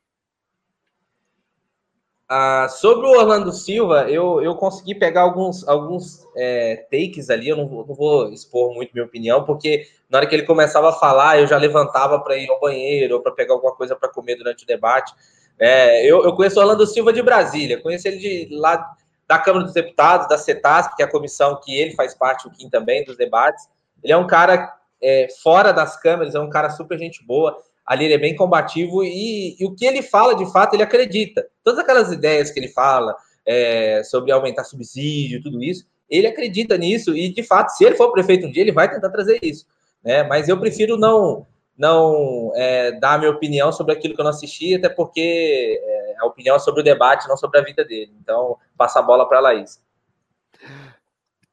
Ah, 2.33 2.69
sobre 2.69 3.09
o 3.09 3.19
Orlando 3.19 3.51
Silva, 3.51 4.09
eu, 4.09 4.41
eu 4.41 4.55
consegui 4.55 4.95
pegar 4.95 5.23
alguns, 5.23 5.67
alguns 5.67 6.25
é, 6.37 6.87
takes 6.89 7.29
ali, 7.29 7.49
eu 7.49 7.57
não 7.57 7.67
vou, 7.67 7.85
não 7.85 7.93
vou, 7.93 8.33
expor 8.33 8.73
muito 8.73 8.93
minha 8.93 9.05
opinião, 9.05 9.45
porque 9.45 9.89
na 10.09 10.19
hora 10.19 10.29
que 10.29 10.37
ele 10.37 10.45
começava 10.45 10.91
a 10.91 10.93
falar, 10.93 11.41
eu 11.41 11.49
já 11.49 11.57
levantava 11.57 12.21
para 12.21 12.37
ir 12.37 12.49
ao 12.49 12.61
banheiro 12.61 13.17
ou 13.17 13.21
para 13.21 13.33
pegar 13.33 13.55
alguma 13.55 13.75
coisa 13.75 13.97
para 13.97 14.09
comer 14.09 14.37
durante 14.37 14.63
o 14.63 14.67
debate. 14.67 15.13
É, 15.61 16.07
eu, 16.07 16.25
eu 16.25 16.35
conheço 16.35 16.59
o 16.59 16.63
Orlando 16.63 16.87
Silva 16.87 17.13
de 17.13 17.23
Brasília, 17.23 17.81
conheço 17.81 18.09
ele 18.09 18.17
de 18.17 18.49
lá 18.51 18.95
da 19.29 19.39
Câmara 19.39 19.65
dos 19.65 19.75
Deputados, 19.75 20.27
da 20.27 20.39
CETASP, 20.39 20.97
que 20.97 21.03
é 21.03 21.05
a 21.05 21.11
comissão 21.11 21.61
que 21.63 21.77
ele 21.77 21.95
faz 21.95 22.15
parte, 22.15 22.49
o 22.49 22.51
Kim 22.51 22.69
também, 22.71 23.05
dos 23.05 23.17
debates. 23.17 23.69
Ele 24.03 24.13
é 24.13 24.17
um 24.17 24.27
cara 24.27 24.75
é, 25.01 25.29
fora 25.43 25.73
das 25.73 26.01
câmeras, 26.01 26.35
é 26.35 26.41
um 26.41 26.51
cara 26.51 26.71
super 26.71 26.99
gente 26.99 27.25
boa. 27.25 27.57
Ali 27.87 28.07
ele 28.07 28.15
é 28.15 28.19
bem 28.19 28.35
combativo 28.35 29.05
e, 29.05 29.57
e, 29.61 29.65
o 29.65 29.75
que 29.75 29.85
ele 29.85 30.03
fala, 30.03 30.35
de 30.35 30.51
fato, 30.51 30.75
ele 30.75 30.83
acredita. 30.83 31.47
Todas 31.63 31.79
aquelas 31.79 32.11
ideias 32.11 32.51
que 32.51 32.59
ele 32.59 32.69
fala 32.69 33.15
é, 33.47 34.03
sobre 34.03 34.33
aumentar 34.33 34.65
subsídio, 34.65 35.43
tudo 35.43 35.63
isso, 35.63 35.85
ele 36.09 36.27
acredita 36.27 36.77
nisso 36.77 37.15
e, 37.15 37.33
de 37.33 37.43
fato, 37.43 37.71
se 37.71 37.85
ele 37.85 37.97
for 37.97 38.11
prefeito 38.13 38.47
um 38.47 38.51
dia, 38.51 38.63
ele 38.63 38.73
vai 38.73 38.91
tentar 38.91 39.11
trazer 39.11 39.39
isso. 39.43 39.67
Né? 40.03 40.23
Mas 40.25 40.49
eu 40.49 40.59
prefiro 40.59 40.97
não 40.97 41.47
não 41.77 42.53
é, 42.55 42.93
dar 42.93 43.15
a 43.15 43.19
minha 43.19 43.31
opinião 43.31 43.73
sobre 43.73 43.95
aquilo 43.95 44.15
que 44.15 44.21
eu 44.21 44.25
não 44.25 44.31
assisti, 44.31 44.75
até 44.75 44.89
porque 44.89 45.81
é, 45.83 46.15
a 46.19 46.27
opinião 46.27 46.57
é 46.57 46.59
sobre 46.59 46.81
o 46.81 46.85
debate, 46.85 47.29
não 47.29 47.37
sobre 47.37 47.59
a 47.59 47.65
vida 47.65 47.85
dele. 47.85 48.13
Então, 48.21 48.59
passa 48.77 48.99
a 48.99 49.03
bola 49.03 49.29
para 49.29 49.39
a 49.39 49.41
Laís. 49.41 49.81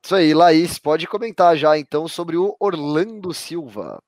Isso 0.04 0.16
aí, 0.16 0.34
Laís, 0.34 0.80
pode 0.80 1.08
comentar 1.08 1.58
já 1.58 1.78
então 1.78 2.08
sobre 2.08 2.38
o 2.38 2.56
Orlando 2.60 3.34
Silva. 3.34 4.02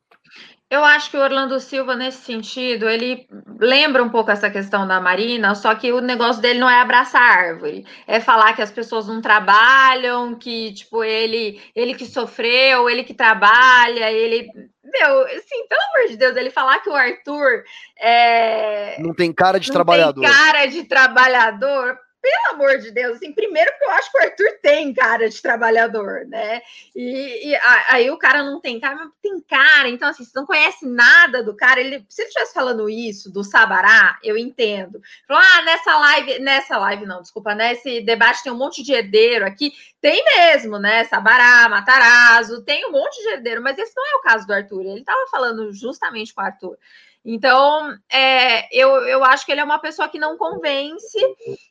Eu 0.70 0.84
acho 0.86 1.10
que 1.10 1.18
o 1.18 1.22
Orlando 1.22 1.60
Silva, 1.60 1.96
nesse 1.96 2.22
sentido, 2.22 2.88
ele 2.88 3.28
lembra 3.60 4.04
um 4.04 4.10
pouco 4.10 4.30
essa 4.30 4.52
questão 4.52 4.88
da 4.88 5.02
Marina, 5.02 5.56
só 5.56 5.74
que 5.74 5.91
o 5.91 6.00
negócio 6.00 6.40
dele 6.44 6.60
não 6.60 6.70
é 6.70 6.80
abraçar 6.80 7.24
a 7.24 7.41
árvore, 7.48 7.88
é 8.06 8.20
falar 8.20 8.54
que 8.54 8.62
as 8.62 8.72
pessoas 8.72 9.08
não 9.08 9.20
trabalham, 9.20 10.36
que, 10.36 10.72
tipo, 10.74 11.04
ele, 11.04 11.60
ele 11.76 11.96
que 11.96 12.06
sofreu, 12.06 12.88
ele 12.88 13.04
que 13.04 13.16
trabalha, 13.16 14.12
ele. 14.12 14.48
Meu, 14.84 15.22
assim, 15.26 15.68
pelo 15.68 15.82
amor 15.82 16.10
de 16.10 16.18
Deus, 16.18 16.36
ele 16.36 16.52
falar 16.52 16.80
que 16.80 16.90
o 16.90 16.96
Arthur 16.96 17.64
é... 18.00 19.00
Não 19.00 19.14
tem 19.14 19.34
cara 19.34 19.60
de 19.60 19.70
não 19.70 19.74
trabalhador. 19.74 20.22
Tem 20.22 20.32
cara 20.32 20.66
de 20.68 20.84
trabalhador 20.84 21.98
pelo 22.22 22.56
amor 22.56 22.80
de 22.80 22.91
Deus, 22.91 23.16
assim, 23.16 23.32
primeiro 23.34 23.72
que 23.78 23.86
eu 23.86 23.91
acho 23.91 24.12
que 24.12 24.18
o 24.18 24.22
Arthur 24.22 24.60
tem 24.62 24.94
cara 24.94 25.30
de 25.30 25.41
trabalhador, 25.41 26.26
né? 26.26 26.62
E, 26.96 27.50
e 27.50 27.56
aí 27.88 28.12
o 28.12 28.18
cara 28.18 28.44
não 28.44 28.60
tem 28.60 28.80
cara, 28.80 28.96
mas 28.96 29.12
tem 29.22 29.40
cara, 29.41 29.90
então 29.90 30.10
assim, 30.10 30.26
você 30.26 30.38
não 30.38 30.46
conhece 30.46 30.86
nada 30.86 31.41
do 31.44 31.56
cara, 31.56 31.80
ele, 31.80 32.06
se 32.10 32.22
ele 32.22 32.30
estivesse 32.30 32.54
falando 32.54 32.90
isso 32.90 33.32
do 33.32 33.44
Sabará, 33.44 34.18
eu 34.24 34.38
entendo. 34.38 35.02
Falou, 35.28 35.44
ah, 35.44 35.62
nessa 35.62 35.98
live, 35.98 36.40
nessa 36.40 36.78
live 36.78 37.06
não, 37.06 37.22
desculpa, 37.22 37.56
nesse 37.56 38.02
debate 38.02 38.44
tem 38.44 38.52
um 38.52 38.58
monte 38.58 38.84
de 38.84 38.94
herdeiro 38.94 39.46
aqui, 39.46 39.72
tem 40.02 40.24
mesmo, 40.24 40.78
né? 40.78 41.06
Sabará, 41.06 41.70
Matarazzo, 41.70 42.64
tem 42.64 42.86
um 42.86 42.91
monte 42.91 43.22
de 43.22 43.30
herdeiro, 43.30 43.62
mas 43.62 43.78
esse 43.78 43.94
não 43.96 44.06
é 44.06 44.16
o 44.16 44.22
caso 44.22 44.46
do 44.46 44.54
Arthur, 44.54 44.82
ele 44.82 45.00
estava 45.00 45.26
falando 45.32 45.72
justamente 45.74 46.34
com 46.34 46.41
o 46.41 46.46
Arthur. 46.46 46.78
Então, 47.24 47.96
é, 48.10 48.68
eu, 48.76 48.90
eu 49.08 49.24
acho 49.24 49.46
que 49.46 49.52
ele 49.52 49.62
é 49.62 49.64
uma 49.64 49.80
pessoa 49.80 50.08
que 50.08 50.18
não 50.18 50.38
convence 50.38 51.20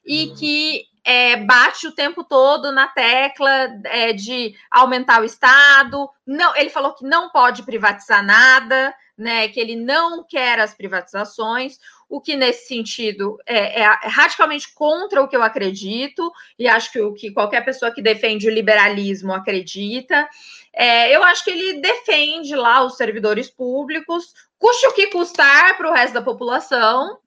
e 0.07 0.33
que 0.39 0.85
é, 1.05 1.37
bate 1.37 1.87
o 1.87 1.95
tempo 1.95 2.23
todo 2.23 2.70
na 2.70 2.87
tecla 2.87 3.51
é, 3.85 4.12
de 4.12 4.55
aumentar 4.70 5.23
o 5.23 5.25
Estado. 5.25 6.09
Não, 6.27 6.55
ele 6.55 6.69
falou 6.69 6.95
que 6.95 7.05
não 7.05 7.31
pode 7.31 7.62
privatizar 7.62 8.23
nada, 8.23 8.95
né? 9.16 9.49
Que 9.49 9.59
ele 9.59 9.75
não 9.75 10.23
quer 10.23 10.61
as 10.61 10.75
privatizações, 10.75 11.79
o 12.09 12.20
que 12.20 12.37
nesse 12.37 12.69
sentido 12.69 13.39
é, 13.47 13.81
é 13.81 13.85
radicalmente 14.05 14.73
contra 14.75 15.23
o 15.23 15.29
que 15.29 15.37
eu 15.37 15.43
acredito, 15.43 16.31
e 16.59 16.69
acho 16.69 16.93
que 16.93 17.01
o 17.01 17.12
que 17.12 17.33
qualquer 17.33 17.65
pessoa 17.65 17.91
que 17.91 18.03
defende 18.03 18.47
o 18.47 18.53
liberalismo 18.53 19.33
acredita. 19.33 20.29
É, 20.73 21.15
eu 21.15 21.25
acho 21.25 21.43
que 21.43 21.51
ele 21.51 21.81
defende 21.81 22.55
lá 22.55 22.85
os 22.85 22.97
servidores 22.97 23.51
públicos, 23.51 24.33
custe 24.59 24.87
o 24.87 24.93
que 24.93 25.09
custar 25.09 25.77
para 25.77 25.91
o 25.91 25.93
resto 25.93 26.15
da 26.15 26.23
população. 26.23 27.19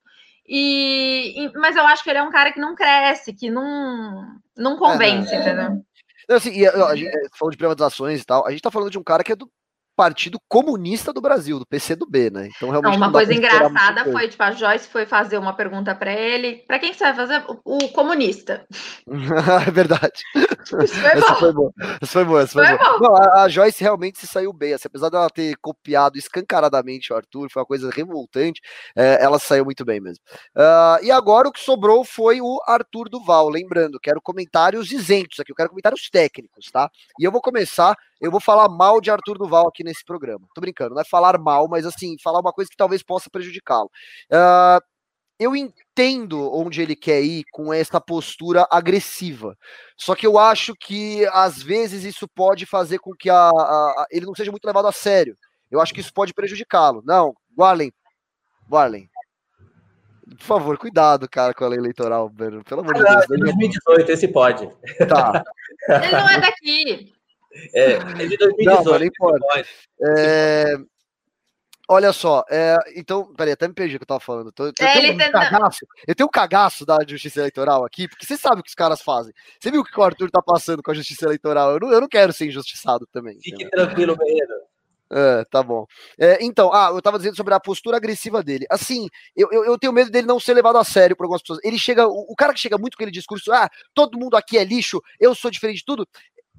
E, 0.48 1.46
e, 1.46 1.54
mas 1.54 1.76
eu 1.76 1.84
acho 1.84 2.04
que 2.04 2.10
ele 2.10 2.20
é 2.20 2.24
um 2.24 2.32
cara 2.32 2.52
que 2.52 2.60
não 2.60 2.76
cresce, 2.76 3.34
que 3.34 3.50
não, 3.50 4.36
não 4.56 4.78
convence, 4.78 5.34
é, 5.34 5.40
entendeu? 5.40 5.84
Assim, 6.30 6.52
e, 6.52 6.68
a, 6.68 6.88
a 6.88 6.96
gente 6.96 7.12
falou 7.38 7.52
de 7.52 7.58
privatizações 7.58 8.22
e 8.22 8.26
tal. 8.26 8.46
A 8.46 8.52
gente 8.52 8.62
tá 8.62 8.72
falando 8.72 8.92
de 8.92 9.00
um 9.00 9.04
cara 9.04 9.24
que 9.24 9.32
é 9.32 9.36
do 9.36 9.50
Partido 10.02 10.40
Comunista 10.50 11.14
do 11.14 11.22
Brasil, 11.22 11.60
do 11.60 11.66
PCdoB, 11.68 12.32
né? 12.32 12.50
Então 12.56 12.72
realmente 12.72 12.98
não, 12.98 13.06
uma 13.06 13.12
coisa 13.12 13.32
engraçada 13.32 14.04
foi 14.12 14.28
tipo 14.28 14.42
a 14.42 14.52
Joyce 14.52 14.88
foi 14.88 15.06
fazer 15.06 15.38
uma 15.38 15.54
pergunta 15.54 15.94
para 15.94 16.12
ele, 16.12 16.64
para 16.68 16.80
quem 16.80 16.92
que 16.92 16.98
você 16.98 17.04
vai 17.04 17.14
fazer? 17.14 17.44
O, 17.48 17.86
o 17.86 17.90
comunista. 17.90 18.66
é 19.68 19.70
verdade. 19.70 20.24
Isso 20.84 20.96
foi 20.96 21.12
essa 21.12 21.34
bom. 21.34 21.36
foi 21.36 21.54
boa. 21.54 21.72
Essa 22.02 22.12
foi 22.12 22.26
boa, 22.26 22.42
essa 22.42 22.54
foi, 22.54 22.66
foi 22.66 22.78
boa. 22.80 23.00
Não, 23.00 23.16
a, 23.16 23.44
a, 23.44 23.48
Joyce 23.48 23.84
realmente 23.84 24.18
se 24.18 24.26
saiu 24.26 24.52
bem, 24.52 24.74
assim, 24.74 24.88
apesar 24.88 25.10
dela 25.10 25.30
ter 25.30 25.56
copiado 25.62 26.18
escancaradamente 26.18 27.14
o 27.14 27.16
Arthur, 27.16 27.48
foi 27.52 27.62
uma 27.62 27.68
coisa 27.68 27.92
revoltante, 27.92 28.60
é, 28.96 29.24
ela 29.24 29.38
saiu 29.38 29.64
muito 29.64 29.86
bem 29.86 30.02
mesmo. 30.02 30.24
Uh, 30.58 31.06
e 31.06 31.12
agora 31.12 31.48
o 31.48 31.52
que 31.52 31.60
sobrou 31.60 32.04
foi 32.04 32.42
o 32.42 32.60
Arthur 32.66 33.08
Duval, 33.08 33.50
lembrando, 33.50 34.00
quero 34.00 34.20
comentários 34.20 34.92
isentos 34.92 35.40
aqui, 35.40 35.52
eu 35.52 35.56
quero 35.56 35.70
comentários 35.70 36.10
técnicos, 36.10 36.72
tá? 36.72 36.90
E 37.20 37.24
eu 37.24 37.32
vou 37.32 37.40
começar 37.40 37.96
eu 38.22 38.30
vou 38.30 38.40
falar 38.40 38.70
mal 38.70 39.02
de 39.02 39.10
Arthur 39.10 39.38
Duval 39.38 39.68
aqui 39.68 39.84
nesse 39.84 40.06
programa. 40.06 40.46
Tô 40.54 40.62
brincando, 40.62 40.94
não 40.94 41.02
é 41.02 41.06
falar 41.06 41.40
mal, 41.40 41.68
mas 41.68 41.86
assim, 41.86 42.16
falar 42.24 42.40
uma 42.40 42.54
coisa 42.54 42.70
que 42.70 42.78
talvez 42.78 43.02
possa 43.02 43.30
prejudicá-lo. 43.32 43.90
Uh, 44.32 44.80
eu 45.40 45.56
entendo 45.56 46.54
onde 46.54 46.84
ele 46.84 46.96
quer 46.96 47.24
ir 47.24 47.44
com 47.52 47.74
essa 47.74 48.00
postura 48.00 48.68
agressiva. 48.70 49.58
Só 49.98 50.14
que 50.14 50.28
eu 50.28 50.38
acho 50.38 50.76
que 50.76 51.26
às 51.34 51.64
vezes 51.64 52.04
isso 52.04 52.28
pode 52.28 52.68
fazer 52.68 53.00
com 53.00 53.12
que 53.18 53.28
a, 53.28 53.50
a, 53.50 53.50
a, 53.50 54.06
ele 54.12 54.28
não 54.28 54.36
seja 54.36 54.52
muito 54.52 54.66
levado 54.66 54.88
a 54.88 54.92
sério. 54.92 55.36
Eu 55.72 55.82
acho 55.82 55.94
que 55.94 56.00
isso 56.00 56.14
pode 56.14 56.32
prejudicá-lo. 56.32 57.02
Não, 57.04 57.34
Warlen, 57.58 57.92
Warlen, 58.72 59.10
por 60.38 60.46
favor, 60.46 60.78
cuidado, 60.78 61.28
cara, 61.28 61.54
com 61.54 61.66
a 61.66 61.68
lei 61.68 61.80
eleitoral, 61.80 62.30
Pelo 62.30 62.82
amor 62.82 62.94
de 62.94 63.04
Deus. 63.04 63.26
2018, 63.28 64.12
esse 64.12 64.28
pode. 64.28 64.70
Tá. 65.10 65.44
ele 65.90 66.12
não 66.12 66.30
é 66.30 66.40
daqui. 66.40 67.14
É, 67.74 67.94
é 67.94 68.28
de 68.28 68.38
2018. 68.38 68.66
Não, 68.66 68.84
não 68.84 69.06
importa. 69.06 69.66
É, 70.18 70.76
olha 71.88 72.14
só, 72.14 72.44
é, 72.50 72.78
então, 72.96 73.34
peraí, 73.34 73.54
até 73.54 73.68
me 73.68 73.74
perdi 73.74 73.96
o 73.96 74.00
que 74.00 74.04
eu 74.04 74.08
tava 74.08 74.20
falando. 74.20 74.54
Eu, 74.58 74.66
eu, 74.66 74.74
é, 74.80 74.94
tenho 74.94 75.14
um 75.14 75.18
tenta... 75.18 75.32
cagaço, 75.32 75.86
eu 76.08 76.16
tenho 76.16 76.28
um 76.28 76.32
cagaço 76.32 76.86
da 76.86 76.98
justiça 77.08 77.40
eleitoral 77.40 77.86
aqui, 77.86 78.08
porque 78.08 78.26
você 78.26 78.38
sabe 78.38 78.62
o 78.62 78.64
que 78.64 78.70
os 78.70 78.76
caras 78.76 79.02
fazem. 79.02 79.34
Você 79.60 79.72
viu 79.72 79.82
o 79.82 79.84
que 79.84 80.00
o 80.00 80.04
Arthur 80.04 80.32
tá 80.32 80.42
passando 80.42 80.82
com 80.82 80.92
a 80.92 80.96
justiça 80.96 81.26
eleitoral? 81.26 81.72
Eu 81.72 81.80
não, 81.80 81.92
eu 81.92 82.02
não 82.02 82.08
quero 82.08 82.34
ser 82.34 82.48
injustiçado 82.48 83.08
também. 83.12 83.36
Fique 83.42 83.64
entendeu? 83.64 83.88
tranquilo, 83.88 84.18
Menino. 84.18 84.72
É, 85.14 85.44
tá 85.52 85.62
bom. 85.62 85.86
É, 86.18 86.38
então, 86.42 86.74
ah, 86.74 86.90
eu 86.94 87.02
tava 87.02 87.18
dizendo 87.18 87.36
sobre 87.36 87.54
a 87.54 87.60
postura 87.60 87.98
agressiva 87.98 88.42
dele. 88.42 88.66
Assim, 88.70 89.10
eu, 89.36 89.50
eu, 89.52 89.66
eu, 89.66 89.78
tenho 89.78 89.92
medo 89.92 90.10
dele 90.10 90.26
não 90.26 90.40
ser 90.40 90.54
levado 90.54 90.78
a 90.78 90.86
sério 90.86 91.18
por 91.18 91.26
algumas 91.26 91.42
pessoas. 91.42 91.60
Ele 91.66 91.78
chega, 91.78 92.08
o, 92.08 92.32
o, 92.32 92.36
cara 92.36 92.54
que 92.54 92.62
chega 92.62 92.78
muito 92.78 92.96
com 92.96 93.04
aquele 93.04 93.12
discurso, 93.12 93.52
ah, 93.52 93.70
todo 93.94 94.18
mundo 94.18 94.38
aqui 94.38 94.58
é 94.58 94.64
lixo, 94.64 95.02
eu 95.20 95.36
sou 95.36 95.52
diferente 95.52 95.80
de 95.80 95.86
tudo 95.86 96.08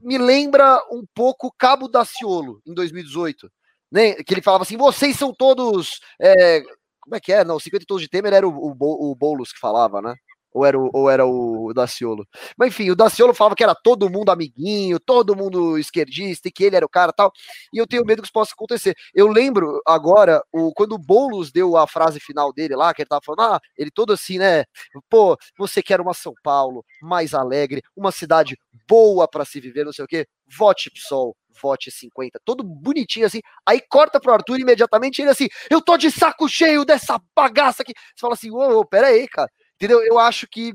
me 0.02 0.18
lembra 0.18 0.78
um 0.90 1.04
pouco 1.14 1.54
Cabo 1.56 1.88
Daciolo, 1.88 2.60
em 2.66 2.74
2018. 2.74 3.50
Né? 3.90 4.14
Que 4.14 4.34
ele 4.34 4.42
falava 4.42 4.64
assim: 4.64 4.76
vocês 4.76 5.16
são 5.16 5.32
todos. 5.32 6.00
É, 6.20 6.60
como 7.00 7.16
é 7.16 7.20
que 7.20 7.32
é? 7.32 7.44
Não, 7.44 7.58
50 7.58 7.84
tons 7.86 8.00
de 8.00 8.08
Temer 8.08 8.32
era 8.32 8.48
o, 8.48 8.52
o, 8.52 9.10
o 9.10 9.14
Boulos 9.14 9.52
que 9.52 9.58
falava, 9.58 10.00
né? 10.00 10.14
Ou 10.54 10.66
era, 10.66 10.78
o, 10.78 10.90
ou 10.92 11.10
era 11.10 11.26
o 11.26 11.72
Daciolo? 11.74 12.26
Mas 12.56 12.68
enfim, 12.68 12.90
o 12.90 12.96
Daciolo 12.96 13.34
falava 13.34 13.54
que 13.54 13.64
era 13.64 13.74
todo 13.74 14.10
mundo 14.10 14.30
amiguinho, 14.30 15.00
todo 15.00 15.36
mundo 15.36 15.78
esquerdista, 15.78 16.48
e 16.48 16.52
que 16.52 16.64
ele 16.64 16.76
era 16.76 16.86
o 16.86 16.88
cara 16.88 17.12
tal. 17.12 17.32
E 17.72 17.78
eu 17.78 17.86
tenho 17.86 18.04
medo 18.04 18.20
que 18.22 18.26
isso 18.26 18.32
possa 18.32 18.52
acontecer. 18.52 18.94
Eu 19.14 19.28
lembro 19.28 19.80
agora, 19.86 20.42
o, 20.52 20.72
quando 20.72 20.92
o 20.92 20.98
Boulos 20.98 21.50
deu 21.50 21.76
a 21.76 21.86
frase 21.86 22.20
final 22.20 22.52
dele 22.52 22.76
lá, 22.76 22.92
que 22.92 23.02
ele 23.02 23.08
tava 23.08 23.22
falando, 23.24 23.54
ah, 23.54 23.60
ele 23.76 23.90
todo 23.90 24.12
assim, 24.12 24.38
né? 24.38 24.64
Pô, 25.08 25.36
você 25.58 25.82
quer 25.82 26.00
uma 26.00 26.14
São 26.14 26.34
Paulo 26.42 26.84
mais 27.00 27.34
alegre, 27.34 27.82
uma 27.96 28.12
cidade 28.12 28.56
boa 28.88 29.26
para 29.28 29.44
se 29.44 29.60
viver, 29.60 29.84
não 29.84 29.92
sei 29.92 30.04
o 30.04 30.08
quê, 30.08 30.26
vote 30.56 30.90
PSOL, 30.90 31.36
vote 31.60 31.90
50, 31.90 32.40
todo 32.44 32.62
bonitinho 32.64 33.26
assim. 33.26 33.40
Aí 33.66 33.80
corta 33.80 34.20
pro 34.20 34.32
Arthur 34.32 34.60
imediatamente 34.60 35.22
ele 35.22 35.30
assim, 35.30 35.48
eu 35.70 35.80
tô 35.80 35.96
de 35.96 36.10
saco 36.10 36.48
cheio 36.48 36.84
dessa 36.84 37.20
bagaça 37.34 37.82
aqui. 37.82 37.92
Você 37.94 38.20
fala 38.20 38.34
assim, 38.34 38.50
ô, 38.50 38.80
ô 38.80 38.88
aí, 39.04 39.26
cara. 39.28 39.50
Entendeu? 39.82 40.00
Eu 40.04 40.16
acho 40.16 40.46
que 40.46 40.72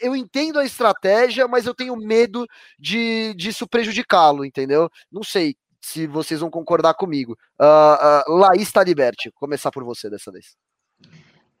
eu 0.00 0.14
entendo 0.14 0.60
a 0.60 0.64
estratégia, 0.64 1.48
mas 1.48 1.66
eu 1.66 1.74
tenho 1.74 1.96
medo 1.96 2.46
de 2.78 3.34
disso 3.34 3.66
prejudicá-lo, 3.66 4.44
entendeu? 4.44 4.88
Não 5.10 5.24
sei 5.24 5.56
se 5.80 6.06
vocês 6.06 6.38
vão 6.38 6.48
concordar 6.48 6.94
comigo. 6.94 7.36
Uh, 7.60 8.30
uh, 8.30 8.36
Laís 8.36 8.70
Taliberti, 8.70 9.32
começar 9.32 9.72
por 9.72 9.82
você 9.82 10.08
dessa 10.08 10.30
vez. 10.30 10.56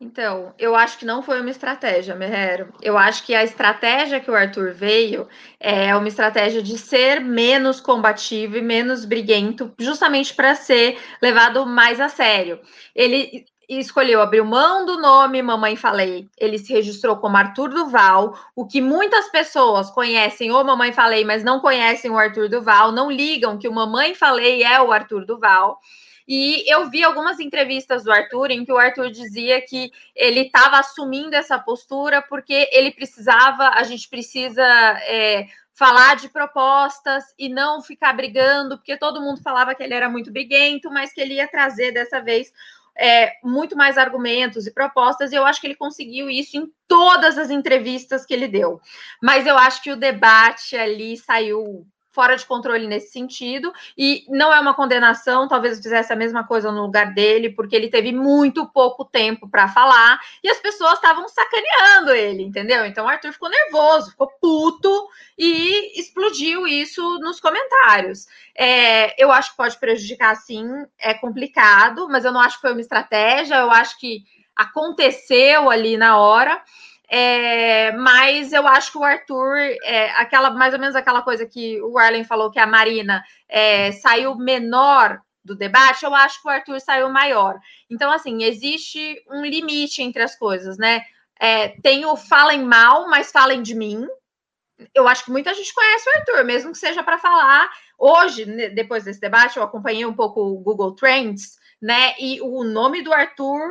Então, 0.00 0.54
eu 0.60 0.76
acho 0.76 0.96
que 0.96 1.04
não 1.04 1.24
foi 1.24 1.40
uma 1.40 1.50
estratégia, 1.50 2.14
Merrero. 2.14 2.72
Eu 2.80 2.96
acho 2.96 3.26
que 3.26 3.34
a 3.34 3.42
estratégia 3.42 4.20
que 4.20 4.30
o 4.30 4.34
Arthur 4.36 4.72
veio 4.72 5.28
é 5.58 5.94
uma 5.96 6.06
estratégia 6.06 6.62
de 6.62 6.78
ser 6.78 7.20
menos 7.20 7.80
combativo 7.80 8.56
e 8.56 8.62
menos 8.62 9.04
briguento, 9.04 9.74
justamente 9.76 10.32
para 10.34 10.54
ser 10.54 11.00
levado 11.20 11.66
mais 11.66 12.00
a 12.00 12.08
sério. 12.08 12.60
Ele 12.94 13.44
escolheu 13.78 14.20
abrir 14.20 14.42
mão 14.42 14.84
do 14.84 15.00
nome 15.00 15.40
Mamãe 15.42 15.76
Falei. 15.76 16.28
Ele 16.36 16.58
se 16.58 16.72
registrou 16.72 17.16
como 17.16 17.36
Arthur 17.36 17.68
Duval, 17.68 18.36
o 18.54 18.66
que 18.66 18.80
muitas 18.80 19.30
pessoas 19.30 19.90
conhecem 19.90 20.50
o 20.50 20.64
Mamãe 20.64 20.92
Falei, 20.92 21.24
mas 21.24 21.44
não 21.44 21.60
conhecem 21.60 22.10
o 22.10 22.18
Arthur 22.18 22.48
Duval, 22.48 22.90
não 22.90 23.10
ligam 23.10 23.58
que 23.58 23.68
o 23.68 23.72
Mamãe 23.72 24.14
Falei 24.14 24.64
é 24.64 24.80
o 24.80 24.90
Arthur 24.90 25.24
Duval. 25.24 25.78
E 26.26 26.64
eu 26.72 26.88
vi 26.88 27.02
algumas 27.02 27.40
entrevistas 27.40 28.04
do 28.04 28.12
Arthur 28.12 28.50
em 28.50 28.64
que 28.64 28.72
o 28.72 28.78
Arthur 28.78 29.10
dizia 29.10 29.60
que 29.60 29.90
ele 30.14 30.42
estava 30.42 30.78
assumindo 30.78 31.34
essa 31.34 31.58
postura 31.58 32.22
porque 32.22 32.68
ele 32.72 32.92
precisava, 32.92 33.70
a 33.70 33.82
gente 33.82 34.08
precisa 34.08 34.64
é, 34.64 35.46
falar 35.72 36.16
de 36.16 36.28
propostas 36.28 37.24
e 37.38 37.48
não 37.48 37.82
ficar 37.82 38.12
brigando, 38.12 38.76
porque 38.76 38.96
todo 38.96 39.20
mundo 39.20 39.42
falava 39.42 39.74
que 39.74 39.82
ele 39.82 39.94
era 39.94 40.08
muito 40.08 40.30
briguento, 40.30 40.90
mas 40.90 41.12
que 41.12 41.20
ele 41.20 41.34
ia 41.34 41.48
trazer 41.48 41.90
dessa 41.90 42.20
vez 42.20 42.52
é, 43.00 43.32
muito 43.42 43.74
mais 43.74 43.96
argumentos 43.96 44.66
e 44.66 44.74
propostas, 44.74 45.32
e 45.32 45.34
eu 45.34 45.46
acho 45.46 45.58
que 45.58 45.66
ele 45.66 45.74
conseguiu 45.74 46.28
isso 46.28 46.58
em 46.58 46.70
todas 46.86 47.38
as 47.38 47.50
entrevistas 47.50 48.26
que 48.26 48.34
ele 48.34 48.46
deu. 48.46 48.78
Mas 49.22 49.46
eu 49.46 49.56
acho 49.56 49.82
que 49.82 49.90
o 49.90 49.96
debate 49.96 50.76
ali 50.76 51.16
saiu 51.16 51.86
fora 52.12 52.36
de 52.36 52.44
controle 52.44 52.86
nesse 52.86 53.12
sentido, 53.12 53.72
e 53.96 54.24
não 54.28 54.52
é 54.52 54.58
uma 54.60 54.74
condenação, 54.74 55.46
talvez 55.48 55.80
fizesse 55.80 56.12
a 56.12 56.16
mesma 56.16 56.44
coisa 56.44 56.72
no 56.72 56.82
lugar 56.82 57.14
dele, 57.14 57.50
porque 57.50 57.76
ele 57.76 57.88
teve 57.88 58.12
muito 58.12 58.66
pouco 58.66 59.04
tempo 59.04 59.48
para 59.48 59.68
falar, 59.68 60.18
e 60.42 60.50
as 60.50 60.58
pessoas 60.58 60.94
estavam 60.94 61.28
sacaneando 61.28 62.12
ele, 62.12 62.42
entendeu? 62.42 62.84
Então 62.84 63.06
o 63.06 63.08
Arthur 63.08 63.32
ficou 63.32 63.48
nervoso, 63.48 64.10
ficou 64.10 64.28
puto, 64.40 65.08
e 65.38 65.98
explodiu 65.98 66.66
isso 66.66 67.18
nos 67.20 67.40
comentários. 67.40 68.26
É, 68.54 69.22
eu 69.22 69.32
acho 69.32 69.52
que 69.52 69.56
pode 69.56 69.78
prejudicar, 69.78 70.34
sim, 70.36 70.66
é 70.98 71.14
complicado, 71.14 72.08
mas 72.10 72.24
eu 72.24 72.32
não 72.32 72.40
acho 72.40 72.56
que 72.56 72.62
foi 72.62 72.72
uma 72.72 72.80
estratégia, 72.80 73.54
eu 73.56 73.70
acho 73.70 73.98
que 73.98 74.24
aconteceu 74.54 75.70
ali 75.70 75.96
na 75.96 76.18
hora, 76.18 76.62
é, 77.12 77.90
mas 77.90 78.52
eu 78.52 78.68
acho 78.68 78.92
que 78.92 78.98
o 78.98 79.02
Arthur, 79.02 79.56
é, 79.82 80.10
aquela 80.12 80.50
mais 80.50 80.72
ou 80.72 80.78
menos 80.78 80.94
aquela 80.94 81.22
coisa 81.22 81.44
que 81.44 81.82
o 81.82 81.98
Arlen 81.98 82.22
falou 82.22 82.52
que 82.52 82.58
a 82.60 82.68
Marina 82.68 83.24
é, 83.48 83.90
saiu 83.90 84.36
menor 84.36 85.20
do 85.44 85.56
debate, 85.56 86.04
eu 86.04 86.14
acho 86.14 86.40
que 86.40 86.46
o 86.46 86.50
Arthur 86.50 86.80
saiu 86.80 87.10
maior. 87.10 87.58
Então, 87.90 88.12
assim, 88.12 88.44
existe 88.44 89.20
um 89.28 89.44
limite 89.44 90.02
entre 90.02 90.22
as 90.22 90.36
coisas, 90.36 90.78
né? 90.78 91.02
É, 91.40 91.68
tem 91.82 92.04
o 92.04 92.14
falem 92.16 92.62
mal, 92.62 93.08
mas 93.08 93.32
falem 93.32 93.60
de 93.60 93.74
mim. 93.74 94.06
Eu 94.94 95.08
acho 95.08 95.24
que 95.24 95.32
muita 95.32 95.52
gente 95.52 95.74
conhece 95.74 96.08
o 96.08 96.18
Arthur, 96.18 96.44
mesmo 96.44 96.70
que 96.70 96.78
seja 96.78 97.02
para 97.02 97.18
falar. 97.18 97.68
Hoje, 97.98 98.44
depois 98.70 99.02
desse 99.02 99.20
debate, 99.20 99.56
eu 99.56 99.64
acompanhei 99.64 100.06
um 100.06 100.14
pouco 100.14 100.40
o 100.40 100.60
Google 100.60 100.94
Trends, 100.94 101.58
né? 101.82 102.14
E 102.20 102.40
o 102.40 102.62
nome 102.62 103.02
do 103.02 103.12
Arthur 103.12 103.68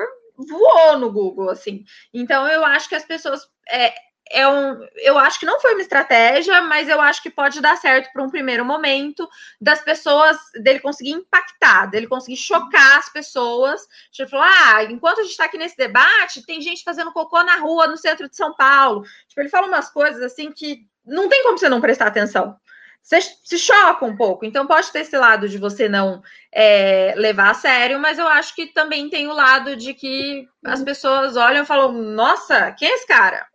voou 0.48 0.98
no 0.98 1.12
Google, 1.12 1.50
assim. 1.50 1.84
Então 2.14 2.48
eu 2.48 2.64
acho 2.64 2.88
que 2.88 2.96
as 2.96 3.06
pessoas 3.06 3.42
é, 3.70 3.94
é 4.32 4.48
um, 4.48 4.80
eu 4.98 5.18
acho 5.18 5.40
que 5.40 5.46
não 5.46 5.60
foi 5.60 5.74
uma 5.74 5.82
estratégia, 5.82 6.62
mas 6.62 6.88
eu 6.88 7.02
acho 7.02 7.22
que 7.22 7.30
pode 7.30 7.60
dar 7.62 7.76
certo 7.78 8.12
para 8.14 8.24
um 8.24 8.30
primeiro 8.30 8.64
momento 8.64 9.28
das 9.60 9.82
pessoas 9.82 10.38
dele 10.62 10.80
conseguir 10.80 11.12
impactar, 11.12 11.88
dele 11.88 12.08
conseguir 12.08 12.38
chocar 12.38 13.00
as 13.00 13.10
pessoas. 13.12 13.82
Tipo, 14.12 14.38
ah, 14.38 14.84
enquanto 14.84 15.20
a 15.20 15.24
gente 15.24 15.32
está 15.32 15.46
aqui 15.46 15.58
nesse 15.58 15.76
debate, 15.76 16.46
tem 16.46 16.62
gente 16.62 16.84
fazendo 16.84 17.12
cocô 17.12 17.42
na 17.44 17.58
rua 17.58 17.88
no 17.88 17.98
centro 17.98 18.30
de 18.30 18.36
São 18.36 18.54
Paulo. 18.56 19.04
Tipo, 19.28 19.42
ele 19.42 19.50
fala 19.50 19.68
umas 19.68 19.90
coisas 19.90 20.22
assim 20.22 20.52
que 20.52 20.88
não 21.06 21.28
tem 21.28 21.42
como 21.44 21.58
você 21.58 21.68
não 21.68 21.82
prestar 21.82 22.08
atenção 22.08 22.56
você 23.02 23.22
se 23.22 23.58
choca 23.58 24.06
um 24.06 24.16
pouco. 24.16 24.46
Então, 24.46 24.68
pode 24.68 24.92
ter 24.92 25.00
esse 25.00 25.18
lado 25.18 25.50
de 25.50 25.58
você 25.58 25.90
não 25.90 26.22
é, 26.54 27.14
levar 27.18 27.52
a 27.52 27.56
sério, 27.56 28.00
mas 28.00 28.20
eu 28.20 28.28
acho 28.28 28.54
que 28.56 28.68
também 28.68 29.10
tem 29.10 29.28
o 29.28 29.34
lado 29.34 29.76
de 29.76 29.94
que 29.94 30.48
as 30.64 30.84
pessoas 30.84 31.36
olham 31.36 31.64
e 31.64 31.68
falam: 31.68 31.92
nossa, 31.92 32.72
quem 32.74 32.88
é 32.88 32.94
esse 32.94 33.08
cara? 33.08 33.48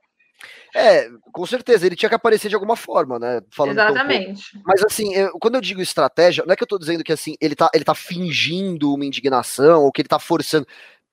É, 0.74 1.08
com 1.32 1.46
certeza, 1.46 1.86
ele 1.86 1.94
tinha 1.94 2.08
que 2.08 2.16
aparecer 2.16 2.48
de 2.48 2.56
alguma 2.56 2.74
forma, 2.74 3.16
né? 3.16 3.40
Falando 3.48 3.78
Exatamente. 3.78 4.60
Mas 4.66 4.82
assim, 4.82 5.14
eu, 5.14 5.30
quando 5.38 5.54
eu 5.54 5.60
digo 5.60 5.80
estratégia, 5.80 6.42
não 6.44 6.52
é 6.52 6.56
que 6.56 6.64
eu 6.64 6.68
tô 6.68 6.76
dizendo 6.76 7.04
que 7.04 7.12
assim, 7.12 7.36
ele 7.40 7.54
tá, 7.54 7.70
ele 7.72 7.84
tá 7.84 7.94
fingindo 7.94 8.92
uma 8.92 9.04
indignação 9.04 9.84
ou 9.84 9.92
que 9.92 10.02
ele 10.02 10.08
tá 10.08 10.18
forçando. 10.18 10.66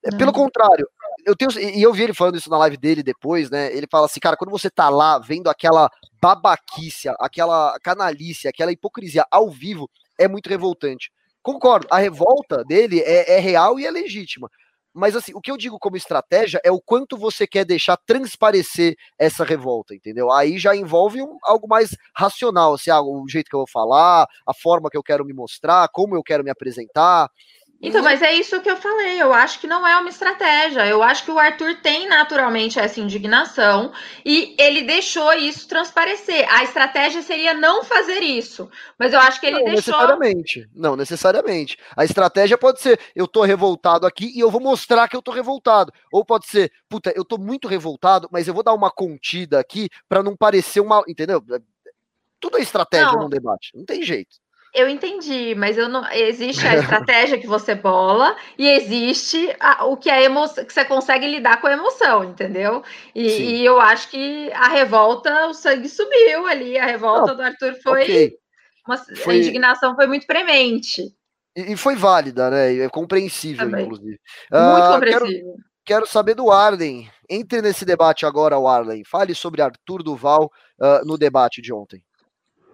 É, 0.04 0.10
pelo 0.18 0.34
contrário, 0.34 0.90
eu 1.26 1.36
tenho, 1.36 1.52
e 1.60 1.82
eu 1.82 1.94
vi 1.94 2.04
ele 2.04 2.14
falando 2.14 2.38
isso 2.38 2.50
na 2.50 2.58
live 2.58 2.78
dele 2.78 3.04
depois, 3.04 3.50
né? 3.50 3.76
Ele 3.76 3.88
fala 3.90 4.06
assim, 4.06 4.20
cara, 4.20 4.38
quando 4.38 4.52
você 4.52 4.70
tá 4.70 4.90
lá 4.90 5.20
vendo 5.20 5.50
aquela 5.50 5.90
babaquice, 6.22 7.10
aquela 7.20 7.78
canalice, 7.82 8.48
aquela 8.48 8.72
hipocrisia 8.72 9.26
ao 9.32 9.50
vivo, 9.50 9.90
é 10.20 10.28
muito 10.28 10.50
revoltante. 10.50 11.12
Concordo, 11.42 11.88
a 11.90 11.98
revolta 11.98 12.64
dele 12.64 13.00
é, 13.02 13.38
é 13.38 13.40
real 13.40 13.80
e 13.80 13.86
é 13.86 13.92
legítima. 13.92 14.50
Mas 14.94 15.16
assim, 15.16 15.32
o 15.34 15.40
que 15.40 15.50
eu 15.50 15.56
digo 15.56 15.80
como 15.80 15.96
estratégia 15.96 16.60
é 16.66 16.72
o 16.72 16.82
quanto 16.82 17.18
você 17.18 17.48
quer 17.48 17.64
deixar 17.64 17.96
transparecer 17.96 18.96
essa 19.18 19.46
revolta, 19.46 19.96
entendeu? 19.96 20.30
Aí 20.32 20.60
já 20.60 20.76
envolve 20.76 21.22
um, 21.22 21.38
algo 21.44 21.68
mais 21.68 21.96
racional, 22.16 22.74
assim, 22.74 22.92
ah, 22.92 23.02
o 23.02 23.26
jeito 23.30 23.50
que 23.50 23.56
eu 23.56 23.62
vou 23.62 23.70
falar, 23.70 24.28
a 24.46 24.54
forma 24.54 24.90
que 24.90 24.98
eu 24.98 25.04
quero 25.04 25.24
me 25.24 25.34
mostrar, 25.34 25.88
como 25.94 26.16
eu 26.16 26.24
quero 26.24 26.44
me 26.44 26.50
apresentar. 26.50 27.30
Então, 27.82 28.04
mas 28.04 28.22
é 28.22 28.32
isso 28.34 28.62
que 28.62 28.70
eu 28.70 28.78
falei. 28.78 29.20
Eu 29.20 29.34
acho 29.34 29.60
que 29.60 29.66
não 29.66 29.88
é 29.88 29.98
uma 29.98 30.10
estratégia. 30.10 30.86
Eu 30.86 31.02
acho 31.02 31.26
que 31.26 31.32
o 31.32 31.40
Arthur 31.40 31.78
tem 31.82 32.08
naturalmente 32.08 32.80
essa 32.80 33.00
indignação 33.00 33.92
e 34.24 34.56
ele 34.60 34.84
deixou 34.84 35.34
isso 35.34 35.68
transparecer. 35.68 36.46
A 36.54 36.64
estratégia 36.64 37.24
seria 37.24 37.56
não 37.56 37.84
fazer 37.84 38.20
isso, 38.20 38.70
mas 39.00 39.14
eu 39.14 39.20
acho 39.20 39.40
que 39.40 39.48
ele 39.48 39.58
não, 39.58 39.66
deixou. 39.66 39.94
Necessariamente. 39.94 40.70
Não, 40.76 40.96
necessariamente. 40.96 41.78
A 41.98 42.06
estratégia 42.06 42.58
pode 42.58 42.82
ser: 42.82 43.00
eu 43.16 43.28
tô 43.28 43.42
revoltado 43.42 44.06
aqui 44.06 44.32
e 44.36 44.40
eu 44.40 44.52
vou 44.52 44.62
mostrar 44.62 45.08
que 45.08 45.16
eu 45.16 45.22
tô 45.22 45.32
revoltado. 45.32 45.92
Ou 46.12 46.24
pode 46.24 46.46
ser: 46.46 46.72
puta, 46.88 47.12
eu 47.16 47.26
tô 47.26 47.40
muito 47.40 47.68
revoltado, 47.68 48.30
mas 48.32 48.48
eu 48.48 48.54
vou 48.54 48.64
dar 48.64 48.74
uma 48.74 48.92
contida 48.92 49.60
aqui 49.60 49.90
para 50.08 50.22
não 50.22 50.38
parecer 50.38 50.82
uma. 50.82 51.04
Entendeu? 51.08 51.44
Tudo 52.40 52.58
é 52.58 52.62
estratégia 52.62 53.14
não. 53.14 53.24
num 53.24 53.30
debate. 53.30 53.72
Não 53.76 53.86
tem 53.86 54.04
jeito. 54.04 54.38
Eu 54.74 54.88
entendi, 54.88 55.54
mas 55.54 55.78
eu 55.78 55.90
não 55.90 56.10
existe 56.12 56.66
a 56.66 56.78
estratégia 56.78 57.38
que 57.38 57.46
você 57.46 57.76
bola 57.76 58.38
e 58.58 58.70
existe 58.70 59.54
a, 59.60 59.84
o 59.86 59.98
que 59.98 60.10
a 60.10 60.22
emoção 60.22 60.64
que 60.64 60.72
você 60.72 60.86
consegue 60.86 61.28
lidar 61.28 61.60
com 61.60 61.68
a 61.68 61.74
emoção, 61.74 62.24
entendeu? 62.24 62.82
E, 63.14 63.28
e, 63.28 63.66
eu 63.66 63.82
acho 63.82 64.10
que 64.10 64.50
a 64.54 64.70
revolta, 64.70 65.48
o 65.48 65.54
sangue 65.54 65.90
subiu 65.90 66.48
ali, 66.48 66.78
a 66.78 66.86
revolta 66.86 67.32
não, 67.32 67.36
do 67.36 67.42
Arthur 67.42 67.76
foi, 67.84 68.04
okay. 68.04 68.34
uma, 68.88 68.98
foi, 68.98 69.36
a 69.36 69.38
indignação 69.40 69.94
foi 69.94 70.08
muito 70.08 70.26
premente. 70.26 71.14
E, 71.54 71.74
e 71.74 71.78
foi 71.78 71.96
válida, 71.98 72.50
né? 72.50 72.78
É 72.78 72.90
compreensível, 72.90 73.66
Também. 73.66 73.84
inclusive. 73.84 74.20
Muito 74.52 74.88
uh, 74.88 74.94
compreensível. 74.94 75.30
Quero, 75.30 75.56
quero, 75.86 76.08
saber 76.08 76.34
do 76.34 76.50
Arlen. 76.50 77.10
Entre 77.30 77.62
nesse 77.62 77.84
debate 77.84 78.26
agora, 78.26 78.56
Arlen. 78.56 79.04
Fale 79.04 79.36
sobre 79.36 79.62
Arthur 79.62 80.02
Duval 80.02 80.46
uh, 80.80 81.06
no 81.06 81.18
debate 81.18 81.62
de 81.62 81.74
ontem. 81.74 82.02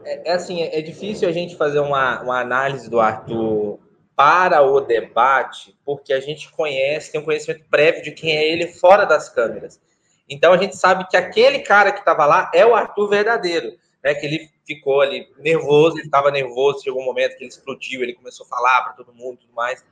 É, 0.03 0.31
é, 0.31 0.33
assim, 0.33 0.61
é 0.61 0.81
difícil 0.81 1.27
a 1.27 1.31
gente 1.31 1.55
fazer 1.55 1.79
uma, 1.79 2.21
uma 2.21 2.39
análise 2.39 2.89
do 2.89 2.99
Arthur 2.99 3.79
para 4.15 4.63
o 4.63 4.81
debate, 4.81 5.77
porque 5.85 6.11
a 6.11 6.19
gente 6.19 6.51
conhece, 6.51 7.11
tem 7.11 7.21
um 7.21 7.25
conhecimento 7.25 7.65
prévio 7.69 8.01
de 8.01 8.11
quem 8.11 8.35
é 8.35 8.51
ele 8.51 8.67
fora 8.67 9.05
das 9.05 9.29
câmeras. 9.29 9.79
Então 10.27 10.51
a 10.51 10.57
gente 10.57 10.75
sabe 10.75 11.07
que 11.07 11.15
aquele 11.15 11.59
cara 11.59 11.91
que 11.91 11.99
estava 11.99 12.25
lá 12.25 12.51
é 12.53 12.65
o 12.65 12.75
Arthur 12.75 13.07
verdadeiro, 13.09 13.77
né? 14.03 14.13
Que 14.15 14.25
ele 14.25 14.49
ficou 14.65 15.01
ali 15.01 15.27
nervoso, 15.37 15.97
ele 15.97 16.05
estava 16.05 16.31
nervoso, 16.31 16.83
chegou 16.83 17.01
um 17.01 17.05
momento 17.05 17.37
que 17.37 17.43
ele 17.43 17.49
explodiu, 17.49 18.01
ele 18.01 18.13
começou 18.13 18.45
a 18.45 18.49
falar 18.49 18.81
para 18.83 18.93
todo 18.93 19.13
mundo, 19.13 19.37
tudo 19.37 19.53
mais. 19.53 19.85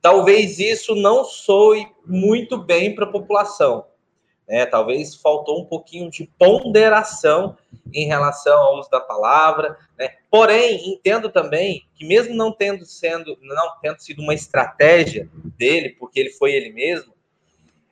Talvez 0.00 0.58
isso 0.60 0.94
não 0.94 1.24
soe 1.24 1.88
muito 2.06 2.56
bem 2.56 2.94
para 2.94 3.04
a 3.04 3.10
população. 3.10 3.86
Né? 4.48 4.64
Talvez 4.64 5.14
faltou 5.14 5.60
um 5.60 5.64
pouquinho 5.66 6.10
de 6.10 6.28
ponderação 6.38 7.56
em 7.92 8.06
relação 8.06 8.58
ao 8.58 8.78
uso 8.78 8.90
da 8.90 9.00
palavra. 9.00 9.76
Né? 9.98 10.10
Porém, 10.30 10.90
entendo 10.90 11.28
também 11.28 11.86
que 11.94 12.06
mesmo 12.06 12.34
não 12.34 12.50
tendo 12.50 12.86
sendo, 12.86 13.36
não 13.42 13.78
tendo 13.82 14.00
sido 14.00 14.22
uma 14.22 14.34
estratégia 14.34 15.28
dele, 15.56 15.90
porque 15.98 16.18
ele 16.18 16.30
foi 16.30 16.52
ele 16.52 16.72
mesmo, 16.72 17.12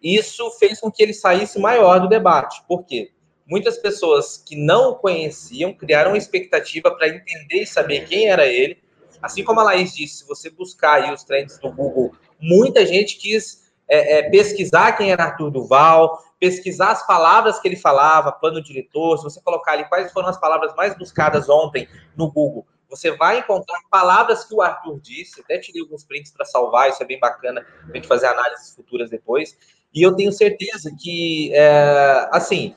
isso 0.03 0.51
fez 0.53 0.81
com 0.81 0.91
que 0.91 1.03
ele 1.03 1.12
saísse 1.12 1.59
maior 1.59 2.01
do 2.01 2.09
debate. 2.09 2.62
Por 2.66 2.85
quê? 2.85 3.11
Muitas 3.47 3.78
pessoas 3.78 4.39
que 4.39 4.57
não 4.57 4.91
o 4.91 4.95
conheciam 4.97 5.73
criaram 5.73 6.12
uma 6.12 6.19
expectativa 6.19 6.91
para 6.91 7.09
entender 7.09 7.62
e 7.62 7.66
saber 7.66 8.07
quem 8.07 8.28
era 8.28 8.47
ele. 8.47 8.78
Assim 9.23 9.45
como 9.45 9.61
a 9.61 9.65
Laís 9.65 9.95
disse, 9.95 10.19
se 10.19 10.27
você 10.27 10.51
buscar 10.51 11.03
aí 11.03 11.12
os 11.12 11.24
trends 11.24 11.59
do 11.59 11.73
Google, 11.73 12.12
muita 12.41 12.85
gente 12.85 13.16
quis 13.16 13.65
é, 13.89 14.19
é, 14.19 14.31
pesquisar 14.31 14.93
quem 14.93 15.11
era 15.13 15.25
Arthur 15.25 15.51
Duval, 15.51 16.19
pesquisar 16.39 16.93
as 16.93 17.07
palavras 17.07 17.59
que 17.59 17.69
ele 17.69 17.77
falava, 17.77 18.33
plano 18.33 18.63
diretor, 18.63 19.19
se 19.19 19.25
você 19.25 19.41
colocar 19.41 19.73
ali 19.73 19.89
quais 19.89 20.13
foram 20.13 20.29
as 20.29 20.39
palavras 20.39 20.75
mais 20.75 20.97
buscadas 20.97 21.49
ontem 21.49 21.89
no 22.17 22.31
Google, 22.31 22.67
você 22.89 23.11
vai 23.17 23.39
encontrar 23.39 23.79
palavras 23.91 24.45
que 24.45 24.55
o 24.55 24.63
Arthur 24.63 25.01
disse, 25.01 25.41
até 25.41 25.59
tirei 25.59 25.83
alguns 25.83 26.05
prints 26.05 26.31
para 26.31 26.45
salvar, 26.45 26.89
isso 26.89 27.03
é 27.03 27.07
bem 27.07 27.19
bacana, 27.19 27.65
a 27.89 27.97
gente 27.97 28.07
fazer 28.07 28.27
análises 28.27 28.75
futuras 28.75 29.11
depois, 29.11 29.57
e 29.95 30.03
eu 30.03 30.15
tenho 30.15 30.33
certeza 30.33 30.95
que, 31.01 31.53
é, 31.55 32.29
assim, 32.31 32.77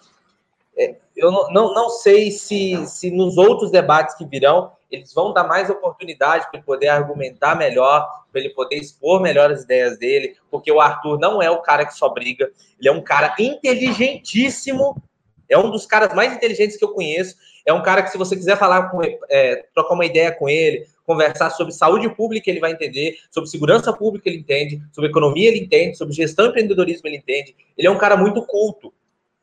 é, 0.77 0.95
eu 1.15 1.31
não, 1.31 1.51
não, 1.51 1.73
não 1.73 1.89
sei 1.89 2.31
se, 2.31 2.85
se 2.87 3.11
nos 3.11 3.37
outros 3.37 3.71
debates 3.71 4.15
que 4.15 4.25
virão, 4.25 4.71
eles 4.89 5.13
vão 5.13 5.33
dar 5.33 5.43
mais 5.43 5.69
oportunidade 5.69 6.45
para 6.49 6.57
ele 6.57 6.65
poder 6.65 6.87
argumentar 6.87 7.55
melhor, 7.55 8.07
para 8.31 8.41
ele 8.41 8.49
poder 8.49 8.77
expor 8.77 9.21
melhor 9.21 9.51
as 9.51 9.63
ideias 9.63 9.97
dele, 9.97 10.35
porque 10.49 10.71
o 10.71 10.81
Arthur 10.81 11.19
não 11.19 11.41
é 11.41 11.49
o 11.49 11.61
cara 11.61 11.85
que 11.85 11.93
só 11.93 12.09
briga, 12.09 12.51
ele 12.79 12.89
é 12.89 12.91
um 12.91 13.01
cara 13.01 13.35
inteligentíssimo, 13.39 15.01
é 15.47 15.57
um 15.57 15.69
dos 15.71 15.85
caras 15.85 16.13
mais 16.13 16.33
inteligentes 16.33 16.77
que 16.77 16.83
eu 16.83 16.93
conheço, 16.93 17.35
é 17.65 17.73
um 17.73 17.81
cara 17.81 18.03
que 18.03 18.09
se 18.09 18.17
você 18.17 18.35
quiser 18.35 18.57
falar 18.57 18.89
com 18.89 19.01
é, 19.29 19.65
trocar 19.73 19.93
uma 19.93 20.05
ideia 20.05 20.31
com 20.31 20.47
ele, 20.47 20.87
conversar 21.05 21.49
sobre 21.49 21.73
saúde 21.73 22.07
pública, 22.09 22.49
ele 22.49 22.59
vai 22.59 22.71
entender, 22.71 23.17
sobre 23.31 23.49
segurança 23.49 23.91
pública 23.91 24.29
ele 24.29 24.39
entende, 24.39 24.81
sobre 24.91 25.09
economia 25.09 25.49
ele 25.49 25.59
entende, 25.59 25.97
sobre 25.97 26.13
gestão 26.13 26.45
e 26.45 26.49
empreendedorismo 26.49 27.07
ele 27.07 27.17
entende, 27.17 27.55
ele 27.77 27.87
é 27.87 27.91
um 27.91 27.97
cara 27.97 28.15
muito 28.15 28.43
culto, 28.43 28.93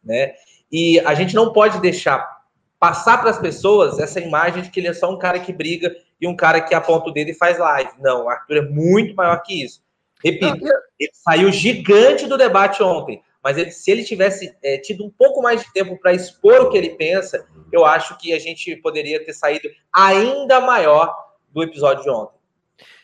né? 0.03 0.35
E 0.71 1.01
a 1.01 1.15
gente 1.15 1.35
não 1.35 1.53
pode 1.53 1.81
deixar 1.81 2.36
passar 2.79 3.19
para 3.19 3.31
as 3.31 3.39
pessoas 3.39 3.99
essa 3.99 4.21
imagem 4.21 4.63
de 4.63 4.71
que 4.71 4.81
ele 4.81 4.89
é 4.89 4.93
só 4.93 5.11
um 5.11 5.19
cara 5.19 5.41
que 5.41 5.53
briga 5.53 5.95
e 6.21 6.27
um 6.27 6.37
cara 6.37 6.61
que 6.61 6.75
aponta 6.75 7.09
o 7.09 7.13
dedo 7.13 7.31
e 7.31 7.35
faz 7.35 7.59
live. 7.59 7.91
Não, 7.99 8.25
o 8.25 8.29
Arthur 8.29 8.57
é 8.59 8.63
muito 8.63 9.15
maior 9.15 9.43
que 9.43 9.65
isso. 9.65 9.83
Repito, 10.23 10.67
ele 10.99 11.11
saiu 11.13 11.53
gigante 11.53 12.27
do 12.27 12.39
debate 12.39 12.83
ontem, 12.83 13.23
mas 13.43 13.59
ele, 13.59 13.71
se 13.71 13.91
ele 13.91 14.03
tivesse 14.03 14.57
é, 14.63 14.79
tido 14.79 15.05
um 15.05 15.11
pouco 15.11 15.43
mais 15.43 15.63
de 15.63 15.73
tempo 15.73 15.99
para 16.01 16.15
expor 16.15 16.63
o 16.63 16.71
que 16.71 16.77
ele 16.77 16.91
pensa, 16.91 17.47
eu 17.71 17.85
acho 17.85 18.17
que 18.19 18.33
a 18.33 18.39
gente 18.39 18.75
poderia 18.77 19.25
ter 19.25 19.33
saído 19.33 19.69
ainda 19.93 20.61
maior 20.61 21.15
do 21.53 21.63
episódio 21.63 22.03
de 22.03 22.11
ontem. 22.11 22.37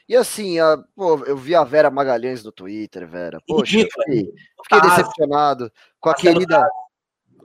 E 0.09 0.16
assim, 0.16 0.59
a, 0.59 0.78
pô, 0.97 1.23
eu 1.24 1.36
vi 1.36 1.55
a 1.55 1.65
Vera 1.65 1.90
Magalhães 1.90 2.43
no 2.43 2.51
Twitter, 2.51 3.07
Vera. 3.07 3.39
Poxa, 3.47 3.78
fiquei, 3.78 4.32
fiquei 4.62 4.81
decepcionado 4.81 5.70
com 6.01 6.11
a 6.11 6.15
querida. 6.15 6.66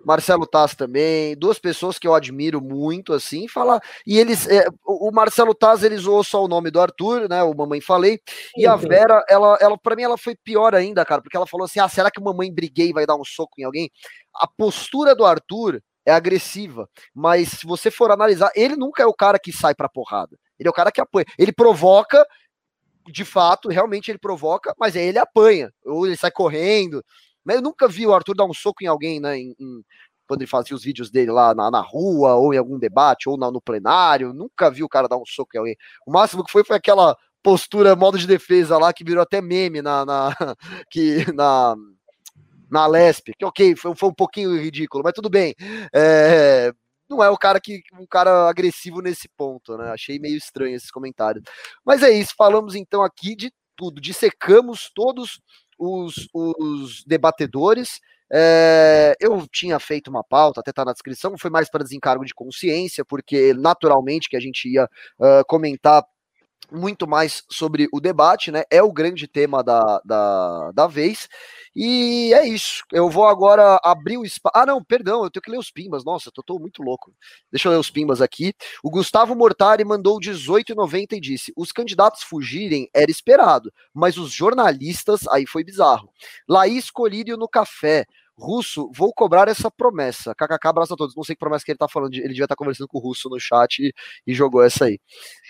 Marcelo 0.08 0.48
Taz 0.48 0.74
também, 0.74 1.36
duas 1.36 1.60
pessoas 1.60 2.00
que 2.00 2.08
eu 2.08 2.16
admiro 2.16 2.62
muito, 2.62 3.12
assim, 3.12 3.46
falar. 3.46 3.82
E 4.06 4.18
eles, 4.18 4.48
é, 4.48 4.66
o 4.86 5.12
Marcelo 5.12 5.54
Taz, 5.54 5.84
ele 5.84 5.98
zoou 5.98 6.24
só 6.24 6.46
o 6.46 6.48
nome 6.48 6.72
do 6.72 6.80
Arthur, 6.80 7.28
né? 7.28 7.44
O 7.44 7.54
Mamãe 7.54 7.82
Falei. 7.82 8.18
E 8.56 8.66
a 8.66 8.78
Vera, 8.78 9.22
ela, 9.28 9.58
ela 9.60 9.78
para 9.78 9.98
mim, 9.98 10.04
ela 10.04 10.18
foi 10.18 10.34
pior 10.34 10.74
ainda, 10.74 11.04
cara, 11.04 11.22
porque 11.22 11.36
ela 11.36 11.46
falou 11.46 11.66
assim: 11.66 11.82
ah, 11.82 11.90
será 11.90 12.10
que 12.10 12.22
o 12.22 12.24
Mamãe 12.24 12.50
briguei 12.50 12.94
vai 12.94 13.06
dar 13.06 13.18
um 13.18 13.26
soco 13.26 13.60
em 13.60 13.66
alguém? 13.66 13.92
A 14.34 14.48
postura 14.48 15.14
do 15.14 15.26
Arthur 15.26 15.82
é 16.06 16.14
agressiva, 16.14 16.90
mas 17.14 17.50
se 17.50 17.66
você 17.66 17.92
for 17.92 18.10
analisar, 18.10 18.50
ele 18.56 18.78
nunca 18.78 19.04
é 19.04 19.06
o 19.06 19.14
cara 19.14 19.38
que 19.38 19.52
sai 19.52 19.76
pra 19.76 19.90
porrada. 19.90 20.38
Ele 20.58 20.70
é 20.70 20.72
o 20.72 20.74
cara 20.74 20.90
que 20.90 21.02
apanha. 21.02 21.26
Ele 21.38 21.52
provoca, 21.52 22.26
de 23.12 23.26
fato, 23.26 23.68
realmente 23.68 24.10
ele 24.10 24.18
provoca, 24.18 24.74
mas 24.80 24.96
aí 24.96 25.04
ele 25.04 25.20
apanha, 25.20 25.70
ou 25.86 26.08
ele 26.08 26.16
sai 26.16 26.32
correndo. 26.32 27.04
Eu 27.56 27.62
nunca 27.62 27.88
vi 27.88 28.06
o 28.06 28.14
Arthur 28.14 28.36
dar 28.36 28.46
um 28.46 28.54
soco 28.54 28.84
em 28.84 28.88
alguém, 28.88 29.20
né? 29.20 29.38
Em, 29.38 29.56
em, 29.60 29.84
quando 30.28 30.42
ele 30.42 30.50
fazia 30.50 30.76
os 30.76 30.84
vídeos 30.84 31.10
dele 31.10 31.32
lá 31.32 31.56
na, 31.56 31.72
na 31.72 31.82
rua, 31.82 32.36
ou 32.36 32.54
em 32.54 32.58
algum 32.58 32.78
debate, 32.78 33.30
ou 33.30 33.38
na, 33.38 33.50
no 33.50 33.62
plenário. 33.62 34.34
Nunca 34.34 34.70
vi 34.70 34.84
o 34.84 34.90
cara 34.90 35.08
dar 35.08 35.18
um 35.18 35.26
soco 35.26 35.52
em 35.56 35.60
alguém. 35.60 35.78
O 36.06 36.12
máximo 36.12 36.44
que 36.44 36.52
foi 36.52 36.64
foi 36.64 36.76
aquela 36.76 37.16
postura, 37.42 37.96
modo 37.96 38.18
de 38.18 38.28
defesa 38.28 38.78
lá, 38.78 38.92
que 38.92 39.06
virou 39.06 39.24
até 39.24 39.42
meme 39.42 39.82
na, 39.82 40.06
na, 40.06 40.36
que, 40.92 41.32
na, 41.34 41.76
na 42.70 42.88
Lesp, 42.88 43.32
que 43.38 43.46
ok, 43.46 43.76
foi, 43.76 43.96
foi 43.96 44.10
um 44.10 44.14
pouquinho 44.14 44.60
ridículo, 44.60 45.04
mas 45.04 45.14
tudo 45.14 45.30
bem. 45.30 45.56
É, 45.94 46.74
não 47.10 47.24
é 47.24 47.30
o 47.30 47.38
cara 47.38 47.60
que 47.60 47.82
um 47.94 48.06
cara 48.06 48.50
agressivo 48.50 49.02
nesse 49.02 49.30
ponto, 49.30 49.78
né? 49.78 49.92
Achei 49.92 50.20
meio 50.20 50.38
estranho 50.38 50.76
esses 50.76 50.92
comentários. 50.92 51.44
Mas 51.86 52.04
é 52.04 52.12
isso, 52.12 52.34
falamos 52.38 52.76
então 52.76 53.02
aqui 53.02 53.36
de 53.36 53.52
tudo, 53.78 54.02
dissecamos 54.02 54.92
todos 54.94 55.40
os, 55.78 56.28
os 56.34 57.04
debatedores. 57.06 58.00
É, 58.32 59.16
eu 59.22 59.48
tinha 59.48 59.80
feito 59.80 60.10
uma 60.10 60.24
pauta, 60.24 60.60
até 60.60 60.74
tá 60.74 60.84
na 60.84 60.92
descrição, 60.92 61.38
foi 61.38 61.50
mais 61.50 61.70
para 61.70 61.84
desencargo 61.84 62.26
de 62.26 62.34
consciência, 62.34 63.06
porque 63.06 63.54
naturalmente 63.54 64.30
que 64.30 64.36
a 64.36 64.40
gente 64.40 64.68
ia 64.68 64.84
uh, 64.86 65.46
comentar 65.48 66.04
muito 66.72 67.08
mais 67.08 67.44
sobre 67.50 67.88
o 67.92 68.00
debate, 68.00 68.52
né? 68.52 68.64
É 68.70 68.82
o 68.82 68.92
grande 68.92 69.28
tema 69.28 69.64
da, 69.64 70.02
da, 70.04 70.72
da 70.72 70.88
vez. 70.88 71.28
E 71.76 72.34
é 72.34 72.48
isso. 72.48 72.84
Eu 72.92 73.10
vou 73.10 73.26
agora 73.26 73.80
abrir 73.84 74.18
o 74.18 74.26
espaço. 74.26 74.54
Ah, 74.56 74.66
não, 74.66 74.84
perdão, 74.84 75.24
eu 75.24 75.30
tenho 75.30 75.44
que 75.44 75.52
ler 75.52 75.60
os 75.60 75.72
pimbas. 75.72 76.04
Nossa, 76.04 76.32
tô, 76.32 76.42
tô 76.42 76.60
muito 76.60 76.82
louco. 76.82 77.14
Deixa 77.52 77.68
eu 77.68 77.72
ler 77.72 77.78
os 77.78 77.90
pimbas 77.90 78.22
aqui. 78.22 78.54
O 78.84 78.90
Gustavo 78.90 79.36
Mortari 79.36 79.86
mandou 79.86 80.20
18,90 80.20 81.14
e 81.14 81.20
disse: 81.20 81.54
os 81.56 81.72
candidatos 81.72 82.24
fugirem 82.24 82.90
era 82.94 83.12
esperado, 83.12 83.72
mas 83.94 84.18
os 84.18 84.32
jornalistas, 84.32 85.28
aí 85.28 85.46
foi 85.46 85.64
bizarro. 85.64 86.10
Laís 86.48 86.90
Colírio 86.90 87.38
no 87.38 87.48
café. 87.48 88.06
Russo, 88.40 88.92
vou 88.94 89.12
cobrar 89.12 89.48
essa 89.48 89.72
promessa. 89.72 90.36
KKK, 90.36 90.68
abraço 90.68 90.94
a 90.94 90.98
todos. 90.98 91.16
Não 91.16 91.24
sei 91.24 91.36
que 91.36 91.40
promessa 91.40 91.66
que 91.66 91.72
ele 91.72 91.78
tá 91.80 91.88
falando. 91.88 92.14
Ele 92.14 92.28
devia 92.28 92.44
estar 92.44 92.56
tá 92.56 92.56
conversando 92.56 92.88
com 92.88 93.00
o 93.00 93.02
Russo 93.02 93.30
no 93.30 93.40
chat 93.40 93.80
e, 93.80 93.94
e 94.28 94.34
jogou 94.34 94.64
essa 94.64 94.86
aí. 94.86 95.00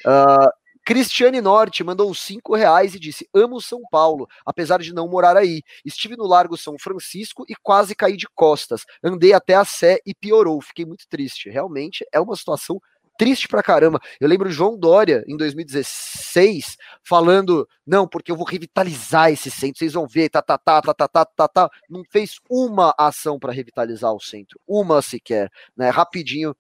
Uh, 0.06 0.50
Cristiane 0.88 1.42
Norte 1.42 1.84
mandou 1.84 2.16
cinco 2.16 2.56
reais 2.56 2.96
e 2.96 3.00
disse: 3.00 3.28
Amo 3.34 3.60
São 3.60 3.82
Paulo, 3.92 4.26
apesar 4.46 4.80
de 4.80 4.94
não 4.94 5.06
morar 5.06 5.36
aí. 5.36 5.62
Estive 5.84 6.16
no 6.16 6.26
Largo 6.26 6.56
São 6.56 6.78
Francisco 6.80 7.44
e 7.50 7.54
quase 7.62 7.94
caí 7.94 8.16
de 8.16 8.26
costas. 8.34 8.86
Andei 9.04 9.34
até 9.34 9.56
a 9.56 9.66
Sé 9.66 10.00
e 10.06 10.16
piorou. 10.16 10.62
Fiquei 10.62 10.86
muito 10.86 11.06
triste. 11.10 11.50
Realmente 11.50 12.08
é 12.14 12.22
uma 12.22 12.38
situação 12.38 12.80
triste 13.18 13.50
pra 13.50 13.62
caramba. 13.62 14.00
Eu 14.18 14.30
lembro 14.30 14.50
João 14.50 14.78
Dória, 14.78 15.26
em 15.28 15.36
2016, 15.36 16.78
falando: 17.04 17.68
não, 17.86 18.08
porque 18.08 18.32
eu 18.32 18.38
vou 18.38 18.46
revitalizar 18.46 19.30
esse 19.30 19.52
centro, 19.52 19.80
vocês 19.80 19.92
vão 19.92 20.08
ver, 20.08 20.30
tá, 20.30 20.42
tá, 20.42 20.58
tá, 20.58 20.82
tá, 20.82 20.94
tá, 20.94 21.08
tá, 21.10 21.26
tá, 21.26 21.48
tá. 21.50 21.70
Não 21.90 22.02
fez 22.10 22.40
uma 22.50 22.96
ação 22.98 23.38
para 23.38 23.52
revitalizar 23.52 24.14
o 24.14 24.22
centro, 24.22 24.58
uma 24.66 25.02
sequer, 25.02 25.52
né? 25.76 25.90
Rapidinho 25.90 26.56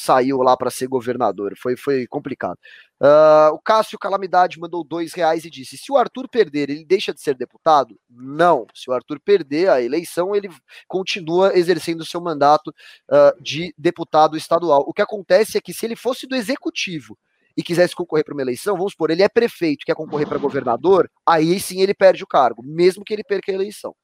saiu 0.00 0.38
lá 0.38 0.56
para 0.56 0.70
ser 0.70 0.86
governador. 0.86 1.54
Foi, 1.56 1.76
foi 1.76 2.06
complicado. 2.06 2.58
Uh, 3.00 3.54
o 3.54 3.58
Cássio 3.58 3.98
Calamidade 3.98 4.58
mandou 4.58 4.82
dois 4.82 5.12
reais 5.12 5.44
e 5.44 5.50
disse: 5.50 5.76
se 5.76 5.92
o 5.92 5.96
Arthur 5.96 6.28
perder, 6.28 6.70
ele 6.70 6.84
deixa 6.84 7.12
de 7.12 7.20
ser 7.20 7.34
deputado? 7.34 7.98
Não. 8.08 8.66
Se 8.74 8.90
o 8.90 8.94
Arthur 8.94 9.20
perder 9.20 9.68
a 9.68 9.82
eleição, 9.82 10.34
ele 10.34 10.48
continua 10.88 11.56
exercendo 11.56 12.00
o 12.00 12.06
seu 12.06 12.20
mandato 12.20 12.68
uh, 12.68 13.42
de 13.42 13.74
deputado 13.76 14.36
estadual. 14.36 14.84
O 14.86 14.92
que 14.92 15.02
acontece 15.02 15.58
é 15.58 15.60
que 15.60 15.74
se 15.74 15.84
ele 15.84 15.96
fosse 15.96 16.26
do 16.26 16.34
executivo 16.34 17.16
e 17.56 17.62
quisesse 17.62 17.94
concorrer 17.94 18.24
para 18.24 18.32
uma 18.32 18.42
eleição, 18.42 18.76
vamos 18.76 18.92
supor, 18.92 19.10
ele 19.10 19.22
é 19.22 19.28
prefeito, 19.28 19.84
quer 19.84 19.94
concorrer 19.94 20.26
para 20.26 20.38
governador, 20.38 21.10
aí 21.26 21.58
sim 21.60 21.80
ele 21.82 21.92
perde 21.92 22.22
o 22.22 22.26
cargo, 22.26 22.62
mesmo 22.62 23.04
que 23.04 23.12
ele 23.12 23.24
perca 23.24 23.50
a 23.50 23.54
eleição. 23.54 23.94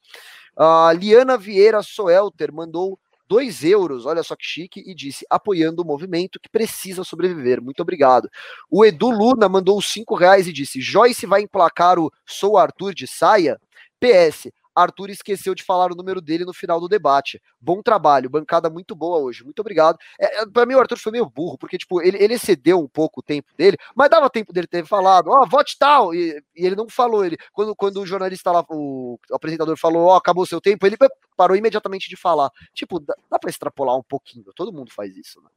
Uh, 0.58 0.90
Liana 0.98 1.38
Vieira 1.38 1.82
Soelter 1.82 2.52
mandou 2.52 2.98
2 3.28 3.64
euros, 3.64 4.06
olha 4.06 4.22
só 4.22 4.36
que 4.36 4.44
chique, 4.44 4.82
e 4.86 4.94
disse, 4.94 5.26
apoiando 5.28 5.82
o 5.82 5.84
movimento 5.84 6.40
que 6.40 6.48
precisa 6.48 7.04
sobreviver. 7.04 7.62
Muito 7.62 7.80
obrigado. 7.80 8.30
O 8.70 8.84
Edu 8.84 9.10
Luna 9.10 9.48
mandou 9.48 9.80
5 9.80 10.14
reais 10.14 10.46
e 10.46 10.52
disse, 10.52 10.80
Joyce 10.80 11.26
vai 11.26 11.42
emplacar 11.42 11.98
o 11.98 12.12
Sou 12.24 12.56
Arthur 12.56 12.94
de 12.94 13.06
saia? 13.06 13.60
PS, 13.98 14.50
Arthur 14.74 15.08
esqueceu 15.08 15.54
de 15.54 15.62
falar 15.62 15.90
o 15.90 15.96
número 15.96 16.20
dele 16.20 16.44
no 16.44 16.52
final 16.52 16.78
do 16.78 16.88
debate. 16.88 17.40
Bom 17.66 17.82
trabalho, 17.82 18.30
bancada 18.30 18.70
muito 18.70 18.94
boa 18.94 19.18
hoje. 19.18 19.42
Muito 19.42 19.58
obrigado. 19.58 19.98
É, 20.20 20.42
é 20.42 20.46
para 20.46 20.64
mim, 20.64 20.74
o 20.74 20.78
Arthur 20.78 20.98
foi 20.98 21.10
meio 21.10 21.26
burro, 21.26 21.58
porque, 21.58 21.76
tipo, 21.76 22.00
ele, 22.00 22.16
ele 22.22 22.34
excedeu 22.34 22.78
um 22.78 22.86
pouco 22.86 23.18
o 23.18 23.22
tempo 23.24 23.48
dele, 23.58 23.76
mas 23.92 24.08
dava 24.08 24.30
tempo 24.30 24.52
dele 24.52 24.68
ter 24.68 24.86
falado, 24.86 25.30
ó, 25.30 25.42
oh, 25.42 25.48
vote 25.48 25.76
tal, 25.76 26.14
e, 26.14 26.40
e, 26.54 26.64
ele 26.64 26.76
não 26.76 26.88
falou. 26.88 27.24
Ele, 27.24 27.36
quando, 27.52 27.74
quando 27.74 28.00
o 28.00 28.06
jornalista 28.06 28.52
lá, 28.52 28.64
o, 28.70 29.18
apresentador 29.32 29.76
falou, 29.76 30.06
ó, 30.06 30.14
oh, 30.14 30.16
acabou 30.16 30.46
seu 30.46 30.60
tempo, 30.60 30.86
ele 30.86 30.96
parou 31.36 31.56
imediatamente 31.56 32.08
de 32.08 32.16
falar. 32.16 32.50
Tipo, 32.72 33.00
dá, 33.00 33.14
dá 33.28 33.36
para 33.36 33.50
extrapolar 33.50 33.96
um 33.96 34.02
pouquinho, 34.02 34.52
todo 34.54 34.72
mundo 34.72 34.92
faz 34.92 35.16
isso, 35.16 35.40
né? 35.42 35.50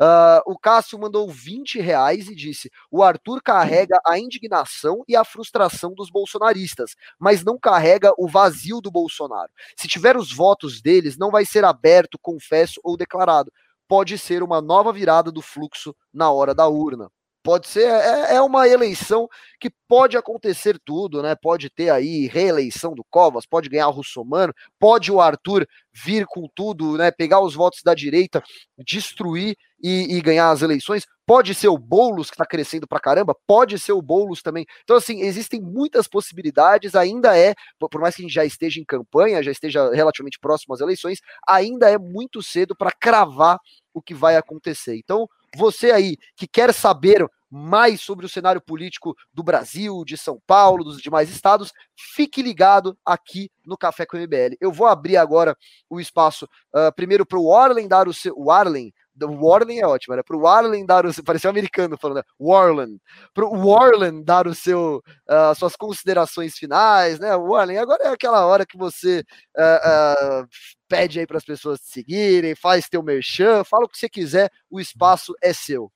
Uh, 0.00 0.52
o 0.52 0.58
Cássio 0.58 0.98
mandou 0.98 1.28
20 1.30 1.80
reais 1.80 2.28
e 2.28 2.34
disse: 2.34 2.70
o 2.90 3.02
Arthur 3.02 3.42
carrega 3.42 4.00
a 4.06 4.18
indignação 4.18 5.04
e 5.06 5.14
a 5.14 5.22
frustração 5.22 5.92
dos 5.92 6.10
bolsonaristas, 6.10 6.96
mas 7.18 7.44
não 7.44 7.58
carrega 7.58 8.12
o 8.16 8.26
vazio 8.26 8.80
do 8.80 8.90
Bolsonaro. 8.90 9.52
Se 9.76 9.86
tiver 9.86 10.16
os 10.16 10.32
votos 10.32 10.80
deles, 10.80 11.18
não 11.18 11.30
vai 11.30 11.41
ser 11.44 11.64
aberto, 11.64 12.18
confesso 12.20 12.80
ou 12.82 12.96
declarado. 12.96 13.52
Pode 13.88 14.16
ser 14.18 14.42
uma 14.42 14.60
nova 14.60 14.92
virada 14.92 15.30
do 15.30 15.42
fluxo 15.42 15.94
na 16.12 16.30
hora 16.30 16.54
da 16.54 16.66
urna. 16.68 17.10
Pode 17.42 17.66
ser, 17.66 17.86
é, 17.86 18.36
é 18.36 18.40
uma 18.40 18.68
eleição 18.68 19.28
que 19.58 19.68
pode 19.88 20.16
acontecer 20.16 20.78
tudo, 20.84 21.20
né? 21.22 21.34
Pode 21.34 21.68
ter 21.68 21.90
aí 21.90 22.28
reeleição 22.28 22.94
do 22.94 23.04
Covas, 23.10 23.44
pode 23.44 23.68
ganhar 23.68 23.88
o 23.88 23.92
Russomano, 23.92 24.54
pode 24.78 25.10
o 25.10 25.20
Arthur 25.20 25.66
vir 25.92 26.24
com 26.26 26.48
tudo, 26.54 26.96
né? 26.96 27.10
Pegar 27.10 27.40
os 27.40 27.54
votos 27.54 27.80
da 27.84 27.94
direita, 27.94 28.40
destruir 28.78 29.56
e, 29.82 30.16
e 30.16 30.20
ganhar 30.20 30.50
as 30.50 30.62
eleições. 30.62 31.06
Pode 31.26 31.54
ser 31.54 31.68
o 31.68 31.78
Boulos 31.78 32.30
que 32.30 32.34
está 32.34 32.46
crescendo 32.46 32.86
pra 32.86 33.00
caramba, 33.00 33.36
pode 33.46 33.78
ser 33.78 33.92
o 33.92 34.02
Boulos 34.02 34.42
também. 34.42 34.66
Então, 34.82 34.96
assim, 34.96 35.20
existem 35.22 35.60
muitas 35.60 36.06
possibilidades, 36.06 36.94
ainda 36.94 37.36
é, 37.36 37.54
por 37.78 38.00
mais 38.00 38.14
que 38.14 38.22
a 38.22 38.24
gente 38.24 38.34
já 38.34 38.44
esteja 38.44 38.80
em 38.80 38.84
campanha, 38.84 39.42
já 39.42 39.50
esteja 39.50 39.90
relativamente 39.92 40.38
próximo 40.38 40.74
às 40.74 40.80
eleições, 40.80 41.20
ainda 41.48 41.88
é 41.90 41.98
muito 41.98 42.42
cedo 42.42 42.76
para 42.76 42.92
cravar 42.92 43.58
o 43.94 44.02
que 44.02 44.14
vai 44.14 44.36
acontecer. 44.36 44.96
Então, 44.96 45.28
você 45.54 45.90
aí 45.90 46.16
que 46.36 46.46
quer 46.46 46.72
saber 46.72 47.26
mais 47.54 48.00
sobre 48.00 48.24
o 48.24 48.28
cenário 48.30 48.62
político 48.62 49.14
do 49.30 49.42
Brasil, 49.42 50.04
de 50.06 50.16
São 50.16 50.40
Paulo, 50.46 50.82
dos 50.82 51.02
demais 51.02 51.28
estados, 51.28 51.70
fique 51.94 52.40
ligado 52.40 52.96
aqui 53.04 53.50
no 53.62 53.76
Café 53.76 54.06
com 54.06 54.16
o 54.16 54.20
MBL. 54.20 54.56
Eu 54.58 54.72
vou 54.72 54.86
abrir 54.86 55.18
agora 55.18 55.54
o 55.90 56.00
espaço 56.00 56.46
uh, 56.74 56.90
primeiro 56.96 57.26
para 57.26 57.38
o 57.38 57.54
Arlen 57.54 57.86
dar 57.86 58.08
o 58.08 58.14
seu. 58.14 58.32
O 58.38 58.50
Arlen, 58.50 58.90
o 59.20 59.46
Warlen 59.46 59.80
é 59.80 59.86
ótimo, 59.86 60.14
era 60.14 60.24
para 60.24 60.36
o 60.36 60.40
Warlen 60.40 60.86
dar 60.86 61.04
o 61.04 61.12
seu. 61.12 61.22
Parecia 61.22 61.48
um 61.48 61.52
americano 61.52 61.96
falando, 61.98 62.16
né? 62.16 62.22
Warlen. 62.38 62.98
Para 63.34 63.44
o 63.44 63.68
Warlen 63.68 64.22
dar 64.22 64.46
o 64.46 64.54
seu, 64.54 65.02
uh, 65.28 65.54
suas 65.54 65.76
considerações 65.76 66.54
finais, 66.54 67.18
né? 67.18 67.34
Warlen, 67.36 67.78
agora 67.78 68.04
é 68.04 68.08
aquela 68.08 68.46
hora 68.46 68.66
que 68.66 68.76
você 68.76 69.24
uh, 69.56 70.42
uh, 70.42 70.48
pede 70.88 71.20
aí 71.20 71.26
para 71.26 71.38
as 71.38 71.44
pessoas 71.44 71.80
te 71.80 71.90
seguirem, 71.90 72.54
faz 72.54 72.88
teu 72.88 73.02
merchan, 73.02 73.64
fala 73.64 73.84
o 73.84 73.88
que 73.88 73.98
você 73.98 74.08
quiser, 74.08 74.50
o 74.70 74.80
espaço 74.80 75.34
é 75.42 75.52
seu. 75.52 75.90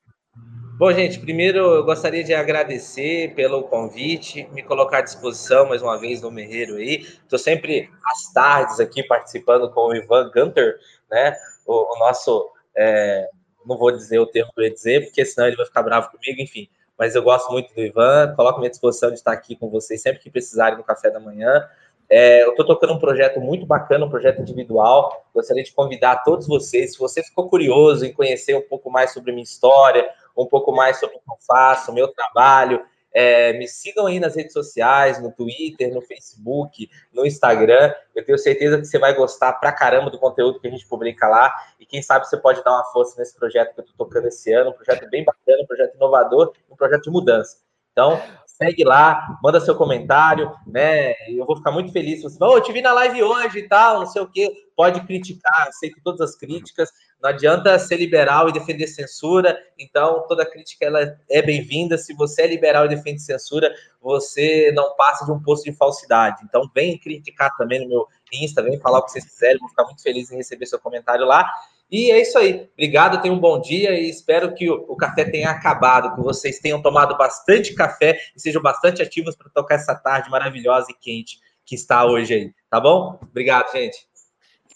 Bom, 0.79 0.93
gente, 0.93 1.19
primeiro 1.19 1.59
eu 1.59 1.85
gostaria 1.85 2.23
de 2.23 2.35
agradecer 2.35 3.35
pelo 3.35 3.63
convite, 3.63 4.47
me 4.53 4.63
colocar 4.63 4.99
à 4.99 5.01
disposição 5.01 5.67
mais 5.67 5.81
uma 5.81 5.99
vez 5.99 6.21
no 6.21 6.31
Merreiro 6.31 6.77
aí. 6.77 6.97
Estou 6.97 7.39
sempre 7.39 7.91
às 8.05 8.31
tardes 8.31 8.79
aqui 8.79 9.03
participando 9.03 9.71
com 9.71 9.89
o 9.89 9.97
Ivan 9.97 10.31
Gunter, 10.31 10.79
né? 11.11 11.35
O, 11.67 11.97
o 11.97 11.99
nosso 11.99 12.51
é, 12.77 13.29
não 13.65 13.77
vou 13.77 13.91
dizer 13.91 14.19
o 14.19 14.27
termo 14.27 14.53
que 14.53 14.61
eu 14.61 14.65
ia 14.65 14.73
dizer, 14.73 15.05
porque 15.05 15.25
senão 15.25 15.49
ele 15.49 15.57
vai 15.57 15.67
ficar 15.67 15.83
bravo 15.83 16.11
comigo, 16.11 16.41
enfim. 16.41 16.69
Mas 16.99 17.15
eu 17.15 17.23
gosto 17.23 17.51
muito 17.53 17.75
do 17.75 17.81
Ivan, 17.81 18.35
coloco 18.35 18.59
minha 18.59 18.71
disposição 18.71 19.11
de 19.11 19.17
estar 19.17 19.33
aqui 19.33 19.55
com 19.55 19.69
vocês 19.69 20.01
sempre 20.01 20.21
que 20.21 20.31
precisarem 20.31 20.79
no 20.79 20.85
café 20.85 21.11
da 21.11 21.21
manhã. 21.21 21.69
É, 22.09 22.45
eu 22.45 22.51
estou 22.51 22.65
tocando 22.65 22.95
um 22.95 22.99
projeto 22.99 23.41
muito 23.41 23.67
bacana, 23.67 24.07
um 24.07 24.11
projeto 24.11 24.41
individual. 24.41 25.27
Gostaria 25.35 25.63
de 25.63 25.73
convidar 25.73 26.23
todos 26.23 26.47
vocês, 26.47 26.93
se 26.93 26.99
você 26.99 27.23
ficou 27.23 27.49
curioso 27.49 28.07
em 28.07 28.13
conhecer 28.13 28.57
um 28.57 28.63
pouco 28.63 28.91
mais 28.91 29.13
sobre 29.13 29.33
minha 29.33 29.43
história, 29.43 30.09
um 30.37 30.47
pouco 30.47 30.73
mais 30.73 30.99
sobre 30.99 31.17
o 31.17 31.19
que 31.19 31.31
eu 31.31 31.37
faço, 31.47 31.93
meu 31.93 32.09
trabalho, 32.09 32.83
é, 33.19 33.55
me 33.55 33.67
sigam 33.67 34.05
aí 34.05 34.21
nas 34.21 34.37
redes 34.37 34.53
sociais, 34.53 35.19
no 35.23 35.33
Twitter, 35.33 35.91
no 35.95 36.03
Facebook, 36.03 36.91
no 37.15 37.25
Instagram. 37.25 37.95
Eu 38.15 38.23
tenho 38.23 38.37
certeza 38.37 38.77
que 38.77 38.85
você 38.85 38.99
vai 38.99 39.15
gostar 39.15 39.55
pra 39.55 39.73
caramba 39.73 40.11
do 40.11 40.19
conteúdo 40.19 40.61
que 40.61 40.69
a 40.69 40.71
gente 40.71 40.87
publica 40.87 41.27
lá. 41.27 41.51
E 41.81 41.87
quem 41.87 42.03
sabe 42.03 42.29
você 42.29 42.37
pode 42.37 42.63
dar 42.63 42.73
uma 42.73 42.85
força 42.93 43.19
nesse 43.19 43.35
projeto 43.35 43.73
que 43.73 43.81
eu 43.81 43.85
estou 43.85 44.07
tocando 44.07 44.29
esse 44.29 44.53
ano, 44.53 44.69
um 44.69 44.75
projeto 44.75 45.09
bem 45.09 45.25
bacana, 45.25 45.63
um 45.63 45.67
projeto 45.67 45.95
inovador, 45.95 46.53
um 46.71 46.77
projeto 46.77 47.05
de 47.05 47.11
mudança. 47.11 47.57
Então, 47.91 48.21
segue 48.45 48.85
lá, 48.85 49.39
manda 49.43 49.63
seu 49.63 49.75
comentário, 49.75 50.55
né? 50.67 51.15
Eu 51.27 51.47
vou 51.47 51.57
ficar 51.57 51.73
muito 51.73 51.91
feliz 51.93 52.23
você 52.23 52.37
oh, 52.39 52.59
eu 52.59 52.61
te 52.61 52.71
vi 52.71 52.83
na 52.83 52.93
live 52.93 53.23
hoje 53.23 53.61
e 53.61 53.67
tal, 53.67 54.01
não 54.01 54.07
sei 54.07 54.21
o 54.21 54.31
quê. 54.31 54.53
Pode 54.77 55.01
criticar, 55.07 55.69
aceito 55.69 55.99
todas 56.05 56.21
as 56.21 56.37
críticas. 56.37 56.91
Não 57.23 57.31
adianta 57.31 57.79
ser 57.79 57.97
liberal 57.97 58.49
e 58.49 58.53
defender 58.53 58.87
censura. 58.87 59.59
Então, 59.79 60.25
toda 60.29 60.45
crítica 60.45 60.85
ela 60.85 61.19
é 61.31 61.43
bem-vinda. 61.43 61.97
Se 61.97 62.15
você 62.15 62.43
é 62.43 62.47
liberal 62.47 62.87
e 62.87 62.89
defende 62.89 63.23
censura, 63.23 63.73
você 64.01 64.71
não 64.75 64.95
passa 64.97 65.25
de 65.25 65.33
um 65.33 65.43
posto 65.43 65.65
de 65.65 65.73
falsidade. 65.77 66.43
Então, 66.45 66.71
vem 66.75 66.99
criticar 66.99 67.57
também 67.57 67.81
no 67.81 67.89
meu 67.89 68.07
Insta, 68.33 68.63
vem 68.63 68.79
falar 68.81 68.99
o 68.99 69.05
que 69.05 69.13
vocês 69.13 69.25
quiserem. 69.25 69.59
Vou 69.59 69.69
ficar 69.69 69.85
muito 69.85 70.03
feliz 70.03 70.31
em 70.31 70.37
receber 70.37 70.67
seu 70.67 70.79
comentário 70.79 71.25
lá. 71.25 71.49
E 71.91 72.11
é 72.11 72.21
isso 72.21 72.37
aí. 72.37 72.69
Obrigado, 72.73 73.23
tenham 73.23 73.37
um 73.37 73.41
bom 73.41 73.61
dia 73.61 73.93
e 73.93 74.11
espero 74.11 74.53
que 74.55 74.69
o, 74.69 74.85
o, 74.89 74.97
café 74.97 75.25
tenha 75.25 75.51
acabado, 75.51 76.17
que 76.17 76.21
vocês 76.21 76.59
tenham 76.59 76.83
tomado 76.83 77.17
bastante 77.17 77.75
café 77.75 78.19
e 78.35 78.41
sejam 78.41 78.61
bastante 78.61 79.03
ativos 79.03 79.37
para 79.37 79.49
tocar 79.51 79.77
essa 79.77 79.95
tarde 79.95 80.29
maravilhosa 80.29 80.89
e 80.91 80.95
quente 80.95 81.39
que 81.65 81.77
está 81.77 82.05
hoje 82.05 82.35
aí. 82.35 82.55
Tá 82.69 82.81
bom? 82.81 83.19
Obrigado, 83.23 83.71
gente. 83.73 84.16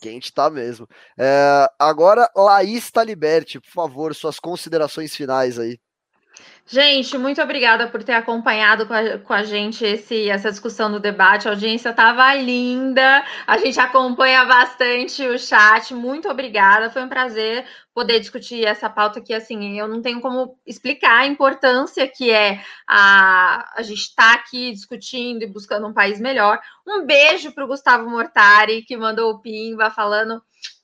Quente 0.01 0.32
tá 0.32 0.48
mesmo. 0.51 0.89
É, 1.18 1.68
agora, 1.78 2.31
Laís 2.35 2.90
Taliberti, 2.90 3.60
por 3.60 3.70
favor, 3.70 4.14
suas 4.14 4.40
considerações 4.40 5.14
finais 5.14 5.59
aí. 5.59 5.78
Gente, 6.66 7.18
muito 7.18 7.42
obrigada 7.42 7.88
por 7.88 8.04
ter 8.04 8.12
acompanhado 8.12 8.86
com 8.86 8.94
a, 8.94 9.18
com 9.18 9.32
a 9.32 9.42
gente 9.42 9.84
esse, 9.84 10.30
essa 10.30 10.50
discussão 10.50 10.88
no 10.88 11.00
debate. 11.00 11.48
A 11.48 11.50
audiência 11.50 11.90
estava 11.90 12.32
linda, 12.34 13.24
a 13.44 13.58
gente 13.58 13.80
acompanha 13.80 14.44
bastante 14.44 15.26
o 15.26 15.36
chat. 15.36 15.92
Muito 15.92 16.28
obrigada, 16.28 16.88
foi 16.88 17.02
um 17.02 17.08
prazer 17.08 17.66
poder 17.92 18.20
discutir 18.20 18.64
essa 18.64 18.88
pauta 18.88 19.20
que, 19.20 19.34
assim, 19.34 19.80
eu 19.80 19.88
não 19.88 20.00
tenho 20.00 20.20
como 20.20 20.56
explicar 20.64 21.22
a 21.22 21.26
importância 21.26 22.06
que 22.06 22.30
é 22.30 22.62
a, 22.86 23.68
a 23.76 23.82
gente 23.82 24.02
estar 24.02 24.34
tá 24.34 24.34
aqui 24.34 24.70
discutindo 24.70 25.42
e 25.42 25.48
buscando 25.48 25.88
um 25.88 25.92
país 25.92 26.20
melhor. 26.20 26.60
Um 26.86 27.04
beijo 27.04 27.52
para 27.52 27.64
o 27.64 27.68
Gustavo 27.68 28.08
Mortari, 28.08 28.82
que 28.82 28.96
mandou 28.96 29.32
o 29.32 29.40
Pimba 29.40 29.90
falando 29.90 30.40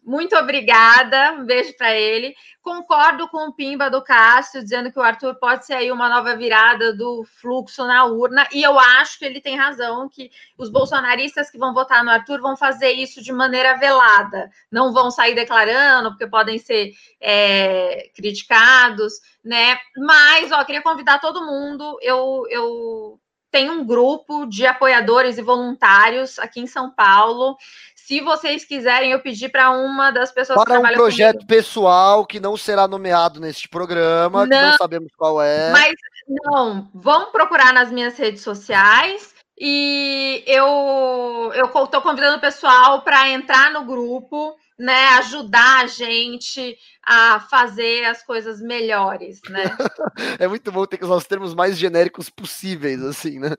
muito 0.06 0.36
obrigada, 0.36 1.32
um 1.32 1.44
beijo 1.44 1.76
para 1.76 1.92
ele. 1.92 2.32
Concordo 2.62 3.28
com 3.28 3.48
o 3.48 3.52
Pimba 3.52 3.90
do 3.90 4.00
Cássio, 4.00 4.62
dizendo 4.62 4.92
que 4.92 4.98
o 5.00 5.02
Arthur 5.02 5.34
pode 5.34 5.66
ser 5.66 5.74
aí 5.74 5.90
uma 5.90 6.08
nova 6.08 6.36
virada 6.36 6.94
do 6.94 7.24
fluxo 7.24 7.84
na 7.84 8.04
urna, 8.04 8.46
e 8.52 8.62
eu 8.62 8.78
acho 8.78 9.18
que 9.18 9.24
ele 9.24 9.40
tem 9.40 9.56
razão, 9.56 10.08
que 10.08 10.30
os 10.56 10.70
bolsonaristas 10.70 11.50
que 11.50 11.58
vão 11.58 11.74
votar 11.74 12.04
no 12.04 12.10
Arthur 12.12 12.40
vão 12.40 12.56
fazer 12.56 12.92
isso 12.92 13.20
de 13.20 13.32
maneira 13.32 13.76
velada, 13.78 14.48
não 14.70 14.92
vão 14.92 15.10
sair 15.10 15.34
declarando, 15.34 16.10
porque 16.10 16.28
podem 16.28 16.58
ser 16.58 16.92
é, 17.20 18.08
criticados, 18.14 19.14
né? 19.44 19.76
Mas, 19.96 20.52
ó, 20.52 20.64
queria 20.64 20.82
convidar 20.82 21.18
todo 21.18 21.44
mundo, 21.44 21.98
eu, 22.00 22.46
eu 22.48 23.20
tenho 23.50 23.72
um 23.72 23.86
grupo 23.86 24.44
de 24.44 24.66
apoiadores 24.66 25.38
e 25.38 25.42
voluntários 25.42 26.38
aqui 26.38 26.60
em 26.60 26.66
São 26.66 26.90
Paulo. 26.90 27.56
Se 28.06 28.20
vocês 28.20 28.64
quiserem, 28.64 29.10
eu 29.10 29.18
pedi 29.18 29.48
para 29.48 29.72
uma 29.72 30.12
das 30.12 30.30
pessoas 30.30 30.62
para 30.62 30.80
que 30.80 30.86
um 30.86 30.92
projeto 30.94 31.38
comigo. 31.38 31.48
pessoal 31.48 32.24
que 32.24 32.38
não 32.38 32.56
será 32.56 32.86
nomeado 32.86 33.40
neste 33.40 33.68
programa, 33.68 34.46
não, 34.46 34.56
que 34.56 34.62
não 34.62 34.76
sabemos 34.76 35.10
qual 35.16 35.42
é. 35.42 35.72
Mas 35.72 35.92
não, 36.28 36.88
vão 36.94 37.32
procurar 37.32 37.72
nas 37.72 37.90
minhas 37.90 38.16
redes 38.16 38.42
sociais 38.42 39.34
e 39.58 40.44
eu 40.46 41.50
eu 41.52 41.66
estou 41.66 42.00
convidando 42.00 42.36
o 42.36 42.40
pessoal 42.40 43.02
para 43.02 43.28
entrar 43.28 43.72
no 43.72 43.84
grupo 43.84 44.54
né, 44.78 45.08
ajudar 45.18 45.82
a 45.82 45.86
gente 45.86 46.76
a 47.06 47.38
fazer 47.38 48.04
as 48.04 48.24
coisas 48.24 48.60
melhores, 48.60 49.40
né? 49.48 49.62
é 50.40 50.48
muito 50.48 50.72
bom 50.72 50.84
ter 50.84 50.98
que 50.98 51.04
usar 51.04 51.14
os 51.14 51.26
termos 51.26 51.54
mais 51.54 51.78
genéricos 51.78 52.28
possíveis, 52.28 53.00
assim, 53.02 53.38
né? 53.38 53.50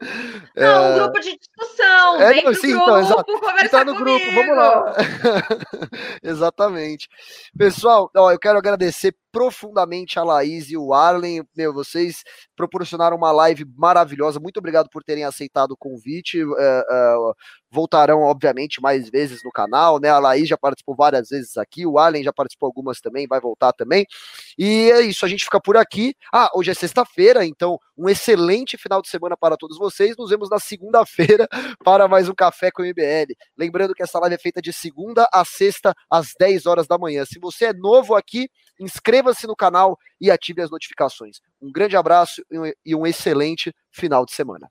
Não, 0.53 0.65
é... 0.65 0.89
um 0.91 0.99
grupo 0.99 1.19
de 1.21 1.37
discussão, 1.37 2.21
é, 2.21 2.33
vem 2.33 2.43
não, 2.43 2.53
sim, 2.53 2.71
então, 2.71 2.85
grupo, 2.85 3.21
então, 3.21 3.39
conversar 3.39 3.85
no 3.85 3.95
comigo. 3.95 4.19
grupo, 4.19 4.35
vamos 4.35 4.57
lá. 4.57 4.95
Exatamente. 6.21 7.07
Pessoal, 7.57 8.11
ó, 8.15 8.31
eu 8.31 8.39
quero 8.39 8.57
agradecer 8.57 9.15
profundamente 9.31 10.17
a 10.17 10.23
Laís 10.23 10.69
e 10.71 10.75
o 10.77 10.93
Arlen, 10.93 11.43
meu, 11.55 11.71
vocês 11.71 12.23
proporcionaram 12.55 13.15
uma 13.15 13.31
live 13.31 13.65
maravilhosa, 13.77 14.39
muito 14.39 14.57
obrigado 14.57 14.89
por 14.89 15.03
terem 15.03 15.23
aceitado 15.23 15.71
o 15.71 15.77
convite, 15.77 16.43
uh, 16.43 16.51
uh, 16.51 17.35
voltarão, 17.69 18.21
obviamente, 18.21 18.81
mais 18.81 19.09
vezes 19.09 19.43
no 19.43 19.51
canal, 19.51 19.99
né? 19.99 20.09
A 20.09 20.19
Laís 20.19 20.47
já 20.49 20.57
participou 20.57 20.95
várias 20.95 21.29
vezes 21.29 21.55
aqui, 21.55 21.85
o 21.85 21.99
Allen 21.99 22.23
já 22.23 22.33
participou 22.33 22.65
algumas 22.67 22.99
também, 22.99 23.27
vai 23.37 23.41
voltar 23.41 23.71
também. 23.73 24.05
E 24.57 24.91
é 24.91 25.01
isso, 25.01 25.25
a 25.25 25.29
gente 25.29 25.45
fica 25.45 25.61
por 25.61 25.77
aqui. 25.77 26.15
Ah, 26.33 26.49
hoje 26.53 26.71
é 26.71 26.73
sexta-feira, 26.73 27.45
então 27.45 27.79
um 27.97 28.09
excelente 28.09 28.77
final 28.77 29.01
de 29.01 29.09
semana 29.09 29.37
para 29.37 29.57
todos 29.57 29.77
vocês. 29.77 30.15
Nos 30.17 30.29
vemos 30.29 30.49
na 30.49 30.59
segunda-feira 30.59 31.47
para 31.83 32.07
mais 32.07 32.27
um 32.27 32.33
Café 32.33 32.71
com 32.71 32.81
o 32.81 32.85
MBL. 32.85 33.33
Lembrando 33.57 33.93
que 33.93 34.03
essa 34.03 34.19
live 34.19 34.35
é 34.35 34.39
feita 34.39 34.61
de 34.61 34.73
segunda 34.73 35.27
a 35.31 35.45
sexta, 35.45 35.93
às 36.09 36.33
10 36.39 36.65
horas 36.65 36.87
da 36.87 36.97
manhã. 36.97 37.25
Se 37.25 37.39
você 37.39 37.65
é 37.65 37.73
novo 37.73 38.15
aqui, 38.15 38.49
inscreva-se 38.79 39.47
no 39.47 39.55
canal 39.55 39.97
e 40.19 40.29
ative 40.29 40.61
as 40.61 40.69
notificações. 40.69 41.39
Um 41.61 41.71
grande 41.71 41.95
abraço 41.95 42.43
e 42.85 42.95
um 42.95 43.05
excelente 43.05 43.73
final 43.91 44.25
de 44.25 44.33
semana. 44.33 44.69